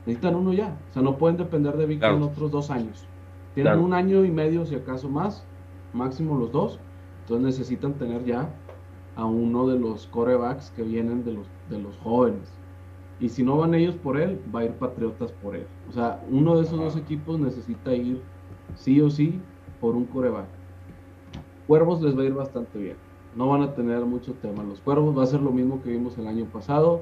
Necesitan 0.05 0.36
uno 0.36 0.53
ya. 0.53 0.78
O 0.89 0.93
sea, 0.93 1.01
no 1.01 1.18
pueden 1.18 1.38
depender 1.38 1.78
de 1.78 1.86
Víctor 1.86 2.11
claro. 2.11 2.18
en 2.18 2.24
otros 2.24 2.51
dos 2.51 2.72
años. 2.72 3.05
Tienen 3.53 3.74
claro. 3.74 3.86
un 3.86 3.93
año 3.93 4.24
y 4.24 4.32
medio, 4.32 4.65
si 4.65 4.76
acaso 4.76 5.09
más, 5.09 5.45
máximo 5.93 6.38
los 6.38 6.51
dos. 6.51 6.80
Entonces 7.22 7.45
necesitan 7.45 7.93
tener 7.93 8.24
ya 8.24 8.49
a 9.18 9.26
uno 9.26 9.68
de 9.68 9.80
los 9.80 10.05
corebacks 10.07 10.72
que 10.72 10.84
vienen 10.84 11.26
de 11.26 11.34
los, 11.34 11.47
de 11.70 11.82
los 11.82 11.97
jóvenes. 11.97 12.53
Y 13.20 13.30
si 13.30 13.43
no 13.43 13.57
van 13.57 13.74
ellos 13.74 13.95
por 13.95 14.20
él, 14.20 14.39
va 14.55 14.59
a 14.59 14.65
ir 14.65 14.74
Patriotas 14.74 15.32
por 15.32 15.55
él. 15.55 15.65
O 15.89 15.91
sea, 15.91 16.24
uno 16.30 16.55
de 16.55 16.63
esos 16.63 16.80
dos 16.80 16.95
equipos 16.95 17.39
necesita 17.39 17.93
ir 17.95 18.22
sí 18.76 19.01
o 19.01 19.09
sí 19.09 19.41
por 19.82 19.95
un 19.95 20.05
coreback. 20.05 20.45
Cuervos 21.65 21.99
les 22.01 22.15
va 22.15 22.22
a 22.22 22.26
ir 22.26 22.34
bastante 22.34 22.78
bien. 22.78 22.95
No 23.36 23.49
van 23.49 23.63
a 23.63 23.74
tener 23.74 24.05
mucho 24.05 24.34
tema. 24.36 24.63
Los 24.63 24.80
Cuervos 24.82 25.18
va 25.18 25.24
a 25.24 25.28
ser 25.28 25.41
lo 25.41 25.51
mismo 25.51 25.82
que 25.82 25.89
vimos 25.89 26.15
el 26.20 26.28
año 26.28 26.45
pasado. 26.45 27.01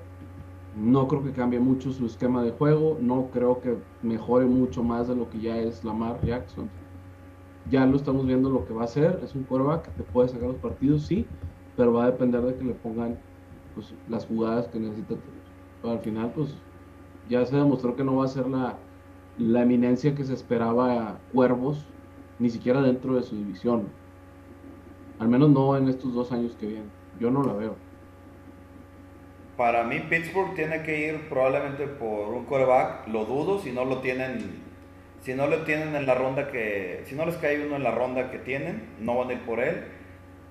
No 0.78 1.10
creo 1.10 1.22
que 1.22 1.32
cambie 1.32 1.60
mucho 1.60 1.92
su 1.92 2.06
esquema 2.06 2.44
de 2.44 2.52
juego. 2.52 2.98
No 3.02 3.28
creo 3.32 3.60
que 3.60 3.78
mejore 4.02 4.46
mucho 4.46 4.84
más 4.84 5.10
de 5.10 5.16
lo 5.18 5.30
que 5.30 5.42
ya 5.42 5.58
es 5.58 5.84
Lamar 5.84 6.26
Jackson. 6.26 6.70
Ya 7.70 7.86
lo 7.86 7.98
estamos 7.98 8.26
viendo 8.26 8.50
lo 8.50 8.66
que 8.66 8.74
va 8.74 8.84
a 8.84 8.86
hacer. 8.86 9.20
Es 9.22 9.36
un 9.36 9.44
coreback 9.44 9.84
que 9.84 9.92
te 9.92 10.04
puede 10.04 10.30
sacar 10.30 10.48
los 10.48 10.58
partidos, 10.58 11.06
sí, 11.06 11.26
pero 11.76 11.94
va 11.94 12.06
a 12.06 12.12
depender 12.12 12.42
de 12.42 12.56
que 12.56 12.64
le 12.64 12.74
pongan 12.74 13.18
pues, 13.74 13.94
las 14.10 14.26
jugadas 14.26 14.68
que 14.68 14.80
necesita. 14.80 15.16
Pero 15.82 15.94
al 15.94 16.00
final, 16.00 16.32
pues 16.34 16.56
ya 17.30 17.46
se 17.46 17.56
demostró 17.56 17.96
que 17.96 18.04
no 18.04 18.18
va 18.18 18.26
a 18.26 18.30
ser 18.30 18.48
la, 18.48 18.78
la 19.38 19.64
eminencia 19.64 20.16
que 20.16 20.24
se 20.24 20.34
esperaba 20.34 20.94
a 20.94 21.18
Cuervos, 21.34 21.86
ni 22.40 22.50
siquiera 22.50 22.82
dentro 22.82 23.16
de 23.16 23.24
su 23.24 23.36
división. 23.36 23.88
Al 25.20 25.28
menos 25.30 25.50
no 25.50 25.78
en 25.78 25.88
estos 25.88 26.14
dos 26.14 26.32
años 26.32 26.56
que 26.60 26.68
vienen. 26.68 26.92
Yo 27.20 27.32
no 27.32 27.44
la 27.44 27.54
veo. 27.54 27.76
Para 29.56 29.86
mí, 29.86 30.00
Pittsburgh 30.10 30.54
tiene 30.54 30.84
que 30.84 31.08
ir 31.08 31.30
probablemente 31.30 31.88
por 31.88 32.34
un 32.34 32.46
coreback. 32.46 33.08
Lo 33.08 33.24
dudo 33.24 33.60
si 33.60 33.72
no 33.72 33.86
lo 33.86 34.00
tienen. 34.00 34.66
Si 35.22 35.34
no 35.34 35.48
lo 35.48 35.64
tienen 35.64 35.96
en 35.96 36.06
la 36.06 36.14
ronda 36.14 36.52
que. 36.52 37.04
Si 37.06 37.16
no 37.16 37.26
les 37.26 37.38
cae 37.38 37.66
uno 37.66 37.78
en 37.78 37.84
la 37.84 37.92
ronda 37.92 38.32
que 38.32 38.40
tienen, 38.40 38.84
no 39.00 39.18
van 39.18 39.30
a 39.30 39.34
ir 39.34 39.40
por 39.46 39.62
él 39.62 39.95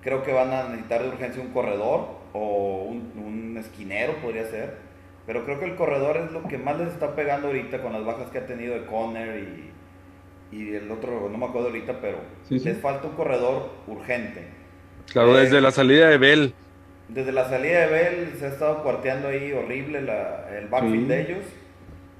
creo 0.05 0.23
que 0.23 0.31
van 0.31 0.53
a 0.53 0.69
necesitar 0.69 1.01
de 1.01 1.09
urgencia 1.09 1.41
un 1.41 1.49
corredor 1.49 2.07
o 2.31 2.83
un, 2.83 3.11
un, 3.17 3.57
esquinero, 3.57 4.13
podría 4.21 4.45
ser. 4.45 4.77
Pero 5.25 5.43
creo 5.45 5.59
que 5.59 5.65
el 5.65 5.75
corredor 5.75 6.17
es 6.17 6.31
lo 6.31 6.43
que 6.43 6.59
más 6.59 6.77
les 6.77 6.89
está 6.89 7.15
pegando 7.15 7.47
ahorita 7.47 7.81
con 7.81 7.91
las 7.91 8.05
bajas 8.05 8.29
que 8.29 8.37
ha 8.37 8.45
tenido 8.45 8.75
de 8.75 8.85
Conner 8.85 9.71
y, 10.51 10.55
y 10.55 10.75
el 10.75 10.91
otro, 10.91 11.27
no 11.31 11.37
me 11.37 11.45
acuerdo 11.47 11.69
ahorita, 11.69 11.99
pero 11.99 12.19
sí, 12.47 12.59
sí. 12.59 12.65
les 12.65 12.77
falta 12.77 13.07
un 13.07 13.15
corredor 13.15 13.71
urgente. 13.87 14.47
Claro, 15.11 15.35
eh, 15.35 15.41
desde 15.41 15.59
la 15.59 15.71
salida 15.71 16.09
de 16.09 16.19
Bell. 16.19 16.53
Desde 17.09 17.31
la 17.31 17.49
salida 17.49 17.81
de 17.81 17.87
Bell 17.87 18.33
se 18.37 18.45
ha 18.45 18.49
estado 18.49 18.83
cuarteando 18.83 19.29
ahí 19.29 19.51
horrible 19.53 20.03
la, 20.03 20.55
el 20.55 20.67
backfield 20.67 21.01
sí. 21.01 21.07
de 21.07 21.21
ellos. 21.21 21.43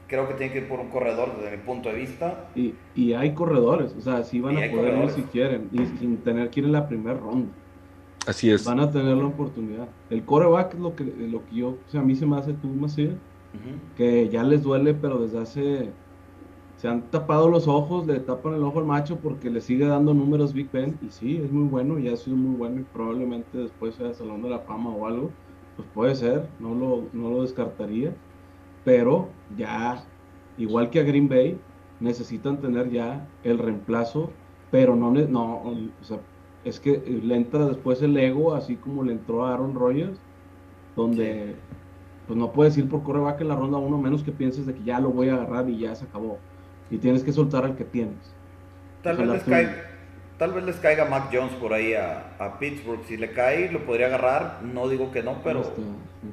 Creo 0.08 0.28
que 0.28 0.34
tienen 0.34 0.54
que 0.54 0.60
ir 0.60 0.68
por 0.68 0.80
un 0.80 0.90
corredor 0.90 1.36
desde 1.38 1.56
mi 1.56 1.64
punto 1.64 1.90
de 1.90 1.96
vista. 1.96 2.46
Y, 2.56 2.74
y 2.96 3.14
hay 3.14 3.36
corredores, 3.36 3.94
o 3.94 4.02
sea, 4.02 4.24
sí 4.24 4.40
van 4.40 4.58
a 4.58 4.72
poder 4.72 4.98
ir 5.04 5.10
si 5.12 5.22
quieren, 5.24 5.70
y 5.72 5.86
sin 6.00 6.18
tener 6.18 6.50
que 6.50 6.62
ir 6.62 6.66
en 6.66 6.72
la 6.72 6.88
primera 6.88 7.20
ronda. 7.20 7.52
Así 8.28 8.50
es. 8.50 8.66
Van 8.66 8.80
a 8.80 8.92
tener 8.92 9.16
la 9.18 9.28
oportunidad. 9.28 9.88
El 10.10 10.24
coreback 10.24 10.74
es 10.74 10.80
lo 10.80 10.96
que, 10.96 11.04
lo 11.04 11.46
que 11.46 11.56
yo, 11.56 11.70
o 11.70 11.90
sea, 11.90 12.02
a 12.02 12.04
mí 12.04 12.16
se 12.16 12.26
me 12.26 12.38
hace 12.38 12.54
tú 12.54 12.68
más 12.68 12.96
que 13.96 14.30
ya 14.30 14.44
les 14.44 14.64
duele, 14.64 14.94
pero 14.94 15.20
desde 15.20 15.40
hace 15.40 15.90
se 16.78 16.90
han 16.90 17.04
tapado 17.10 17.50
los 17.50 17.68
ojos, 17.68 18.06
le 18.06 18.20
tapan 18.20 18.56
el 18.56 18.64
ojo 18.64 18.80
al 18.80 18.86
macho 18.86 19.18
porque 19.18 19.50
le 19.50 19.62
sigue 19.62 19.86
dando 19.86 20.14
números 20.14 20.54
Big 20.54 20.70
Ben. 20.72 20.98
Y 21.02 21.10
sí, 21.10 21.38
es 21.38 21.52
muy 21.52 21.68
bueno, 21.68 22.00
ya 22.00 22.14
ha 22.14 22.18
sido 22.18 22.36
muy 22.36 22.56
bueno 22.58 22.82
y 22.82 22.84
probablemente 22.84 23.58
después 23.58 23.96
sea 23.96 24.14
Salón 24.14 24.42
de 24.42 24.50
la 24.50 24.60
Fama 24.60 24.90
o 24.90 25.08
algo. 25.08 25.32
Pues 25.78 25.88
puede 25.94 26.16
ser, 26.16 26.50
no 26.60 26.76
lo, 26.76 27.10
no 27.14 27.30
lo 27.30 27.42
descartaría. 27.44 28.16
Pero 28.84 29.30
ya, 29.58 30.04
igual 30.58 30.90
que 30.90 31.00
a 31.00 31.04
Green 31.04 31.30
Bay, 31.30 31.60
necesitan 32.00 32.60
tener 32.60 32.90
ya 32.92 33.28
el 33.44 33.58
reemplazo, 33.58 34.32
pero 34.70 34.96
no, 34.96 35.12
no 35.12 35.62
o 35.64 36.04
sea, 36.04 36.20
es 36.66 36.80
que 36.80 36.98
le 37.24 37.36
entra 37.36 37.68
después 37.68 38.02
el 38.02 38.18
ego, 38.18 38.56
así 38.56 38.76
como 38.76 39.04
le 39.04 39.14
entró 39.14 39.46
a 39.46 39.54
Aaron 39.54 39.76
Rodgers, 39.76 40.18
donde 40.96 41.56
pues 42.28 42.38
no 42.38 42.52
puedes 42.52 42.76
ir 42.78 42.90
por 42.90 43.04
coreback 43.04 43.42
en 43.42 43.50
la 43.50 43.56
ronda 43.56 43.78
uno, 43.78 44.00
menos 44.00 44.24
que 44.24 44.32
pienses 44.32 44.66
de 44.66 44.74
que 44.74 44.84
ya 44.84 45.00
lo 45.00 45.12
voy 45.12 45.30
a 45.30 45.36
agarrar 45.36 45.70
y 45.70 45.78
ya 45.78 45.94
se 45.94 46.06
acabó. 46.06 46.40
Y 46.90 46.98
tienes 46.98 47.24
que 47.24 47.32
soltar 47.32 47.66
al 47.66 47.76
que 47.76 47.86
tienes. 47.86 48.34
Tal, 49.04 49.18
vez 49.18 49.44
caiga, 49.44 49.76
tal 50.38 50.54
vez 50.54 50.66
les 50.66 50.76
caiga 50.78 51.06
Mac 51.06 51.30
Jones 51.32 51.54
por 51.54 51.74
ahí 51.74 51.94
a, 51.94 52.58
Pittsburgh. 52.60 53.02
Si 53.08 53.18
le 53.18 53.32
cae, 53.32 53.72
lo 53.72 53.86
podría 53.86 54.08
agarrar. 54.08 54.60
No 54.64 54.88
digo 54.88 55.12
que 55.12 55.24
no, 55.24 55.42
pero 55.44 55.74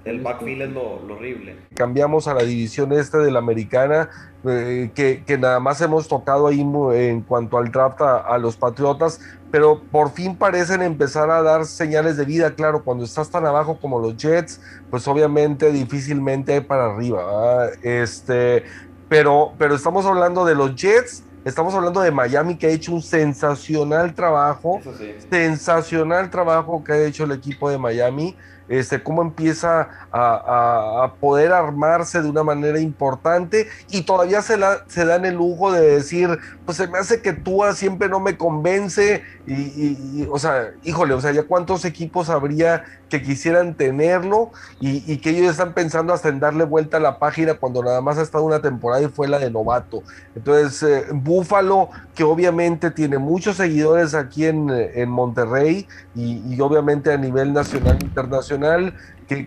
el 0.05 0.21
backfield 0.21 0.63
es 0.63 0.71
lo, 0.71 0.95
horrible. 1.15 1.57
Cambiamos 1.75 2.27
a 2.29 2.35
la 2.35 2.43
división 2.43 2.93
este 2.93 3.19
de 3.19 3.31
la 3.31 3.39
americana, 3.39 4.09
eh, 4.45 4.91
que, 4.95 5.23
que, 5.25 5.39
nada 5.39 5.61
más 5.61 5.81
hemos 5.81 6.09
tocado 6.09 6.47
ahí 6.47 6.61
en 6.61 7.21
cuanto 7.23 7.59
al 7.59 7.71
draft 7.71 8.01
a, 8.01 8.39
los 8.39 8.57
Patriotas, 8.57 9.21
pero 9.51 9.81
por 9.91 10.11
fin 10.11 10.37
parecen 10.37 10.83
empezar 10.83 11.31
a 11.31 11.43
dar 11.43 11.65
señales 11.65 12.17
de 12.17 12.25
vida. 12.25 12.55
Claro, 12.55 12.83
cuando 12.83 13.05
estás 13.05 13.31
tan 13.31 13.47
abajo 13.47 13.79
como 13.81 13.99
los 14.01 14.17
Jets, 14.17 14.61
pues 14.91 15.07
obviamente 15.07 15.71
difícilmente 15.71 16.55
hay 16.55 16.61
para 16.61 16.87
arriba. 16.87 17.69
Este, 17.83 18.65
pero, 19.09 19.53
pero 19.59 19.75
estamos 19.75 20.07
hablando 20.07 20.45
de 20.45 20.55
los 20.55 20.75
Jets 20.75 21.25
Estamos 21.45 21.75
hablando 21.75 22.01
de 22.01 22.13
Miami 22.13 22.57
que 22.57 22.69
ha 22.69 22.71
hecho 22.71 22.93
un 22.93 23.03
sensacional 23.03 24.15
trabajo, 24.15 24.81
sensacional 25.29 26.31
trabajo 26.31 26.85
que 26.85 26.93
ha 26.93 27.05
hecho 27.05 27.25
el 27.25 27.33
equipo 27.33 27.69
de 27.69 27.79
Miami. 27.79 28.37
Este, 28.69 29.03
cómo 29.03 29.23
empieza 29.23 29.89
a, 30.13 31.15
poder 31.21 31.53
armarse 31.53 32.23
de 32.23 32.31
una 32.31 32.45
manera 32.45 32.79
importante 32.79 33.67
y 33.91 34.03
todavía 34.03 34.41
se, 34.41 34.57
la, 34.57 34.85
se 34.87 35.05
dan 35.05 35.25
el 35.25 35.35
lujo 35.35 35.73
de 35.73 35.81
decir, 35.83 36.39
pues 36.65 36.79
se 36.79 36.87
me 36.87 36.99
hace 36.99 37.21
que 37.21 37.33
Tua 37.33 37.75
siempre 37.75 38.09
no 38.09 38.21
me 38.21 38.37
convence 38.37 39.23
y, 39.47 40.27
o 40.31 40.39
sea, 40.39 40.71
híjole, 40.85 41.13
o 41.13 41.21
sea, 41.21 41.33
ya 41.33 41.43
cuántos 41.43 41.85
equipos 41.85 42.31
habría 42.31 42.85
que 43.13 43.23
quisieran 43.23 43.75
tenerlo 43.75 44.53
y, 44.81 45.19
que 45.19 45.29
ellos 45.29 45.51
están 45.51 45.75
pensando 45.75 46.15
hasta 46.15 46.31
en 46.31 46.41
darle 46.41 46.65
vuelta 46.65 46.97
a 46.97 47.01
la 47.01 47.19
página 47.19 47.53
cuando 47.53 47.85
nada 47.85 48.01
más 48.01 48.17
ha 48.17 48.23
estado 48.23 48.43
una 48.43 48.63
temporada 48.63 49.03
y 49.03 49.09
fue 49.09 49.29
la 49.29 49.39
de 49.39 49.51
novato. 49.51 50.03
Entonces, 50.35 50.83
eh, 50.83 51.05
Búfalo, 51.13 51.91
que 52.15 52.25
obviamente 52.25 52.91
tiene 52.91 53.19
muchos 53.19 53.57
seguidores 53.57 54.15
aquí 54.15 54.47
en, 54.47 54.71
en 54.71 55.11
Monterrey 55.11 55.87
y, 56.15 56.55
y 56.55 56.61
obviamente 56.63 57.13
a 57.13 57.19
nivel 57.19 57.53
nacional 57.53 57.99
e 58.01 58.05
internacional, 58.07 58.95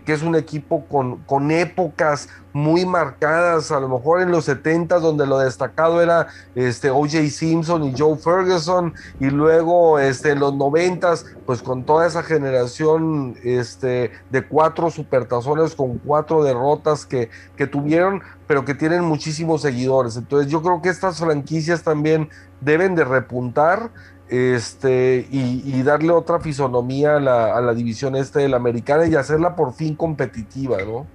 que, 0.04 0.12
es 0.12 0.22
un 0.22 0.34
equipo 0.34 0.84
con, 0.86 1.18
con, 1.24 1.50
épocas 1.50 2.28
muy 2.52 2.86
marcadas, 2.86 3.70
a 3.70 3.80
lo 3.80 3.88
mejor 3.88 4.22
en 4.22 4.30
los 4.30 4.46
70 4.46 4.98
donde 4.98 5.26
lo 5.26 5.38
destacado 5.38 6.00
era 6.02 6.28
este 6.54 6.90
OJ 6.90 7.28
Simpson 7.28 7.84
y 7.84 7.94
Joe 7.96 8.16
Ferguson, 8.16 8.94
y 9.20 9.30
luego 9.30 9.98
este, 9.98 10.30
en 10.30 10.40
los 10.40 10.54
90 10.54 11.14
pues 11.44 11.62
con 11.62 11.84
toda 11.84 12.06
esa 12.06 12.22
generación 12.22 13.36
este, 13.44 14.10
de 14.30 14.46
cuatro 14.46 14.90
supertazones 14.90 15.74
con 15.74 15.98
cuatro 15.98 16.42
derrotas 16.42 17.04
que, 17.04 17.30
que 17.56 17.66
tuvieron, 17.66 18.22
pero 18.46 18.64
que 18.64 18.74
tienen 18.74 19.04
muchísimos 19.04 19.62
seguidores. 19.62 20.16
Entonces 20.16 20.50
yo 20.50 20.62
creo 20.62 20.80
que 20.82 20.88
estas 20.88 21.18
franquicias 21.18 21.82
también 21.82 22.28
deben 22.60 22.94
de 22.94 23.04
repuntar 23.04 23.90
este, 24.28 25.26
y, 25.30 25.82
darle 25.82 26.10
otra 26.10 26.40
fisonomía 26.40 27.16
a 27.16 27.20
la, 27.20 27.74
división 27.74 28.16
este 28.16 28.40
de 28.40 28.48
la 28.48 28.56
americana 28.56 29.06
y 29.06 29.14
hacerla 29.14 29.54
por 29.54 29.72
fin 29.72 29.94
competitiva, 29.94 30.78
¿no? 30.84 31.06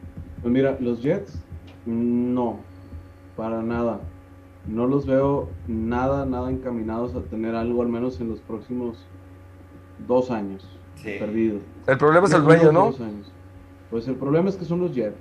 Pues 0.41 0.53
mira, 0.53 0.77
los 0.79 1.01
Jets, 1.01 1.37
no, 1.85 2.59
para 3.35 3.61
nada. 3.61 3.99
No 4.67 4.85
los 4.85 5.05
veo 5.05 5.49
nada, 5.67 6.25
nada 6.25 6.51
encaminados 6.51 7.15
a 7.15 7.21
tener 7.21 7.55
algo, 7.55 7.81
al 7.81 7.89
menos 7.89 8.21
en 8.21 8.29
los 8.29 8.39
próximos 8.39 9.05
dos 10.07 10.31
años. 10.31 10.67
Perdido. 11.03 11.59
El 11.87 11.97
problema 11.97 12.27
es 12.27 12.33
el 12.33 12.43
dueño, 12.43 12.71
¿no? 12.71 12.93
Pues 13.89 14.07
el 14.07 14.15
problema 14.15 14.49
es 14.49 14.55
que 14.55 14.65
son 14.65 14.79
los 14.81 14.93
Jets. 14.93 15.17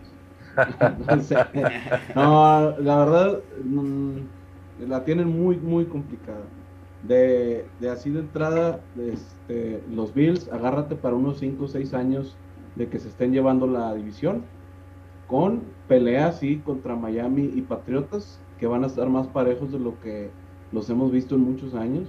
no, 2.14 2.78
la 2.78 2.97
verdad, 2.99 3.38
mm, 3.64 4.16
la 4.88 5.05
tienen 5.05 5.28
muy, 5.28 5.57
muy 5.57 5.86
complicada 5.86 6.43
de, 7.03 7.66
así 7.90 8.11
de 8.11 8.20
entrada, 8.20 8.80
este, 8.98 9.82
los 9.90 10.14
Bills, 10.14 10.48
agárrate 10.53 10.96
para 10.96 11.16
unos 11.16 11.38
5 11.38 11.64
o 11.64 11.68
6 11.68 11.94
años 11.94 12.36
de 12.76 12.88
que 12.88 12.98
se 12.98 13.09
estén 13.09 13.32
llevando 13.32 13.66
la 13.66 13.94
división, 13.94 14.44
con 15.26 15.62
peleas 15.88 16.40
sí 16.40 16.59
contra 16.59 16.96
Miami 16.96 17.51
y 17.55 17.62
Patriotas, 17.62 18.40
que 18.59 18.66
van 18.66 18.84
a 18.84 18.88
estar 18.88 19.09
más 19.09 19.26
parejos 19.28 19.72
de 19.72 19.78
lo 19.78 19.98
que 20.01 20.30
los 20.72 20.90
hemos 20.90 21.11
visto 21.11 21.34
en 21.36 21.42
muchos 21.42 21.74
años. 21.74 22.09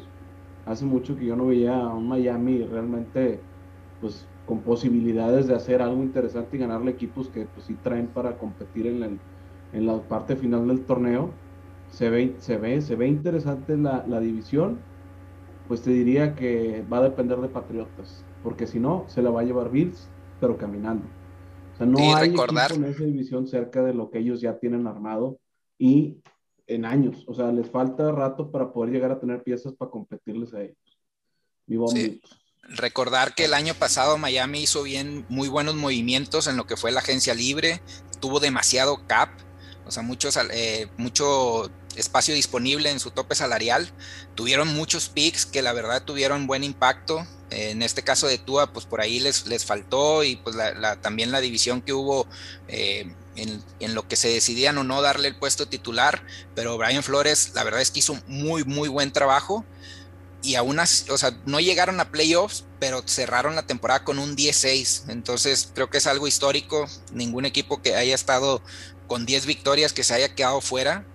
Hace 0.65 0.85
mucho 0.85 1.17
que 1.17 1.25
yo 1.25 1.35
no 1.35 1.47
veía 1.47 1.79
a 1.79 1.93
un 1.93 2.07
Miami 2.07 2.63
realmente, 2.65 3.39
pues, 3.99 4.27
con 4.45 4.61
posibilidades 4.61 5.47
de 5.47 5.55
hacer 5.55 5.81
algo 5.81 6.03
interesante 6.03 6.57
y 6.57 6.59
ganarle 6.59 6.91
equipos 6.91 7.29
que, 7.29 7.45
pues, 7.45 7.65
sí 7.67 7.75
traen 7.75 8.07
para 8.07 8.37
competir 8.37 8.87
en 8.87 9.19
en 9.73 9.85
la 9.85 10.01
parte 10.01 10.35
final 10.35 10.67
del 10.67 10.85
torneo 10.85 11.29
se 11.91 12.09
ve, 12.09 12.35
se 12.39 12.57
ve, 12.57 12.81
se 12.81 12.95
ve 12.95 13.07
interesante 13.07 13.77
la, 13.77 14.19
división, 14.19 14.79
pues 15.67 15.81
te 15.81 15.91
diría 15.91 16.35
que 16.35 16.83
va 16.91 16.97
a 16.97 17.03
depender 17.03 17.39
de 17.39 17.49
Patriotas, 17.49 18.25
porque 18.43 18.65
si 18.65 18.79
no, 18.79 19.05
se 19.07 19.21
la 19.21 19.29
va 19.29 19.41
a 19.41 19.43
llevar 19.43 19.69
Bills, 19.69 20.09
pero 20.39 20.57
caminando. 20.57 21.05
O 21.73 21.77
sea, 21.77 21.85
no 21.85 22.15
hay 22.15 22.31
recordar... 22.31 22.71
en 22.71 22.85
esa 22.85 23.03
división 23.03 23.47
cerca 23.47 23.83
de 23.83 23.93
lo 23.93 24.09
que 24.09 24.19
ellos 24.19 24.41
ya 24.41 24.57
tienen 24.57 24.87
armado 24.87 25.37
y 25.77 26.17
en 26.67 26.85
años. 26.85 27.23
O 27.27 27.33
sea, 27.33 27.51
les 27.51 27.69
falta 27.69 28.11
rato 28.11 28.51
para 28.51 28.71
poder 28.71 28.93
llegar 28.93 29.11
a 29.11 29.19
tener 29.19 29.43
piezas 29.43 29.73
para 29.73 29.91
competirles 29.91 30.53
a 30.53 30.63
ellos. 30.63 30.77
Sí. 31.91 32.21
Recordar 32.63 33.33
que 33.33 33.45
el 33.45 33.53
año 33.53 33.73
pasado 33.73 34.17
Miami 34.17 34.61
hizo 34.61 34.83
bien 34.83 35.25
muy 35.29 35.49
buenos 35.49 35.75
movimientos 35.75 36.47
en 36.47 36.57
lo 36.57 36.65
que 36.65 36.77
fue 36.77 36.91
la 36.91 36.99
agencia 36.99 37.33
libre, 37.33 37.81
tuvo 38.19 38.39
demasiado 38.39 39.07
cap, 39.07 39.29
o 39.85 39.91
sea, 39.91 40.03
muchos, 40.03 40.37
eh, 40.53 40.87
mucho 40.97 41.69
espacio 41.95 42.33
disponible 42.33 42.89
en 42.89 42.99
su 42.99 43.11
tope 43.11 43.35
salarial. 43.35 43.91
Tuvieron 44.35 44.67
muchos 44.73 45.09
picks 45.09 45.45
que 45.45 45.61
la 45.61 45.73
verdad 45.73 46.03
tuvieron 46.03 46.47
buen 46.47 46.63
impacto. 46.63 47.25
En 47.49 47.81
este 47.81 48.03
caso 48.03 48.27
de 48.27 48.37
Tua, 48.37 48.71
pues 48.71 48.85
por 48.85 49.01
ahí 49.01 49.19
les, 49.19 49.45
les 49.45 49.65
faltó 49.65 50.23
y 50.23 50.37
pues 50.37 50.55
también 51.01 51.31
la 51.31 51.41
división 51.41 51.81
que 51.81 51.91
hubo 51.91 52.25
eh, 52.69 53.13
en, 53.35 53.93
lo 53.93 54.07
que 54.07 54.15
se 54.15 54.29
decidían 54.29 54.77
o 54.77 54.83
no 54.83 55.01
darle 55.01 55.27
el 55.27 55.35
puesto 55.35 55.67
titular. 55.67 56.23
Pero 56.55 56.77
Brian 56.77 57.03
Flores, 57.03 57.51
la 57.53 57.63
verdad 57.63 57.81
es 57.81 57.91
que 57.91 57.99
hizo 57.99 58.17
muy, 58.27 58.63
muy 58.63 58.87
buen 58.87 59.11
trabajo. 59.11 59.65
Y 60.43 60.55
aún 60.55 60.79
así, 60.79 61.09
o 61.11 61.17
sea, 61.17 61.37
no 61.45 61.59
llegaron 61.59 61.99
a 61.99 62.09
playoffs, 62.09 62.63
pero 62.79 63.03
cerraron 63.05 63.55
la 63.55 63.67
temporada 63.67 64.03
con 64.03 64.17
un 64.17 64.35
10-6. 64.35 65.09
Entonces 65.09 65.69
creo 65.75 65.89
que 65.89 65.97
es 65.97 66.07
algo 66.07 66.27
histórico. 66.27 66.87
Ningún 67.11 67.45
equipo 67.45 67.81
que 67.81 67.95
haya 67.95 68.15
estado 68.15 68.61
con 69.07 69.25
10 69.25 69.45
victorias 69.45 69.93
que 69.93 70.03
se 70.03 70.13
haya 70.13 70.33
quedado 70.33 70.61
fuera 70.61 71.05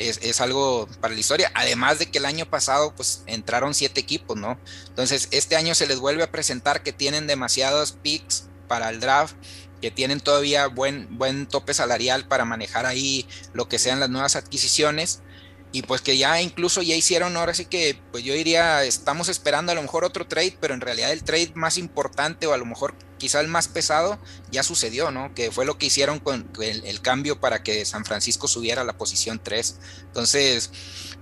es, 0.00 0.40
algo 0.40 0.88
para 1.00 1.14
la 1.14 1.20
historia. 1.20 1.50
Además 1.54 1.98
de 1.98 2.06
que 2.06 2.18
el 2.18 2.26
año 2.26 2.46
pasado 2.46 2.94
pues 2.94 3.22
entraron 3.26 3.74
siete 3.74 4.00
equipos, 4.00 4.36
¿no? 4.36 4.58
Entonces 4.88 5.28
este 5.30 5.56
año 5.56 5.74
se 5.74 5.86
les 5.86 5.98
vuelve 5.98 6.22
a 6.22 6.30
presentar 6.30 6.82
que 6.82 6.92
tienen 6.92 7.26
demasiados 7.26 7.92
picks 7.92 8.44
para 8.66 8.88
el 8.88 9.00
draft, 9.00 9.34
que 9.80 9.90
tienen 9.90 10.20
todavía 10.20 10.66
buen, 10.66 11.18
buen 11.18 11.46
tope 11.46 11.74
salarial 11.74 12.26
para 12.26 12.44
manejar 12.44 12.86
ahí 12.86 13.26
lo 13.52 13.68
que 13.68 13.78
sean 13.78 14.00
las 14.00 14.10
nuevas 14.10 14.36
adquisiciones 14.36 15.20
y 15.72 15.82
pues 15.82 16.00
que 16.00 16.16
ya 16.16 16.40
incluso 16.40 16.82
ya 16.82 16.96
hicieron 16.96 17.36
ahora 17.36 17.54
sí 17.54 17.64
que 17.64 18.00
pues 18.10 18.24
yo 18.24 18.34
diría 18.34 18.84
estamos 18.84 19.28
esperando 19.28 19.70
a 19.70 19.74
lo 19.74 19.82
mejor 19.82 20.04
otro 20.04 20.26
trade 20.26 20.56
pero 20.60 20.74
en 20.74 20.80
realidad 20.80 21.12
el 21.12 21.22
trade 21.22 21.52
más 21.54 21.78
importante 21.78 22.46
o 22.46 22.52
a 22.52 22.58
lo 22.58 22.66
mejor 22.66 22.94
quizá 23.18 23.40
el 23.40 23.48
más 23.48 23.68
pesado 23.68 24.18
ya 24.50 24.62
sucedió 24.62 25.10
no 25.10 25.32
que 25.34 25.52
fue 25.52 25.64
lo 25.64 25.78
que 25.78 25.86
hicieron 25.86 26.18
con 26.18 26.50
el, 26.60 27.00
cambio 27.00 27.40
para 27.40 27.62
que 27.62 27.84
San 27.84 28.04
Francisco 28.04 28.48
subiera 28.48 28.82
a 28.82 28.84
la 28.84 28.98
posición 28.98 29.40
3 29.42 29.78
entonces 30.06 30.72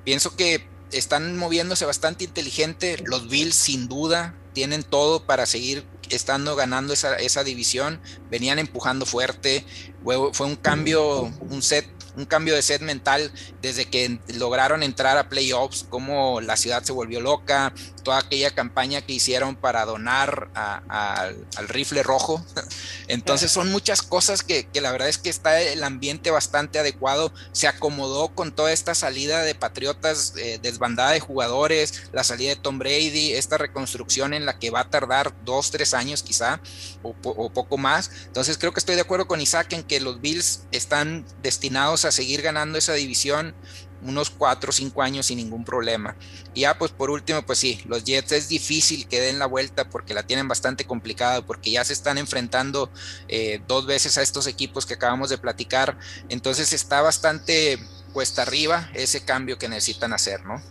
pienso 0.04 0.34
que 0.34 0.66
están 0.92 1.36
moviéndose 1.36 1.84
bastante 1.84 2.24
inteligente 2.24 3.02
los 3.04 3.28
Bills 3.28 3.54
sin 3.54 3.88
duda 3.88 4.34
tienen 4.54 4.82
todo 4.82 5.26
para 5.26 5.44
seguir 5.44 5.86
estando 6.08 6.56
ganando 6.56 6.94
esa, 6.94 7.16
esa 7.16 7.44
división 7.44 8.00
venían 8.30 8.58
empujando 8.58 9.04
fuerte 9.04 9.66
fue, 10.02 10.32
fue 10.32 10.46
un 10.46 10.56
cambio 10.56 11.30
un 11.40 11.62
set 11.62 11.97
un 12.16 12.24
cambio 12.24 12.54
de 12.54 12.62
set 12.62 12.82
mental 12.82 13.30
desde 13.62 13.86
que 13.86 14.18
lograron 14.34 14.82
entrar 14.82 15.16
a 15.18 15.28
playoffs, 15.28 15.86
cómo 15.88 16.40
la 16.40 16.56
ciudad 16.56 16.82
se 16.82 16.92
volvió 16.92 17.20
loca, 17.20 17.72
toda 18.08 18.20
aquella 18.20 18.54
campaña 18.54 19.02
que 19.02 19.12
hicieron 19.12 19.54
para 19.54 19.84
donar 19.84 20.48
al 20.54 21.68
rifle 21.68 22.02
rojo. 22.02 22.42
Entonces 23.06 23.52
son 23.52 23.70
muchas 23.70 24.00
cosas 24.00 24.42
que, 24.42 24.66
la 24.80 24.90
verdad 24.92 25.10
es 25.10 25.18
que 25.18 25.28
está 25.28 25.60
el 25.60 25.84
ambiente 25.84 26.30
bastante 26.30 26.78
adecuado. 26.78 27.34
Se 27.52 27.68
acomodó 27.68 28.28
con 28.28 28.52
toda 28.52 28.72
esta 28.72 28.94
salida 28.94 29.42
de 29.42 29.54
Patriotas, 29.54 30.32
eh, 30.38 30.58
desbandada 30.62 31.10
de 31.10 31.20
jugadores, 31.20 32.04
la 32.12 32.24
salida 32.24 32.48
de 32.48 32.56
Tom 32.56 32.78
Brady, 32.78 33.34
esta 33.34 33.58
reconstrucción 33.58 34.32
en 34.32 34.46
la 34.46 34.58
que 34.58 34.70
va 34.70 34.80
a 34.80 34.88
tardar 34.88 35.34
dos, 35.44 35.70
tres 35.70 35.92
años 35.92 36.22
quizá, 36.22 36.62
o 37.02 37.52
poco 37.52 37.76
más. 37.76 38.10
Entonces 38.24 38.56
creo 38.56 38.72
que 38.72 38.80
estoy 38.80 38.94
de 38.94 39.02
acuerdo 39.02 39.28
con 39.28 39.42
Isaac 39.42 39.74
en 39.74 39.82
que 39.82 40.00
los 40.00 40.22
Bills 40.22 40.62
están 40.72 41.26
destinados 41.42 42.06
a 42.06 42.10
seguir 42.10 42.40
ganando 42.40 42.78
esa 42.78 42.94
división 42.94 43.54
unos 44.02 44.30
4 44.30 44.70
o 44.70 44.72
5 44.72 45.02
años 45.02 45.26
sin 45.26 45.38
ningún 45.38 45.64
problema. 45.64 46.16
Y 46.54 46.60
ya 46.62 46.78
pues 46.78 46.90
por 46.90 47.10
último, 47.10 47.42
pues 47.42 47.58
sí, 47.58 47.80
los 47.86 48.04
Jets 48.04 48.32
es 48.32 48.48
difícil 48.48 49.06
que 49.08 49.20
den 49.20 49.38
la 49.38 49.46
vuelta 49.46 49.88
porque 49.88 50.14
la 50.14 50.22
tienen 50.22 50.48
bastante 50.48 50.84
complicada, 50.84 51.42
porque 51.42 51.70
ya 51.70 51.84
se 51.84 51.92
están 51.92 52.18
enfrentando 52.18 52.90
eh, 53.28 53.60
dos 53.66 53.86
veces 53.86 54.18
a 54.18 54.22
estos 54.22 54.46
equipos 54.46 54.86
que 54.86 54.94
acabamos 54.94 55.30
de 55.30 55.38
platicar, 55.38 55.96
entonces 56.28 56.72
está 56.72 57.00
bastante 57.00 57.78
cuesta 58.12 58.42
arriba 58.42 58.90
ese 58.94 59.24
cambio 59.24 59.58
que 59.58 59.68
necesitan 59.68 60.12
hacer, 60.12 60.44
¿no? 60.44 60.62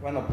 Bueno, 0.00 0.26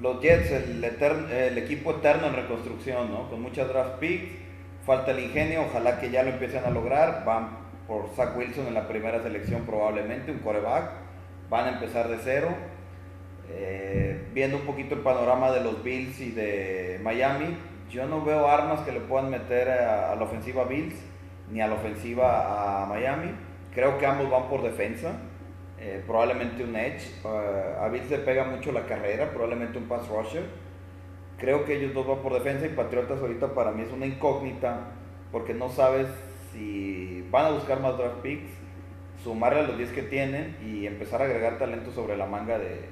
los 0.00 0.20
Jets, 0.20 0.50
el, 0.50 0.84
el 0.84 1.58
equipo 1.58 1.92
eterno 1.92 2.28
en 2.28 2.34
reconstrucción, 2.34 3.10
¿no? 3.10 3.28
Con 3.28 3.42
muchas 3.42 3.68
draft 3.68 3.98
picks, 3.98 4.32
falta 4.86 5.10
el 5.10 5.20
ingenio, 5.20 5.66
ojalá 5.68 6.00
que 6.00 6.10
ya 6.10 6.22
lo 6.22 6.30
empiecen 6.30 6.64
a 6.64 6.70
lograr, 6.70 7.24
van 7.24 7.67
por 7.88 8.10
Zach 8.14 8.36
Wilson 8.36 8.66
en 8.68 8.74
la 8.74 8.86
primera 8.86 9.20
selección 9.22 9.62
probablemente, 9.62 10.30
un 10.30 10.38
coreback. 10.38 10.90
Van 11.48 11.64
a 11.64 11.72
empezar 11.72 12.08
de 12.08 12.18
cero. 12.22 12.48
Eh, 13.50 14.28
viendo 14.34 14.58
un 14.58 14.64
poquito 14.64 14.94
el 14.94 15.00
panorama 15.00 15.50
de 15.50 15.62
los 15.62 15.82
Bills 15.82 16.20
y 16.20 16.30
de 16.32 17.00
Miami, 17.02 17.56
yo 17.90 18.06
no 18.06 18.22
veo 18.22 18.46
armas 18.46 18.80
que 18.80 18.92
le 18.92 19.00
puedan 19.00 19.30
meter 19.30 19.70
a, 19.70 20.14
la 20.14 20.22
ofensiva 20.22 20.64
Bills 20.64 20.94
ni 21.50 21.62
a 21.62 21.66
la 21.66 21.74
ofensiva 21.74 22.82
a 22.82 22.86
Miami. 22.86 23.32
Creo 23.74 23.96
que 23.96 24.04
ambos 24.04 24.30
van 24.30 24.48
por 24.50 24.62
defensa. 24.62 25.12
Eh, 25.80 26.02
probablemente 26.06 26.62
un 26.62 26.76
edge. 26.76 27.06
Eh, 27.24 27.74
a 27.80 27.88
Bills 27.88 28.10
le 28.10 28.18
pega 28.18 28.44
mucho 28.44 28.70
la 28.70 28.84
carrera, 28.84 29.30
probablemente 29.30 29.78
un 29.78 29.84
pass 29.84 30.06
rusher. 30.08 30.44
Creo 31.38 31.64
que 31.64 31.76
ellos 31.76 31.94
dos 31.94 32.06
van 32.06 32.18
por 32.18 32.34
defensa 32.34 32.66
y 32.66 32.70
Patriotas 32.70 33.20
ahorita 33.20 33.54
para 33.54 33.70
mí 33.70 33.82
es 33.82 33.92
una 33.92 34.04
incógnita 34.04 34.88
porque 35.32 35.54
no 35.54 35.70
sabes 35.70 36.08
si 36.52 37.26
van 37.30 37.46
a 37.46 37.50
buscar 37.50 37.80
más 37.80 37.96
draft 37.96 38.20
picks, 38.22 38.50
sumarle 39.22 39.60
a 39.60 39.62
los 39.64 39.78
10 39.78 39.90
que 39.90 40.02
tienen 40.02 40.56
y 40.64 40.86
empezar 40.86 41.20
a 41.22 41.24
agregar 41.24 41.58
talento 41.58 41.92
sobre 41.92 42.16
la 42.16 42.26
manga 42.26 42.58
de, 42.58 42.88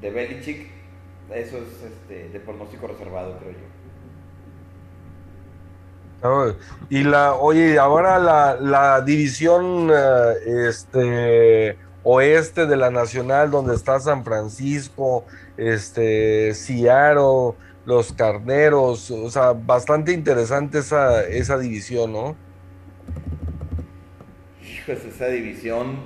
de 0.00 0.10
Belichick, 0.10 0.68
eso 1.34 1.58
es 1.58 1.82
este, 1.82 2.28
de 2.30 2.40
pronóstico 2.40 2.86
reservado, 2.86 3.38
creo 3.38 3.52
yo. 6.22 6.54
y 6.88 7.04
la, 7.04 7.34
oye, 7.34 7.78
ahora 7.78 8.18
la, 8.18 8.56
la 8.60 9.00
división 9.02 9.90
eh, 9.92 10.68
este, 10.68 11.76
oeste 12.02 12.66
de 12.66 12.76
la 12.76 12.90
Nacional, 12.90 13.50
donde 13.50 13.74
está 13.74 14.00
San 14.00 14.24
Francisco, 14.24 15.24
este, 15.56 16.54
Seattle, 16.54 17.54
los 17.84 18.12
Carneros, 18.12 19.10
o 19.10 19.30
sea, 19.30 19.52
bastante 19.52 20.12
interesante 20.12 20.78
esa, 20.78 21.22
esa 21.24 21.58
división, 21.58 22.12
¿no? 22.12 22.47
Pues 24.88 25.04
esa 25.04 25.26
división 25.26 25.98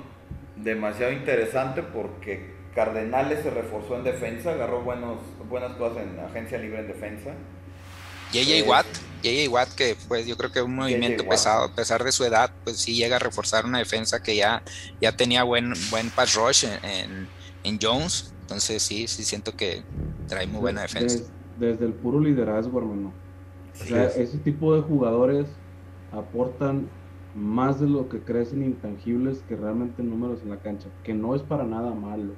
demasiado 0.57 1.13
interesante 1.13 1.81
porque 1.83 2.51
Cardenales 2.75 3.41
se 3.41 3.49
reforzó 3.49 3.95
en 3.95 4.03
defensa, 4.03 4.51
agarró 4.51 4.81
buenos, 4.81 5.19
buenas 5.47 5.71
cosas 5.77 6.03
en 6.03 6.19
agencia 6.19 6.57
libre 6.57 6.81
en 6.81 6.87
defensa. 6.87 7.33
JJ 8.33 8.59
eh, 8.59 8.63
Watt, 8.63 8.85
JJ 9.23 9.47
Watt 9.47 9.69
que 9.69 9.95
pues 10.09 10.27
yo 10.27 10.35
creo 10.35 10.51
que 10.51 10.61
un 10.61 10.75
movimiento 10.75 11.25
pesado, 11.25 11.63
a 11.63 11.73
pesar 11.73 12.03
de 12.03 12.11
su 12.11 12.25
edad, 12.25 12.51
pues 12.65 12.75
sí 12.75 12.93
llega 12.93 13.15
a 13.15 13.19
reforzar 13.19 13.65
una 13.65 13.79
defensa 13.79 14.21
que 14.21 14.35
ya, 14.35 14.61
ya 14.99 15.15
tenía 15.15 15.43
buen, 15.43 15.71
buen 15.89 16.09
pass 16.09 16.35
rush 16.35 16.65
en, 16.65 17.29
en, 17.63 17.79
Jones, 17.81 18.33
entonces 18.41 18.83
sí, 18.83 19.07
sí 19.07 19.23
siento 19.23 19.55
que 19.55 19.81
trae 20.27 20.45
muy 20.45 20.59
buena 20.59 20.81
defensa. 20.81 21.23
Desde, 21.57 21.85
el 21.85 21.93
puro 21.93 22.19
liderazgo, 22.19 22.79
hermano. 22.79 23.13
o 23.79 23.85
sea, 23.85 24.07
ese 24.07 24.39
tipo 24.39 24.75
de 24.75 24.81
jugadores 24.81 25.47
aportan 26.11 26.89
más 27.35 27.79
de 27.79 27.87
lo 27.87 28.09
que 28.09 28.19
crecen 28.19 28.63
intangibles 28.63 29.43
que 29.47 29.55
realmente 29.55 30.03
números 30.03 30.41
en 30.43 30.49
la 30.49 30.57
cancha, 30.57 30.89
que 31.03 31.13
no 31.13 31.35
es 31.35 31.41
para 31.41 31.63
nada 31.63 31.93
malo. 31.93 32.33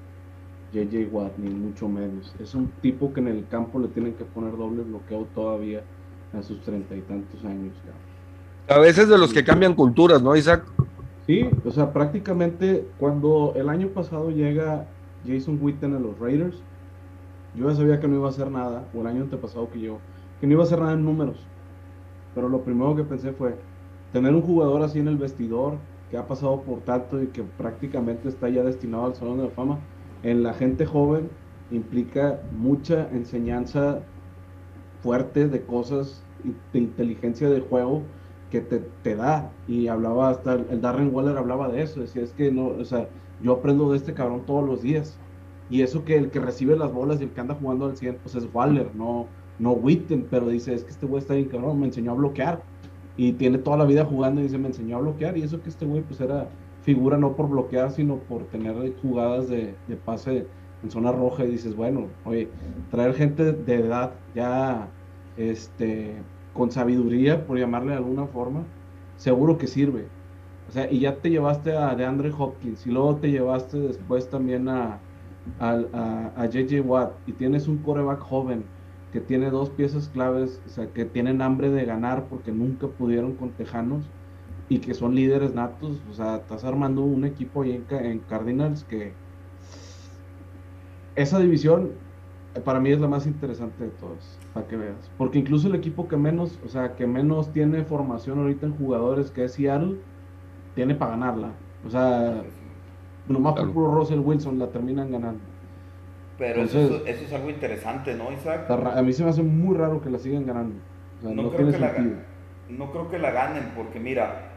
JJ 0.73 1.07
Watt, 1.11 1.37
ni 1.37 1.49
mucho 1.49 1.87
menos. 1.87 2.33
Es 2.39 2.55
un 2.55 2.67
tipo 2.81 3.13
que 3.13 3.19
en 3.21 3.27
el 3.27 3.47
campo 3.47 3.79
le 3.79 3.87
tienen 3.87 4.13
que 4.13 4.25
poner 4.25 4.57
doble 4.57 4.83
bloqueo 4.83 5.27
todavía 5.33 5.83
a 6.33 6.41
sus 6.41 6.61
treinta 6.61 6.95
y 6.95 7.01
tantos 7.01 7.43
años. 7.45 7.73
A 8.67 8.79
veces 8.79 9.07
de 9.07 9.17
los 9.17 9.33
que 9.33 9.43
cambian 9.43 9.73
culturas, 9.73 10.21
¿no, 10.21 10.35
Isaac? 10.35 10.65
Sí, 11.27 11.47
o 11.63 11.71
sea, 11.71 11.93
prácticamente 11.93 12.87
cuando 12.99 13.53
el 13.55 13.69
año 13.69 13.89
pasado 13.89 14.31
llega 14.31 14.87
Jason 15.25 15.59
Witten 15.61 15.95
a 15.95 15.99
los 15.99 16.17
Raiders, 16.19 16.57
yo 17.55 17.69
ya 17.69 17.75
sabía 17.75 17.99
que 17.99 18.07
no 18.07 18.15
iba 18.15 18.27
a 18.27 18.29
hacer 18.29 18.51
nada, 18.51 18.87
o 18.93 19.01
el 19.01 19.07
año 19.07 19.23
antepasado 19.23 19.69
que 19.71 19.79
yo, 19.79 19.99
que 20.39 20.47
no 20.47 20.53
iba 20.53 20.63
a 20.63 20.65
hacer 20.65 20.79
nada 20.79 20.93
en 20.93 21.05
números. 21.05 21.37
Pero 22.33 22.49
lo 22.49 22.61
primero 22.61 22.95
que 22.95 23.03
pensé 23.03 23.31
fue, 23.31 23.55
tener 24.15 24.33
un 24.33 24.43
jugador 24.43 24.81
así 24.81 24.99
en 24.99 25.09
el 25.09 25.17
vestidor 25.17 25.73
que 26.09 26.15
ha 26.15 26.25
pasado 26.25 26.61
por 26.61 26.79
tanto 26.79 27.21
y 27.21 27.27
que 27.27 27.43
prácticamente 27.43 28.29
está 28.29 28.47
ya 28.47 28.63
destinado 28.63 29.07
al 29.07 29.15
Salón 29.15 29.39
de 29.39 29.43
la 29.43 29.49
Fama, 29.49 29.77
en 30.23 30.41
la 30.41 30.53
gente 30.53 30.85
joven 30.85 31.29
implica 31.69 32.39
mucha 32.57 33.09
enseñanza 33.11 33.99
fuerte 35.01 35.49
de 35.49 35.65
cosas 35.65 36.23
de 36.71 36.79
inteligencia 36.79 37.49
de 37.49 37.59
juego 37.59 38.03
que 38.51 38.61
te, 38.61 38.79
te, 39.03 39.17
da. 39.17 39.51
Y 39.67 39.89
hablaba 39.89 40.29
hasta 40.29 40.53
el 40.53 40.79
Darren 40.79 41.13
Waller 41.13 41.37
hablaba 41.37 41.67
de 41.67 41.81
eso, 41.81 41.99
decía, 41.99 42.23
es 42.23 42.31
que 42.31 42.53
no, 42.53 42.67
o 42.67 42.85
sea, 42.85 43.09
yo 43.43 43.51
aprendo 43.51 43.91
de 43.91 43.97
este 43.97 44.13
cabrón 44.13 44.45
todos 44.45 44.65
los 44.65 44.81
días. 44.81 45.19
Y 45.69 45.81
eso 45.81 46.05
que 46.05 46.15
el 46.15 46.31
que 46.31 46.39
recibe 46.39 46.77
las 46.77 46.93
bolas 46.93 47.19
y 47.19 47.25
el 47.25 47.31
que 47.31 47.41
anda 47.41 47.55
jugando 47.55 47.87
al 47.87 47.97
100, 47.97 48.19
pues 48.23 48.35
es 48.35 48.47
Waller, 48.53 48.95
no, 48.95 49.27
no 49.59 49.73
Witten, 49.73 50.25
pero 50.31 50.47
dice, 50.47 50.73
es 50.73 50.85
que 50.85 50.91
este 50.91 51.05
güey 51.05 51.21
está 51.21 51.33
bien 51.33 51.49
cabrón, 51.49 51.81
me 51.81 51.87
enseñó 51.87 52.11
a 52.11 52.15
bloquear 52.15 52.63
y 53.17 53.33
tiene 53.33 53.57
toda 53.57 53.77
la 53.77 53.85
vida 53.85 54.05
jugando 54.05 54.41
y 54.41 54.45
dice, 54.45 54.57
me 54.57 54.67
enseñó 54.67 54.97
a 54.97 55.01
bloquear 55.01 55.37
y 55.37 55.43
eso 55.43 55.61
que 55.61 55.69
este 55.69 55.85
güey 55.85 56.01
pues 56.01 56.19
era 56.19 56.49
figura 56.81 57.17
no 57.17 57.35
por 57.35 57.49
bloquear, 57.49 57.91
sino 57.91 58.17
por 58.17 58.45
tener 58.45 58.75
jugadas 59.01 59.49
de, 59.49 59.75
pase 60.05 60.47
en 60.83 60.91
zona 60.91 61.11
roja 61.11 61.45
y 61.45 61.51
dices, 61.51 61.75
bueno, 61.75 62.07
oye, 62.25 62.49
traer 62.91 63.13
gente 63.15 63.53
de 63.53 63.75
edad 63.75 64.13
ya 64.35 64.87
este 65.37 66.21
con 66.53 66.71
sabiduría, 66.71 67.45
por 67.45 67.57
llamarle 67.57 67.91
de 67.91 67.97
alguna 67.97 68.27
forma, 68.27 68.65
seguro 69.17 69.57
que 69.57 69.67
sirve. 69.67 70.07
O 70.67 70.71
sea, 70.71 70.89
y 70.91 70.99
ya 71.01 71.21
te 71.21 71.29
llevaste 71.29 71.75
a 71.75 71.95
DeAndre 71.95 72.31
Hopkins 72.37 72.85
y 72.87 72.91
luego 72.91 73.17
te 73.17 73.29
llevaste 73.31 73.77
después 73.77 74.29
también 74.29 74.69
a, 74.69 75.01
a, 75.59 75.71
a, 75.93 76.33
a 76.35 76.45
JJ 76.47 76.81
Watt 76.81 77.19
y 77.25 77.33
tienes 77.33 77.67
un 77.67 77.79
coreback 77.79 78.19
joven 78.19 78.65
que 79.15 79.21
tiene 79.21 79.49
dos 79.49 79.69
piezas 79.69 80.09
claves, 80.09 80.61
o 80.65 80.69
sea, 80.69 80.87
que 80.87 81.05
tienen 81.05 81.41
hambre 81.41 81.69
de 81.69 81.85
ganar 81.85 82.25
porque 82.25 82.51
nunca 82.51 82.87
pudieron 82.87 83.35
con 83.35 83.51
Tejanos 83.51 84.03
y 84.67 84.79
que 84.79 84.93
son 84.93 85.15
líderes 85.15 85.53
natos, 85.53 86.01
o 86.11 86.13
sea, 86.13 86.35
estás 86.35 86.65
armando 86.65 87.01
un 87.01 87.23
equipo 87.23 87.61
ahí 87.61 87.81
en, 87.91 88.19
Cardinals 88.19 88.83
que 88.83 89.13
esa 91.15 91.39
división 91.39 91.91
eh, 92.55 92.59
para 92.59 92.81
mí 92.81 92.91
es 92.91 92.99
la 92.99 93.07
más 93.07 93.25
interesante 93.25 93.85
de 93.85 93.89
todas, 93.91 94.37
para 94.53 94.67
que 94.67 94.75
veas, 94.75 95.09
porque 95.17 95.39
incluso 95.39 95.69
el 95.69 95.75
equipo 95.75 96.09
que 96.09 96.17
menos, 96.17 96.59
o 96.65 96.67
sea, 96.67 96.97
que 96.97 97.07
menos 97.07 97.53
tiene 97.53 97.85
formación 97.85 98.39
ahorita 98.39 98.65
en 98.65 98.75
jugadores, 98.75 99.31
que 99.31 99.45
es 99.45 99.53
Seattle, 99.53 99.95
tiene 100.73 100.93
para 100.93 101.11
ganarla, 101.11 101.53
o 101.87 101.89
sea, 101.89 102.43
nomás 103.29 103.53
por 103.53 103.71
puro 103.71 103.95
Russell 103.95 104.19
Wilson 104.19 104.59
la 104.59 104.67
terminan 104.71 105.09
ganando. 105.09 105.54
Pero 106.37 106.63
eso, 106.63 107.05
eso, 107.05 107.25
es 107.25 107.33
algo 107.33 107.49
interesante, 107.49 108.13
¿no, 108.13 108.31
Isaac? 108.31 108.69
A 108.69 109.01
mí 109.01 109.13
se 109.13 109.23
me 109.23 109.29
hace 109.29 109.41
muy 109.41 109.77
raro 109.77 110.01
que 110.01 110.09
la 110.09 110.19
sigan 110.19 110.45
ganando. 110.45 110.75
no, 111.21 111.51
creo 111.51 111.71
que 111.71 111.79
la, 111.79 111.93
no, 112.69 112.91
creo 112.91 113.09
que 113.09 113.19
la, 113.19 113.31
ganen, 113.31 113.71
porque 113.75 113.99
mira, 113.99 114.51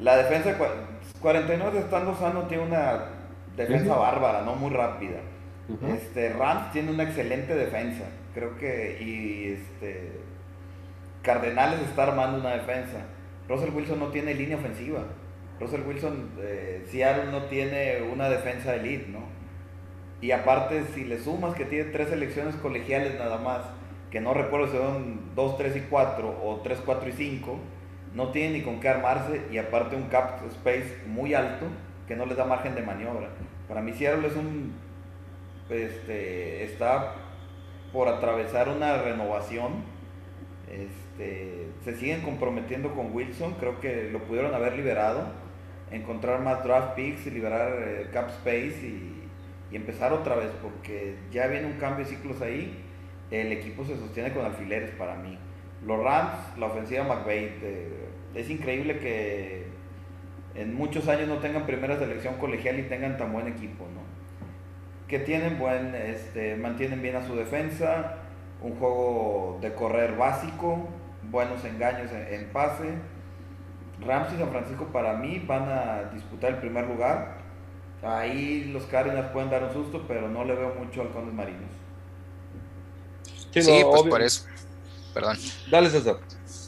la 0.00 0.16
defensa 0.16 0.56
49 1.20 1.78
estando 1.78 2.14
sano 2.14 2.42
tiene 2.42 2.64
una 2.64 3.04
defensa 3.56 3.96
bárbara, 3.96 4.42
no 4.42 4.54
muy 4.54 4.70
rápida. 4.70 5.20
este, 5.92 6.32
Rams 6.32 6.72
tiene 6.72 6.92
una 6.92 7.02
excelente 7.02 7.54
defensa, 7.54 8.04
creo 8.34 8.56
que, 8.56 8.98
y 9.00 9.52
este, 9.54 10.20
Cardenales 11.22 11.80
está 11.80 12.04
armando 12.04 12.38
una 12.38 12.50
defensa. 12.50 12.98
Russell 13.48 13.74
Wilson 13.74 13.98
no 13.98 14.08
tiene 14.08 14.34
línea 14.34 14.56
ofensiva. 14.56 15.00
Russell 15.58 15.82
Wilson, 15.86 16.30
eh, 16.40 16.86
Seattle 16.88 17.30
no 17.32 17.44
tiene 17.44 18.02
una 18.02 18.30
defensa 18.30 18.74
elite, 18.76 19.08
¿no? 19.08 19.39
Y 20.20 20.32
aparte, 20.32 20.84
si 20.94 21.04
le 21.04 21.18
sumas 21.18 21.54
que 21.54 21.64
tiene 21.64 21.90
tres 21.90 22.08
selecciones 22.08 22.54
colegiales 22.56 23.18
nada 23.18 23.38
más, 23.38 23.62
que 24.10 24.20
no 24.20 24.34
recuerdo 24.34 24.66
si 24.66 24.76
son 24.76 25.34
2, 25.34 25.56
3 25.56 25.76
y 25.76 25.80
4 25.80 26.40
o 26.42 26.60
3, 26.62 26.82
4 26.84 27.08
y 27.08 27.12
5, 27.12 27.58
no 28.14 28.28
tiene 28.30 28.58
ni 28.58 28.64
con 28.64 28.80
qué 28.80 28.88
armarse 28.88 29.42
y 29.50 29.58
aparte 29.58 29.96
un 29.96 30.08
cap 30.08 30.40
space 30.50 31.02
muy 31.06 31.32
alto 31.32 31.66
que 32.08 32.16
no 32.16 32.26
les 32.26 32.36
da 32.36 32.44
margen 32.44 32.74
de 32.74 32.82
maniobra. 32.82 33.28
Para 33.68 33.80
mí 33.80 33.92
Seattle 33.92 34.26
es 34.26 34.36
un 34.36 34.74
este, 35.70 36.64
está 36.64 37.14
por 37.92 38.08
atravesar 38.08 38.68
una 38.68 39.00
renovación. 39.02 39.84
Este, 40.68 41.68
se 41.84 41.96
siguen 41.96 42.22
comprometiendo 42.22 42.94
con 42.94 43.12
Wilson, 43.12 43.54
creo 43.54 43.80
que 43.80 44.10
lo 44.10 44.20
pudieron 44.20 44.54
haber 44.54 44.76
liberado, 44.76 45.24
encontrar 45.90 46.40
más 46.40 46.62
draft 46.62 46.94
picks 46.94 47.26
y 47.26 47.30
liberar 47.30 47.72
eh, 47.78 48.08
cap 48.12 48.28
space 48.28 48.78
y, 48.82 49.16
empezar 49.76 50.12
otra 50.12 50.36
vez, 50.36 50.50
porque 50.62 51.16
ya 51.30 51.46
viene 51.46 51.66
un 51.66 51.74
cambio 51.74 52.04
de 52.04 52.10
ciclos 52.10 52.40
ahí. 52.40 52.84
El 53.30 53.52
equipo 53.52 53.84
se 53.84 53.96
sostiene 53.96 54.32
con 54.32 54.44
alfileres 54.44 54.90
para 54.92 55.14
mí. 55.16 55.38
Los 55.86 56.02
Rams, 56.02 56.58
la 56.58 56.66
ofensiva 56.66 57.04
McVeigh, 57.04 57.52
es 58.34 58.50
increíble 58.50 58.98
que 58.98 59.66
en 60.54 60.74
muchos 60.74 61.08
años 61.08 61.28
no 61.28 61.38
tengan 61.38 61.66
primera 61.66 61.98
selección 61.98 62.34
colegial 62.36 62.78
y 62.78 62.82
tengan 62.82 63.16
tan 63.16 63.32
buen 63.32 63.46
equipo, 63.46 63.84
¿no? 63.84 64.00
Que 65.08 65.18
tienen 65.18 65.58
buen, 65.58 65.94
este, 65.94 66.56
mantienen 66.56 67.02
bien 67.02 67.16
a 67.16 67.26
su 67.26 67.34
defensa, 67.34 68.16
un 68.62 68.76
juego 68.76 69.58
de 69.60 69.72
correr 69.74 70.16
básico, 70.16 70.88
buenos 71.30 71.64
engaños 71.64 72.10
en, 72.12 72.46
pase. 72.48 72.94
Rams 74.04 74.32
y 74.32 74.38
San 74.38 74.50
Francisco 74.50 74.86
para 74.86 75.14
mí 75.14 75.42
van 75.46 75.68
a 75.68 76.10
disputar 76.12 76.50
el 76.50 76.56
primer 76.56 76.86
lugar. 76.86 77.39
Ahí 78.02 78.64
los 78.72 78.84
Cardinals 78.84 79.30
pueden 79.30 79.50
dar 79.50 79.64
un 79.64 79.72
susto, 79.72 80.04
pero 80.08 80.28
no 80.28 80.44
le 80.44 80.54
veo 80.54 80.74
mucho 80.74 81.02
al 81.02 81.10
Condes 81.10 81.34
Marinos. 81.34 81.70
Sí, 83.52 83.82
pues 83.84 84.02
por 84.02 84.22
eso. 84.22 84.44
Perdón. 85.12 85.38
Dale, 85.70 85.90
César. 85.90 86.18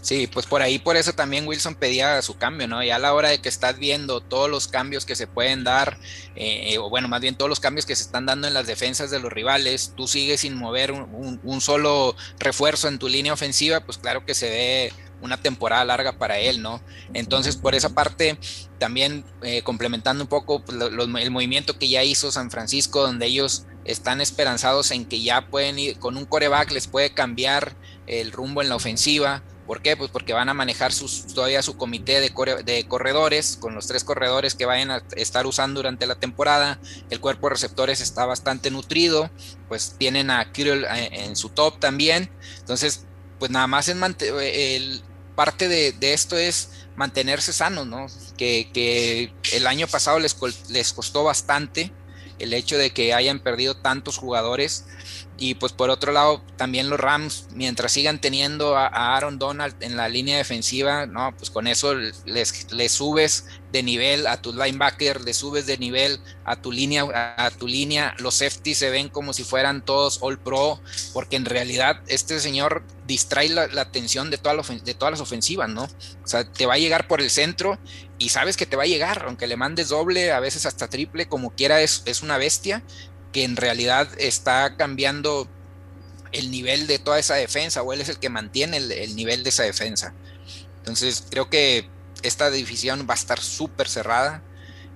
Sí, 0.03 0.27
pues 0.27 0.47
por 0.47 0.63
ahí, 0.63 0.81
por 0.81 0.97
eso 0.97 1.13
también 1.13 1.47
Wilson 1.47 1.77
pedía 1.77 2.21
su 2.23 2.37
cambio, 2.37 2.67
¿no? 2.67 2.83
Y 2.83 2.91
a 2.91 2.99
la 2.99 3.15
hora 3.15 3.29
de 3.29 3.41
que 3.41 3.49
estás 3.49 3.79
viendo 3.79 4.21
todos 4.21 4.51
los 4.51 4.67
cambios 4.67 5.07
que 5.07 5.15
se 5.15 5.29
pueden 5.29 5.63
dar, 5.63 5.97
eh, 6.35 6.77
o 6.79 6.91
bueno, 6.91 7.07
más 7.07 7.21
bien 7.21 7.37
todos 7.37 7.49
los 7.49 7.61
cambios 7.61 7.87
que 7.87 7.95
se 7.95 8.03
están 8.03 8.27
dando 8.27 8.49
en 8.49 8.55
las 8.55 8.67
defensas 8.67 9.13
de 9.13 9.21
los 9.21 9.33
rivales, 9.33 9.95
tú 9.97 10.09
sigues 10.09 10.41
sin 10.41 10.57
mover 10.57 10.91
un, 10.91 11.61
solo 11.61 12.17
refuerzo 12.41 12.89
en 12.89 12.99
tu 12.99 13.09
línea 13.09 13.33
ofensiva, 13.33 13.79
pues 13.79 13.97
claro 13.97 14.27
que 14.27 14.35
se 14.35 14.51
ve 14.51 14.93
una 15.23 15.41
temporada 15.41 15.85
larga 15.85 16.13
para 16.19 16.39
él, 16.39 16.61
¿no? 16.61 16.83
Entonces, 17.15 17.57
por 17.57 17.75
esa 17.75 17.91
parte, 17.91 18.39
también 18.79 19.25
eh, 19.43 19.63
complementando 19.63 20.25
un 20.25 20.29
poco 20.29 20.65
pues, 20.65 20.79
el 20.81 21.31
movimiento 21.31 21.79
que 21.79 21.89
ya 21.89 22.05
hizo 22.05 22.31
San 22.31 22.51
Francisco, 22.51 23.03
donde 23.03 23.27
ellos 23.27 23.65
están 23.85 24.21
esperanzados 24.21 24.91
en 24.91 25.07
que 25.07 25.23
ya 25.23 25.49
pueden 25.49 25.79
ir 25.79 25.99
con 25.99 26.17
un 26.17 26.27
coreback, 26.27 26.71
les 26.73 26.87
puede 26.87 27.15
cambiar 27.15 27.75
el 28.07 28.33
rumbo 28.33 28.63
en 28.63 28.69
la 28.69 28.77
ofensiva 28.77 29.43
¿Por 29.67 29.81
qué? 29.81 29.97
Pues 29.97 30.11
porque 30.11 30.33
van 30.33 30.49
a 30.49 30.55
manejar 30.55 30.93
sus, 30.93 31.27
todavía 31.29 31.63
su 31.63 31.77
comité 31.77 32.21
de, 32.21 32.31
corredores, 32.89 33.57
con 33.61 33.75
los 33.75 33.87
tres 33.87 34.03
corredores 34.03 34.55
que 34.55 34.67
vayan 34.67 34.91
a 34.91 35.03
estar 35.15 35.47
usando 35.47 35.79
durante 35.79 36.07
la 36.07 36.17
temporada. 36.17 36.81
El 37.11 37.21
cuerpo 37.21 37.47
de 37.47 37.55
receptores 37.55 38.01
está 38.01 38.27
bastante 38.27 38.71
nutrido, 38.71 39.31
pues 39.69 39.95
tienen 39.99 40.31
a 40.31 40.51
Kirill 40.53 40.85
eh, 40.85 41.09
en, 41.13 41.37
su 41.37 41.49
top 41.49 41.79
también. 41.79 42.29
Entonces, 42.59 43.07
pues 43.39 43.51
nada 43.51 43.69
más 43.69 43.89
en 43.89 44.03
el, 44.03 45.03
parte 45.45 45.67
de, 45.67 46.13
esto 46.13 46.37
es 46.37 46.71
mantenerse 46.95 47.53
sanos, 47.53 47.85
¿no? 47.85 48.07
Que, 48.37 48.71
que 48.73 49.35
el 49.51 49.67
año 49.67 49.89
pasado 49.89 50.21
les, 50.21 50.37
les 50.69 50.93
costó 50.93 51.25
bastante 51.25 51.91
el 52.39 52.53
hecho 52.55 52.79
de 52.79 52.93
que 52.93 53.13
hayan 53.13 53.41
perdido 53.41 53.77
tantos 53.77 54.19
jugadores 54.19 54.85
y 55.39 55.57
pues 55.57 55.73
por 55.73 55.91
otro 55.91 56.13
lado, 56.13 56.45
también 56.57 56.89
los 56.89 57.01
Rams, 57.01 57.49
mientras 57.57 57.91
sigan 57.91 58.21
teniendo 58.21 58.77
a, 58.77 58.87
Aaron 59.17 59.41
Donald 59.41 59.75
en 59.81 59.97
la 59.97 60.09
línea 60.09 60.39
defensiva, 60.39 61.07
no, 61.07 61.35
pues 61.37 61.51
con 61.51 61.67
eso 61.67 61.93
les, 61.97 62.73
les 62.73 62.93
subes 62.93 63.47
de 63.73 63.83
nivel 63.83 64.27
a 64.27 64.41
tu 64.41 64.53
linebacker, 64.53 65.23
le 65.23 65.35
subes 65.35 65.67
de 65.67 65.79
nivel 65.79 66.21
a 66.45 66.57
tu 66.57 66.71
línea, 66.71 67.05
a, 67.37 67.51
tu 67.51 67.67
línea, 67.67 68.15
los 68.19 68.35
safety 68.37 68.75
se 68.75 68.91
ven 68.91 69.09
como 69.09 69.33
si 69.33 69.45
fueran 69.45 69.85
todos 69.85 70.19
all 70.21 70.39
pro, 70.39 70.81
porque 71.13 71.37
en 71.37 71.45
realidad 71.45 72.01
este 72.07 72.39
señor 72.39 72.85
distrae 73.07 73.49
la, 73.49 73.65
atención 73.81 74.31
de, 74.31 74.39
toda 74.39 74.63
de 74.63 74.95
todas 74.95 75.13
las 75.13 75.21
ofensivas, 75.21 75.69
¿no? 75.69 75.85
O 75.85 76.27
sea, 76.27 76.45
te 76.45 76.67
va 76.67 76.75
a 76.75 76.79
llegar 76.79 77.09
por 77.09 77.21
el 77.21 77.31
centro 77.31 77.79
y 78.19 78.29
sabes 78.29 78.57
que 78.57 78.67
te 78.67 78.77
va 78.77 78.85
a 78.85 78.87
llegar, 78.87 79.25
aunque 79.27 79.47
le 79.47 79.57
mandes 79.57 79.89
doble, 79.89 80.33
a 80.33 80.41
veces 80.41 80.67
hasta 80.67 80.89
triple, 80.89 81.27
como 81.27 81.51
quiera, 81.51 81.81
es, 81.81 82.03
es 82.05 82.23
una 82.23 82.39
bestia 82.39 82.83
que 83.33 83.45
en 83.45 83.57
realidad 83.57 84.09
está 84.19 84.77
cambiando 84.77 85.49
el 86.33 86.51
nivel 86.51 86.87
de 86.87 86.99
toda 86.99 87.19
esa 87.19 87.35
defensa, 87.35 87.83
o 87.83 87.93
él 87.93 88.01
es 88.01 88.09
el 88.09 88.19
que 88.19 88.29
mantiene 88.29 88.79
el, 88.79 89.17
nivel 89.17 89.43
de 89.43 89.51
esa 89.51 89.63
defensa. 89.63 90.15
Entonces 90.79 91.25
creo 91.31 91.49
que 91.49 91.89
esta 92.23 92.51
división 92.51 93.07
va 93.09 93.15
a 93.15 93.17
estar 93.17 93.41
súper 93.41 93.89
cerrada. 93.89 94.43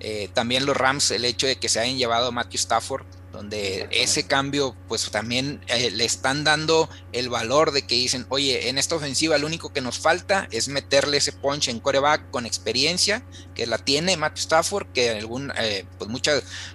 Eh, 0.01 0.29
también 0.35 0.67
los 0.67 0.77
Rams, 0.77 1.11
el 1.11 1.25
hecho 1.25 1.47
de 1.47 1.57
que 1.57 1.69
se 1.69 1.81
hayan 1.81 1.97
llevado 1.97 2.29
a 2.29 2.31
Matthew 2.31 2.59
Stafford, 2.59 3.07
donde 3.33 3.89
ese 3.91 4.27
cambio, 4.27 4.75
pues 4.89 5.11
también 5.11 5.63
eh, 5.69 5.91
le 5.91 6.05
están 6.05 6.45
dando 6.45 6.89
el 7.13 7.29
valor 7.29 7.71
de 7.71 7.83
que 7.83 7.95
dicen, 7.95 8.27
oye, 8.29 8.69
en 8.69 8.79
esta 8.79 8.95
ofensiva 8.95 9.39
lo 9.39 9.47
único 9.47 9.73
que 9.73 9.81
nos 9.81 9.99
falta 9.99 10.49
es 10.51 10.69
meterle 10.69 11.19
ese 11.19 11.33
punch 11.33 11.69
en 11.69 11.81
coreback 11.81 12.31
con 12.31 12.47
experiencia, 12.47 13.25
que 13.55 13.67
la 13.67 13.79
tiene 13.79 14.17
Matthew 14.17 14.43
Stafford, 14.43 14.87
que 14.93 15.11
algún, 15.11 15.53
eh, 15.59 15.85
pues 15.99 16.11
mucho, 16.11 16.31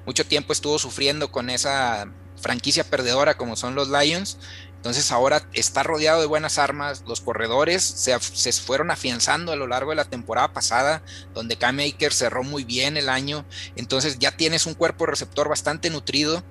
mucho 0.05 0.25
tiempo 0.25 0.53
estuvo 0.53 0.77
sufriendo 0.77 1.31
con 1.31 1.49
esa 1.49 2.11
franquicia 2.41 2.83
perdedora 2.83 3.37
como 3.37 3.55
son 3.55 3.75
los 3.75 3.89
Lions. 3.89 4.37
Entonces 4.81 5.11
ahora 5.11 5.47
está 5.53 5.83
rodeado 5.83 6.21
de 6.21 6.25
buenas 6.25 6.57
armas, 6.57 7.03
los 7.05 7.21
corredores 7.21 7.83
se, 7.83 8.19
se, 8.19 8.51
fueron 8.51 8.89
afianzando 8.89 9.51
a 9.51 9.55
lo 9.55 9.67
largo 9.67 9.91
de 9.91 9.95
la 9.95 10.05
temporada 10.05 10.53
pasada, 10.53 11.03
donde 11.35 11.55
Cam 11.55 11.75
Maker 11.75 12.11
cerró 12.11 12.43
muy 12.43 12.63
bien 12.63 12.97
el 12.97 13.07
año, 13.07 13.45
entonces 13.75 14.17
ya 14.17 14.31
tienes 14.35 14.65
un 14.65 14.73
cuerpo 14.73 15.05
receptor 15.05 15.47
bastante 15.47 15.91
nutrido. 15.91 16.43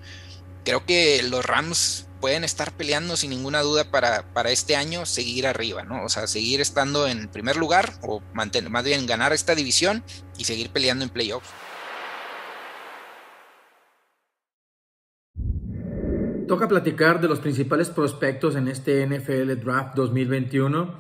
Creo 0.65 0.87
que 0.87 1.25
los 1.25 1.45
Rams 1.45 2.07
pueden 2.21 2.45
estar 2.45 2.71
peleando 2.71 3.17
sin 3.17 3.31
ninguna 3.31 3.63
duda 3.63 3.91
para, 3.91 4.23
para 4.33 4.53
este 4.53 4.77
año 4.77 5.07
seguir 5.07 5.49
arriba, 5.49 5.83
¿no? 5.83 6.05
O 6.05 6.09
sea, 6.09 6.29
seguir 6.29 6.61
estando 6.61 7.09
en 7.09 7.27
primer 7.27 7.57
lugar 7.57 7.95
o 8.03 8.23
mantener, 8.33 8.71
más 8.71 8.85
bien 8.85 9.07
ganar 9.07 9.33
esta 9.33 9.57
división 9.57 10.05
y 10.39 10.45
seguir 10.45 10.71
peleando 10.71 11.03
en 11.05 11.11
playoffs. 11.11 11.49
Toca 16.51 16.67
platicar 16.67 17.21
de 17.21 17.29
los 17.29 17.39
principales 17.39 17.91
prospectos 17.91 18.57
en 18.57 18.67
este 18.67 19.07
NFL 19.07 19.55
Draft 19.63 19.95
2021. 19.95 20.93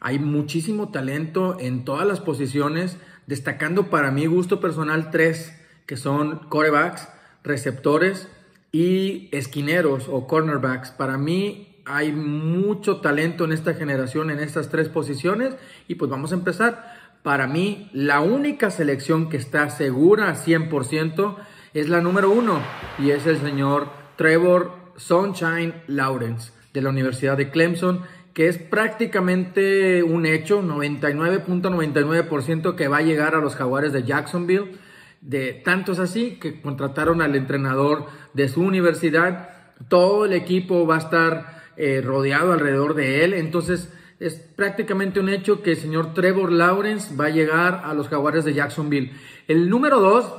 Hay 0.00 0.18
muchísimo 0.18 0.90
talento 0.90 1.58
en 1.60 1.84
todas 1.84 2.06
las 2.06 2.20
posiciones, 2.20 2.96
destacando 3.26 3.90
para 3.90 4.10
mi 4.10 4.24
gusto 4.24 4.58
personal 4.58 5.10
tres, 5.10 5.54
que 5.84 5.98
son 5.98 6.38
corebacks, 6.48 7.10
receptores 7.44 8.28
y 8.72 9.28
esquineros 9.32 10.08
o 10.08 10.26
cornerbacks. 10.26 10.92
Para 10.92 11.18
mí 11.18 11.76
hay 11.84 12.12
mucho 12.12 13.02
talento 13.02 13.44
en 13.44 13.52
esta 13.52 13.74
generación 13.74 14.30
en 14.30 14.40
estas 14.40 14.70
tres 14.70 14.88
posiciones 14.88 15.56
y 15.88 15.96
pues 15.96 16.10
vamos 16.10 16.32
a 16.32 16.36
empezar. 16.36 17.18
Para 17.22 17.46
mí 17.46 17.90
la 17.92 18.22
única 18.22 18.70
selección 18.70 19.28
que 19.28 19.36
está 19.36 19.68
segura 19.68 20.34
100% 20.34 21.36
es 21.74 21.90
la 21.90 22.00
número 22.00 22.30
uno 22.30 22.62
y 22.98 23.10
es 23.10 23.26
el 23.26 23.36
señor 23.42 23.88
Trevor 24.16 24.85
Sunshine 24.96 25.74
Lawrence 25.86 26.50
de 26.72 26.82
la 26.82 26.90
Universidad 26.90 27.36
de 27.36 27.50
Clemson, 27.50 28.02
que 28.34 28.48
es 28.48 28.58
prácticamente 28.58 30.02
un 30.02 30.26
hecho, 30.26 30.60
99.99% 30.62 32.74
que 32.74 32.88
va 32.88 32.96
a 32.98 33.02
llegar 33.02 33.34
a 33.34 33.40
los 33.40 33.56
jaguares 33.56 33.94
de 33.94 34.02
Jacksonville. 34.02 34.76
De 35.22 35.54
tantos 35.54 35.98
así 35.98 36.32
que 36.32 36.60
contrataron 36.60 37.22
al 37.22 37.34
entrenador 37.34 38.04
de 38.34 38.48
su 38.48 38.60
universidad. 38.60 39.48
Todo 39.88 40.26
el 40.26 40.34
equipo 40.34 40.86
va 40.86 40.96
a 40.96 40.98
estar 40.98 41.62
eh, 41.76 42.02
rodeado 42.04 42.52
alrededor 42.52 42.94
de 42.94 43.24
él. 43.24 43.32
Entonces 43.32 43.90
es 44.20 44.34
prácticamente 44.34 45.18
un 45.18 45.30
hecho 45.30 45.62
que 45.62 45.72
el 45.72 45.78
señor 45.78 46.14
Trevor 46.14 46.52
Lawrence 46.52 47.16
va 47.16 47.26
a 47.26 47.30
llegar 47.30 47.82
a 47.84 47.94
los 47.94 48.08
jaguares 48.08 48.44
de 48.44 48.54
Jacksonville. 48.54 49.12
El 49.48 49.70
número 49.70 49.98
dos, 49.98 50.32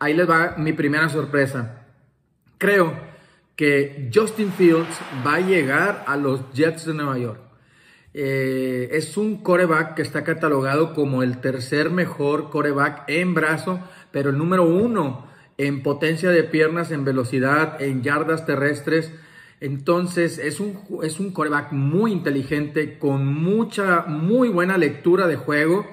ahí 0.00 0.14
les 0.14 0.28
va 0.28 0.56
mi 0.58 0.72
primera 0.72 1.08
sorpresa. 1.08 1.86
Creo 2.58 3.13
que 3.56 4.10
Justin 4.12 4.52
Fields 4.52 4.98
va 5.26 5.36
a 5.36 5.40
llegar 5.40 6.04
a 6.06 6.16
los 6.16 6.52
Jets 6.52 6.86
de 6.86 6.94
Nueva 6.94 7.18
York. 7.18 7.40
Eh, 8.16 8.90
es 8.92 9.16
un 9.16 9.42
coreback 9.42 9.94
que 9.94 10.02
está 10.02 10.22
catalogado 10.22 10.94
como 10.94 11.22
el 11.22 11.40
tercer 11.40 11.90
mejor 11.90 12.50
coreback 12.50 13.04
en 13.08 13.34
brazo, 13.34 13.80
pero 14.12 14.30
el 14.30 14.38
número 14.38 14.64
uno 14.64 15.26
en 15.58 15.82
potencia 15.82 16.30
de 16.30 16.44
piernas, 16.44 16.90
en 16.90 17.04
velocidad, 17.04 17.80
en 17.80 18.02
yardas 18.02 18.46
terrestres. 18.46 19.12
Entonces 19.60 20.38
es 20.38 20.60
un, 20.60 20.80
es 21.02 21.20
un 21.20 21.32
coreback 21.32 21.72
muy 21.72 22.12
inteligente, 22.12 22.98
con 22.98 23.26
mucha, 23.26 24.02
muy 24.02 24.48
buena 24.48 24.78
lectura 24.78 25.26
de 25.26 25.36
juego. 25.36 25.86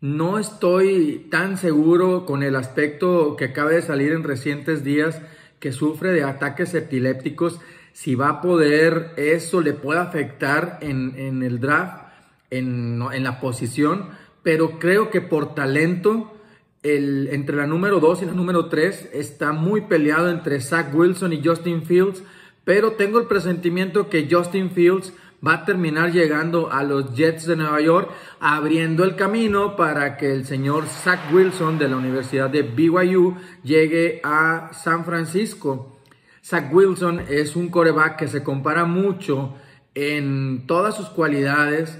No 0.00 0.38
estoy 0.38 1.28
tan 1.30 1.56
seguro 1.56 2.26
con 2.26 2.42
el 2.42 2.56
aspecto 2.56 3.36
que 3.36 3.46
acaba 3.46 3.70
de 3.70 3.82
salir 3.82 4.12
en 4.12 4.22
recientes 4.22 4.84
días 4.84 5.20
que 5.64 5.72
sufre 5.72 6.12
de 6.12 6.22
ataques 6.22 6.74
epilépticos, 6.74 7.58
si 7.94 8.14
va 8.16 8.28
a 8.28 8.40
poder, 8.42 9.14
eso 9.16 9.62
le 9.62 9.72
puede 9.72 9.98
afectar 9.98 10.76
en, 10.82 11.42
el 11.42 11.58
draft, 11.58 12.04
en, 12.50 13.00
en, 13.10 13.24
la 13.24 13.40
posición, 13.40 14.10
pero 14.42 14.78
creo 14.78 15.08
que 15.08 15.22
por 15.22 15.54
talento 15.54 16.34
el, 16.82 17.30
entre 17.32 17.56
la 17.56 17.66
número 17.66 17.98
2 17.98 18.20
y 18.20 18.26
la 18.26 18.32
número 18.32 18.66
3 18.66 19.08
está 19.14 19.52
muy 19.52 19.80
peleado 19.80 20.28
entre 20.28 20.60
Zach 20.60 20.94
Wilson 20.94 21.32
y 21.32 21.42
Justin 21.42 21.82
Fields, 21.82 22.22
pero 22.64 22.92
tengo 22.92 23.18
el 23.18 23.26
presentimiento 23.26 24.10
que 24.10 24.28
Justin 24.30 24.70
Fields 24.70 25.14
va 25.46 25.54
a 25.54 25.64
terminar 25.64 26.12
llegando 26.12 26.72
a 26.72 26.82
los 26.82 27.14
Jets 27.14 27.46
de 27.46 27.56
Nueva 27.56 27.80
York, 27.80 28.10
abriendo 28.40 29.04
el 29.04 29.16
camino 29.16 29.76
para 29.76 30.16
que 30.16 30.32
el 30.32 30.46
señor 30.46 30.86
Zach 30.86 31.32
Wilson 31.32 31.78
de 31.78 31.88
la 31.88 31.96
Universidad 31.96 32.50
de 32.50 32.62
BYU 32.62 33.36
llegue 33.62 34.20
a 34.24 34.70
San 34.72 35.04
Francisco. 35.04 36.00
Zach 36.42 36.72
Wilson 36.72 37.22
es 37.28 37.56
un 37.56 37.68
coreback 37.68 38.16
que 38.16 38.28
se 38.28 38.42
compara 38.42 38.84
mucho 38.84 39.54
en 39.94 40.66
todas 40.66 40.96
sus 40.96 41.08
cualidades 41.08 41.98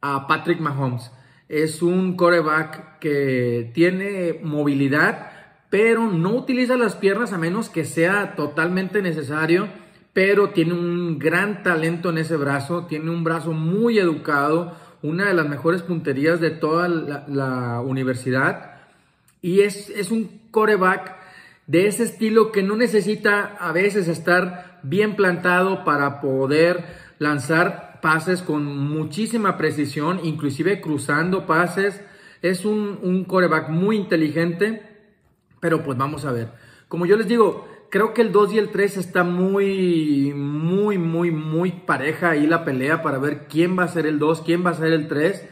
a 0.00 0.26
Patrick 0.26 0.60
Mahomes. 0.60 1.10
Es 1.48 1.82
un 1.82 2.16
coreback 2.16 2.98
que 2.98 3.70
tiene 3.74 4.38
movilidad, 4.42 5.30
pero 5.70 6.10
no 6.10 6.30
utiliza 6.30 6.76
las 6.76 6.94
piernas 6.94 7.32
a 7.32 7.38
menos 7.38 7.68
que 7.68 7.84
sea 7.84 8.34
totalmente 8.36 9.02
necesario 9.02 9.68
pero 10.12 10.50
tiene 10.50 10.74
un 10.74 11.18
gran 11.18 11.62
talento 11.62 12.10
en 12.10 12.18
ese 12.18 12.36
brazo, 12.36 12.86
tiene 12.86 13.10
un 13.10 13.24
brazo 13.24 13.52
muy 13.52 13.98
educado, 13.98 14.76
una 15.02 15.26
de 15.26 15.34
las 15.34 15.48
mejores 15.48 15.82
punterías 15.82 16.40
de 16.40 16.50
toda 16.50 16.88
la, 16.88 17.80
universidad 17.80 18.72
y 19.40 19.60
es, 19.60 19.88
es 19.90 20.10
un 20.10 20.40
coreback 20.50 21.16
de 21.66 21.86
ese 21.86 22.02
estilo 22.02 22.52
que 22.52 22.62
no 22.62 22.76
necesita 22.76 23.56
a 23.58 23.72
veces 23.72 24.08
estar 24.08 24.80
bien 24.82 25.16
plantado 25.16 25.84
para 25.84 26.20
poder 26.20 26.84
lanzar 27.18 28.00
pases 28.02 28.42
con 28.42 28.64
muchísima 28.64 29.56
precisión, 29.56 30.20
inclusive 30.22 30.80
cruzando 30.80 31.46
pases. 31.46 32.00
Es 32.42 32.64
un, 32.64 32.98
un 33.02 33.24
coreback 33.24 33.68
muy 33.68 33.96
inteligente, 33.96 34.82
pero 35.60 35.82
pues 35.82 35.96
vamos 35.96 36.24
a 36.24 36.32
ver. 36.32 36.48
Como 36.88 37.06
yo 37.06 37.16
les 37.16 37.28
digo, 37.28 37.68
creo 37.90 38.14
que 38.14 38.22
el 38.22 38.32
2 38.32 38.54
y 38.54 38.58
el 38.58 38.70
3 38.70 38.96
está 38.96 39.24
muy, 39.24 40.32
muy, 40.34 40.96
muy, 40.96 41.30
muy 41.30 41.72
pareja 41.72 42.30
ahí 42.30 42.46
la 42.46 42.64
pelea 42.64 43.02
para 43.02 43.18
ver 43.18 43.46
quién 43.48 43.78
va 43.78 43.84
a 43.84 43.88
ser 43.88 44.06
el 44.06 44.18
2, 44.18 44.42
quién 44.42 44.64
va 44.64 44.70
a 44.70 44.74
ser 44.74 44.92
el 44.92 45.08
3. 45.08 45.44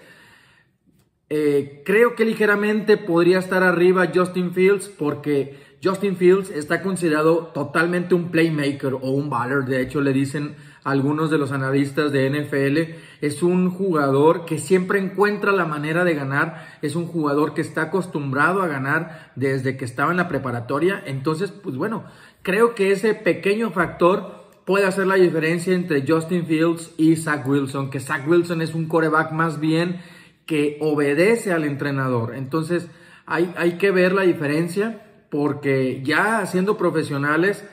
Eh, 1.30 1.82
creo 1.84 2.14
que 2.14 2.24
ligeramente 2.24 2.96
podría 2.96 3.38
estar 3.38 3.62
arriba 3.62 4.10
Justin 4.14 4.52
Fields 4.52 4.88
porque 4.88 5.58
Justin 5.82 6.16
Fields 6.16 6.50
está 6.50 6.82
considerado 6.82 7.50
totalmente 7.54 8.14
un 8.14 8.30
playmaker 8.30 8.94
o 8.94 9.10
un 9.10 9.28
baller. 9.28 9.64
De 9.64 9.80
hecho, 9.80 10.00
le 10.00 10.12
dicen 10.12 10.56
algunos 10.82 11.30
de 11.30 11.38
los 11.38 11.52
analistas 11.52 12.10
de 12.12 12.28
NFL. 12.30 12.94
Es 13.20 13.42
un 13.42 13.70
jugador 13.70 14.44
que 14.44 14.58
siempre 14.58 14.98
encuentra 14.98 15.52
la 15.52 15.66
manera 15.66 16.02
de 16.04 16.14
ganar. 16.14 16.66
Es 16.82 16.96
un 16.96 17.06
jugador 17.06 17.54
que 17.54 17.60
está 17.60 17.82
acostumbrado 17.82 18.62
a 18.62 18.68
ganar 18.68 19.32
desde 19.36 19.76
que 19.76 19.84
estaba 19.84 20.10
en 20.10 20.16
la 20.16 20.28
preparatoria. 20.28 21.02
Entonces, 21.06 21.52
pues 21.52 21.76
bueno, 21.76 22.04
creo 22.42 22.74
que 22.74 22.92
ese 22.92 23.14
pequeño 23.14 23.70
factor 23.70 24.38
puede 24.64 24.86
hacer 24.86 25.06
la 25.06 25.14
diferencia 25.14 25.74
entre 25.74 26.04
Justin 26.06 26.46
Fields 26.46 26.92
y 26.96 27.16
Zach 27.16 27.46
Wilson. 27.46 27.90
Que 27.90 28.00
Zach 28.00 28.28
Wilson 28.28 28.60
es 28.62 28.74
un 28.74 28.86
coreback 28.86 29.32
más 29.32 29.60
bien 29.60 30.00
que 30.46 30.78
obedece 30.80 31.52
al 31.52 31.64
entrenador. 31.64 32.34
Entonces, 32.34 32.88
hay, 33.26 33.52
hay 33.56 33.78
que 33.78 33.90
ver 33.90 34.12
la 34.12 34.22
diferencia 34.22 35.04
porque 35.30 36.02
ya 36.02 36.44
siendo 36.46 36.76
profesionales, 36.76 37.64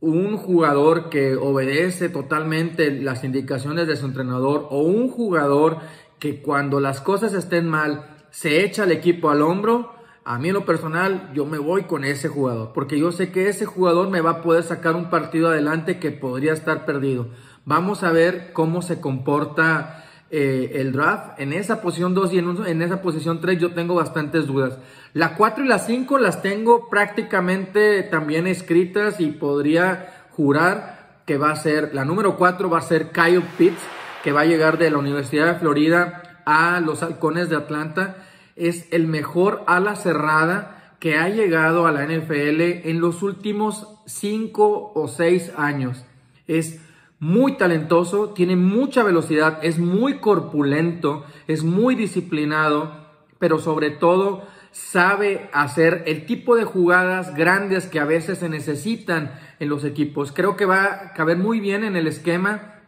un 0.00 0.36
jugador 0.36 1.10
que 1.10 1.36
obedece 1.36 2.08
totalmente 2.08 2.90
las 2.90 3.24
indicaciones 3.24 3.86
de 3.86 3.96
su 3.96 4.06
entrenador 4.06 4.66
o 4.70 4.82
un 4.82 5.08
jugador 5.08 5.78
que 6.18 6.42
cuando 6.42 6.80
las 6.80 7.00
cosas 7.00 7.34
estén 7.34 7.68
mal 7.68 8.16
se 8.30 8.64
echa 8.64 8.84
el 8.84 8.92
equipo 8.92 9.30
al 9.30 9.42
hombro, 9.42 9.92
a 10.24 10.38
mí 10.38 10.48
en 10.48 10.54
lo 10.54 10.64
personal 10.64 11.30
yo 11.34 11.46
me 11.46 11.58
voy 11.58 11.84
con 11.84 12.04
ese 12.04 12.28
jugador, 12.28 12.72
porque 12.72 12.98
yo 12.98 13.12
sé 13.12 13.32
que 13.32 13.48
ese 13.48 13.66
jugador 13.66 14.08
me 14.10 14.20
va 14.20 14.30
a 14.30 14.42
poder 14.42 14.62
sacar 14.62 14.94
un 14.94 15.10
partido 15.10 15.48
adelante 15.48 15.98
que 15.98 16.10
podría 16.10 16.52
estar 16.52 16.84
perdido. 16.84 17.28
Vamos 17.64 18.02
a 18.02 18.12
ver 18.12 18.52
cómo 18.52 18.82
se 18.82 19.00
comporta 19.00 20.04
eh, 20.30 20.80
el 20.80 20.92
draft. 20.92 21.38
En 21.38 21.52
esa 21.52 21.82
posición 21.82 22.14
2 22.14 22.32
y 22.32 22.38
en, 22.38 22.66
en, 22.66 22.82
esa 22.82 23.02
posición 23.02 23.40
3 23.40 23.58
yo 23.58 23.74
tengo 23.74 23.94
bastantes 23.94 24.46
dudas. 24.46 24.78
La 25.12 25.34
4 25.34 25.64
y 25.64 25.68
la 25.68 25.78
5 25.78 26.18
las 26.18 26.40
tengo 26.40 26.88
prácticamente 26.88 28.02
también 28.02 28.46
escritas 28.46 29.20
y 29.20 29.26
podría 29.26 30.26
jurar 30.30 31.20
que 31.26 31.38
va 31.38 31.50
a 31.50 31.56
ser, 31.56 31.94
la 31.94 32.04
número 32.04 32.36
4 32.36 32.70
va 32.70 32.78
a 32.78 32.82
ser 32.82 33.10
Kyle 33.10 33.42
Pitts, 33.58 33.82
que 34.24 34.32
va 34.32 34.40
a 34.40 34.46
llegar 34.46 34.78
de 34.78 34.90
la 34.90 34.98
Universidad 34.98 35.46
de 35.46 35.58
Florida 35.58 36.22
a 36.46 36.80
los 36.80 37.02
Halcones 37.02 37.48
de 37.48 37.56
Atlanta. 37.56 38.16
Es 38.56 38.88
el 38.92 39.06
mejor 39.06 39.62
ala 39.66 39.96
cerrada 39.96 40.96
que 41.00 41.16
ha 41.16 41.28
llegado 41.28 41.86
a 41.86 41.92
la 41.92 42.04
NFL 42.04 42.88
en 42.88 43.00
los 43.00 43.22
últimos 43.22 43.88
5 44.06 44.92
o 44.94 45.08
6 45.08 45.52
años. 45.56 46.04
Es 46.46 46.80
muy 47.18 47.56
talentoso, 47.56 48.30
tiene 48.30 48.56
mucha 48.56 49.02
velocidad, 49.02 49.60
es 49.62 49.78
muy 49.78 50.18
corpulento, 50.18 51.24
es 51.46 51.62
muy 51.62 51.94
disciplinado, 51.94 53.06
pero 53.38 53.58
sobre 53.58 53.90
todo 53.90 54.42
sabe 54.72 55.48
hacer 55.52 56.02
el 56.06 56.26
tipo 56.26 56.56
de 56.56 56.64
jugadas 56.64 57.34
grandes 57.34 57.86
que 57.86 58.00
a 58.00 58.04
veces 58.04 58.38
se 58.38 58.48
necesitan 58.48 59.38
en 59.60 59.68
los 59.68 59.84
equipos. 59.84 60.32
Creo 60.32 60.56
que 60.56 60.66
va 60.66 60.84
a 60.84 61.12
caber 61.12 61.36
muy 61.36 61.60
bien 61.60 61.84
en 61.84 61.94
el 61.94 62.06
esquema 62.06 62.80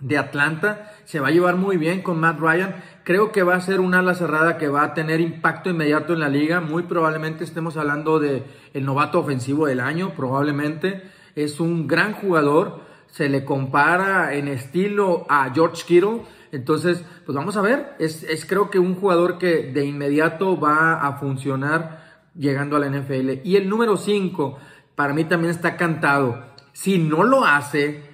de 0.00 0.18
Atlanta, 0.18 0.92
se 1.04 1.18
va 1.18 1.28
a 1.28 1.32
llevar 1.32 1.56
muy 1.56 1.76
bien 1.76 2.02
con 2.02 2.20
Matt 2.20 2.38
Ryan. 2.38 2.76
Creo 3.04 3.32
que 3.32 3.42
va 3.42 3.54
a 3.54 3.60
ser 3.60 3.80
una 3.80 4.00
ala 4.00 4.14
cerrada 4.14 4.58
que 4.58 4.68
va 4.68 4.82
a 4.82 4.94
tener 4.94 5.20
impacto 5.20 5.70
inmediato 5.70 6.14
en 6.14 6.20
la 6.20 6.28
liga. 6.28 6.60
Muy 6.60 6.84
probablemente 6.84 7.44
estemos 7.44 7.76
hablando 7.76 8.18
de 8.18 8.44
el 8.72 8.84
novato 8.84 9.20
ofensivo 9.20 9.66
del 9.66 9.80
año, 9.80 10.14
probablemente. 10.14 11.02
Es 11.36 11.60
un 11.60 11.86
gran 11.86 12.14
jugador. 12.14 12.80
Se 13.06 13.28
le 13.28 13.44
compara 13.44 14.34
en 14.34 14.48
estilo 14.48 15.26
a 15.28 15.52
George 15.54 15.84
Kittle 15.86 16.22
entonces, 16.54 17.04
pues 17.26 17.34
vamos 17.34 17.56
a 17.56 17.62
ver. 17.62 17.96
Es, 17.98 18.46
creo 18.48 18.70
que 18.70 18.78
un 18.78 18.94
jugador 18.94 19.38
que 19.38 19.72
de 19.72 19.84
inmediato 19.84 20.58
va 20.58 20.94
a 20.94 21.14
funcionar 21.14 22.20
llegando 22.36 22.76
a 22.76 22.78
la 22.78 22.88
NFL. 22.88 23.40
Y 23.42 23.56
el 23.56 23.68
número 23.68 23.96
5, 23.96 24.56
para 24.94 25.12
mí 25.12 25.24
también 25.24 25.50
está 25.50 25.76
cantado. 25.76 26.44
Si 26.72 26.98
no 26.98 27.24
lo 27.24 27.44
hace, 27.44 28.04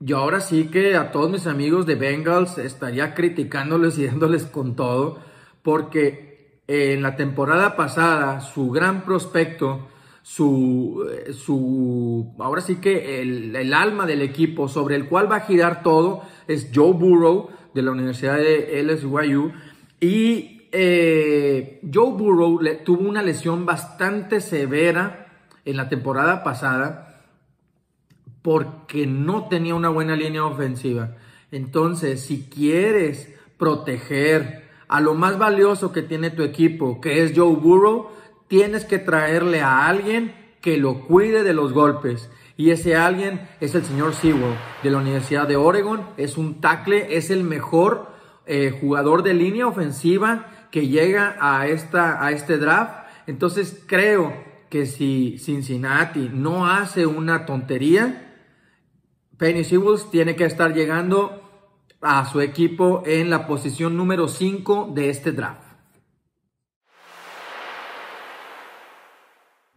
yo 0.00 0.18
ahora 0.18 0.40
sí 0.40 0.68
que 0.68 0.96
a 0.96 1.10
todos 1.10 1.30
mis 1.30 1.46
amigos 1.46 1.86
de 1.86 1.96
Bengals 1.96 2.58
estaría 2.58 3.14
criticándoles 3.14 3.98
y 3.98 4.06
dándoles 4.06 4.44
con 4.44 4.76
todo. 4.76 5.18
Porque 5.62 6.60
en 6.68 7.02
la 7.02 7.16
temporada 7.16 7.76
pasada, 7.76 8.40
su 8.40 8.70
gran 8.70 9.02
prospecto, 9.02 9.88
su, 10.22 11.06
eh, 11.10 11.32
su 11.32 12.34
ahora 12.38 12.60
sí 12.60 12.76
que 12.76 13.22
el, 13.22 13.74
alma 13.74 14.06
del 14.06 14.22
equipo 14.22 14.68
sobre 14.68 14.94
el 14.94 15.08
cual 15.08 15.30
va 15.30 15.36
a 15.36 15.40
girar 15.40 15.82
todo 15.82 16.22
es 16.46 16.70
Joe 16.74 16.92
Burrow 16.92 17.48
de 17.74 17.82
la 17.82 17.90
Universidad 17.90 18.36
de 18.36 18.82
LSU. 18.82 19.52
Y 20.00 20.68
eh, 20.70 21.80
Joe 21.92 22.12
Burrow 22.12 22.60
tuvo 22.84 23.08
una 23.08 23.22
lesión 23.22 23.66
bastante 23.66 24.40
severa 24.40 25.26
en 25.64 25.76
la 25.76 25.88
temporada 25.88 26.44
pasada 26.44 27.07
porque 28.48 29.06
no 29.06 29.46
tenía 29.48 29.74
una 29.74 29.90
buena 29.90 30.16
línea 30.16 30.42
ofensiva. 30.46 31.16
Entonces, 31.52 32.22
si 32.22 32.48
quieres 32.48 33.28
proteger 33.58 34.70
a 34.88 35.02
lo 35.02 35.12
más 35.12 35.36
valioso 35.36 35.92
que 35.92 36.00
tiene 36.00 36.30
tu 36.30 36.42
equipo, 36.42 36.98
que 36.98 37.22
es 37.22 37.34
Joe 37.36 37.56
Burrow, 37.56 38.08
tienes 38.46 38.86
que 38.86 38.98
traerle 38.98 39.60
a 39.60 39.86
alguien 39.86 40.34
que 40.62 40.78
lo 40.78 41.00
cuide 41.00 41.42
de 41.42 41.52
los 41.52 41.74
golpes. 41.74 42.30
Y 42.56 42.70
ese 42.70 42.96
alguien 42.96 43.46
es 43.60 43.74
el 43.74 43.84
señor 43.84 44.14
Sewell 44.14 44.56
de 44.82 44.92
la 44.92 44.96
Universidad 44.96 45.46
de 45.46 45.56
Oregon. 45.56 46.00
Es 46.16 46.38
un 46.38 46.62
tackle, 46.62 47.18
es 47.18 47.28
el 47.28 47.44
mejor 47.44 48.08
eh, 48.46 48.74
jugador 48.80 49.24
de 49.24 49.34
línea 49.34 49.66
ofensiva 49.66 50.46
que 50.70 50.88
llega 50.88 51.36
a, 51.38 51.66
esta, 51.66 52.24
a 52.24 52.32
este 52.32 52.56
draft. 52.56 53.10
Entonces 53.26 53.84
creo 53.86 54.32
que 54.70 54.86
si 54.86 55.36
Cincinnati 55.36 56.30
no 56.32 56.66
hace 56.66 57.04
una 57.04 57.44
tontería, 57.44 58.24
Penny 59.38 59.62
Sewell 59.62 60.00
tiene 60.10 60.34
que 60.34 60.44
estar 60.44 60.74
llegando 60.74 61.40
a 62.00 62.28
su 62.28 62.40
equipo 62.40 63.04
en 63.06 63.30
la 63.30 63.46
posición 63.46 63.96
número 63.96 64.26
5 64.26 64.90
de 64.92 65.10
este 65.10 65.30
draft. 65.30 65.62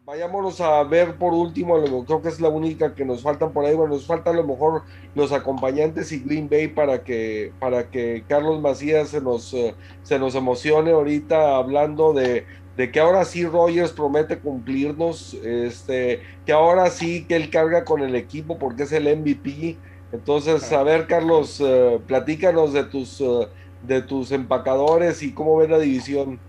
Vayámonos 0.03 0.59
a 0.59 0.83
ver 0.83 1.15
por 1.15 1.33
último, 1.33 1.75
creo 2.05 2.21
que 2.23 2.29
es 2.29 2.41
la 2.41 2.49
única 2.49 2.95
que 2.95 3.05
nos 3.05 3.21
faltan 3.21 3.53
por 3.53 3.63
ahí. 3.63 3.75
Bueno, 3.75 3.93
nos 3.93 4.07
faltan 4.07 4.33
a 4.33 4.41
lo 4.41 4.47
mejor 4.47 4.81
los 5.13 5.31
acompañantes 5.31 6.11
y 6.11 6.19
Green 6.19 6.49
Bay 6.49 6.67
para 6.67 7.03
que, 7.03 7.53
para 7.59 7.91
que 7.91 8.25
Carlos 8.27 8.59
Macías 8.59 9.09
se 9.09 9.21
nos, 9.21 9.53
eh, 9.53 9.75
se 10.01 10.17
nos 10.17 10.33
emocione 10.33 10.91
ahorita 10.91 11.55
hablando 11.55 12.13
de, 12.13 12.45
de 12.77 12.91
que 12.91 12.99
ahora 12.99 13.25
sí 13.25 13.45
Rogers 13.45 13.91
promete 13.91 14.39
cumplirnos, 14.39 15.33
este, 15.33 16.21
que 16.45 16.51
ahora 16.51 16.89
sí 16.89 17.25
que 17.25 17.35
él 17.35 17.49
carga 17.49 17.83
con 17.83 18.01
el 18.01 18.15
equipo 18.15 18.57
porque 18.57 18.83
es 18.83 18.91
el 18.91 19.03
MVP. 19.03 19.77
Entonces, 20.11 20.71
a 20.71 20.83
ver, 20.83 21.07
Carlos, 21.07 21.61
eh, 21.63 21.99
platícanos 22.07 22.73
de 22.73 22.83
tus, 22.83 23.21
eh, 23.21 23.47
de 23.83 24.01
tus 24.01 24.31
empacadores 24.31 25.21
y 25.23 25.33
cómo 25.33 25.57
ves 25.57 25.69
la 25.69 25.79
división. 25.79 26.39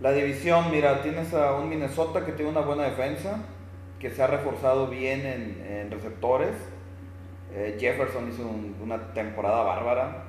La 0.00 0.12
división, 0.12 0.70
mira, 0.70 1.02
tienes 1.02 1.32
a 1.32 1.54
un 1.54 1.68
Minnesota 1.68 2.24
que 2.26 2.32
tiene 2.32 2.50
una 2.50 2.60
buena 2.60 2.82
defensa, 2.82 3.38
que 3.98 4.10
se 4.10 4.22
ha 4.22 4.26
reforzado 4.26 4.88
bien 4.88 5.24
en, 5.24 5.90
receptores. 5.90 6.50
Eh, 7.54 7.76
Jefferson 7.80 8.28
hizo 8.28 8.42
una 8.82 9.14
temporada 9.14 9.62
bárbara. 9.62 10.24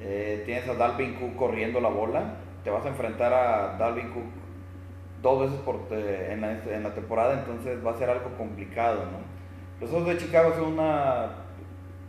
Eh, 0.00 0.42
tienes 0.46 0.68
a 0.68 0.74
Dalvin 0.74 1.14
Cook 1.14 1.36
corriendo 1.36 1.80
la 1.80 1.88
bola. 1.88 2.36
Te 2.64 2.70
vas 2.70 2.84
a 2.84 2.88
enfrentar 2.88 3.32
a 3.32 3.76
Dalvin 3.76 4.10
Cook 4.10 4.24
dos 5.22 5.40
veces 5.40 5.60
en, 5.90 6.82
la, 6.82 6.94
temporada, 6.94 7.34
entonces 7.34 7.84
va 7.84 7.92
a 7.92 7.94
ser 7.94 8.10
algo 8.10 8.36
complicado. 8.36 9.02
Los 9.80 9.90
otros 9.90 10.08
de 10.08 10.18
Chicago 10.18 10.52
son 10.54 10.74
una, 10.74 11.30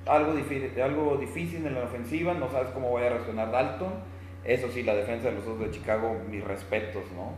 algo, 0.05 0.33
difícil, 0.33 0.81
algo 0.81 1.17
difícil 1.17 1.65
en 1.65 1.75
la 1.75 1.83
ofensiva, 1.83 2.33
no 2.33 2.49
sabes 2.49 2.69
cómo 2.69 2.91
vaya 2.91 3.07
a 3.07 3.09
reaccionar 3.11 3.51
Dalton 3.51 4.15
eso 4.45 4.69
sí, 4.69 4.83
la 4.83 4.93
defensa 4.93 5.29
de 5.29 5.35
los 5.35 5.43
Osos 5.43 5.59
de 5.59 5.71
Chicago, 5.71 6.15
mis 6.29 6.43
respetos, 6.43 7.03
¿no? 7.15 7.33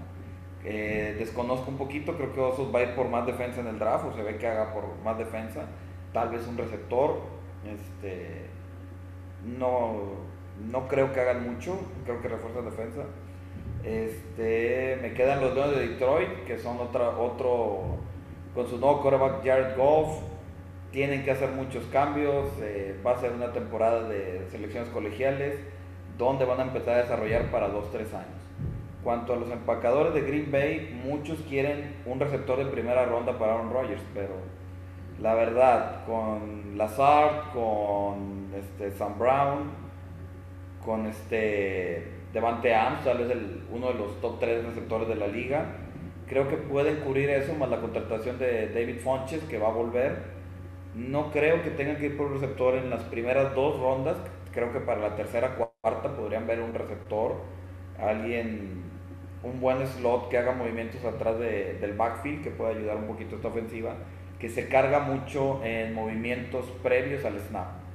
desconozco 0.63 1.71
un 1.71 1.77
poquito, 1.77 2.17
creo 2.17 2.33
que 2.33 2.41
Osos 2.41 2.75
va 2.75 2.79
a 2.79 2.83
ir 2.83 2.89
por 2.89 3.07
más 3.07 3.25
defensa 3.25 3.61
en 3.61 3.67
el 3.67 3.79
draft, 3.79 4.05
o 4.05 4.13
se 4.13 4.21
ve 4.21 4.37
que 4.37 4.47
haga 4.47 4.73
por 4.73 4.83
más 5.01 5.17
defensa, 5.17 5.61
tal 6.11 6.27
vez 6.29 6.45
un 6.45 6.57
receptor, 6.57 7.21
este, 7.65 8.47
no, 9.45 9.95
no 10.71 10.87
creo 10.87 11.13
que 11.13 11.21
hagan 11.21 11.43
mucho, 11.51 11.79
creo 12.05 12.21
que 12.21 12.27
refuerza 12.27 12.61
defensa. 12.61 13.03
Este, 13.83 14.97
me 15.01 15.13
quedan 15.13 15.41
los 15.41 15.53
Leones 15.53 15.77
de 15.77 15.87
Detroit, 15.89 16.45
que 16.45 16.57
son 16.57 16.79
otra, 16.79 17.09
otro, 17.09 17.97
con 18.53 18.67
su 18.67 18.77
nuevo 18.77 19.01
quarterback 19.01 19.45
Jared 19.45 19.77
Goff, 19.77 20.21
tienen 20.91 21.23
que 21.23 21.31
hacer 21.31 21.49
muchos 21.51 21.85
cambios, 21.85 22.49
eh, 22.61 22.99
va 23.05 23.11
a 23.11 23.21
ser 23.21 23.31
una 23.31 23.53
temporada 23.53 24.07
de 24.07 24.47
selecciones 24.51 24.89
colegiales 24.89 25.59
donde 26.17 26.45
van 26.45 26.59
a 26.59 26.63
empezar 26.63 26.95
a 26.95 27.03
desarrollar 27.03 27.51
para 27.51 27.69
2-3 27.69 28.13
años. 28.13 28.41
Cuanto 29.03 29.33
a 29.33 29.35
los 29.37 29.49
empacadores 29.51 30.13
de 30.13 30.21
Green 30.21 30.51
Bay, 30.51 30.99
muchos 31.05 31.39
quieren 31.47 31.95
un 32.05 32.19
receptor 32.19 32.57
de 32.57 32.65
primera 32.65 33.05
ronda 33.05 33.37
para 33.37 33.53
Aaron 33.53 33.71
Rodgers, 33.71 34.01
pero 34.13 34.33
la 35.21 35.33
verdad, 35.33 36.05
con 36.05 36.77
Lazard, 36.77 37.51
con 37.53 38.51
este, 38.55 38.91
Sam 38.91 39.17
Brown, 39.17 39.86
con 40.87 41.05
este 41.05 42.01
Devante 42.33 42.73
Adams, 42.73 43.03
tal 43.03 43.17
vez 43.17 43.29
el, 43.29 43.61
uno 43.69 43.89
de 43.89 43.95
los 43.95 44.21
top 44.21 44.39
3 44.39 44.65
receptores 44.65 45.09
de 45.09 45.15
la 45.15 45.27
liga, 45.27 45.65
creo 46.27 46.47
que 46.47 46.55
pueden 46.55 47.01
cubrir 47.01 47.29
eso, 47.29 47.53
más 47.55 47.69
la 47.69 47.81
contratación 47.81 48.39
de 48.39 48.69
David 48.69 49.01
Fonches, 49.01 49.43
que 49.43 49.59
va 49.59 49.67
a 49.67 49.71
volver. 49.71 50.15
No 50.95 51.29
creo 51.31 51.61
que 51.61 51.71
tengan 51.71 51.97
que 51.97 52.05
ir 52.05 52.17
por 52.17 52.27
un 52.27 52.35
receptor 52.35 52.75
en 52.75 52.89
las 52.89 53.03
primeras 53.03 53.53
dos 53.53 53.77
rondas, 53.79 54.15
creo 54.53 54.71
que 54.71 54.79
para 54.79 55.01
la 55.01 55.15
tercera, 55.17 55.55
cuarta 55.55 56.15
podrían 56.15 56.47
ver 56.47 56.61
un 56.61 56.73
receptor, 56.73 57.35
alguien, 57.99 58.81
un 59.43 59.59
buen 59.59 59.85
slot 59.85 60.29
que 60.29 60.37
haga 60.37 60.53
movimientos 60.53 61.03
atrás 61.03 61.37
del 61.37 61.93
backfield, 61.97 62.43
que 62.45 62.51
pueda 62.51 62.71
ayudar 62.71 62.95
un 62.95 63.07
poquito 63.07 63.35
a 63.35 63.37
esta 63.37 63.49
ofensiva, 63.49 63.93
que 64.39 64.47
se 64.47 64.69
carga 64.69 64.99
mucho 64.99 65.61
en 65.65 65.93
movimientos 65.93 66.65
previos 66.81 67.25
al 67.25 67.37
snap. 67.41 67.86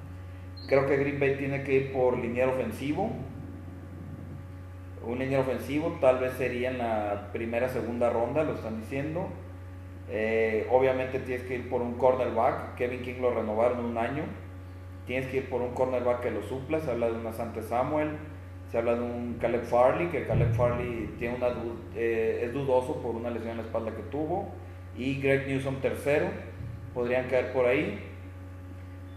Creo 0.67 0.87
que 0.87 0.97
Green 0.97 1.21
Bay 1.21 1.37
tiene 1.37 1.63
que 1.65 1.75
ir 1.75 1.93
por 1.93 2.19
liniero 2.19 2.53
ofensivo. 2.53 3.11
Un 5.05 5.19
liniero 5.19 5.43
ofensivo 5.43 5.99
tal 6.01 6.19
vez 6.19 6.33
sería 6.35 6.71
en 6.71 6.79
la 6.79 7.31
primera, 7.33 7.69
segunda 7.69 8.11
ronda, 8.11 8.45
lo 8.45 8.55
están 8.55 8.81
diciendo. 8.81 9.29
Eh, 10.09 10.67
obviamente 10.71 11.19
tienes 11.21 11.45
que 11.47 11.57
ir 11.57 11.69
por 11.69 11.83
un 11.83 11.95
cornerback. 11.95 12.77
Kevin 12.77 13.03
King 13.03 13.21
lo 13.21 13.35
renovaron 13.35 13.85
un 13.85 13.99
año 13.99 14.25
tienes 15.07 15.27
que 15.29 15.39
ir 15.39 15.49
por 15.49 15.61
un 15.61 15.75
cornerback 15.75 16.21
que 16.21 16.31
lo 16.31 16.43
supla, 16.43 16.81
se 16.81 16.91
habla 16.91 17.09
de 17.09 17.15
un 17.15 17.27
Asante 17.27 17.63
Samuel, 17.63 18.11
se 18.71 18.79
habla 18.79 18.95
de 18.95 19.03
un 19.03 19.37
Caleb 19.41 19.65
Farley, 19.65 20.09
que 20.09 20.27
Caleb 20.27 20.55
Farley 20.55 21.15
tiene 21.19 21.37
una, 21.37 21.49
eh, 21.95 22.43
es 22.45 22.53
dudoso 22.53 23.03
por 23.03 23.15
una 23.15 23.31
lesión 23.31 23.53
en 23.53 23.57
la 23.59 23.63
espalda 23.65 23.95
que 23.95 24.03
tuvo, 24.03 24.49
y 24.97 25.21
Greg 25.21 25.47
Newsom 25.49 25.81
tercero, 25.81 26.27
podrían 26.95 27.27
caer 27.29 27.53
por 27.53 27.67
ahí. 27.67 27.99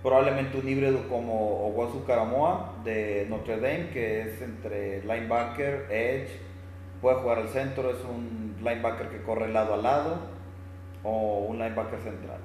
Probablemente 0.05 0.59
un 0.59 0.69
híbrido 0.69 1.09
como 1.09 1.65
Owasu 1.65 2.05
Karamoa 2.05 2.75
de 2.83 3.25
Notre 3.27 3.55
Dame, 3.55 3.89
que 3.89 4.21
es 4.21 4.39
entre 4.39 5.01
linebacker, 5.01 5.87
edge, 5.89 6.29
puede 7.01 7.15
jugar 7.15 7.39
al 7.39 7.47
centro, 7.47 7.89
es 7.89 7.97
un 8.05 8.53
linebacker 8.59 9.09
que 9.09 9.23
corre 9.23 9.51
lado 9.51 9.73
a 9.73 9.77
lado, 9.77 10.17
o 11.01 11.47
un 11.49 11.57
linebacker 11.57 11.99
central. 12.01 12.37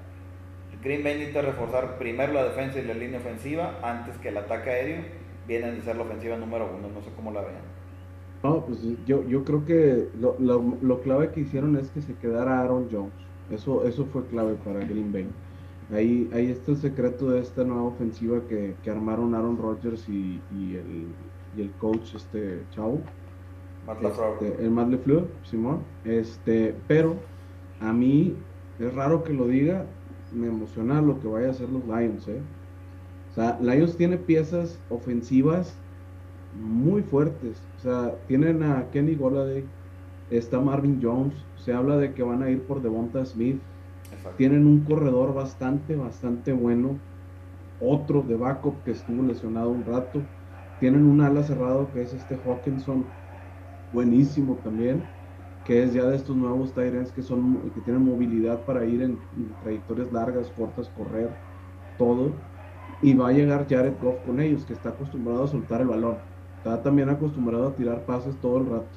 Green 0.82 1.04
Bay 1.04 1.18
necesita 1.18 1.42
reforzar 1.42 1.98
primero 1.98 2.32
la 2.32 2.44
defensa 2.44 2.78
y 2.78 2.82
la 2.86 2.94
línea 2.94 3.20
ofensiva 3.20 3.78
antes 3.82 4.16
que 4.16 4.30
el 4.30 4.38
ataque 4.38 4.70
aéreo. 4.70 5.04
Vienen 5.46 5.74
de 5.74 5.82
ser 5.82 5.96
la 5.96 6.04
ofensiva 6.04 6.38
número 6.38 6.66
uno, 6.74 6.88
no 6.88 7.02
sé 7.02 7.10
cómo 7.14 7.30
la 7.30 7.42
vean. 7.42 7.60
No, 8.42 8.64
pues 8.64 8.80
yo, 9.04 9.22
yo 9.28 9.44
creo 9.44 9.66
que 9.66 10.08
lo, 10.18 10.34
lo, 10.38 11.00
clave 11.02 11.30
que 11.30 11.40
hicieron 11.40 11.76
es 11.76 11.90
que 11.90 12.00
se 12.00 12.14
quedara 12.14 12.58
Aaron 12.58 12.88
Jones. 12.90 13.12
Eso, 13.50 13.84
eso 13.86 14.06
fue 14.06 14.24
clave 14.28 14.54
para 14.64 14.80
Green 14.80 15.12
Bay. 15.12 15.28
Ahí, 15.92 16.30
ahí 16.32 16.50
está 16.50 16.72
el 16.72 16.76
secreto 16.78 17.30
de 17.30 17.40
esta 17.40 17.64
nueva 17.64 17.82
ofensiva 17.82 18.46
que, 18.48 18.76
que 18.82 18.90
armaron 18.90 19.34
Aaron 19.34 19.58
Rodgers 19.58 20.08
y, 20.08 20.40
y, 20.50 20.76
el, 20.76 21.16
y 21.56 21.62
el 21.62 21.72
coach 21.76 22.14
este 22.14 22.66
Chau. 22.70 23.00
Este, 24.40 24.64
el 24.64 24.70
Matt 24.70 24.88
LeFleur, 24.88 25.28
Simón. 25.42 25.86
Este, 26.04 26.76
pero 26.86 27.16
a 27.80 27.92
mí 27.92 28.36
es 28.78 28.94
raro 28.94 29.24
que 29.24 29.32
lo 29.32 29.46
diga, 29.48 29.86
me 30.32 30.46
emociona 30.48 31.02
lo 31.02 31.18
que 31.20 31.28
vaya 31.28 31.48
a 31.48 31.50
hacer 31.50 31.68
los 31.70 31.84
Lions, 31.86 32.28
¿eh? 32.28 32.46
O 33.30 33.34
sea, 33.34 33.58
Lions 33.60 33.96
tiene 33.96 34.18
piezas 34.18 34.82
ofensivas 34.88 35.82
muy 36.52 37.02
fuertes. 37.02 37.68
O 37.76 37.80
sea, 37.80 38.18
tienen 38.26 38.62
a 38.62 38.90
Kenny 38.90 39.14
Goladay, 39.16 39.64
está 40.30 40.60
Marvin 40.60 41.00
Jones, 41.02 41.34
se 41.56 41.72
habla 41.72 41.96
de 41.96 42.14
que 42.14 42.22
van 42.22 42.42
a 42.42 42.50
ir 42.50 42.66
por 42.66 42.82
Devonta 42.82 43.24
Smith. 43.24 43.60
Tienen 44.36 44.66
un 44.66 44.80
corredor 44.80 45.34
bastante, 45.34 45.96
bastante 45.96 46.52
bueno. 46.52 46.98
Otro 47.80 48.22
de 48.22 48.36
backup 48.36 48.82
que 48.84 48.90
estuvo 48.90 49.22
lesionado 49.22 49.70
un 49.70 49.84
rato. 49.84 50.20
Tienen 50.80 51.04
un 51.04 51.20
ala 51.20 51.42
cerrado 51.42 51.90
que 51.92 52.02
es 52.02 52.12
este 52.12 52.38
Hawkinson, 52.44 53.04
buenísimo 53.92 54.54
también 54.62 55.02
que 55.64 55.82
es 55.84 55.92
ya 55.92 56.04
de 56.04 56.16
estos 56.16 56.36
nuevos 56.36 56.72
Tyrants 56.72 57.12
que 57.12 57.22
son 57.22 57.70
que 57.74 57.80
tienen 57.82 58.04
movilidad 58.04 58.60
para 58.64 58.84
ir 58.84 59.02
en, 59.02 59.18
trayectorias 59.62 60.12
largas, 60.12 60.50
cortas, 60.56 60.88
correr, 60.96 61.30
todo. 61.98 62.32
Y 63.02 63.14
va 63.14 63.28
a 63.28 63.32
llegar 63.32 63.66
Jared 63.68 63.94
Goff 64.02 64.16
con 64.26 64.40
ellos, 64.40 64.64
que 64.64 64.72
está 64.72 64.90
acostumbrado 64.90 65.44
a 65.44 65.48
soltar 65.48 65.80
el 65.80 65.88
balón. 65.88 66.16
Está 66.58 66.82
también 66.82 67.08
acostumbrado 67.08 67.68
a 67.68 67.74
tirar 67.74 68.04
pases 68.04 68.36
todo 68.40 68.58
el 68.58 68.66
rato. 68.66 68.88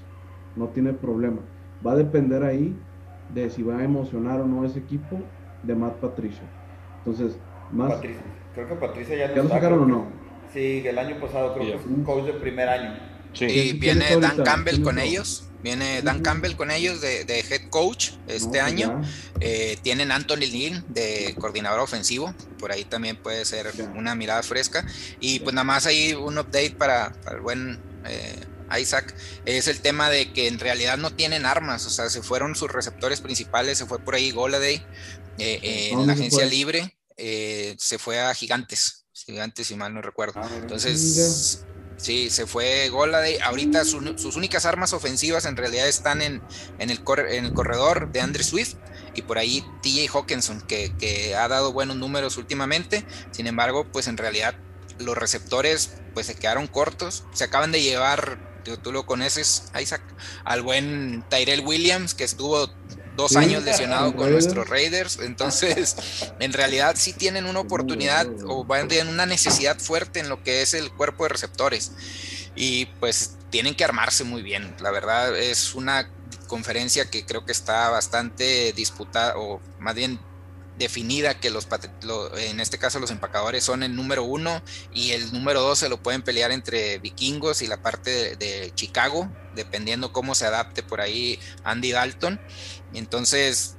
No 0.55 0.67
tiene 0.69 0.93
problema. 0.93 1.39
Va 1.85 1.93
a 1.93 1.95
depender 1.95 2.43
ahí 2.43 2.75
de 3.33 3.49
si 3.49 3.63
va 3.63 3.77
a 3.77 3.83
emocionar 3.83 4.39
o 4.41 4.47
no 4.47 4.65
ese 4.65 4.79
equipo 4.79 5.19
de 5.63 5.75
Matt 5.75 5.95
Patricia. 5.95 6.43
Entonces, 6.99 7.37
más. 7.71 7.99
Creo 8.53 8.67
que 8.67 8.75
Patricia 8.75 9.15
ya, 9.15 9.27
lo 9.35 9.49
sacaron 9.49 9.83
o 9.83 9.85
no. 9.85 10.07
Sí, 10.53 10.83
el 10.85 10.97
año 10.97 11.19
pasado 11.19 11.53
creo 11.55 11.65
que 11.65 11.75
es 11.75 11.85
un 11.85 12.03
coach 12.03 12.25
de 12.25 12.33
primer 12.33 12.69
año. 12.69 12.95
Y 13.39 13.73
viene 13.73 14.15
Dan 14.17 14.43
Campbell 14.43 14.81
con 14.81 14.99
ellos. 14.99 15.49
Viene 15.63 16.01
Dan 16.01 16.21
Campbell 16.21 16.55
con 16.55 16.69
ellos 16.71 17.01
de, 17.01 17.21
head 17.21 17.69
coach 17.69 18.11
este 18.27 18.49
pues 18.49 18.61
año. 18.61 19.01
Eh, 19.39 19.77
tienen 19.81 20.11
Anthony 20.11 20.45
Lynn 20.51 20.83
de 20.89 21.33
coordinador 21.39 21.79
ofensivo. 21.79 22.33
Por 22.59 22.71
ahí 22.71 22.83
también 22.83 23.15
puede 23.15 23.45
ser 23.45 23.71
una 23.95 24.13
mirada 24.13 24.43
fresca. 24.43 24.85
Y 25.19 25.39
pues 25.39 25.55
nada 25.55 25.63
más 25.63 25.87
ahí 25.87 26.13
un 26.13 26.37
update 26.37 26.75
para, 26.77 27.13
el 27.31 27.39
buen 27.39 27.79
eh, 28.05 28.41
Isaac. 28.79 29.15
Es 29.45 29.67
el 29.67 29.79
tema 29.81 30.09
de 30.09 30.33
que 30.33 30.47
en 30.47 30.59
realidad 30.59 30.97
no 30.97 31.15
tienen 31.15 31.45
armas. 31.45 31.85
O 31.85 31.89
sea, 31.89 32.09
se 32.09 32.21
fueron 32.21 32.55
sus 32.55 32.71
receptores 32.71 33.21
principales. 33.21 33.77
Se 33.77 33.85
fue 33.85 33.99
por 33.99 34.15
ahí 34.15 34.31
Goladay 34.31 34.85
eh, 35.37 35.89
en 35.91 36.07
la 36.07 36.13
agencia 36.13 36.45
libre. 36.45 36.97
se 37.17 37.97
fue 37.99 38.19
a 38.19 38.33
Gigantes. 38.33 39.05
Gigantes, 39.13 39.67
si 39.67 39.75
mal 39.75 39.93
no 39.93 40.01
recuerdo. 40.01 40.41
Ah, 40.43 40.49
Entonces 40.61 41.65
Sí, 41.97 42.29
se 42.29 42.45
fue 42.45 42.89
Goladay. 42.89 43.37
Ahorita 43.39 43.85
sus 43.85 44.35
únicas 44.35 44.65
armas 44.65 44.93
ofensivas 44.93 45.45
en 45.45 45.55
realidad 45.55 45.87
están 45.87 46.21
en, 46.21 46.41
en, 46.79 46.89
el, 46.89 47.01
en 47.29 47.45
el 47.45 47.53
corredor 47.53 48.11
de 48.11 48.21
Andre 48.21 48.43
Swift 48.43 48.75
y 49.15 49.21
por 49.21 49.37
ahí 49.37 49.63
TJ 49.81 50.09
Hawkinson, 50.11 50.61
que, 50.61 51.35
ha 51.37 51.47
dado 51.47 51.71
buenos 51.71 51.95
números 51.95 52.37
últimamente. 52.37 53.05
Sin 53.31 53.47
embargo, 53.47 53.87
pues 53.91 54.07
en 54.07 54.17
realidad 54.17 54.55
los 54.99 55.17
receptores 55.17 55.93
pues 56.13 56.27
se 56.27 56.35
quedaron 56.35 56.67
cortos. 56.67 57.23
Se 57.33 57.45
acaban 57.45 57.71
de 57.71 57.81
llevar, 57.81 58.37
tú, 58.63 58.91
lo 58.91 59.05
conoces, 59.05 59.71
Isaac, 59.79 60.01
al 60.43 60.61
buen 60.61 61.23
Tyrell 61.29 61.61
Williams, 61.61 62.13
que 62.13 62.23
estuvo 62.23 62.69
dos 63.15 63.35
años 63.35 63.63
lesionado 63.63 64.15
con 64.15 64.31
nuestros 64.31 64.67
Raiders. 64.67 65.19
Entonces, 65.19 65.95
en 66.39 66.53
realidad 66.53 66.95
sí 66.97 67.13
tienen 67.13 67.45
una 67.45 67.59
oportunidad 67.59 68.27
o 68.45 68.63
van 68.63 68.89
a 68.91 69.09
una 69.09 69.25
necesidad 69.25 69.79
fuerte 69.79 70.19
en 70.19 70.29
lo 70.29 70.43
que 70.43 70.61
es 70.61 70.73
el 70.73 70.91
cuerpo 70.91 71.23
de 71.23 71.29
receptores. 71.29 71.91
Y 72.55 72.85
pues 72.99 73.37
tienen 73.49 73.75
que 73.75 73.83
armarse 73.83 74.23
muy 74.23 74.41
bien. 74.41 74.75
La 74.79 74.91
verdad 74.91 75.37
es 75.37 75.75
una 75.75 76.09
conferencia 76.47 77.09
que 77.09 77.25
creo 77.25 77.45
que 77.45 77.51
está 77.51 77.89
bastante 77.89 78.73
disputada, 78.73 79.37
o 79.37 79.59
más 79.79 79.95
bien 79.95 80.19
definida 80.77 81.39
que 81.39 81.49
los, 81.49 81.67
en 82.37 82.59
este 82.59 82.77
caso 82.77 82.99
los 82.99 83.11
empacadores 83.11 83.63
son 83.63 83.83
el 83.83 83.95
número 83.95 84.23
uno 84.23 84.61
y 84.93 85.11
el 85.11 85.31
número 85.31 85.61
dos 85.61 85.79
se 85.79 85.89
lo 85.89 86.01
pueden 86.01 86.21
pelear 86.21 86.51
entre 86.51 86.99
vikingos 86.99 87.61
y 87.61 87.67
la 87.67 87.81
parte 87.81 88.35
de, 88.35 88.71
Chicago, 88.75 89.29
dependiendo 89.55 90.11
cómo 90.11 90.35
se 90.35 90.45
adapte 90.45 90.83
por 90.83 91.01
ahí 91.01 91.39
Andy 91.63 91.91
Dalton. 91.91 92.39
Entonces, 92.93 93.75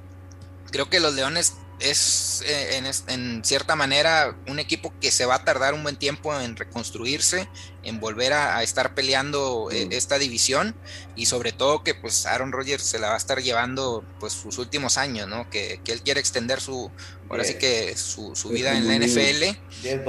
creo 0.71 0.89
que 0.89 0.99
los 0.99 1.13
Leones 1.15 1.55
es 1.79 2.43
eh, 2.47 2.81
en, 3.07 3.43
cierta 3.43 3.75
manera 3.75 4.35
un 4.47 4.59
equipo 4.59 4.93
que 5.01 5.11
se 5.11 5.25
va 5.25 5.35
a 5.35 5.43
tardar 5.43 5.73
un 5.73 5.83
buen 5.83 5.97
tiempo 5.97 6.37
en 6.39 6.55
reconstruirse, 6.55 7.49
en 7.83 7.99
volver 7.99 8.33
a, 8.33 8.63
estar 8.63 8.95
peleando 8.95 9.69
eh, 9.71 9.85
mm. 9.85 9.91
esta 9.91 10.17
división 10.17 10.75
y 11.15 11.25
sobre 11.25 11.51
todo 11.51 11.83
que 11.83 11.93
pues 11.93 12.25
Aaron 12.25 12.51
Rodgers 12.51 12.83
se 12.83 12.99
la 12.99 13.09
va 13.09 13.13
a 13.15 13.17
estar 13.17 13.41
llevando 13.41 14.05
pues 14.19 14.33
sus 14.33 14.57
últimos 14.57 14.97
años, 14.97 15.27
¿no? 15.27 15.49
Que, 15.49 15.79
él 15.85 16.01
quiere 16.01 16.19
extender 16.19 16.61
su, 16.61 16.91
ahora 17.29 17.43
sí 17.43 17.55
que 17.55 17.95
su, 17.95 18.33
vida 18.49 18.77
en 18.77 18.87
la 18.87 18.95
NFL, 18.97 19.59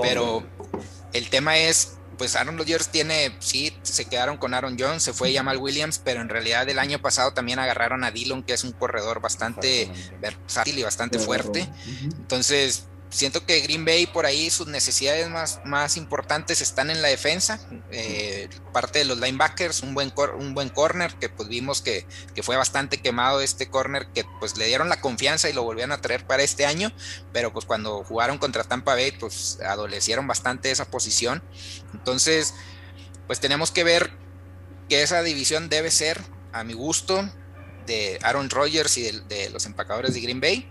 pero 0.02 0.44
el 1.12 1.28
tema 1.30 1.58
es 1.58 1.96
pues 2.16 2.36
Aaron 2.36 2.58
Rodgers 2.58 2.88
tiene, 2.88 3.36
sí, 3.40 3.72
se 3.82 4.04
quedaron 4.06 4.36
con 4.36 4.54
Aaron 4.54 4.76
Jones, 4.78 5.02
se 5.02 5.12
fue 5.12 5.34
Jamal 5.34 5.58
Williams, 5.58 6.00
pero 6.02 6.20
en 6.20 6.28
realidad 6.28 6.68
el 6.68 6.78
año 6.78 7.00
pasado 7.00 7.32
también 7.32 7.58
agarraron 7.58 8.04
a 8.04 8.10
Dillon, 8.10 8.42
que 8.42 8.54
es 8.54 8.64
un 8.64 8.72
corredor 8.72 9.20
bastante 9.20 9.90
versátil 10.20 10.78
y 10.78 10.82
bastante 10.82 11.18
fuerte. 11.18 11.68
Entonces, 12.02 12.86
siento 13.10 13.46
que 13.46 13.60
Green 13.60 13.84
Bay 13.84 14.06
por 14.06 14.26
ahí 14.26 14.50
sus 14.50 14.66
necesidades 14.66 15.28
más, 15.28 15.60
más 15.64 15.96
importantes 15.96 16.60
están 16.60 16.90
en 16.90 17.02
la 17.02 17.08
defensa, 17.08 17.60
eh, 17.90 18.48
parte 18.72 18.98
de 18.98 19.04
los 19.04 19.18
linebackers, 19.18 19.82
un 19.82 19.94
buen, 19.94 20.12
un 20.38 20.54
buen 20.54 20.68
corner 20.68 21.14
que 21.14 21.28
pues 21.28 21.48
vimos 21.48 21.82
que, 21.82 22.06
fue 22.42 22.56
bastante 22.56 22.98
quemado 22.98 23.40
este 23.40 23.68
corner 23.68 24.08
que 24.14 24.24
pues 24.40 24.56
le 24.56 24.66
dieron 24.66 24.88
la 24.88 25.00
confianza 25.00 25.48
y 25.48 25.52
lo 25.52 25.62
volvían 25.62 25.92
a 25.92 26.00
traer 26.00 26.26
para 26.26 26.42
este 26.42 26.66
año, 26.66 26.92
pero 27.32 27.52
pues 27.52 27.64
cuando 27.64 28.04
jugaron 28.04 28.38
contra 28.38 28.64
Tampa 28.64 28.94
Bay 28.94 29.12
pues 29.12 29.58
adolecieron 29.64 30.26
bastante 30.26 30.70
esa 30.70 30.84
posición, 30.86 31.42
entonces 31.92 32.54
pues 33.26 33.40
tenemos 33.40 33.70
que 33.70 33.84
ver 33.84 34.12
que 34.88 35.02
esa 35.02 35.22
división 35.22 35.68
debe 35.68 35.90
ser 35.90 36.20
a 36.52 36.64
mi 36.64 36.74
gusto 36.74 37.28
de 37.86 38.18
Aaron 38.22 38.50
Rodgers 38.50 38.96
y 38.98 39.10
de 39.10 39.50
los 39.50 39.66
empacadores 39.66 40.14
de 40.14 40.20
Green 40.20 40.40
Bay 40.40 40.70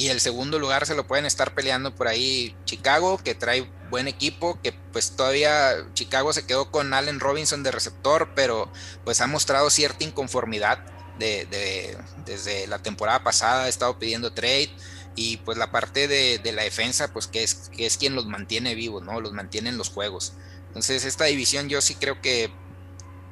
y 0.00 0.08
el 0.08 0.18
segundo 0.18 0.58
lugar 0.58 0.86
se 0.86 0.94
lo 0.94 1.06
pueden 1.06 1.26
estar 1.26 1.52
peleando 1.52 1.94
por 1.94 2.08
ahí 2.08 2.56
Chicago, 2.64 3.18
que 3.18 3.34
trae 3.34 3.70
buen 3.90 4.08
equipo, 4.08 4.58
que 4.62 4.72
pues 4.72 5.10
todavía 5.10 5.74
Chicago 5.92 6.32
se 6.32 6.46
quedó 6.46 6.70
con 6.70 6.94
Allen 6.94 7.20
Robinson 7.20 7.62
de 7.62 7.70
receptor, 7.70 8.30
pero 8.34 8.72
pues 9.04 9.20
ha 9.20 9.26
mostrado 9.26 9.68
cierta 9.68 10.02
inconformidad 10.02 10.78
de, 11.18 11.98
desde 12.24 12.66
la 12.66 12.78
temporada 12.78 13.22
pasada, 13.22 13.64
ha 13.64 13.68
estado 13.68 13.98
pidiendo 13.98 14.32
trade 14.32 14.70
y 15.16 15.36
pues 15.36 15.58
la 15.58 15.70
parte 15.70 16.08
de, 16.08 16.40
la 16.50 16.62
defensa, 16.62 17.12
pues 17.12 17.26
que 17.26 17.42
es, 17.42 17.68
que 17.76 17.84
es 17.84 17.98
quien 17.98 18.14
los 18.14 18.24
mantiene 18.24 18.74
vivos, 18.74 19.02
¿no? 19.02 19.20
Los 19.20 19.34
mantiene 19.34 19.68
en 19.68 19.76
los 19.76 19.90
juegos. 19.90 20.32
Entonces 20.68 21.04
esta 21.04 21.26
división 21.26 21.68
yo 21.68 21.82
sí 21.82 21.94
creo 21.94 22.22
que 22.22 22.50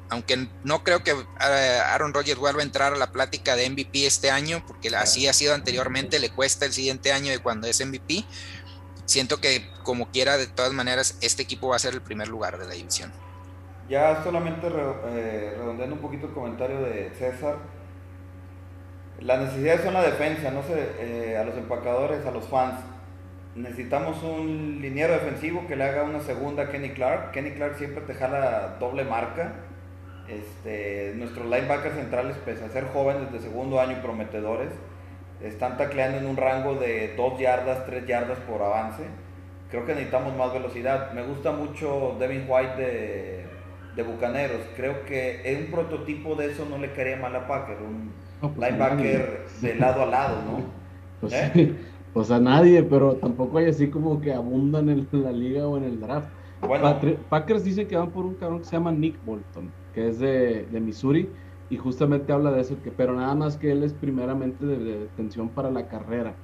aunque 0.09 0.47
no 0.63 0.83
creo 0.83 1.03
que 1.03 1.11
eh, 1.11 1.79
Aaron 1.85 2.13
Rodgers 2.13 2.39
vuelva 2.39 2.61
a 2.61 2.63
entrar 2.63 2.93
a 2.93 2.97
la 2.97 3.11
plática 3.11 3.55
de 3.55 3.69
MVP 3.69 4.05
este 4.05 4.31
año, 4.31 4.63
porque 4.65 4.89
así 4.95 5.27
ha 5.27 5.33
sido 5.33 5.53
anteriormente, 5.53 6.19
le 6.19 6.29
cuesta 6.29 6.65
el 6.65 6.73
siguiente 6.73 7.11
año 7.11 7.31
de 7.31 7.39
cuando 7.39 7.67
es 7.67 7.85
MVP. 7.85 8.25
Siento 9.05 9.39
que 9.39 9.69
como 9.83 10.09
quiera, 10.11 10.37
de 10.37 10.47
todas 10.47 10.73
maneras, 10.73 11.17
este 11.21 11.43
equipo 11.43 11.69
va 11.69 11.75
a 11.75 11.79
ser 11.79 11.93
el 11.93 12.01
primer 12.01 12.27
lugar 12.27 12.57
de 12.57 12.67
la 12.67 12.73
división. 12.73 13.11
Ya 13.87 14.23
solamente 14.23 14.67
eh, 14.67 15.55
redondeando 15.57 15.95
un 15.95 16.01
poquito 16.01 16.27
el 16.27 16.33
comentario 16.33 16.81
de 16.81 17.11
César, 17.17 17.57
las 19.19 19.39
necesidades 19.41 19.81
son 19.81 19.93
la 19.93 20.03
defensa, 20.03 20.51
no 20.51 20.63
sé, 20.63 20.91
eh, 20.99 21.37
a 21.37 21.43
los 21.43 21.55
empacadores, 21.55 22.25
a 22.25 22.31
los 22.31 22.45
fans. 22.45 22.79
Necesitamos 23.55 24.23
un 24.23 24.79
liniero 24.81 25.13
defensivo 25.13 25.67
que 25.67 25.75
le 25.75 25.83
haga 25.83 26.03
una 26.03 26.21
segunda 26.21 26.63
a 26.63 26.69
Kenny 26.69 26.91
Clark. 26.91 27.31
Kenny 27.31 27.51
Clark 27.51 27.77
siempre 27.77 28.01
te 28.03 28.13
jala 28.13 28.77
doble 28.79 29.03
marca 29.03 29.53
este, 30.29 31.13
nuestros 31.15 31.45
linebackers 31.45 31.95
centrales, 31.95 32.35
pese 32.45 32.65
a 32.65 32.69
ser 32.69 32.85
jóvenes 32.85 33.31
de 33.31 33.39
segundo 33.39 33.79
año 33.79 33.93
y 33.93 34.01
prometedores, 34.01 34.69
están 35.41 35.77
tacleando 35.77 36.17
en 36.17 36.27
un 36.27 36.37
rango 36.37 36.75
de 36.75 37.13
2 37.15 37.39
yardas, 37.39 37.85
3 37.85 38.05
yardas 38.05 38.37
por 38.39 38.61
avance. 38.61 39.03
Creo 39.71 39.85
que 39.85 39.93
necesitamos 39.93 40.35
más 40.35 40.53
velocidad. 40.53 41.13
Me 41.13 41.23
gusta 41.23 41.51
mucho 41.51 42.15
Devin 42.19 42.45
White 42.47 42.75
de, 42.75 43.45
de 43.95 44.03
Bucaneros. 44.03 44.61
Creo 44.75 45.05
que 45.05 45.41
en 45.43 45.65
un 45.65 45.71
prototipo 45.71 46.35
de 46.35 46.51
eso 46.51 46.65
no 46.69 46.77
le 46.77 46.91
caería 46.91 47.17
mal 47.17 47.35
a 47.35 47.47
Packer. 47.47 47.77
Un 47.77 48.11
pues 48.41 48.57
linebacker 48.57 49.45
de 49.61 49.75
lado 49.75 50.03
a 50.03 50.05
lado, 50.05 50.37
¿no? 50.45 50.79
Pues, 51.19 51.33
¿Eh? 51.33 51.75
pues, 52.13 52.31
a 52.31 52.39
nadie, 52.39 52.81
pero 52.81 53.15
tampoco 53.15 53.57
hay 53.57 53.67
así 53.67 53.89
como 53.89 54.21
que 54.21 54.33
abundan 54.33 54.87
en 54.87 55.05
la 55.11 55.33
liga 55.33 55.67
o 55.67 55.77
en 55.77 55.83
el 55.83 55.99
draft. 55.99 56.29
Packers 57.27 57.65
dice 57.65 57.87
que 57.87 57.97
van 57.97 58.09
por 58.11 58.25
un 58.25 58.35
cabrón 58.35 58.59
que 58.59 58.65
se 58.65 58.71
llama 58.71 58.93
Nick 58.93 59.17
Bolton 59.25 59.69
es 60.07 60.19
de, 60.19 60.67
Missouri, 60.81 61.33
y 61.69 61.77
justamente 61.77 62.33
habla 62.33 62.51
de 62.51 62.61
eso, 62.61 62.81
que, 62.81 62.91
pero 62.91 63.15
nada 63.15 63.35
más 63.35 63.57
que 63.57 63.71
él 63.71 63.83
es 63.83 63.93
primeramente 63.93 64.65
de, 64.65 64.77
detención 64.99 65.53
para 65.53 65.69
la 65.71 65.87
carrera, 65.87 66.41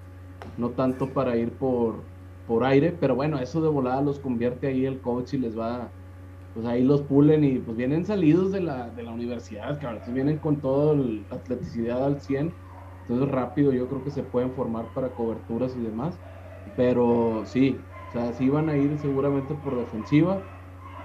no 0.58 0.74
tanto 0.74 1.14
para 1.14 1.38
ir 1.38 1.58
por, 1.58 2.10
por 2.46 2.64
aire, 2.64 2.92
pero 2.94 3.16
bueno, 3.16 3.40
eso 3.40 3.62
de 3.62 3.70
volada 3.70 4.02
los 4.02 4.20
convierte 4.20 4.68
ahí 4.68 4.86
el 4.86 5.02
coach 5.02 5.34
y 5.34 5.38
les 5.40 5.58
va, 5.58 5.96
pues 6.54 6.66
ahí 6.66 6.84
los 6.84 7.04
pulen 7.04 7.44
y 7.44 7.60
pues 7.60 7.78
vienen 7.78 8.06
salidos 8.06 8.52
de 8.52 8.62
la, 8.62 8.90
de 8.92 9.04
la 9.04 9.12
universidad, 9.14 9.80
que 9.80 9.86
ahora 9.88 10.02
vienen 10.08 10.40
con 10.40 10.62
toda 10.62 10.96
la 10.96 11.26
atleticidad 11.36 12.06
al 12.06 12.22
100, 12.22 12.58
entonces 13.02 13.30
rápido 13.30 13.74
yo 13.74 13.88
creo 13.90 14.04
que 14.04 14.12
se 14.12 14.24
pueden 14.24 14.54
formar 14.54 14.92
para 14.94 15.14
coberturas 15.14 15.76
y 15.76 15.82
demás, 15.82 16.22
pero 16.76 17.44
sí, 17.46 17.90
o 18.08 18.12
sea, 18.12 18.34
sí 18.34 18.50
van 18.50 18.70
a 18.70 18.78
ir 18.78 18.98
seguramente 19.00 19.56
por 19.56 19.78
defensiva, 19.78 20.48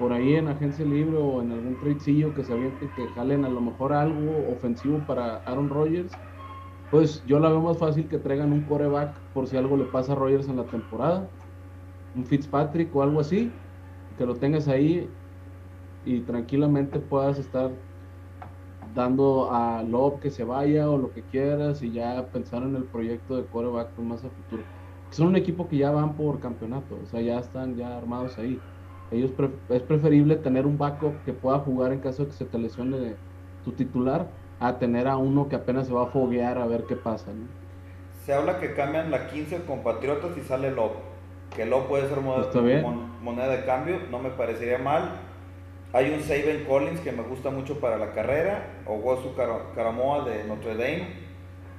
por 0.00 0.14
ahí 0.14 0.34
en 0.34 0.48
agencia 0.48 0.84
libre 0.84 1.18
o 1.18 1.42
en 1.42 1.52
algún 1.52 1.78
tradecillo 1.78 2.34
que 2.34 2.42
se 2.42 2.54
avienten 2.54 2.90
que 2.96 3.06
jalen 3.08 3.44
a 3.44 3.50
lo 3.50 3.60
mejor 3.60 3.92
algo 3.92 4.50
ofensivo 4.50 4.98
para 5.06 5.36
Aaron 5.44 5.68
Rodgers, 5.68 6.10
pues 6.90 7.22
yo 7.26 7.38
la 7.38 7.50
veo 7.50 7.60
más 7.60 7.76
fácil 7.76 8.08
que 8.08 8.16
traigan 8.16 8.50
un 8.50 8.62
coreback 8.62 9.14
por 9.34 9.46
si 9.46 9.58
algo 9.58 9.76
le 9.76 9.84
pasa 9.84 10.12
a 10.12 10.14
Rodgers 10.14 10.48
en 10.48 10.56
la 10.56 10.64
temporada, 10.64 11.28
un 12.16 12.24
Fitzpatrick 12.24 12.96
o 12.96 13.02
algo 13.02 13.20
así, 13.20 13.52
que 14.16 14.24
lo 14.24 14.34
tengas 14.36 14.68
ahí 14.68 15.06
y 16.06 16.20
tranquilamente 16.20 16.98
puedas 16.98 17.38
estar 17.38 17.70
dando 18.94 19.52
a 19.52 19.82
Love 19.82 20.18
que 20.20 20.30
se 20.30 20.44
vaya 20.44 20.90
o 20.90 20.96
lo 20.96 21.12
que 21.12 21.22
quieras 21.24 21.82
y 21.82 21.92
ya 21.92 22.26
pensar 22.32 22.62
en 22.62 22.74
el 22.74 22.84
proyecto 22.84 23.36
de 23.36 23.44
coreback 23.44 23.96
más 23.98 24.24
a 24.24 24.30
futuro. 24.30 24.62
Son 25.10 25.26
un 25.26 25.36
equipo 25.36 25.68
que 25.68 25.76
ya 25.76 25.90
van 25.90 26.14
por 26.14 26.40
campeonato, 26.40 26.98
o 27.02 27.06
sea, 27.06 27.20
ya 27.20 27.38
están 27.38 27.76
ya 27.76 27.98
armados 27.98 28.38
ahí 28.38 28.58
ellos 29.10 29.32
es 29.68 29.82
preferible 29.82 30.36
tener 30.36 30.66
un 30.66 30.78
backup 30.78 31.24
que 31.24 31.32
pueda 31.32 31.58
jugar 31.58 31.92
en 31.92 32.00
caso 32.00 32.24
de 32.24 32.30
que 32.30 32.36
se 32.36 32.44
te 32.44 32.58
lesione 32.58 33.14
tu 33.64 33.72
titular 33.72 34.28
a 34.60 34.78
tener 34.78 35.08
a 35.08 35.16
uno 35.16 35.48
que 35.48 35.56
apenas 35.56 35.86
se 35.86 35.92
va 35.92 36.04
a 36.04 36.06
foguear 36.06 36.58
a 36.58 36.66
ver 36.66 36.84
qué 36.84 36.94
pasa. 36.96 37.32
Se 38.24 38.32
habla 38.32 38.60
que 38.60 38.74
cambian 38.74 39.10
la 39.10 39.28
15 39.28 39.62
con 39.64 39.82
Patriotas 39.82 40.36
y 40.36 40.42
sale 40.42 40.70
Lop. 40.70 40.92
Que 41.56 41.66
Lop 41.66 41.88
puede 41.88 42.08
ser 42.08 42.20
moneda, 42.20 43.48
de 43.48 43.64
cambio, 43.64 43.96
no 44.10 44.18
me 44.18 44.30
parecería 44.30 44.78
mal. 44.78 45.10
Hay 45.92 46.12
un 46.12 46.20
Saben 46.20 46.64
Collins 46.68 47.00
que 47.00 47.10
me 47.10 47.22
gusta 47.22 47.50
mucho 47.50 47.80
para 47.80 47.98
la 47.98 48.12
carrera, 48.12 48.82
o 48.86 48.94
Wosu 48.94 49.34
Caramoa 49.74 50.24
de 50.24 50.44
Notre 50.44 50.74
Dame, 50.74 51.08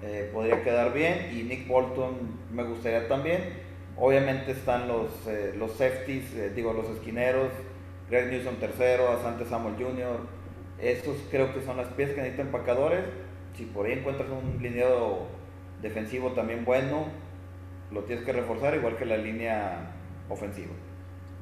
eh, 0.02 0.30
podría 0.34 0.62
quedar 0.64 0.94
bien, 0.94 1.30
y 1.32 1.44
Nick 1.44 1.68
Bolton 1.68 2.16
me 2.52 2.64
gustaría 2.64 3.08
también. 3.08 3.71
Obviamente 4.04 4.52
están 4.52 4.88
los, 4.88 5.12
eh, 5.28 5.54
los 5.60 5.74
safeties, 5.74 6.34
eh, 6.34 6.52
digo, 6.56 6.74
los 6.74 6.90
esquineros, 6.90 7.50
Greg 8.10 8.32
Newsom 8.32 8.56
tercero, 8.56 9.12
Asante 9.12 9.46
Samuel 9.46 9.76
Jr. 9.76 10.18
Estos 10.82 11.18
creo 11.30 11.54
que 11.54 11.62
son 11.62 11.78
las 11.78 11.88
piezas 11.90 12.16
que 12.16 12.22
necesitan 12.22 12.48
empacadores. 12.48 13.02
Si 13.56 13.66
por 13.66 13.86
ahí 13.86 13.94
encuentras 13.94 14.28
un 14.30 14.60
lineado 14.60 15.28
defensivo 15.84 16.32
también 16.32 16.66
bueno, 16.66 17.06
lo 17.92 18.02
tienes 18.02 18.26
que 18.26 18.34
reforzar, 18.34 18.74
igual 18.74 18.98
que 18.98 19.06
la 19.06 19.18
línea 19.18 19.92
ofensiva. 20.30 20.72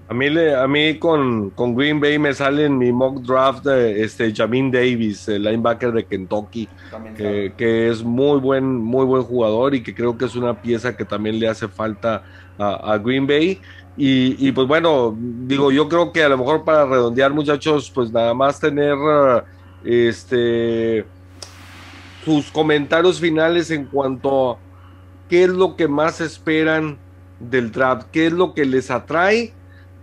A 0.09 0.13
mí, 0.13 0.25
a 0.27 0.67
mí 0.67 0.97
con, 0.97 1.51
con 1.51 1.75
Green 1.75 2.01
Bay 2.01 2.19
me 2.19 2.33
sale 2.33 2.65
en 2.65 2.77
mi 2.77 2.91
mock 2.91 3.21
draft 3.21 3.63
de 3.63 4.03
este, 4.03 4.33
Jamin 4.35 4.69
Davis, 4.69 5.29
el 5.29 5.43
linebacker 5.43 5.93
de 5.93 6.03
Kentucky, 6.03 6.67
que, 7.15 7.53
que, 7.55 7.89
es 7.89 8.03
muy 8.03 8.39
buen, 8.39 8.75
muy 8.75 9.05
buen 9.05 9.21
jugador 9.21 9.75
y 9.75 9.83
que 9.83 9.95
creo 9.95 10.17
que 10.17 10.25
es 10.25 10.35
una 10.35 10.61
pieza 10.61 10.97
que 10.97 11.05
también 11.05 11.39
le 11.39 11.47
hace 11.47 11.67
falta 11.67 12.23
a, 12.59 12.97
Green 12.97 13.25
Bay. 13.25 13.59
Y, 13.97 14.51
pues 14.51 14.67
bueno, 14.67 15.15
digo, 15.17 15.71
yo 15.71 15.89
creo 15.89 16.11
que 16.13 16.23
a 16.23 16.29
lo 16.29 16.37
mejor 16.37 16.63
para 16.63 16.85
redondear, 16.85 17.33
muchachos, 17.33 17.91
pues 17.93 18.11
nada 18.11 18.33
más 18.33 18.59
tener 18.59 18.95
este 19.83 21.05
sus 22.23 22.51
comentarios 22.51 23.19
finales 23.19 23.71
en 23.71 23.85
cuanto 23.85 24.51
a 24.51 24.57
qué 25.29 25.43
es 25.43 25.49
lo 25.49 25.75
que 25.75 25.87
más 25.87 26.21
esperan 26.21 26.97
del 27.39 27.71
draft, 27.71 28.07
qué 28.11 28.27
es 28.27 28.33
lo 28.33 28.53
que 28.53 28.65
les 28.65 28.91
atrae, 28.91 29.53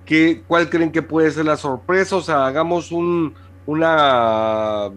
qué, 0.05 0.43
cuál 0.47 0.71
creen 0.71 0.93
que 0.93 1.03
puede 1.03 1.31
ser 1.31 1.45
la 1.45 1.57
sorpresa, 1.57 2.17
o 2.17 2.23
sea, 2.23 2.47
hagamos 2.47 2.91
un, 2.91 3.35
una 3.67 4.91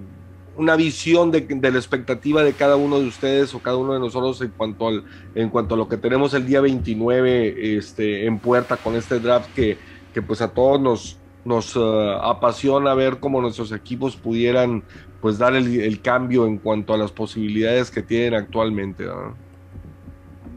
una 0.59 0.75
visión 0.75 1.31
de, 1.31 1.41
de, 1.41 1.71
la 1.71 1.77
expectativa 1.77 2.43
de 2.43 2.51
cada 2.51 2.75
uno 2.75 2.99
de 2.99 3.07
ustedes 3.07 3.55
o 3.55 3.59
cada 3.59 3.77
uno 3.77 3.93
de 3.93 3.99
nosotros 3.99 4.41
en 4.41 4.49
cuanto, 4.49 4.89
al, 4.89 5.05
en 5.33 5.49
cuanto 5.49 5.75
a 5.75 5.77
lo 5.77 5.87
que 5.87 5.95
tenemos 5.95 6.33
el 6.33 6.45
día 6.45 6.59
29 6.59 7.77
este, 7.77 8.25
en 8.25 8.39
puerta 8.39 8.75
con 8.75 8.95
este 8.95 9.21
draft 9.21 9.49
que, 9.55 9.77
que 10.13 10.21
pues 10.21 10.41
a 10.41 10.49
todos 10.49 10.81
nos, 10.81 11.17
nos 11.45 11.77
uh, 11.77 12.11
apasiona 12.21 12.93
ver 12.93 13.19
cómo 13.21 13.39
nuestros 13.39 13.71
equipos 13.71 14.17
pudieran 14.17 14.83
pues 15.21 15.37
dar 15.37 15.55
el, 15.55 16.01
cambio 16.01 16.45
en 16.45 16.57
cuanto 16.57 16.93
a 16.93 16.97
las 16.97 17.11
posibilidades 17.11 17.89
que 17.89 18.01
tienen 18.01 18.33
actualmente. 18.33 19.05
A 19.05 19.33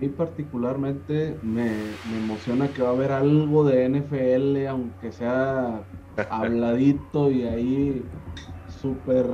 mí 0.00 0.08
particularmente 0.08 1.36
me, 1.42 1.70
me, 2.10 2.18
emociona 2.18 2.66
que 2.68 2.82
va 2.82 2.88
a 2.88 2.92
haber 2.92 3.12
algo 3.12 3.64
de 3.64 3.88
NFL, 3.88 4.66
aunque 4.66 5.12
sea 5.12 5.82
habladito 6.28 7.30
y 7.30 7.44
ahí 7.44 8.02
súper 8.80 9.26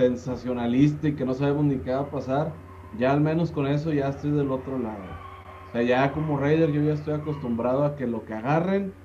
sensacionalista 0.00 1.08
y 1.08 1.16
que 1.16 1.24
no 1.24 1.34
sabemos 1.34 1.64
ni 1.66 1.80
qué 1.82 1.90
va 1.92 2.00
a 2.00 2.10
pasar. 2.10 2.60
Ya 2.92 3.12
al 3.12 3.20
menos 3.20 3.52
con 3.52 3.66
eso 3.66 3.92
ya 3.92 4.08
estoy 4.08 4.32
del 4.32 4.50
otro 4.50 4.78
lado. 4.78 5.22
O 5.66 5.70
sea, 5.70 5.82
ya 5.82 6.12
como 6.12 6.36
Raider 6.38 6.72
yo 6.72 6.82
ya 6.82 6.92
estoy 6.94 7.14
acostumbrado 7.14 7.84
a 7.84 7.94
que 7.96 8.06
lo 8.06 8.24
que 8.24 8.34
agarren 8.34 8.98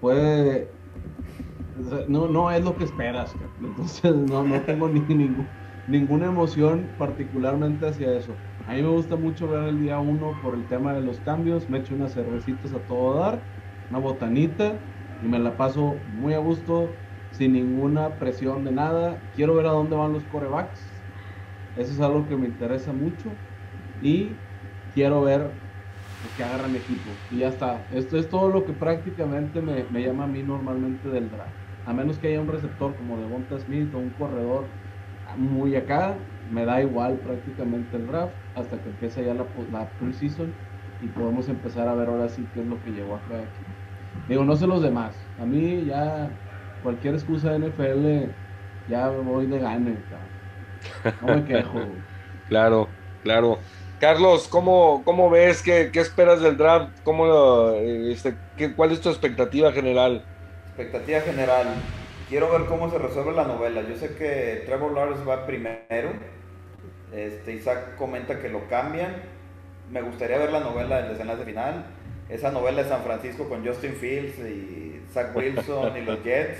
puede 0.00 0.78
no, 2.08 2.28
no 2.28 2.50
es 2.50 2.62
lo 2.64 2.76
que 2.76 2.84
esperas, 2.84 3.36
entonces 3.58 4.14
no, 4.16 4.44
no 4.44 4.64
tengo 4.64 4.88
ni, 4.88 5.00
ningún, 5.02 5.54
ninguna 5.86 6.26
emoción 6.26 6.94
particularmente 6.96 7.86
hacia 7.86 8.16
eso. 8.16 8.42
A 8.64 8.74
mí 8.74 8.82
me 8.82 8.88
gusta 8.88 9.16
mucho 9.16 9.48
ver 9.48 9.64
el 9.68 9.78
día 9.78 9.98
uno 10.00 10.38
por 10.40 10.54
el 10.54 10.66
tema 10.66 10.94
de 10.94 11.02
los 11.02 11.20
cambios, 11.20 11.68
me 11.68 11.78
echo 11.78 11.94
unas 11.94 12.12
cervecitas 12.14 12.72
a 12.72 12.84
todo 12.84 13.18
dar, 13.20 13.48
una 13.88 13.98
botanita 13.98 14.84
y 15.20 15.28
me 15.28 15.38
la 15.38 15.56
paso 15.56 16.04
muy 16.06 16.34
a 16.34 16.38
gusto, 16.38 17.01
sin 17.32 17.52
ninguna 17.54 18.18
presión 18.18 18.64
de 18.64 18.72
nada. 18.72 19.28
Quiero 19.34 19.54
ver 19.54 19.66
a 19.66 19.70
dónde 19.72 19.96
van 19.96 20.12
los 20.12 20.24
corebacks, 20.26 21.04
eso 21.74 21.92
es 21.92 22.00
algo 22.00 22.26
que 22.26 22.36
me 22.36 22.46
interesa 22.48 22.92
mucho 22.92 23.42
y 24.00 24.44
quiero 24.94 25.22
ver 25.22 25.62
que 26.36 26.44
agarran 26.44 26.76
equipo. 26.76 27.24
Y 27.30 27.38
ya 27.38 27.48
está. 27.48 27.86
Esto 27.90 28.16
es 28.18 28.28
todo 28.28 28.48
lo 28.50 28.64
que 28.64 28.74
prácticamente 28.74 29.60
me, 29.62 29.84
me, 29.90 30.02
llama 30.02 30.24
a 30.24 30.26
mí 30.28 30.42
normalmente 30.42 31.08
del 31.08 31.30
draft. 31.30 31.58
A 31.84 31.92
menos 31.92 32.18
que 32.18 32.28
haya 32.28 32.40
un 32.40 32.48
receptor 32.48 32.96
como 32.96 33.18
Devonta 33.20 33.58
Smith 33.58 33.92
o 33.94 33.98
un 33.98 34.14
corredor 34.14 34.78
muy 35.36 35.76
acá, 35.76 36.28
me 36.44 36.64
da 36.64 36.82
igual 36.82 37.20
prácticamente 37.20 37.96
el 37.96 38.06
draft 38.06 38.36
hasta 38.54 38.80
que 38.82 38.90
empiece 38.90 39.24
ya 39.24 39.34
la, 39.34 39.48
la 39.70 39.96
preseason 39.96 40.60
y 41.00 41.08
podemos 41.08 41.48
empezar 41.48 41.88
a 41.88 41.94
ver 41.94 42.08
ahora 42.08 42.28
sí 42.28 42.50
qué 42.52 42.60
es 42.60 42.66
lo 42.66 42.80
que 42.80 42.92
llegó 42.92 43.16
acá. 43.16 43.42
Aquí. 43.42 43.64
Digo, 44.26 44.44
no 44.44 44.56
sé 44.56 44.66
los 44.66 44.82
demás. 44.82 45.30
A 45.36 45.46
mí 45.46 45.84
ya 45.84 46.41
cualquier 46.82 47.14
excusa 47.14 47.52
de 47.52 47.68
NFL 47.68 48.30
ya 48.88 49.08
voy 49.08 49.46
de 49.46 49.58
gane. 49.58 49.96
No 51.20 51.36
me 51.36 51.44
quejo. 51.44 51.80
claro, 52.48 52.88
claro. 53.22 53.58
Carlos, 54.00 54.48
¿cómo, 54.48 55.02
cómo 55.04 55.30
ves? 55.30 55.62
¿Qué, 55.62 55.90
¿Qué, 55.92 56.00
esperas 56.00 56.40
del 56.40 56.56
draft? 56.56 57.00
¿Cómo, 57.04 57.70
este, 57.70 58.34
qué, 58.56 58.74
¿Cuál 58.74 58.90
es 58.90 59.00
tu 59.00 59.08
expectativa 59.08 59.70
general? 59.70 60.24
Expectativa 60.66 61.20
general. 61.20 61.68
Quiero 62.28 62.50
ver 62.50 62.66
cómo 62.66 62.90
se 62.90 62.98
resuelve 62.98 63.32
la 63.32 63.44
novela. 63.44 63.82
Yo 63.82 63.94
sé 63.96 64.16
que 64.16 64.64
Trevor 64.66 64.92
Lawrence 64.92 65.24
va 65.24 65.46
primero. 65.46 66.10
Este, 67.12 67.54
Isaac 67.54 67.94
comenta 67.96 68.40
que 68.40 68.48
lo 68.48 68.66
cambian. 68.68 69.14
Me 69.90 70.02
gustaría 70.02 70.38
ver 70.38 70.50
la 70.50 70.60
novela 70.60 71.02
del 71.02 71.10
desenlace 71.10 71.44
final. 71.44 71.84
Esa 72.28 72.50
novela 72.50 72.82
de 72.82 72.88
San 72.88 73.02
Francisco 73.02 73.48
con 73.48 73.66
Justin 73.66 73.94
Fields 73.94 74.38
y 74.38 75.02
Zach 75.12 75.34
Wilson 75.36 75.96
y 75.96 76.00
los 76.02 76.22
Jets. 76.24 76.58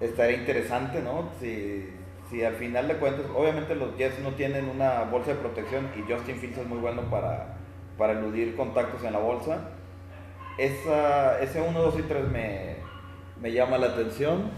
Estaría 0.00 0.36
interesante, 0.36 1.00
¿no? 1.00 1.30
Si, 1.40 1.88
si 2.30 2.44
al 2.44 2.54
final 2.56 2.88
de 2.88 2.96
cuentas, 2.96 3.24
obviamente 3.34 3.74
los 3.74 3.96
Jets 3.96 4.18
no 4.20 4.32
tienen 4.32 4.68
una 4.68 5.04
bolsa 5.04 5.30
de 5.30 5.36
protección 5.36 5.88
y 5.96 6.10
Justin 6.10 6.36
Fields 6.36 6.58
es 6.58 6.66
muy 6.66 6.78
bueno 6.78 7.02
para, 7.10 7.56
para 7.96 8.12
eludir 8.12 8.56
contactos 8.56 9.02
en 9.04 9.12
la 9.14 9.18
bolsa. 9.18 9.70
Esa, 10.58 11.40
ese 11.40 11.60
1, 11.60 11.78
2 11.78 11.98
y 11.98 12.02
3 12.02 12.28
me, 12.28 12.76
me 13.40 13.52
llama 13.52 13.78
la 13.78 13.88
atención. 13.88 14.50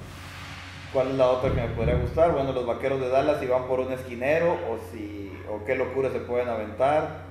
¿Cuál 0.93 1.09
es 1.09 1.15
la 1.15 1.29
otra 1.29 1.51
que 1.51 1.61
me 1.61 1.69
podría 1.69 1.97
gustar? 1.97 2.33
Bueno, 2.33 2.53
los 2.53 2.67
vaqueros 2.67 3.01
de 3.01 3.09
Dallas 3.11 3.41
si 3.41 3.47
van 3.47 3.67
por 3.67 3.81
un 3.81 3.93
esquinero 3.93 4.53
o 4.53 4.79
si 4.91 5.33
o 5.51 5.65
qué 5.65 5.75
locura 5.75 6.11
se 6.11 6.21
pueden 6.21 6.49
aventar. 6.49 7.25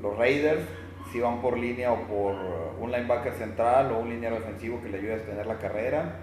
Los 0.00 0.16
Raiders 0.16 0.62
si 1.12 1.20
van 1.20 1.40
por 1.40 1.58
línea 1.58 1.92
o 1.92 2.02
por 2.02 2.34
un 2.80 2.90
linebacker 2.90 3.32
central 3.34 3.92
o 3.92 3.98
un 3.98 4.10
liniero 4.10 4.36
defensivo 4.36 4.80
que 4.82 4.88
le 4.88 4.98
ayude 4.98 5.14
a 5.14 5.24
tener 5.24 5.46
la 5.46 5.58
carrera. 5.58 6.16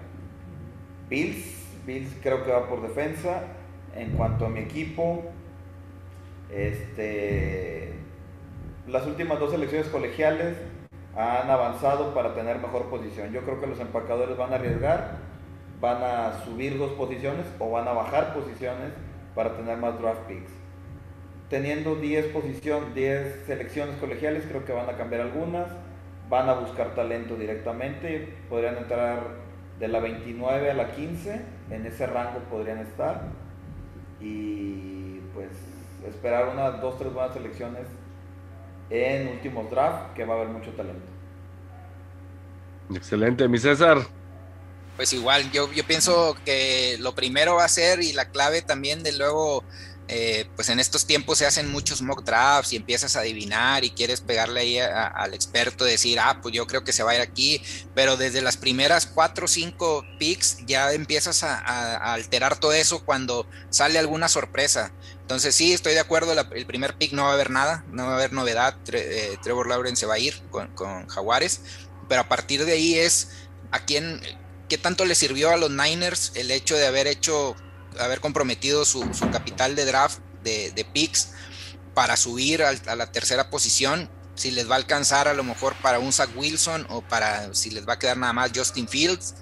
Bills 1.10 1.66
Bills 1.86 2.16
creo 2.22 2.44
que 2.44 2.52
va 2.52 2.68
por 2.68 2.82
defensa. 2.82 3.44
En 3.96 4.12
cuanto 4.12 4.46
a 4.46 4.50
mi 4.50 4.60
equipo, 4.60 5.24
este, 6.52 7.94
las 8.88 9.06
últimas 9.06 9.40
dos 9.40 9.54
elecciones 9.54 9.88
colegiales 9.88 10.58
han 11.16 11.50
avanzado 11.50 12.14
para 12.14 12.34
tener 12.34 12.60
mejor 12.60 12.90
posición. 12.90 13.32
Yo 13.32 13.42
creo 13.42 13.62
que 13.62 13.68
los 13.68 13.80
empacadores 13.80 14.36
van 14.36 14.52
a 14.52 14.56
arriesgar, 14.56 15.20
van 15.80 16.04
a 16.04 16.44
subir 16.44 16.78
dos 16.78 16.92
posiciones 16.94 17.46
o 17.60 17.72
van 17.72 17.88
a 17.88 17.94
bajar 17.94 18.34
posiciones 18.34 18.92
para 19.34 19.56
tener 19.56 19.78
más 19.78 19.98
draft 20.00 20.22
picks. 20.28 20.65
Teniendo 21.50 21.96
10 21.96 22.28
posición, 22.28 22.94
10 22.96 23.46
selecciones 23.46 23.98
colegiales, 23.98 24.46
creo 24.48 24.66
que 24.66 24.74
van 24.74 24.90
a 24.90 24.98
cambiar 24.98 25.22
algunas. 25.22 25.68
Van 26.30 26.50
a 26.50 26.54
buscar 26.54 26.96
talento 26.96 27.36
directamente, 27.36 28.34
podrían 28.50 28.78
entrar 28.78 29.46
de 29.80 29.88
la 29.88 30.00
29 30.00 30.72
a 30.72 30.74
la 30.74 30.92
15, 30.92 31.42
en 31.70 31.86
ese 31.86 32.08
rango 32.08 32.40
podrían 32.50 32.80
estar. 32.80 33.28
Y 34.20 35.20
pues 35.36 35.50
esperar 36.08 36.50
unas 36.50 36.82
dos, 36.82 36.98
tres 36.98 37.14
buenas 37.14 37.34
selecciones 37.34 37.84
en 38.90 39.28
últimos 39.28 39.70
draft, 39.70 40.14
que 40.16 40.26
va 40.26 40.34
a 40.34 40.38
haber 40.38 40.50
mucho 40.50 40.72
talento. 40.72 41.06
Excelente, 42.94 43.48
mi 43.48 43.58
César. 43.58 43.98
Pues 44.96 45.12
igual, 45.14 45.52
yo, 45.52 45.72
yo 45.74 45.84
pienso 45.84 46.38
que 46.46 46.96
lo 47.00 47.14
primero 47.16 47.56
va 47.56 47.66
a 47.66 47.70
ser 47.70 48.02
y 48.02 48.14
la 48.14 48.30
clave 48.30 48.62
también 48.62 49.04
de 49.04 49.12
luego 49.18 49.64
eh, 50.08 50.48
pues 50.56 50.70
en 50.70 50.80
estos 50.80 51.08
tiempos 51.08 51.40
se 51.40 51.48
hacen 51.48 51.72
muchos 51.72 52.04
mock 52.04 52.24
drafts 52.24 52.74
y 52.74 52.76
empiezas 52.76 53.16
a 53.16 53.22
adivinar 53.22 53.84
y 53.84 53.90
quieres 53.90 54.22
pegarle 54.22 54.60
ahí 54.62 54.78
a, 54.78 55.08
al 55.08 55.34
experto, 55.34 55.84
decir, 55.84 56.20
ah, 56.20 56.40
pues 56.44 56.54
yo 56.54 56.68
creo 56.68 56.84
que 56.84 56.94
se 56.94 57.02
va 57.02 57.12
a 57.12 57.16
ir 57.16 57.22
aquí, 57.22 57.62
pero 57.96 58.16
desde 58.16 58.42
las 58.42 58.56
primeras 58.56 59.08
cuatro 59.08 59.46
o 59.46 59.48
cinco 59.48 60.06
picks 60.20 60.60
ya 60.68 60.94
empiezas 60.94 61.42
a, 61.44 61.58
a, 61.58 62.14
alterar 62.14 62.60
todo 62.60 62.74
eso 62.74 63.04
cuando 63.04 63.48
sale 63.72 63.98
alguna 63.98 64.28
sorpresa. 64.28 64.92
Entonces 65.22 65.56
sí, 65.56 65.74
estoy 65.74 65.94
de 65.94 66.02
acuerdo, 66.02 66.34
el 66.34 66.66
primer 66.68 66.96
pick 66.98 67.14
no 67.14 67.24
va 67.24 67.32
a 67.32 67.34
haber 67.34 67.50
nada, 67.50 67.84
no 67.90 68.06
va 68.06 68.12
a 68.12 68.16
haber 68.16 68.32
novedad, 68.32 68.78
eh, 68.92 69.38
Trevor 69.42 69.68
Lawrence 69.68 70.02
se 70.02 70.06
va 70.06 70.16
a 70.16 70.20
ir 70.20 70.40
con, 70.52 70.68
con 70.76 71.08
Jaguares, 71.08 71.62
pero 72.08 72.22
a 72.22 72.30
partir 72.30 72.64
de 72.64 72.74
ahí 72.74 72.94
es 72.94 73.30
a 73.72 73.86
quién, 73.86 74.22
qué 74.70 74.78
tanto 74.78 75.04
le 75.06 75.16
sirvió 75.16 75.50
a 75.50 75.58
los 75.58 75.72
Niners 75.72 76.32
el 76.36 76.52
hecho 76.52 76.76
de 76.76 76.86
haber 76.86 77.08
hecho 77.08 77.56
haber 78.00 78.20
comprometido 78.20 78.86
su, 78.86 79.14
su 79.14 79.30
capital 79.32 79.76
de 79.76 79.86
draft 79.86 80.20
de, 80.44 80.72
de 80.72 80.86
picks 80.86 81.30
para 81.96 82.18
subir 82.18 82.62
a, 82.62 82.96
la 82.96 83.12
tercera 83.12 83.50
posición. 83.50 84.10
Si 84.36 84.52
les 84.52 84.70
va 84.70 84.76
a 84.76 84.78
alcanzar 84.78 85.28
a 85.28 85.34
lo 85.34 85.44
mejor 85.44 85.74
para 85.82 85.98
un 85.98 86.12
Zach 86.12 86.30
Wilson 86.36 86.86
o 86.90 87.02
para 87.02 87.54
si 87.56 87.72
les 87.72 87.88
va 87.88 87.94
a 87.94 88.00
quedar 88.00 88.18
nada 88.18 88.34
más 88.34 88.52
Justin 88.54 88.88
Fields. 88.88 89.34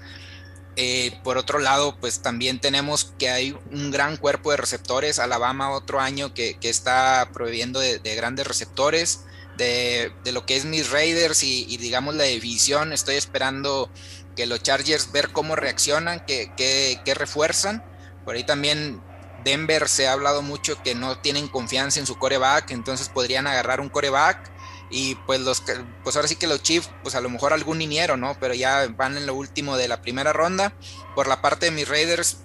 Eh, 0.75 1.19
por 1.23 1.37
otro 1.37 1.59
lado, 1.59 1.97
pues 1.99 2.21
también 2.21 2.59
tenemos 2.59 3.13
que 3.19 3.29
hay 3.29 3.57
un 3.71 3.91
gran 3.91 4.17
cuerpo 4.17 4.51
de 4.51 4.57
receptores. 4.57 5.19
Alabama 5.19 5.71
otro 5.71 5.99
año 5.99 6.33
que, 6.33 6.57
que 6.59 6.69
está 6.69 7.29
prohibiendo 7.33 7.79
de, 7.79 7.99
de, 7.99 8.15
grandes 8.15 8.47
receptores. 8.47 9.21
De, 9.57 10.11
de, 10.23 10.31
lo 10.31 10.47
que 10.47 10.55
es 10.55 10.65
mis 10.65 10.89
Raiders 10.89 11.43
y, 11.43 11.65
y, 11.69 11.77
digamos 11.77 12.15
la 12.15 12.23
división, 12.23 12.91
estoy 12.91 13.15
esperando 13.15 13.91
que 14.35 14.47
los 14.47 14.63
Chargers 14.63 15.11
ver 15.11 15.31
cómo 15.31 15.55
reaccionan, 15.55 16.25
que, 16.25 16.51
que, 16.57 16.99
que 17.05 17.13
refuerzan 17.13 17.83
por 18.25 18.35
ahí 18.35 18.43
también 18.43 19.01
Denver 19.43 19.89
se 19.89 20.07
ha 20.07 20.13
hablado 20.13 20.41
mucho 20.41 20.81
que 20.81 20.95
no 20.95 21.17
tienen 21.17 21.47
confianza 21.47 21.99
en 21.99 22.05
su 22.05 22.17
coreback, 22.17 22.71
entonces 22.71 23.09
podrían 23.09 23.47
agarrar 23.47 23.81
un 23.81 23.89
coreback 23.89 24.51
y 24.89 25.15
pues 25.15 25.41
los 25.41 25.63
pues 26.03 26.15
ahora 26.15 26.27
sí 26.27 26.35
que 26.35 26.47
los 26.47 26.61
Chiefs, 26.61 26.89
pues 27.01 27.15
a 27.15 27.21
lo 27.21 27.29
mejor 27.29 27.51
algún 27.51 27.81
iniero, 27.81 28.15
¿no? 28.15 28.37
Pero 28.39 28.53
ya 28.53 28.87
van 28.95 29.17
en 29.17 29.25
lo 29.25 29.33
último 29.33 29.75
de 29.75 29.87
la 29.87 30.01
primera 30.01 30.33
ronda. 30.33 30.73
Por 31.15 31.27
la 31.27 31.41
parte 31.41 31.65
de 31.65 31.71
mis 31.71 31.87
Raiders, 31.87 32.37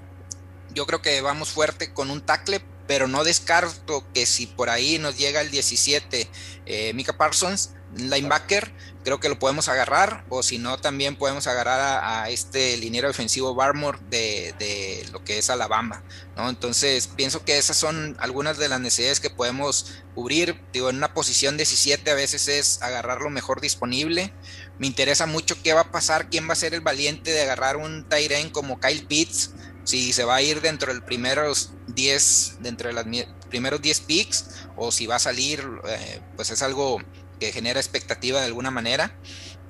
yo 0.72 0.86
creo 0.86 1.02
que 1.02 1.20
vamos 1.20 1.50
fuerte 1.50 1.92
con 1.92 2.10
un 2.10 2.22
tackle, 2.22 2.62
pero 2.86 3.06
no 3.06 3.22
descarto 3.22 4.04
que 4.14 4.24
si 4.24 4.46
por 4.46 4.70
ahí 4.70 4.98
nos 4.98 5.18
llega 5.18 5.42
el 5.42 5.50
17 5.50 6.28
eh, 6.64 6.92
Mika 6.94 7.18
Parsons, 7.18 7.74
linebacker, 7.96 8.72
creo 9.04 9.20
que 9.20 9.28
lo 9.28 9.38
podemos 9.38 9.68
agarrar, 9.68 10.24
o 10.28 10.42
si 10.42 10.58
no, 10.58 10.78
también 10.78 11.16
podemos 11.16 11.46
agarrar 11.46 12.02
a, 12.04 12.28
este 12.28 12.76
liniero 12.76 13.08
defensivo 13.08 13.54
Barmore 13.54 13.98
de, 14.10 14.54
de, 14.58 15.06
lo 15.12 15.24
que 15.24 15.38
es 15.38 15.50
Alabama, 15.50 16.02
¿no? 16.36 16.48
Entonces, 16.48 17.06
pienso 17.06 17.44
que 17.44 17.58
esas 17.58 17.76
son 17.76 18.16
algunas 18.20 18.58
de 18.58 18.68
las 18.68 18.80
necesidades 18.80 19.20
que 19.20 19.30
podemos 19.30 20.02
cubrir. 20.14 20.60
Digo, 20.72 20.90
en 20.90 20.96
una 20.96 21.14
posición 21.14 21.56
17 21.56 22.10
a 22.10 22.14
veces 22.14 22.48
es 22.48 22.82
agarrar 22.82 23.22
lo 23.22 23.30
mejor 23.30 23.60
disponible. 23.60 24.32
Me 24.78 24.86
interesa 24.86 25.26
mucho 25.26 25.60
qué 25.62 25.72
va 25.72 25.82
a 25.82 25.90
pasar, 25.90 26.28
quién 26.28 26.48
va 26.48 26.52
a 26.52 26.56
ser 26.56 26.74
el 26.74 26.80
valiente 26.82 27.30
de 27.30 27.42
agarrar 27.42 27.76
un 27.76 28.08
Tyren 28.08 28.50
como 28.50 28.78
Kyle 28.78 29.06
Pitts 29.06 29.52
si 29.88 30.12
se 30.12 30.24
va 30.24 30.36
a 30.36 30.42
ir 30.42 30.60
dentro 30.60 30.88
de 30.92 30.98
los 30.98 31.04
primeros 31.04 31.70
10, 31.86 32.58
dentro 32.60 32.88
de 32.88 32.92
los 32.92 33.06
primeros 33.48 33.80
10 33.80 34.00
picks, 34.00 34.66
o 34.76 34.92
si 34.92 35.06
va 35.06 35.16
a 35.16 35.18
salir, 35.18 35.66
eh, 35.88 36.20
pues 36.36 36.50
es 36.50 36.60
algo 36.60 36.98
que 37.38 37.52
genera 37.52 37.80
expectativa 37.80 38.40
de 38.40 38.46
alguna 38.46 38.70
manera. 38.70 39.16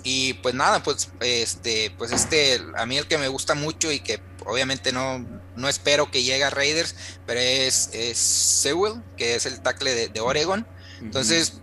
Y 0.04 0.34
pues 0.34 0.54
nada, 0.54 0.82
pues 0.82 1.10
este, 1.20 1.92
pues 1.98 2.12
este, 2.12 2.60
a 2.76 2.86
mí 2.86 2.96
el 2.96 3.06
que 3.06 3.18
me 3.18 3.28
gusta 3.28 3.54
mucho 3.54 3.90
y 3.90 4.00
que 4.00 4.20
obviamente 4.46 4.92
no, 4.92 5.18
no 5.56 5.68
espero 5.68 6.10
que 6.10 6.22
llegue 6.22 6.44
a 6.44 6.50
Raiders, 6.50 6.94
pero 7.26 7.40
es, 7.40 7.90
es 7.92 8.16
Sewell, 8.16 9.02
que 9.16 9.34
es 9.34 9.44
el 9.46 9.60
tackle 9.60 10.08
de, 10.08 10.20
Oregon. 10.20 10.66
Entonces, 11.00 11.54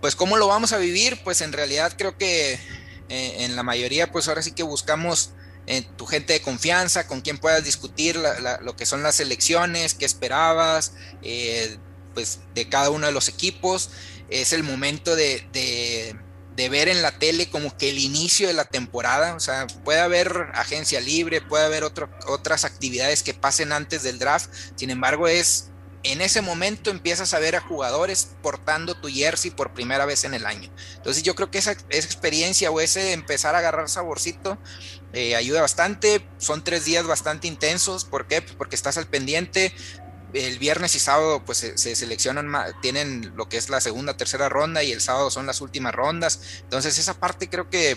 pues 0.00 0.16
¿cómo 0.16 0.36
lo 0.36 0.48
vamos 0.48 0.72
a 0.72 0.78
vivir? 0.78 1.20
Pues 1.24 1.40
en 1.40 1.52
realidad 1.52 1.94
creo 1.96 2.18
que 2.18 2.54
eh, 3.08 3.44
en 3.44 3.56
la 3.56 3.62
mayoría, 3.62 4.10
pues 4.12 4.28
ahora 4.28 4.42
sí 4.42 4.52
que 4.52 4.62
buscamos 4.62 5.30
eh, 5.66 5.82
tu 5.96 6.06
gente 6.06 6.32
de 6.32 6.42
confianza, 6.42 7.06
con 7.06 7.22
quien 7.22 7.38
puedas 7.38 7.64
discutir 7.64 8.16
lo 8.16 8.76
que 8.76 8.86
son 8.86 9.02
las 9.02 9.18
elecciones, 9.18 9.94
qué 9.94 10.04
esperabas, 10.04 10.92
eh, 11.22 11.78
pues 12.14 12.38
de 12.54 12.68
cada 12.68 12.90
uno 12.90 13.06
de 13.06 13.12
los 13.12 13.28
equipos. 13.28 13.90
Es 14.28 14.52
el 14.52 14.62
momento 14.62 15.14
de 15.16 16.16
de 16.56 16.70
ver 16.70 16.88
en 16.88 17.02
la 17.02 17.12
tele 17.12 17.50
como 17.50 17.76
que 17.76 17.90
el 17.90 17.98
inicio 17.98 18.48
de 18.48 18.54
la 18.54 18.64
temporada, 18.64 19.34
o 19.34 19.40
sea, 19.40 19.66
puede 19.84 20.00
haber 20.00 20.48
agencia 20.54 21.00
libre, 21.00 21.42
puede 21.42 21.64
haber 21.64 21.84
otras 21.84 22.64
actividades 22.64 23.22
que 23.22 23.34
pasen 23.34 23.72
antes 23.72 24.02
del 24.02 24.18
draft, 24.18 24.50
sin 24.74 24.90
embargo 24.90 25.28
es 25.28 25.70
en 26.02 26.20
ese 26.20 26.40
momento 26.40 26.90
empiezas 26.90 27.34
a 27.34 27.40
ver 27.40 27.56
a 27.56 27.60
jugadores 27.60 28.30
portando 28.40 28.94
tu 28.94 29.08
jersey 29.08 29.50
por 29.50 29.74
primera 29.74 30.06
vez 30.06 30.22
en 30.24 30.34
el 30.34 30.46
año. 30.46 30.70
Entonces 30.94 31.24
yo 31.24 31.34
creo 31.34 31.50
que 31.50 31.58
esa, 31.58 31.72
experiencia 31.72 32.70
o 32.70 32.80
ese 32.80 33.12
empezar 33.12 33.56
a 33.56 33.58
agarrar 33.58 33.88
saborcito 33.88 34.56
eh, 35.12 35.34
ayuda 35.34 35.62
bastante. 35.62 36.24
Son 36.38 36.62
tres 36.62 36.84
días 36.84 37.08
bastante 37.08 37.48
intensos. 37.48 38.04
¿Por 38.04 38.28
qué? 38.28 38.40
Porque 38.40 38.76
estás 38.76 38.98
al 38.98 39.08
pendiente 39.08 39.74
el 40.36 40.58
viernes 40.58 40.94
y 40.94 40.98
sábado 40.98 41.42
pues 41.44 41.58
se, 41.58 41.96
seleccionan, 41.96 42.52
tienen 42.82 43.32
lo 43.36 43.48
que 43.48 43.56
es 43.56 43.70
la 43.70 43.80
segunda, 43.80 44.16
tercera 44.16 44.48
ronda 44.48 44.82
y 44.82 44.92
el 44.92 45.00
sábado 45.00 45.30
son 45.30 45.46
las 45.46 45.60
últimas 45.60 45.94
rondas. 45.94 46.60
Entonces 46.62 46.98
esa 46.98 47.14
parte 47.14 47.48
creo 47.48 47.70
que 47.70 47.96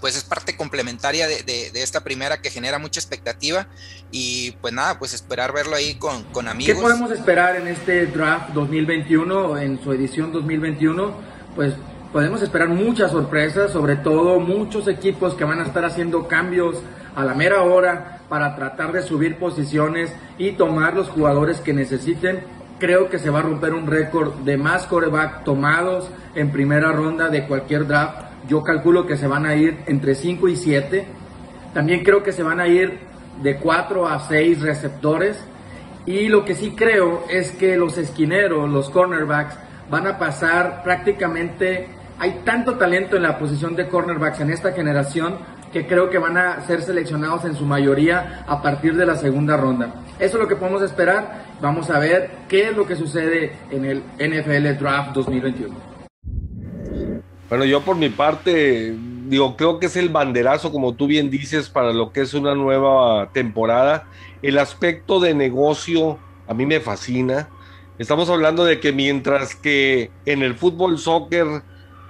pues 0.00 0.16
es 0.16 0.24
parte 0.24 0.56
complementaria 0.56 1.26
de, 1.26 1.70
esta 1.74 2.04
primera 2.04 2.40
que 2.40 2.50
genera 2.50 2.78
mucha 2.78 3.00
expectativa 3.00 3.66
y 4.10 4.52
pues 4.60 4.72
nada, 4.72 4.98
pues 4.98 5.12
esperar 5.12 5.52
verlo 5.52 5.74
ahí 5.74 5.96
con, 5.96 6.24
con 6.24 6.48
amigos. 6.48 6.76
¿Qué 6.76 6.82
podemos 6.82 7.10
esperar 7.10 7.56
en 7.56 7.68
este 7.68 8.06
draft 8.06 8.50
2021, 8.50 9.58
en 9.58 9.82
su 9.82 9.92
edición 9.92 10.32
2021? 10.32 11.14
Pues 11.56 11.74
podemos 12.12 12.42
esperar 12.42 12.68
muchas 12.68 13.10
sorpresas, 13.10 13.72
sobre 13.72 13.96
todo 13.96 14.38
muchos 14.38 14.86
equipos 14.86 15.34
que 15.34 15.44
van 15.44 15.60
a 15.60 15.64
estar 15.64 15.84
haciendo 15.84 16.28
cambios 16.28 16.76
a 17.16 17.24
la 17.24 17.34
mera 17.34 17.62
hora 17.62 18.17
para 18.28 18.54
tratar 18.54 18.92
de 18.92 19.02
subir 19.02 19.36
posiciones 19.36 20.12
y 20.36 20.52
tomar 20.52 20.94
los 20.94 21.08
jugadores 21.08 21.60
que 21.60 21.72
necesiten. 21.72 22.40
Creo 22.78 23.08
que 23.08 23.18
se 23.18 23.30
va 23.30 23.40
a 23.40 23.42
romper 23.42 23.74
un 23.74 23.86
récord 23.86 24.34
de 24.44 24.56
más 24.56 24.86
coreback 24.86 25.44
tomados 25.44 26.10
en 26.34 26.52
primera 26.52 26.92
ronda 26.92 27.28
de 27.28 27.46
cualquier 27.46 27.86
draft. 27.86 28.22
Yo 28.48 28.62
calculo 28.62 29.06
que 29.06 29.16
se 29.16 29.26
van 29.26 29.46
a 29.46 29.56
ir 29.56 29.78
entre 29.86 30.14
5 30.14 30.48
y 30.48 30.56
7. 30.56 31.06
También 31.74 32.04
creo 32.04 32.22
que 32.22 32.32
se 32.32 32.42
van 32.42 32.60
a 32.60 32.68
ir 32.68 33.00
de 33.42 33.56
4 33.56 34.06
a 34.06 34.20
6 34.20 34.60
receptores. 34.62 35.38
Y 36.06 36.28
lo 36.28 36.44
que 36.44 36.54
sí 36.54 36.74
creo 36.76 37.24
es 37.28 37.50
que 37.52 37.76
los 37.76 37.98
esquineros, 37.98 38.68
los 38.70 38.90
cornerbacks, 38.90 39.56
van 39.90 40.06
a 40.06 40.18
pasar 40.18 40.82
prácticamente... 40.82 41.88
Hay 42.20 42.40
tanto 42.44 42.74
talento 42.74 43.16
en 43.16 43.22
la 43.22 43.38
posición 43.38 43.76
de 43.76 43.86
cornerbacks 43.86 44.40
en 44.40 44.50
esta 44.50 44.72
generación 44.72 45.36
que 45.72 45.86
creo 45.86 46.10
que 46.10 46.18
van 46.18 46.36
a 46.36 46.66
ser 46.66 46.82
seleccionados 46.82 47.44
en 47.44 47.54
su 47.54 47.64
mayoría 47.64 48.44
a 48.46 48.62
partir 48.62 48.96
de 48.96 49.06
la 49.06 49.16
segunda 49.16 49.56
ronda. 49.56 49.94
Eso 50.18 50.36
es 50.36 50.42
lo 50.42 50.48
que 50.48 50.56
podemos 50.56 50.82
esperar. 50.82 51.46
Vamos 51.60 51.90
a 51.90 51.98
ver 51.98 52.30
qué 52.48 52.68
es 52.68 52.76
lo 52.76 52.86
que 52.86 52.96
sucede 52.96 53.52
en 53.70 53.84
el 53.84 54.02
NFL 54.18 54.78
Draft 54.78 55.12
2021. 55.14 55.74
Bueno, 57.48 57.64
yo 57.64 57.82
por 57.82 57.96
mi 57.96 58.10
parte, 58.10 58.94
digo, 59.26 59.56
creo 59.56 59.78
que 59.78 59.86
es 59.86 59.96
el 59.96 60.10
banderazo, 60.10 60.70
como 60.70 60.94
tú 60.94 61.06
bien 61.06 61.30
dices, 61.30 61.68
para 61.68 61.92
lo 61.92 62.12
que 62.12 62.20
es 62.20 62.34
una 62.34 62.54
nueva 62.54 63.30
temporada. 63.32 64.06
El 64.42 64.58
aspecto 64.58 65.18
de 65.20 65.34
negocio 65.34 66.18
a 66.46 66.54
mí 66.54 66.66
me 66.66 66.80
fascina. 66.80 67.48
Estamos 67.98 68.30
hablando 68.30 68.64
de 68.64 68.80
que 68.80 68.92
mientras 68.92 69.54
que 69.54 70.10
en 70.24 70.42
el 70.42 70.54
fútbol 70.54 70.98
soccer 70.98 71.46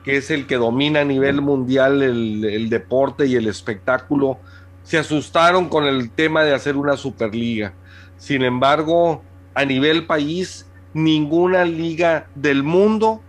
que 0.09 0.17
es 0.17 0.31
el 0.31 0.47
que 0.47 0.55
domina 0.57 1.01
a 1.01 1.05
nivel 1.05 1.43
mundial 1.43 2.01
el, 2.01 2.71
deporte 2.71 3.27
y 3.27 3.35
el 3.35 3.47
espectáculo, 3.47 4.39
se 4.83 4.97
asustaron 4.97 5.69
con 5.69 5.85
el 5.85 6.11
tema 6.11 6.45
de 6.45 6.55
hacer 6.55 6.79
una 6.79 6.97
superliga. 6.97 7.75
Sin 8.17 8.43
embargo, 8.43 9.23
a 9.53 9.67
nivel 9.67 10.07
país, 10.07 10.67
ninguna 10.95 11.67
liga 11.67 12.27
del 12.35 12.63
mundo 12.63 13.21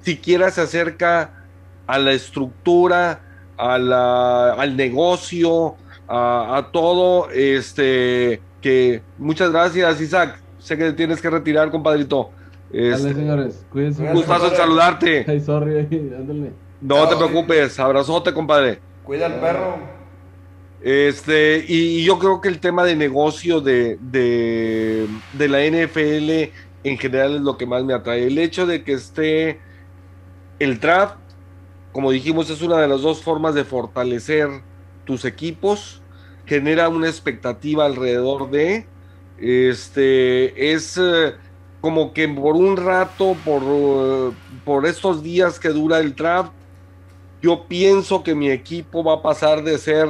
siquiera 0.00 0.50
se 0.50 0.62
acerca 0.62 1.44
a 1.86 1.98
la 1.98 2.12
estructura, 2.12 3.20
a 3.58 3.76
la, 3.76 4.54
al 4.54 4.74
negocio, 4.74 5.74
a, 6.08 6.56
a, 6.56 6.72
todo, 6.72 7.28
este, 7.30 8.40
que 8.62 9.02
muchas 9.18 9.52
gracias 9.52 10.00
Isaac, 10.00 10.40
sé 10.58 10.78
que 10.78 10.94
tienes 10.94 11.20
que 11.20 11.28
retirar, 11.28 11.70
compadrito. 11.70 12.30
Este, 12.72 13.12
señores. 13.14 13.66
Cuídense. 13.70 14.02
Un 14.02 14.14
gustazo 14.14 14.48
en 14.48 14.56
saludarte. 14.56 15.24
Ay, 15.28 15.40
sorry, 15.40 15.78
ándale. 16.16 16.52
No 16.80 17.08
te 17.08 17.16
preocupes, 17.16 17.78
abrazote, 17.78 18.32
compadre. 18.32 18.80
Cuida 19.04 19.26
al 19.26 19.40
perro. 19.40 19.76
Este, 20.80 21.64
y, 21.68 22.04
yo 22.04 22.18
creo 22.18 22.40
que 22.40 22.48
el 22.48 22.58
tema 22.58 22.82
de 22.82 22.96
negocio 22.96 23.60
de, 23.60 23.98
de, 24.00 25.06
de, 25.32 25.48
la 25.48 25.60
NFL 25.60 26.50
en 26.82 26.98
general 26.98 27.36
es 27.36 27.40
lo 27.42 27.56
que 27.56 27.66
más 27.66 27.84
me 27.84 27.94
atrae. 27.94 28.26
El 28.26 28.36
hecho 28.38 28.66
de 28.66 28.82
que 28.82 28.94
esté 28.94 29.60
el 30.58 30.80
draft, 30.80 31.18
como 31.92 32.10
dijimos, 32.10 32.50
es 32.50 32.62
una 32.62 32.78
de 32.78 32.88
las 32.88 33.02
dos 33.02 33.22
formas 33.22 33.54
de 33.54 33.64
fortalecer 33.64 34.48
tus 35.04 35.24
equipos, 35.24 36.02
genera 36.46 36.88
una 36.88 37.06
expectativa 37.06 37.86
alrededor 37.86 38.50
de, 38.50 38.86
este, 39.38 40.72
es 40.72 40.98
eh, 40.98 41.34
como 41.82 42.14
que 42.14 42.28
por 42.28 42.54
un 42.54 42.76
rato, 42.76 43.36
por, 43.44 44.32
por 44.64 44.86
estos 44.86 45.22
días 45.22 45.58
que 45.58 45.68
dura 45.68 45.98
el 45.98 46.14
draft, 46.14 46.52
yo 47.42 47.66
pienso 47.66 48.22
que 48.22 48.36
mi 48.36 48.50
equipo 48.50 49.02
va 49.02 49.14
a 49.14 49.22
pasar 49.22 49.64
de 49.64 49.76
ser 49.78 50.08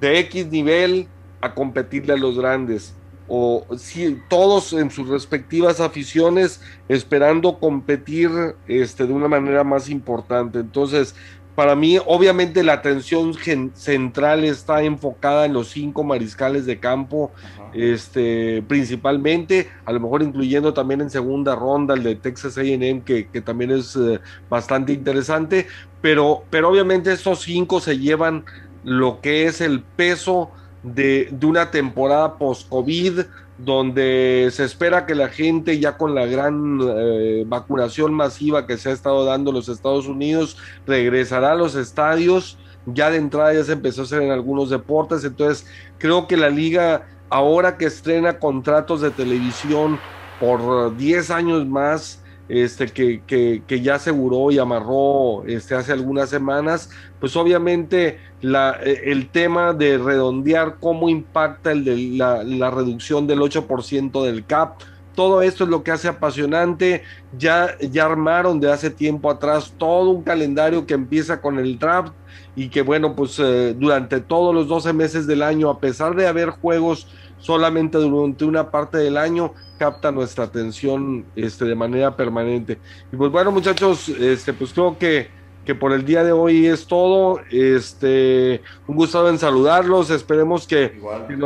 de 0.00 0.18
X 0.20 0.46
nivel 0.46 1.06
a 1.42 1.54
competirle 1.54 2.14
a 2.14 2.16
los 2.16 2.38
grandes. 2.38 2.94
O 3.28 3.66
si 3.76 4.18
todos 4.30 4.72
en 4.72 4.90
sus 4.90 5.06
respectivas 5.06 5.80
aficiones 5.80 6.62
esperando 6.88 7.58
competir 7.58 8.30
este, 8.66 9.06
de 9.06 9.12
una 9.12 9.28
manera 9.28 9.64
más 9.64 9.90
importante. 9.90 10.60
Entonces, 10.60 11.14
para 11.58 11.74
mí, 11.74 11.98
obviamente, 12.06 12.62
la 12.62 12.74
atención 12.74 13.34
central 13.74 14.44
está 14.44 14.84
enfocada 14.84 15.44
en 15.44 15.52
los 15.52 15.66
cinco 15.66 16.04
mariscales 16.04 16.66
de 16.66 16.78
campo, 16.78 17.32
este, 17.74 18.62
principalmente, 18.68 19.68
a 19.84 19.90
lo 19.90 19.98
mejor 19.98 20.22
incluyendo 20.22 20.72
también 20.72 21.00
en 21.00 21.10
segunda 21.10 21.56
ronda 21.56 21.94
el 21.94 22.04
de 22.04 22.14
Texas 22.14 22.58
AM, 22.58 23.00
que, 23.00 23.26
que 23.32 23.40
también 23.40 23.72
es 23.72 23.96
eh, 23.96 24.20
bastante 24.48 24.92
interesante, 24.92 25.66
pero, 26.00 26.44
pero 26.48 26.68
obviamente 26.68 27.12
estos 27.12 27.40
cinco 27.40 27.80
se 27.80 27.98
llevan 27.98 28.44
lo 28.84 29.20
que 29.20 29.46
es 29.46 29.60
el 29.60 29.82
peso 29.82 30.52
de, 30.84 31.26
de 31.32 31.44
una 31.44 31.72
temporada 31.72 32.38
post-COVID, 32.38 33.22
donde 33.58 34.48
se 34.52 34.64
espera 34.64 35.04
que 35.04 35.16
la 35.16 35.28
gente 35.28 35.80
ya 35.80 35.96
con 35.96 36.14
la 36.14 36.26
gran 36.26 36.78
eh, 36.80 37.44
vacunación 37.46 38.14
masiva 38.14 38.66
que 38.66 38.78
se 38.78 38.90
ha 38.90 38.92
estado 38.92 39.24
dando 39.24 39.50
en 39.50 39.56
los 39.56 39.68
Estados 39.68 40.06
Unidos 40.06 40.56
regresará 40.86 41.52
a 41.52 41.56
los 41.56 41.74
estadios. 41.74 42.56
Ya 42.86 43.10
de 43.10 43.18
entrada 43.18 43.52
ya 43.52 43.64
se 43.64 43.72
empezó 43.72 44.02
a 44.02 44.04
hacer 44.04 44.22
en 44.22 44.30
algunos 44.30 44.70
deportes, 44.70 45.24
entonces 45.24 45.66
creo 45.98 46.26
que 46.26 46.36
la 46.36 46.48
liga 46.48 47.06
ahora 47.28 47.76
que 47.76 47.84
estrena 47.84 48.38
contratos 48.38 49.00
de 49.00 49.10
televisión 49.10 49.98
por 50.40 50.96
10 50.96 51.30
años 51.30 51.66
más, 51.66 52.22
este, 52.48 52.88
que, 52.88 53.22
que, 53.66 53.80
ya 53.80 53.96
aseguró 53.96 54.50
y 54.50 54.58
amarró 54.58 55.44
este, 55.46 55.74
hace 55.74 55.92
algunas 55.92 56.30
semanas, 56.30 56.90
pues 57.20 57.36
obviamente 57.36 58.18
eh, 58.42 59.02
el 59.04 59.28
tema 59.28 59.72
de 59.74 59.98
redondear 59.98 60.76
cómo 60.80 61.08
impacta 61.08 61.74
la 61.74 62.70
reducción 62.70 63.26
del 63.26 63.40
8% 63.40 64.24
del 64.24 64.44
CAP, 64.46 64.80
todo 65.18 65.42
esto 65.42 65.64
es 65.64 65.70
lo 65.70 65.82
que 65.82 65.90
hace 65.90 66.06
apasionante. 66.06 67.02
Ya, 67.36 67.76
ya 67.80 68.04
armaron 68.04 68.60
de 68.60 68.70
hace 68.70 68.88
tiempo 68.88 69.28
atrás 69.28 69.74
todo 69.76 70.10
un 70.10 70.22
calendario 70.22 70.86
que 70.86 70.94
empieza 70.94 71.40
con 71.40 71.58
el 71.58 71.76
draft 71.76 72.12
y 72.54 72.68
que 72.68 72.82
bueno, 72.82 73.16
pues 73.16 73.36
eh, 73.40 73.74
durante 73.76 74.20
todos 74.20 74.54
los 74.54 74.68
12 74.68 74.92
meses 74.92 75.26
del 75.26 75.42
año, 75.42 75.70
a 75.70 75.80
pesar 75.80 76.14
de 76.14 76.28
haber 76.28 76.50
juegos 76.50 77.08
solamente 77.38 77.98
durante 77.98 78.44
una 78.44 78.70
parte 78.70 78.98
del 78.98 79.16
año, 79.16 79.52
capta 79.78 80.10
nuestra 80.10 80.44
atención 80.44 81.24
este, 81.36 81.64
de 81.64 81.74
manera 81.74 82.16
permanente. 82.16 82.78
Y 83.12 83.16
pues 83.16 83.30
bueno, 83.30 83.50
muchachos, 83.50 84.08
este, 84.08 84.52
pues 84.52 84.72
creo 84.72 84.98
que, 84.98 85.28
que 85.64 85.74
por 85.74 85.92
el 85.92 86.04
día 86.04 86.24
de 86.24 86.32
hoy 86.32 86.66
es 86.66 86.86
todo. 86.86 87.40
Este, 87.50 88.60
un 88.86 88.96
gusto 88.96 89.28
en 89.28 89.38
saludarlos. 89.38 90.10
Esperemos 90.10 90.66
que 90.66 91.00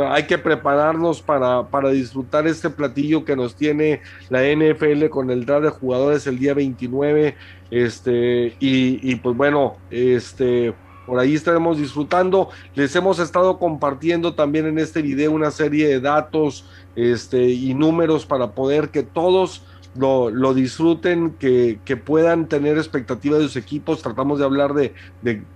hay 0.09 0.23
que 0.23 0.37
prepararnos 0.37 1.21
para, 1.21 1.67
para, 1.67 1.89
disfrutar 1.89 2.47
este 2.47 2.69
platillo 2.69 3.23
que 3.23 3.35
nos 3.35 3.55
tiene 3.55 4.01
la 4.29 4.41
NFL 4.43 5.09
con 5.09 5.29
el 5.29 5.45
draft 5.45 5.63
de 5.63 5.69
jugadores 5.69 6.25
el 6.25 6.39
día 6.39 6.53
29. 6.53 7.35
Este, 7.69 8.55
y, 8.59 9.11
y 9.11 9.15
pues 9.15 9.35
bueno, 9.35 9.77
este 9.89 10.73
por 11.05 11.19
ahí 11.19 11.35
estaremos 11.35 11.77
disfrutando. 11.77 12.49
Les 12.75 12.95
hemos 12.95 13.19
estado 13.19 13.59
compartiendo 13.59 14.33
también 14.33 14.65
en 14.67 14.79
este 14.79 15.01
video 15.01 15.31
una 15.31 15.51
serie 15.51 15.87
de 15.87 15.99
datos 15.99 16.65
este, 16.95 17.49
y 17.49 17.73
números 17.73 18.25
para 18.25 18.51
poder 18.51 18.89
que 18.89 19.03
todos 19.03 19.63
lo, 19.95 20.53
disfruten, 20.53 21.31
que, 21.31 21.77
puedan 22.03 22.47
tener 22.47 22.77
expectativa 22.77 23.37
de 23.37 23.43
sus 23.43 23.55
equipos. 23.55 24.01
Tratamos 24.01 24.39
de 24.39 24.45
hablar 24.45 24.73
de, 24.73 24.93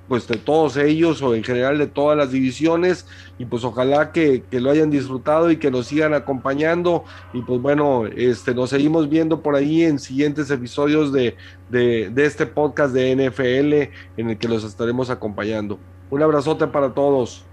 pues, 0.07 0.27
de 0.27 0.37
todos 0.37 0.77
ellos 0.77 1.21
o 1.21 1.35
en 1.35 1.43
general 1.43 1.77
de 1.77 1.87
todas 1.87 2.17
las 2.17 2.31
divisiones 2.31 3.07
y 3.37 3.45
pues 3.45 3.63
ojalá 3.63 4.11
que, 4.11 4.43
lo 4.51 4.69
hayan 4.69 4.89
disfrutado 4.89 5.51
y 5.51 5.57
que 5.57 5.71
nos 5.71 5.87
sigan 5.87 6.13
acompañando 6.13 7.03
y 7.33 7.41
pues 7.41 7.61
bueno, 7.61 8.05
este, 8.07 8.53
nos 8.53 8.69
seguimos 8.69 9.09
viendo 9.09 9.41
por 9.41 9.55
ahí 9.55 9.83
en 9.83 9.99
siguientes 9.99 10.49
episodios 10.51 11.11
de, 11.11 11.35
de, 11.69 12.09
de 12.09 12.25
este 12.25 12.45
podcast 12.45 12.93
de 12.93 13.15
NFL 13.15 14.19
en 14.19 14.29
el 14.29 14.37
que 14.37 14.47
los 14.47 14.63
estaremos 14.63 15.09
acompañando. 15.09 15.79
Un 16.09 16.21
abrazote 16.21 16.67
para 16.67 16.93
todos. 16.93 17.43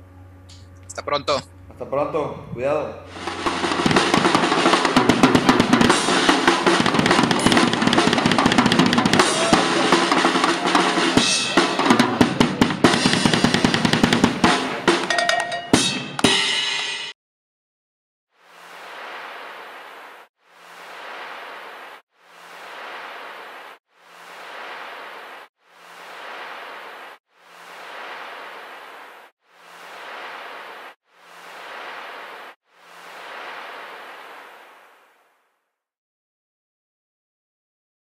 Hasta 0.87 1.05
pronto. 1.05 1.37
Hasta 1.71 1.91
pronto. 1.91 2.47
Cuidado. 2.53 3.05